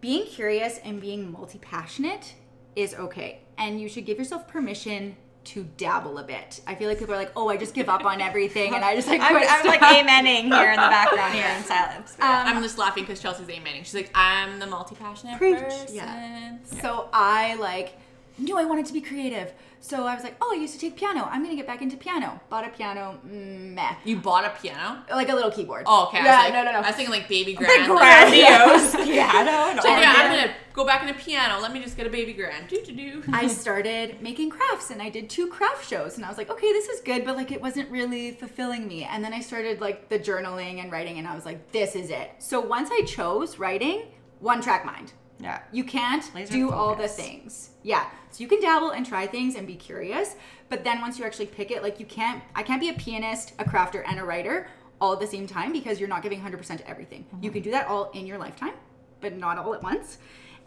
Being 0.00 0.24
curious 0.26 0.78
and 0.78 1.00
being 1.00 1.30
multi 1.32 1.58
passionate 1.58 2.34
is 2.74 2.94
okay. 2.94 3.40
And 3.58 3.80
you 3.80 3.88
should 3.88 4.06
give 4.06 4.16
yourself 4.18 4.48
permission 4.48 5.16
to 5.42 5.64
dabble 5.76 6.18
a 6.18 6.22
bit. 6.22 6.60
I 6.66 6.74
feel 6.74 6.88
like 6.88 6.98
people 6.98 7.14
are 7.14 7.18
like, 7.18 7.32
oh, 7.36 7.48
I 7.48 7.56
just 7.56 7.74
give 7.74 7.88
up 7.88 8.04
on 8.04 8.20
everything 8.20 8.74
and 8.74 8.84
I 8.84 8.94
just 8.94 9.08
like 9.08 9.20
I'm, 9.22 9.34
quit 9.36 9.50
I'm 9.50 9.66
like 9.66 9.80
stuff." 9.80 9.92
amening 9.96 10.44
here 10.54 10.70
in 10.70 10.76
the 10.76 10.88
background 10.88 11.34
here 11.34 11.46
in 11.56 11.62
silence. 11.64 12.16
I'm 12.20 12.62
just 12.62 12.78
laughing 12.78 13.04
because 13.04 13.20
Chelsea's 13.20 13.46
amening. 13.48 13.78
She's 13.78 13.94
like, 13.94 14.10
I'm 14.14 14.58
the 14.58 14.66
multi-passionate 14.66 15.38
person. 15.38 15.94
Yeah. 15.96 16.56
So 16.82 17.08
I 17.12 17.54
like 17.56 17.94
knew 18.38 18.56
I 18.58 18.64
wanted 18.64 18.86
to 18.86 18.92
be 18.94 19.00
creative. 19.02 19.52
So 19.82 20.06
I 20.06 20.14
was 20.14 20.22
like, 20.22 20.36
oh, 20.42 20.52
I 20.54 20.60
used 20.60 20.74
to 20.74 20.78
take 20.80 20.94
piano. 20.94 21.26
I'm 21.30 21.42
gonna 21.42 21.56
get 21.56 21.66
back 21.66 21.80
into 21.80 21.96
piano. 21.96 22.38
Bought 22.50 22.66
a 22.66 22.68
piano, 22.68 23.18
meh, 23.24 23.94
You 24.04 24.16
bought 24.18 24.44
a 24.44 24.50
piano? 24.60 25.02
like 25.10 25.30
a 25.30 25.34
little 25.34 25.50
keyboard. 25.50 25.84
Oh, 25.86 26.06
okay. 26.08 26.18
I 26.18 26.24
Yeah, 26.24 26.38
like, 26.38 26.52
no, 26.52 26.64
no, 26.64 26.72
no. 26.72 26.78
I 26.80 26.88
was 26.88 26.96
thinking 26.96 27.12
like 27.14 27.28
baby 27.28 27.54
grand. 27.54 27.72
Big 27.72 27.88
like, 27.88 28.30
grandiose 28.30 28.94
piano. 29.06 29.80
So 29.80 29.88
yeah. 29.88 30.14
I'm 30.16 30.36
gonna 30.36 30.54
go 30.74 30.84
back 30.84 31.02
into 31.02 31.14
piano. 31.14 31.60
Let 31.60 31.72
me 31.72 31.80
just 31.82 31.96
get 31.96 32.06
a 32.06 32.10
baby 32.10 32.34
grand. 32.34 32.68
Do 32.68 32.82
do 32.84 32.92
do. 32.94 33.22
I 33.32 33.46
started 33.62 34.20
making 34.20 34.50
crafts 34.50 34.90
and 34.90 35.00
I 35.00 35.08
did 35.08 35.30
two 35.30 35.46
craft 35.48 35.88
shows 35.88 36.16
and 36.16 36.26
I 36.26 36.28
was 36.28 36.36
like, 36.36 36.50
okay, 36.50 36.72
this 36.72 36.88
is 36.88 37.00
good, 37.00 37.24
but 37.24 37.34
like 37.36 37.50
it 37.50 37.62
wasn't 37.62 37.90
really 37.90 38.32
fulfilling 38.32 38.86
me. 38.86 39.04
And 39.04 39.24
then 39.24 39.32
I 39.32 39.40
started 39.40 39.80
like 39.80 40.10
the 40.10 40.18
journaling 40.18 40.82
and 40.82 40.92
writing 40.92 41.18
and 41.18 41.26
I 41.26 41.34
was 41.34 41.46
like, 41.46 41.72
this 41.72 41.96
is 41.96 42.10
it. 42.10 42.30
So 42.38 42.60
once 42.60 42.90
I 42.92 43.02
chose 43.06 43.58
writing, 43.58 44.02
one 44.40 44.60
track 44.60 44.84
mind. 44.84 45.14
Yeah. 45.40 45.60
You 45.72 45.84
can't 45.84 46.32
Laser 46.34 46.52
do 46.52 46.70
all 46.70 46.94
the 46.94 47.08
things. 47.08 47.70
Yeah. 47.82 48.06
So 48.30 48.42
you 48.42 48.48
can 48.48 48.60
dabble 48.60 48.90
and 48.90 49.06
try 49.06 49.26
things 49.26 49.54
and 49.54 49.66
be 49.66 49.74
curious, 49.74 50.36
but 50.68 50.84
then 50.84 51.00
once 51.00 51.18
you 51.18 51.24
actually 51.24 51.46
pick 51.46 51.70
it, 51.70 51.82
like 51.82 51.98
you 51.98 52.06
can't 52.06 52.42
I 52.54 52.62
can't 52.62 52.80
be 52.80 52.90
a 52.90 52.94
pianist, 52.94 53.54
a 53.58 53.64
crafter 53.64 54.02
and 54.06 54.18
a 54.18 54.24
writer 54.24 54.68
all 55.00 55.14
at 55.14 55.20
the 55.20 55.26
same 55.26 55.46
time 55.46 55.72
because 55.72 55.98
you're 55.98 56.08
not 56.08 56.22
giving 56.22 56.40
100% 56.40 56.78
to 56.78 56.88
everything. 56.88 57.24
You 57.30 57.36
mm-hmm. 57.36 57.54
can 57.54 57.62
do 57.62 57.70
that 57.70 57.86
all 57.86 58.10
in 58.10 58.26
your 58.26 58.38
lifetime, 58.38 58.74
but 59.20 59.36
not 59.36 59.58
all 59.58 59.74
at 59.74 59.82
once. 59.82 60.18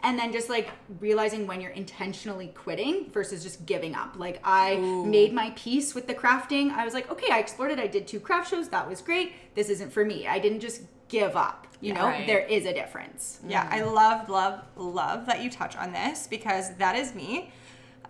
And 0.02 0.18
then 0.18 0.32
just 0.32 0.50
like 0.50 0.68
realizing 1.00 1.46
when 1.46 1.62
you're 1.62 1.70
intentionally 1.70 2.48
quitting 2.48 3.10
versus 3.10 3.42
just 3.42 3.64
giving 3.64 3.94
up. 3.94 4.16
Like 4.18 4.38
I 4.44 4.76
made 4.76 5.32
my 5.32 5.52
peace 5.56 5.94
with 5.94 6.06
the 6.06 6.14
crafting. 6.14 6.72
I 6.72 6.84
was 6.84 6.92
like, 6.92 7.10
okay, 7.10 7.28
I 7.32 7.38
explored 7.38 7.70
it. 7.70 7.78
I 7.78 7.86
did 7.86 8.06
two 8.06 8.20
craft 8.20 8.50
shows. 8.50 8.68
That 8.68 8.86
was 8.86 9.00
great. 9.00 9.32
This 9.54 9.70
isn't 9.70 9.92
for 9.92 10.04
me. 10.04 10.26
I 10.26 10.38
didn't 10.38 10.60
just 10.60 10.82
give 11.14 11.36
up. 11.36 11.66
You 11.80 11.92
know, 11.92 12.06
Right. 12.06 12.26
there 12.26 12.40
is 12.40 12.64
a 12.66 12.72
difference. 12.72 13.40
Yeah, 13.46 13.68
I 13.70 13.80
mm-hmm. 13.80 13.94
love, 13.94 14.28
love, 14.28 14.62
love 14.76 15.26
that 15.26 15.42
you 15.42 15.50
touch 15.50 15.76
on 15.76 15.92
this 15.92 16.26
because 16.26 16.74
that 16.76 16.96
is 16.96 17.14
me. 17.14 17.50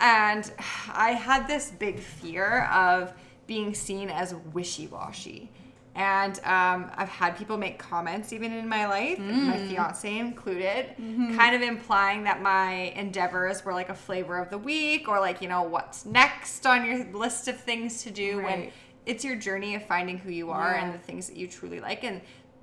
And 0.00 0.50
I 0.92 1.10
had 1.10 1.48
this 1.48 1.70
big 1.70 1.98
fear 1.98 2.64
of 2.72 3.12
being 3.46 3.74
seen 3.74 4.10
as 4.10 4.34
wishy 4.52 4.86
washy. 4.86 5.50
And 5.96 6.38
um, 6.44 6.90
I've 6.96 7.08
had 7.08 7.36
people 7.36 7.56
make 7.56 7.78
comments 7.78 8.32
even 8.32 8.52
in 8.52 8.68
my 8.68 8.86
life, 8.86 9.18
my 9.18 9.58
mm. 9.58 9.68
fiance 9.68 10.18
included, 10.18 10.86
mm-hmm. 11.00 11.36
kind 11.36 11.54
of 11.54 11.62
implying 11.62 12.24
that 12.24 12.42
my 12.42 12.92
endeavors 12.96 13.64
were 13.64 13.72
like 13.72 13.90
a 13.90 13.94
flavor 13.94 14.38
of 14.38 14.50
the 14.50 14.58
week 14.58 15.08
or 15.08 15.20
like, 15.20 15.40
you 15.40 15.48
know, 15.48 15.62
what's 15.62 16.04
next 16.04 16.66
on 16.66 16.84
your 16.84 17.04
list 17.12 17.46
of 17.46 17.60
things 17.60 18.02
to 18.02 18.10
do 18.10 18.42
when 18.42 18.72
it's 19.06 19.24
your 19.24 19.36
journey 19.36 19.74
of 19.74 19.84
finding 19.84 20.18
who 20.18 20.30
you 20.30 20.50
are 20.50 20.72
Yeah. 20.72 20.84
and 20.84 20.94
the 20.94 20.98
things 20.98 21.28
that 21.28 21.36
you 21.36 21.46
truly 21.46 21.80
like. 21.80 22.02
And 22.04 22.20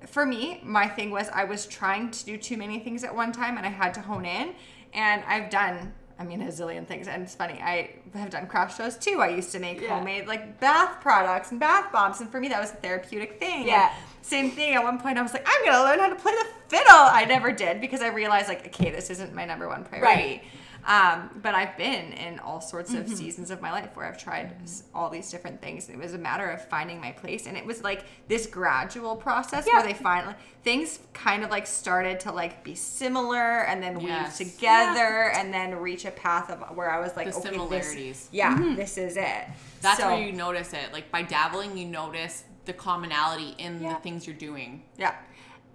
for 0.08 0.24
me, 0.26 0.60
my 0.62 0.86
thing 0.88 1.10
was 1.10 1.28
I 1.32 1.44
was 1.44 1.66
trying 1.66 2.10
to 2.10 2.24
do 2.24 2.36
too 2.36 2.56
many 2.56 2.78
things 2.78 3.04
at 3.04 3.14
one 3.14 3.32
time 3.32 3.56
and 3.56 3.66
I 3.66 3.70
had 3.70 3.94
to 3.94 4.00
hone 4.00 4.24
in. 4.24 4.54
And 4.94 5.22
I've 5.26 5.48
done, 5.50 5.92
I 6.18 6.24
mean, 6.24 6.42
a 6.42 6.46
zillion 6.48 6.86
things. 6.86 7.08
And 7.08 7.22
it's 7.22 7.34
funny, 7.34 7.58
I 7.62 7.94
have 8.14 8.30
done 8.30 8.46
craft 8.46 8.76
shows 8.76 8.96
too. 8.96 9.20
I 9.20 9.28
used 9.28 9.52
to 9.52 9.58
make 9.58 9.80
Yeah. 9.80 9.94
homemade 9.96 10.26
like 10.26 10.60
bath 10.60 11.00
products 11.00 11.50
and 11.50 11.58
bath 11.58 11.90
bombs. 11.92 12.20
And 12.20 12.30
for 12.30 12.40
me, 12.40 12.48
that 12.48 12.60
was 12.60 12.70
a 12.72 12.76
therapeutic 12.76 13.38
thing. 13.40 13.66
Yeah. 13.66 13.90
And 13.90 14.24
same 14.24 14.50
thing. 14.50 14.74
At 14.74 14.82
one 14.84 14.98
point, 15.00 15.18
I 15.18 15.22
was 15.22 15.32
like, 15.32 15.46
I'm 15.48 15.64
going 15.64 15.76
to 15.76 15.82
learn 15.82 15.98
how 15.98 16.08
to 16.08 16.14
play 16.14 16.32
the 16.32 16.46
fiddle. 16.68 16.86
I 16.88 17.24
never 17.24 17.50
did 17.52 17.80
because 17.80 18.02
I 18.02 18.08
realized, 18.08 18.48
like, 18.48 18.66
okay, 18.68 18.90
this 18.90 19.10
isn't 19.10 19.34
my 19.34 19.44
number 19.44 19.66
one 19.68 19.82
priority. 19.84 20.42
Um, 20.84 21.30
but 21.42 21.54
I've 21.54 21.76
been 21.76 22.12
in 22.12 22.38
all 22.40 22.60
sorts 22.60 22.92
of 22.92 23.08
seasons 23.08 23.50
of 23.52 23.60
my 23.60 23.70
life 23.70 23.94
where 23.94 24.04
I've 24.06 24.18
tried 24.18 24.56
s- 24.64 24.82
all 24.92 25.10
these 25.10 25.30
different 25.30 25.60
things. 25.62 25.88
It 25.88 25.96
was 25.96 26.12
a 26.14 26.18
matter 26.18 26.50
of 26.50 26.64
finding 26.68 27.00
my 27.00 27.12
place, 27.12 27.46
and 27.46 27.56
it 27.56 27.64
was 27.64 27.84
like 27.84 28.04
this 28.26 28.46
gradual 28.46 29.14
process 29.14 29.64
Yeah. 29.66 29.74
where 29.78 29.82
they 29.84 29.94
find 29.94 30.26
like, 30.26 30.38
things 30.64 30.98
kind 31.12 31.44
of 31.44 31.50
like 31.50 31.66
started 31.68 32.18
to 32.20 32.32
like 32.32 32.64
be 32.64 32.74
similar, 32.74 33.60
and 33.60 33.80
then 33.82 34.00
Yes. 34.00 34.40
weave 34.40 34.50
together, 34.50 35.30
and 35.36 35.54
then 35.54 35.76
reach 35.76 36.04
a 36.04 36.10
path 36.10 36.50
of 36.50 36.76
where 36.76 36.90
I 36.90 36.98
was 36.98 37.16
like, 37.16 37.30
The 37.30 37.36
okay, 37.38 37.50
similarities. 37.50 38.24
This, 38.24 38.28
yeah, 38.32 38.56
this 38.76 38.98
is 38.98 39.16
it. 39.16 39.44
That's 39.82 40.00
So, 40.00 40.08
where 40.08 40.20
you 40.26 40.32
notice 40.32 40.72
it. 40.72 40.92
Like 40.92 41.10
by 41.12 41.22
dabbling, 41.22 41.76
you 41.78 41.86
notice 41.86 42.44
the 42.64 42.72
commonality 42.72 43.54
in 43.58 43.80
Yeah. 43.82 43.94
the 43.94 44.00
things 44.00 44.26
you're 44.26 44.36
doing. 44.36 44.82
yeah. 44.96 45.14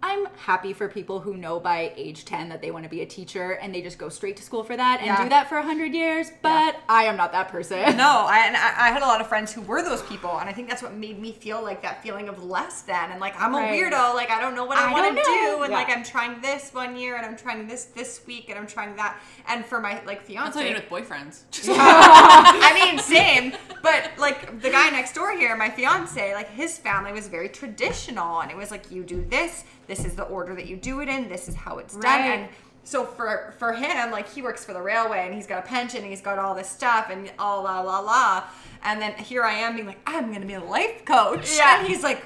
I'm 0.03 0.27
happy 0.37 0.73
for 0.73 0.87
people 0.87 1.19
who 1.19 1.35
know 1.35 1.59
by 1.59 1.91
age 1.95 2.23
10 2.23 2.49
that 2.49 2.61
they 2.61 2.69
want 2.69 2.83
to 2.83 2.89
be 2.89 3.01
a 3.01 3.05
teacher 3.05 3.53
and 3.53 3.73
they 3.73 3.81
just 3.81 3.97
go 3.97 4.09
straight 4.09 4.37
to 4.37 4.43
school 4.43 4.63
for 4.63 4.77
that 4.77 4.99
and 4.99 5.07
Yeah. 5.07 5.23
do 5.23 5.29
that 5.29 5.49
for 5.49 5.55
100 5.57 5.91
years, 5.93 6.31
but 6.43 6.75
I 6.87 7.05
am 7.05 7.17
not 7.17 7.31
that 7.31 7.49
person. 7.49 7.79
No, 7.97 8.25
I, 8.29 8.43
and 8.45 8.55
I, 8.55 8.87
I 8.87 8.89
had 8.91 9.01
a 9.01 9.05
lot 9.05 9.21
of 9.21 9.27
friends 9.27 9.51
who 9.51 9.61
were 9.61 9.81
those 9.81 10.03
people, 10.03 10.37
and 10.39 10.47
I 10.47 10.53
think 10.53 10.69
that's 10.69 10.83
what 10.83 10.93
made 10.93 11.19
me 11.19 11.31
feel 11.31 11.63
like 11.63 11.81
that 11.81 12.03
feeling 12.03 12.29
of 12.29 12.43
less 12.43 12.83
than, 12.83 13.09
and 13.11 13.19
like 13.19 13.33
I'm 13.41 13.55
a 13.55 13.57
weirdo, 13.57 14.13
like 14.13 14.29
I 14.29 14.39
don't 14.39 14.55
know 14.55 14.65
what 14.65 14.77
I, 14.77 14.89
I 14.89 14.93
want 14.93 15.17
to 15.17 15.23
do, 15.23 15.63
and 15.63 15.71
Yeah. 15.71 15.77
like 15.77 15.89
I'm 15.89 16.03
trying 16.03 16.41
this 16.41 16.71
one 16.73 16.95
year, 16.95 17.15
and 17.15 17.25
I'm 17.25 17.35
trying 17.35 17.67
this 17.67 17.85
this 17.85 18.21
week, 18.27 18.49
and 18.49 18.59
I'm 18.59 18.67
trying 18.67 18.95
that, 18.97 19.17
and 19.47 19.65
for 19.65 19.79
my 19.81 19.93
like 20.05 20.19
That's 20.19 20.27
fiance, 20.27 20.59
what 20.59 20.65
I 20.65 20.73
did 20.73 20.75
with 20.75 20.89
boyfriends. 20.89 21.41
I 21.69 22.71
mean, 22.73 22.99
same. 22.99 23.53
But 23.81 24.11
like 24.19 24.61
the 24.61 24.69
guy 24.69 24.89
next 24.89 25.13
door 25.15 25.31
here, 25.35 25.55
my 25.57 25.69
fiance, 25.69 26.33
like 26.35 26.49
his 26.51 26.77
family 26.77 27.11
was 27.13 27.27
very 27.27 27.49
traditional, 27.49 28.41
and 28.41 28.51
it 28.51 28.57
was 28.57 28.69
like 28.69 28.91
you 28.91 29.03
do 29.03 29.25
this. 29.29 29.63
This 29.88 30.05
is 30.05 30.15
the 30.15 30.23
order 30.23 30.55
that 30.55 30.67
you 30.67 30.75
do 30.77 31.01
it 31.01 31.09
in. 31.09 31.29
This 31.29 31.47
is 31.47 31.55
how 31.55 31.77
it's 31.79 31.93
done. 31.93 32.03
Right. 32.03 32.39
And 32.39 32.49
so 32.83 33.05
for 33.05 33.53
for 33.57 33.73
him, 33.73 34.11
like 34.11 34.29
he 34.29 34.41
works 34.41 34.63
for 34.63 34.73
the 34.73 34.81
railway, 34.81 35.25
and 35.25 35.33
he's 35.33 35.47
got 35.47 35.63
a 35.63 35.67
pension, 35.67 36.01
and 36.01 36.09
he's 36.09 36.21
got 36.21 36.39
all 36.39 36.55
this 36.55 36.69
stuff, 36.69 37.09
and 37.09 37.31
all 37.39 37.63
la 37.63 37.81
la 37.81 37.99
la. 37.99 38.43
And 38.83 39.01
then 39.01 39.13
here 39.15 39.43
I 39.43 39.53
am 39.53 39.75
being 39.75 39.88
like, 39.88 39.99
I'm 40.05 40.31
gonna 40.31 40.45
be 40.45 40.53
a 40.53 40.63
life 40.63 41.05
coach. 41.05 41.55
Yeah. 41.55 41.79
And 41.79 41.88
he's 41.88 42.03
like, 42.03 42.23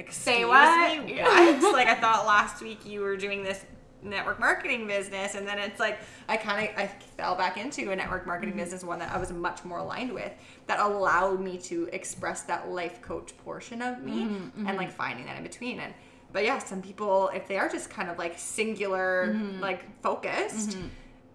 Excuse 0.00 0.48
what? 0.48 1.04
me, 1.04 1.20
what? 1.20 1.62
like 1.74 1.86
I 1.86 1.94
thought 1.94 2.26
last 2.26 2.62
week 2.62 2.86
you 2.86 3.00
were 3.00 3.16
doing 3.16 3.42
this 3.42 3.64
network 4.02 4.40
marketing 4.40 4.86
business 4.86 5.34
and 5.34 5.46
then 5.46 5.58
it's 5.58 5.78
like 5.78 5.98
I 6.26 6.38
kind 6.38 6.66
of 6.66 6.74
I 6.74 6.86
fell 6.86 7.34
back 7.34 7.58
into 7.58 7.90
a 7.90 7.96
network 7.96 8.26
marketing 8.26 8.54
mm-hmm. 8.54 8.60
business 8.60 8.82
one 8.82 8.98
that 9.00 9.12
I 9.12 9.18
was 9.18 9.30
much 9.30 9.62
more 9.62 9.78
aligned 9.78 10.12
with 10.12 10.32
that 10.68 10.80
allowed 10.80 11.40
me 11.40 11.58
to 11.58 11.88
express 11.92 12.42
that 12.42 12.70
life 12.70 13.02
coach 13.02 13.36
portion 13.44 13.82
of 13.82 14.02
me 14.02 14.22
mm-hmm, 14.22 14.66
and 14.66 14.78
like 14.78 14.88
mm-hmm. 14.88 14.96
finding 14.96 15.26
that 15.26 15.36
in 15.36 15.42
between 15.42 15.80
and 15.80 15.92
but 16.32 16.44
yeah 16.44 16.58
some 16.58 16.80
people 16.82 17.30
if 17.34 17.46
they 17.48 17.56
are 17.56 17.68
just 17.68 17.90
kind 17.90 18.08
of 18.08 18.18
like 18.18 18.38
singular 18.38 19.34
mm-hmm. 19.34 19.60
like 19.60 19.84
focused 20.02 20.70
mm-hmm. 20.70 20.86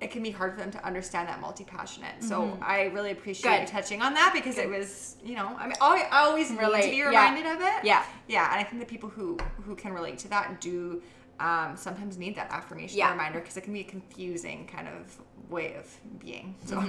it 0.01 0.11
can 0.11 0.23
be 0.23 0.31
hard 0.31 0.53
for 0.53 0.59
them 0.59 0.71
to 0.71 0.83
understand 0.85 1.27
that 1.27 1.39
multi-passionate 1.41 2.23
so 2.23 2.41
mm-hmm. 2.41 2.63
i 2.63 2.83
really 2.85 3.11
appreciate 3.11 3.51
you 3.51 3.59
Good. 3.59 3.67
touching 3.67 4.01
on 4.01 4.13
that 4.13 4.31
because 4.33 4.57
it 4.57 4.69
was 4.69 5.17
you 5.23 5.35
know 5.35 5.55
i 5.57 5.65
mean 5.65 5.75
i, 5.81 6.07
always 6.11 6.49
need 6.49 6.59
to 6.59 6.65
Relate. 6.65 6.91
be 6.91 6.97
Yeah. 6.97 7.07
reminded 7.07 7.45
of 7.45 7.61
it 7.61 7.83
Yeah. 7.83 8.03
yeah, 8.27 8.51
and 8.51 8.59
I 8.59 8.63
think 8.63 8.81
the 8.81 8.87
people 8.87 9.09
who 9.09 9.37
who 9.63 9.75
can 9.75 9.93
relate 9.93 10.17
to 10.19 10.27
that 10.29 10.61
do 10.61 11.01
um, 11.39 11.75
sometimes 11.75 12.17
need 12.17 12.35
that 12.35 12.49
affirmation 12.51 12.97
Yeah. 12.97 13.11
reminder 13.11 13.39
because 13.39 13.57
it 13.57 13.61
can 13.61 13.73
be 13.73 13.81
a 13.81 13.85
confusing 13.85 14.67
kind 14.67 14.87
of 14.87 15.17
way 15.49 15.75
of 15.75 15.85
being. 16.19 16.55
So 16.65 16.83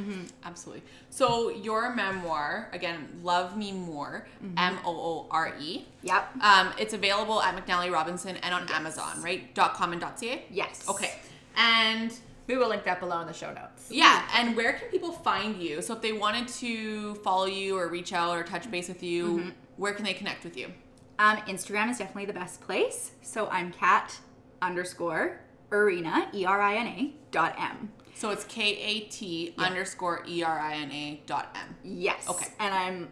Absolutely. 0.44 0.82
So 1.10 1.50
your 1.50 1.94
memoir, 1.94 2.68
again, 2.72 3.08
Love 3.22 3.56
Me 3.56 3.72
Moore, 3.72 4.26
M 4.56 4.78
O 4.84 4.90
O 4.90 5.26
R 5.30 5.54
E. 5.60 5.86
Yep. 6.02 6.36
Um, 6.42 6.72
it's 6.78 6.92
available 6.94 7.40
at 7.40 7.54
McNally 7.56 7.90
Robinson 7.92 8.36
and 8.38 8.54
on 8.54 8.68
Amazon, 8.70 9.22
right? 9.22 9.54
Dot 9.54 9.74
.com 9.74 9.92
and 9.92 10.00
dot 10.00 10.18
.ca. 10.18 10.42
Yes. 10.50 10.86
Okay. 10.88 11.12
And 11.56 12.12
we 12.46 12.56
will 12.58 12.68
link 12.68 12.84
that 12.84 13.00
below 13.00 13.20
in 13.20 13.26
the 13.26 13.32
show 13.32 13.52
notes. 13.54 13.86
yeah, 13.90 14.22
and 14.34 14.54
where 14.54 14.74
can 14.74 14.88
people 14.88 15.12
find 15.12 15.56
you? 15.62 15.80
So 15.80 15.94
if 15.94 16.02
they 16.02 16.12
wanted 16.12 16.46
to 16.48 17.14
follow 17.16 17.46
you 17.46 17.78
or 17.78 17.88
reach 17.88 18.12
out 18.12 18.36
or 18.36 18.42
touch 18.42 18.70
base 18.70 18.88
with 18.88 19.02
you, 19.02 19.52
where 19.76 19.94
can 19.94 20.04
they 20.04 20.12
connect 20.14 20.44
with 20.44 20.56
you? 20.56 20.70
Um, 21.18 21.36
Instagram 21.48 21.90
is 21.90 21.98
definitely 21.98 22.26
the 22.26 22.32
best 22.32 22.60
place. 22.60 23.12
So 23.22 23.48
I'm 23.50 23.72
Kat 23.72 24.18
underscore 24.60 25.40
Erina, 25.70 26.28
E 26.34 26.44
R 26.44 26.60
I 26.60 26.76
N 26.76 26.86
A 26.86 27.12
dot 27.30 27.54
M. 27.58 27.92
So 28.14 28.30
it's 28.30 28.44
K 28.44 28.76
A 28.76 29.00
T 29.08 29.54
underscore 29.58 30.22
E 30.26 30.42
R 30.42 30.58
I 30.58 30.74
N 30.74 30.90
A 30.92 31.20
dot 31.26 31.54
M. 31.54 31.76
Yes. 31.84 32.28
Okay. 32.28 32.46
And 32.58 32.74
I'm, 32.74 33.08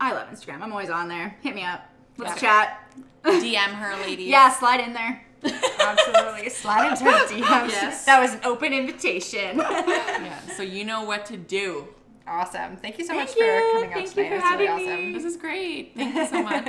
I 0.00 0.12
love 0.12 0.28
Instagram. 0.30 0.62
I'm 0.62 0.72
always 0.72 0.90
on 0.90 1.08
there. 1.08 1.36
Hit 1.42 1.54
me 1.54 1.62
up. 1.64 1.88
Let's 2.16 2.40
Yeah. 2.42 2.66
chat. 2.66 2.92
DM 3.24 3.56
her, 3.74 3.96
ladies. 4.02 4.28
Yeah, 4.28 4.50
slide 4.52 4.80
in 4.80 4.92
there. 4.92 5.24
Absolutely. 5.80 6.48
Slide 6.50 6.90
into 6.92 7.04
our 7.04 7.20
DMs. 7.26 7.68
Yes. 7.70 8.04
That 8.04 8.20
was 8.20 8.34
an 8.34 8.40
open 8.44 8.72
invitation. 8.72 9.58
Yeah. 9.58 10.40
So 10.56 10.62
you 10.64 10.84
know 10.84 11.04
what 11.04 11.24
to 11.26 11.36
do. 11.36 11.86
awesome. 12.26 12.76
Thank 12.78 12.98
you 12.98 13.04
so 13.04 13.14
Thank 13.14 13.28
much 13.28 13.36
you. 13.36 13.44
for 13.44 13.72
coming 13.72 13.90
out 13.90 13.94
Thank 13.94 14.06
you 14.08 14.12
tonight. 14.24 14.28
for 14.28 14.34
It 14.34 14.40
was 14.40 14.42
really 14.58 14.66
having 14.66 14.88
awesome. 14.90 15.12
This 15.12 15.24
is 15.24 15.36
great. 15.36 15.92
Thank 15.94 16.14
you 16.16 16.26
so 16.26 16.42
much. 16.42 16.68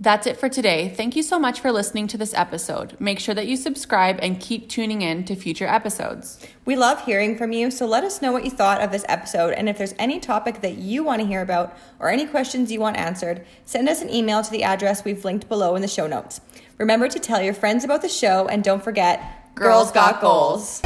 That's 0.00 0.26
it 0.26 0.36
for 0.36 0.48
today. 0.48 0.88
Thank 0.88 1.14
you 1.14 1.22
so 1.22 1.38
much 1.38 1.60
for 1.60 1.70
listening 1.70 2.08
to 2.08 2.18
this 2.18 2.34
episode. 2.34 2.96
Make 2.98 3.20
sure 3.20 3.34
that 3.34 3.46
you 3.46 3.56
subscribe 3.56 4.18
and 4.20 4.40
keep 4.40 4.68
tuning 4.68 5.02
in 5.02 5.24
to 5.24 5.36
future 5.36 5.66
episodes. 5.66 6.44
We 6.64 6.74
love 6.74 7.04
hearing 7.04 7.38
from 7.38 7.52
you, 7.52 7.70
so 7.70 7.86
let 7.86 8.02
us 8.02 8.20
know 8.20 8.32
what 8.32 8.44
you 8.44 8.50
thought 8.50 8.80
of 8.80 8.90
this 8.90 9.04
episode. 9.08 9.54
And 9.54 9.68
if 9.68 9.78
there's 9.78 9.94
any 9.98 10.18
topic 10.18 10.62
that 10.62 10.78
you 10.78 11.04
want 11.04 11.22
to 11.22 11.26
hear 11.26 11.42
about 11.42 11.78
or 12.00 12.10
any 12.10 12.26
questions 12.26 12.72
you 12.72 12.80
want 12.80 12.96
answered, 12.96 13.46
send 13.64 13.88
us 13.88 14.02
an 14.02 14.10
email 14.10 14.42
to 14.42 14.50
the 14.50 14.64
address 14.64 15.04
we've 15.04 15.24
linked 15.24 15.48
below 15.48 15.76
in 15.76 15.82
the 15.82 15.88
show 15.88 16.08
notes. 16.08 16.40
Remember 16.76 17.08
to 17.08 17.20
tell 17.20 17.40
your 17.40 17.54
friends 17.54 17.84
about 17.84 18.02
the 18.02 18.08
show 18.08 18.48
and 18.48 18.64
don't 18.64 18.82
forget, 18.82 19.54
Girls 19.54 19.92
Got 19.92 20.20
Goals. 20.20 20.80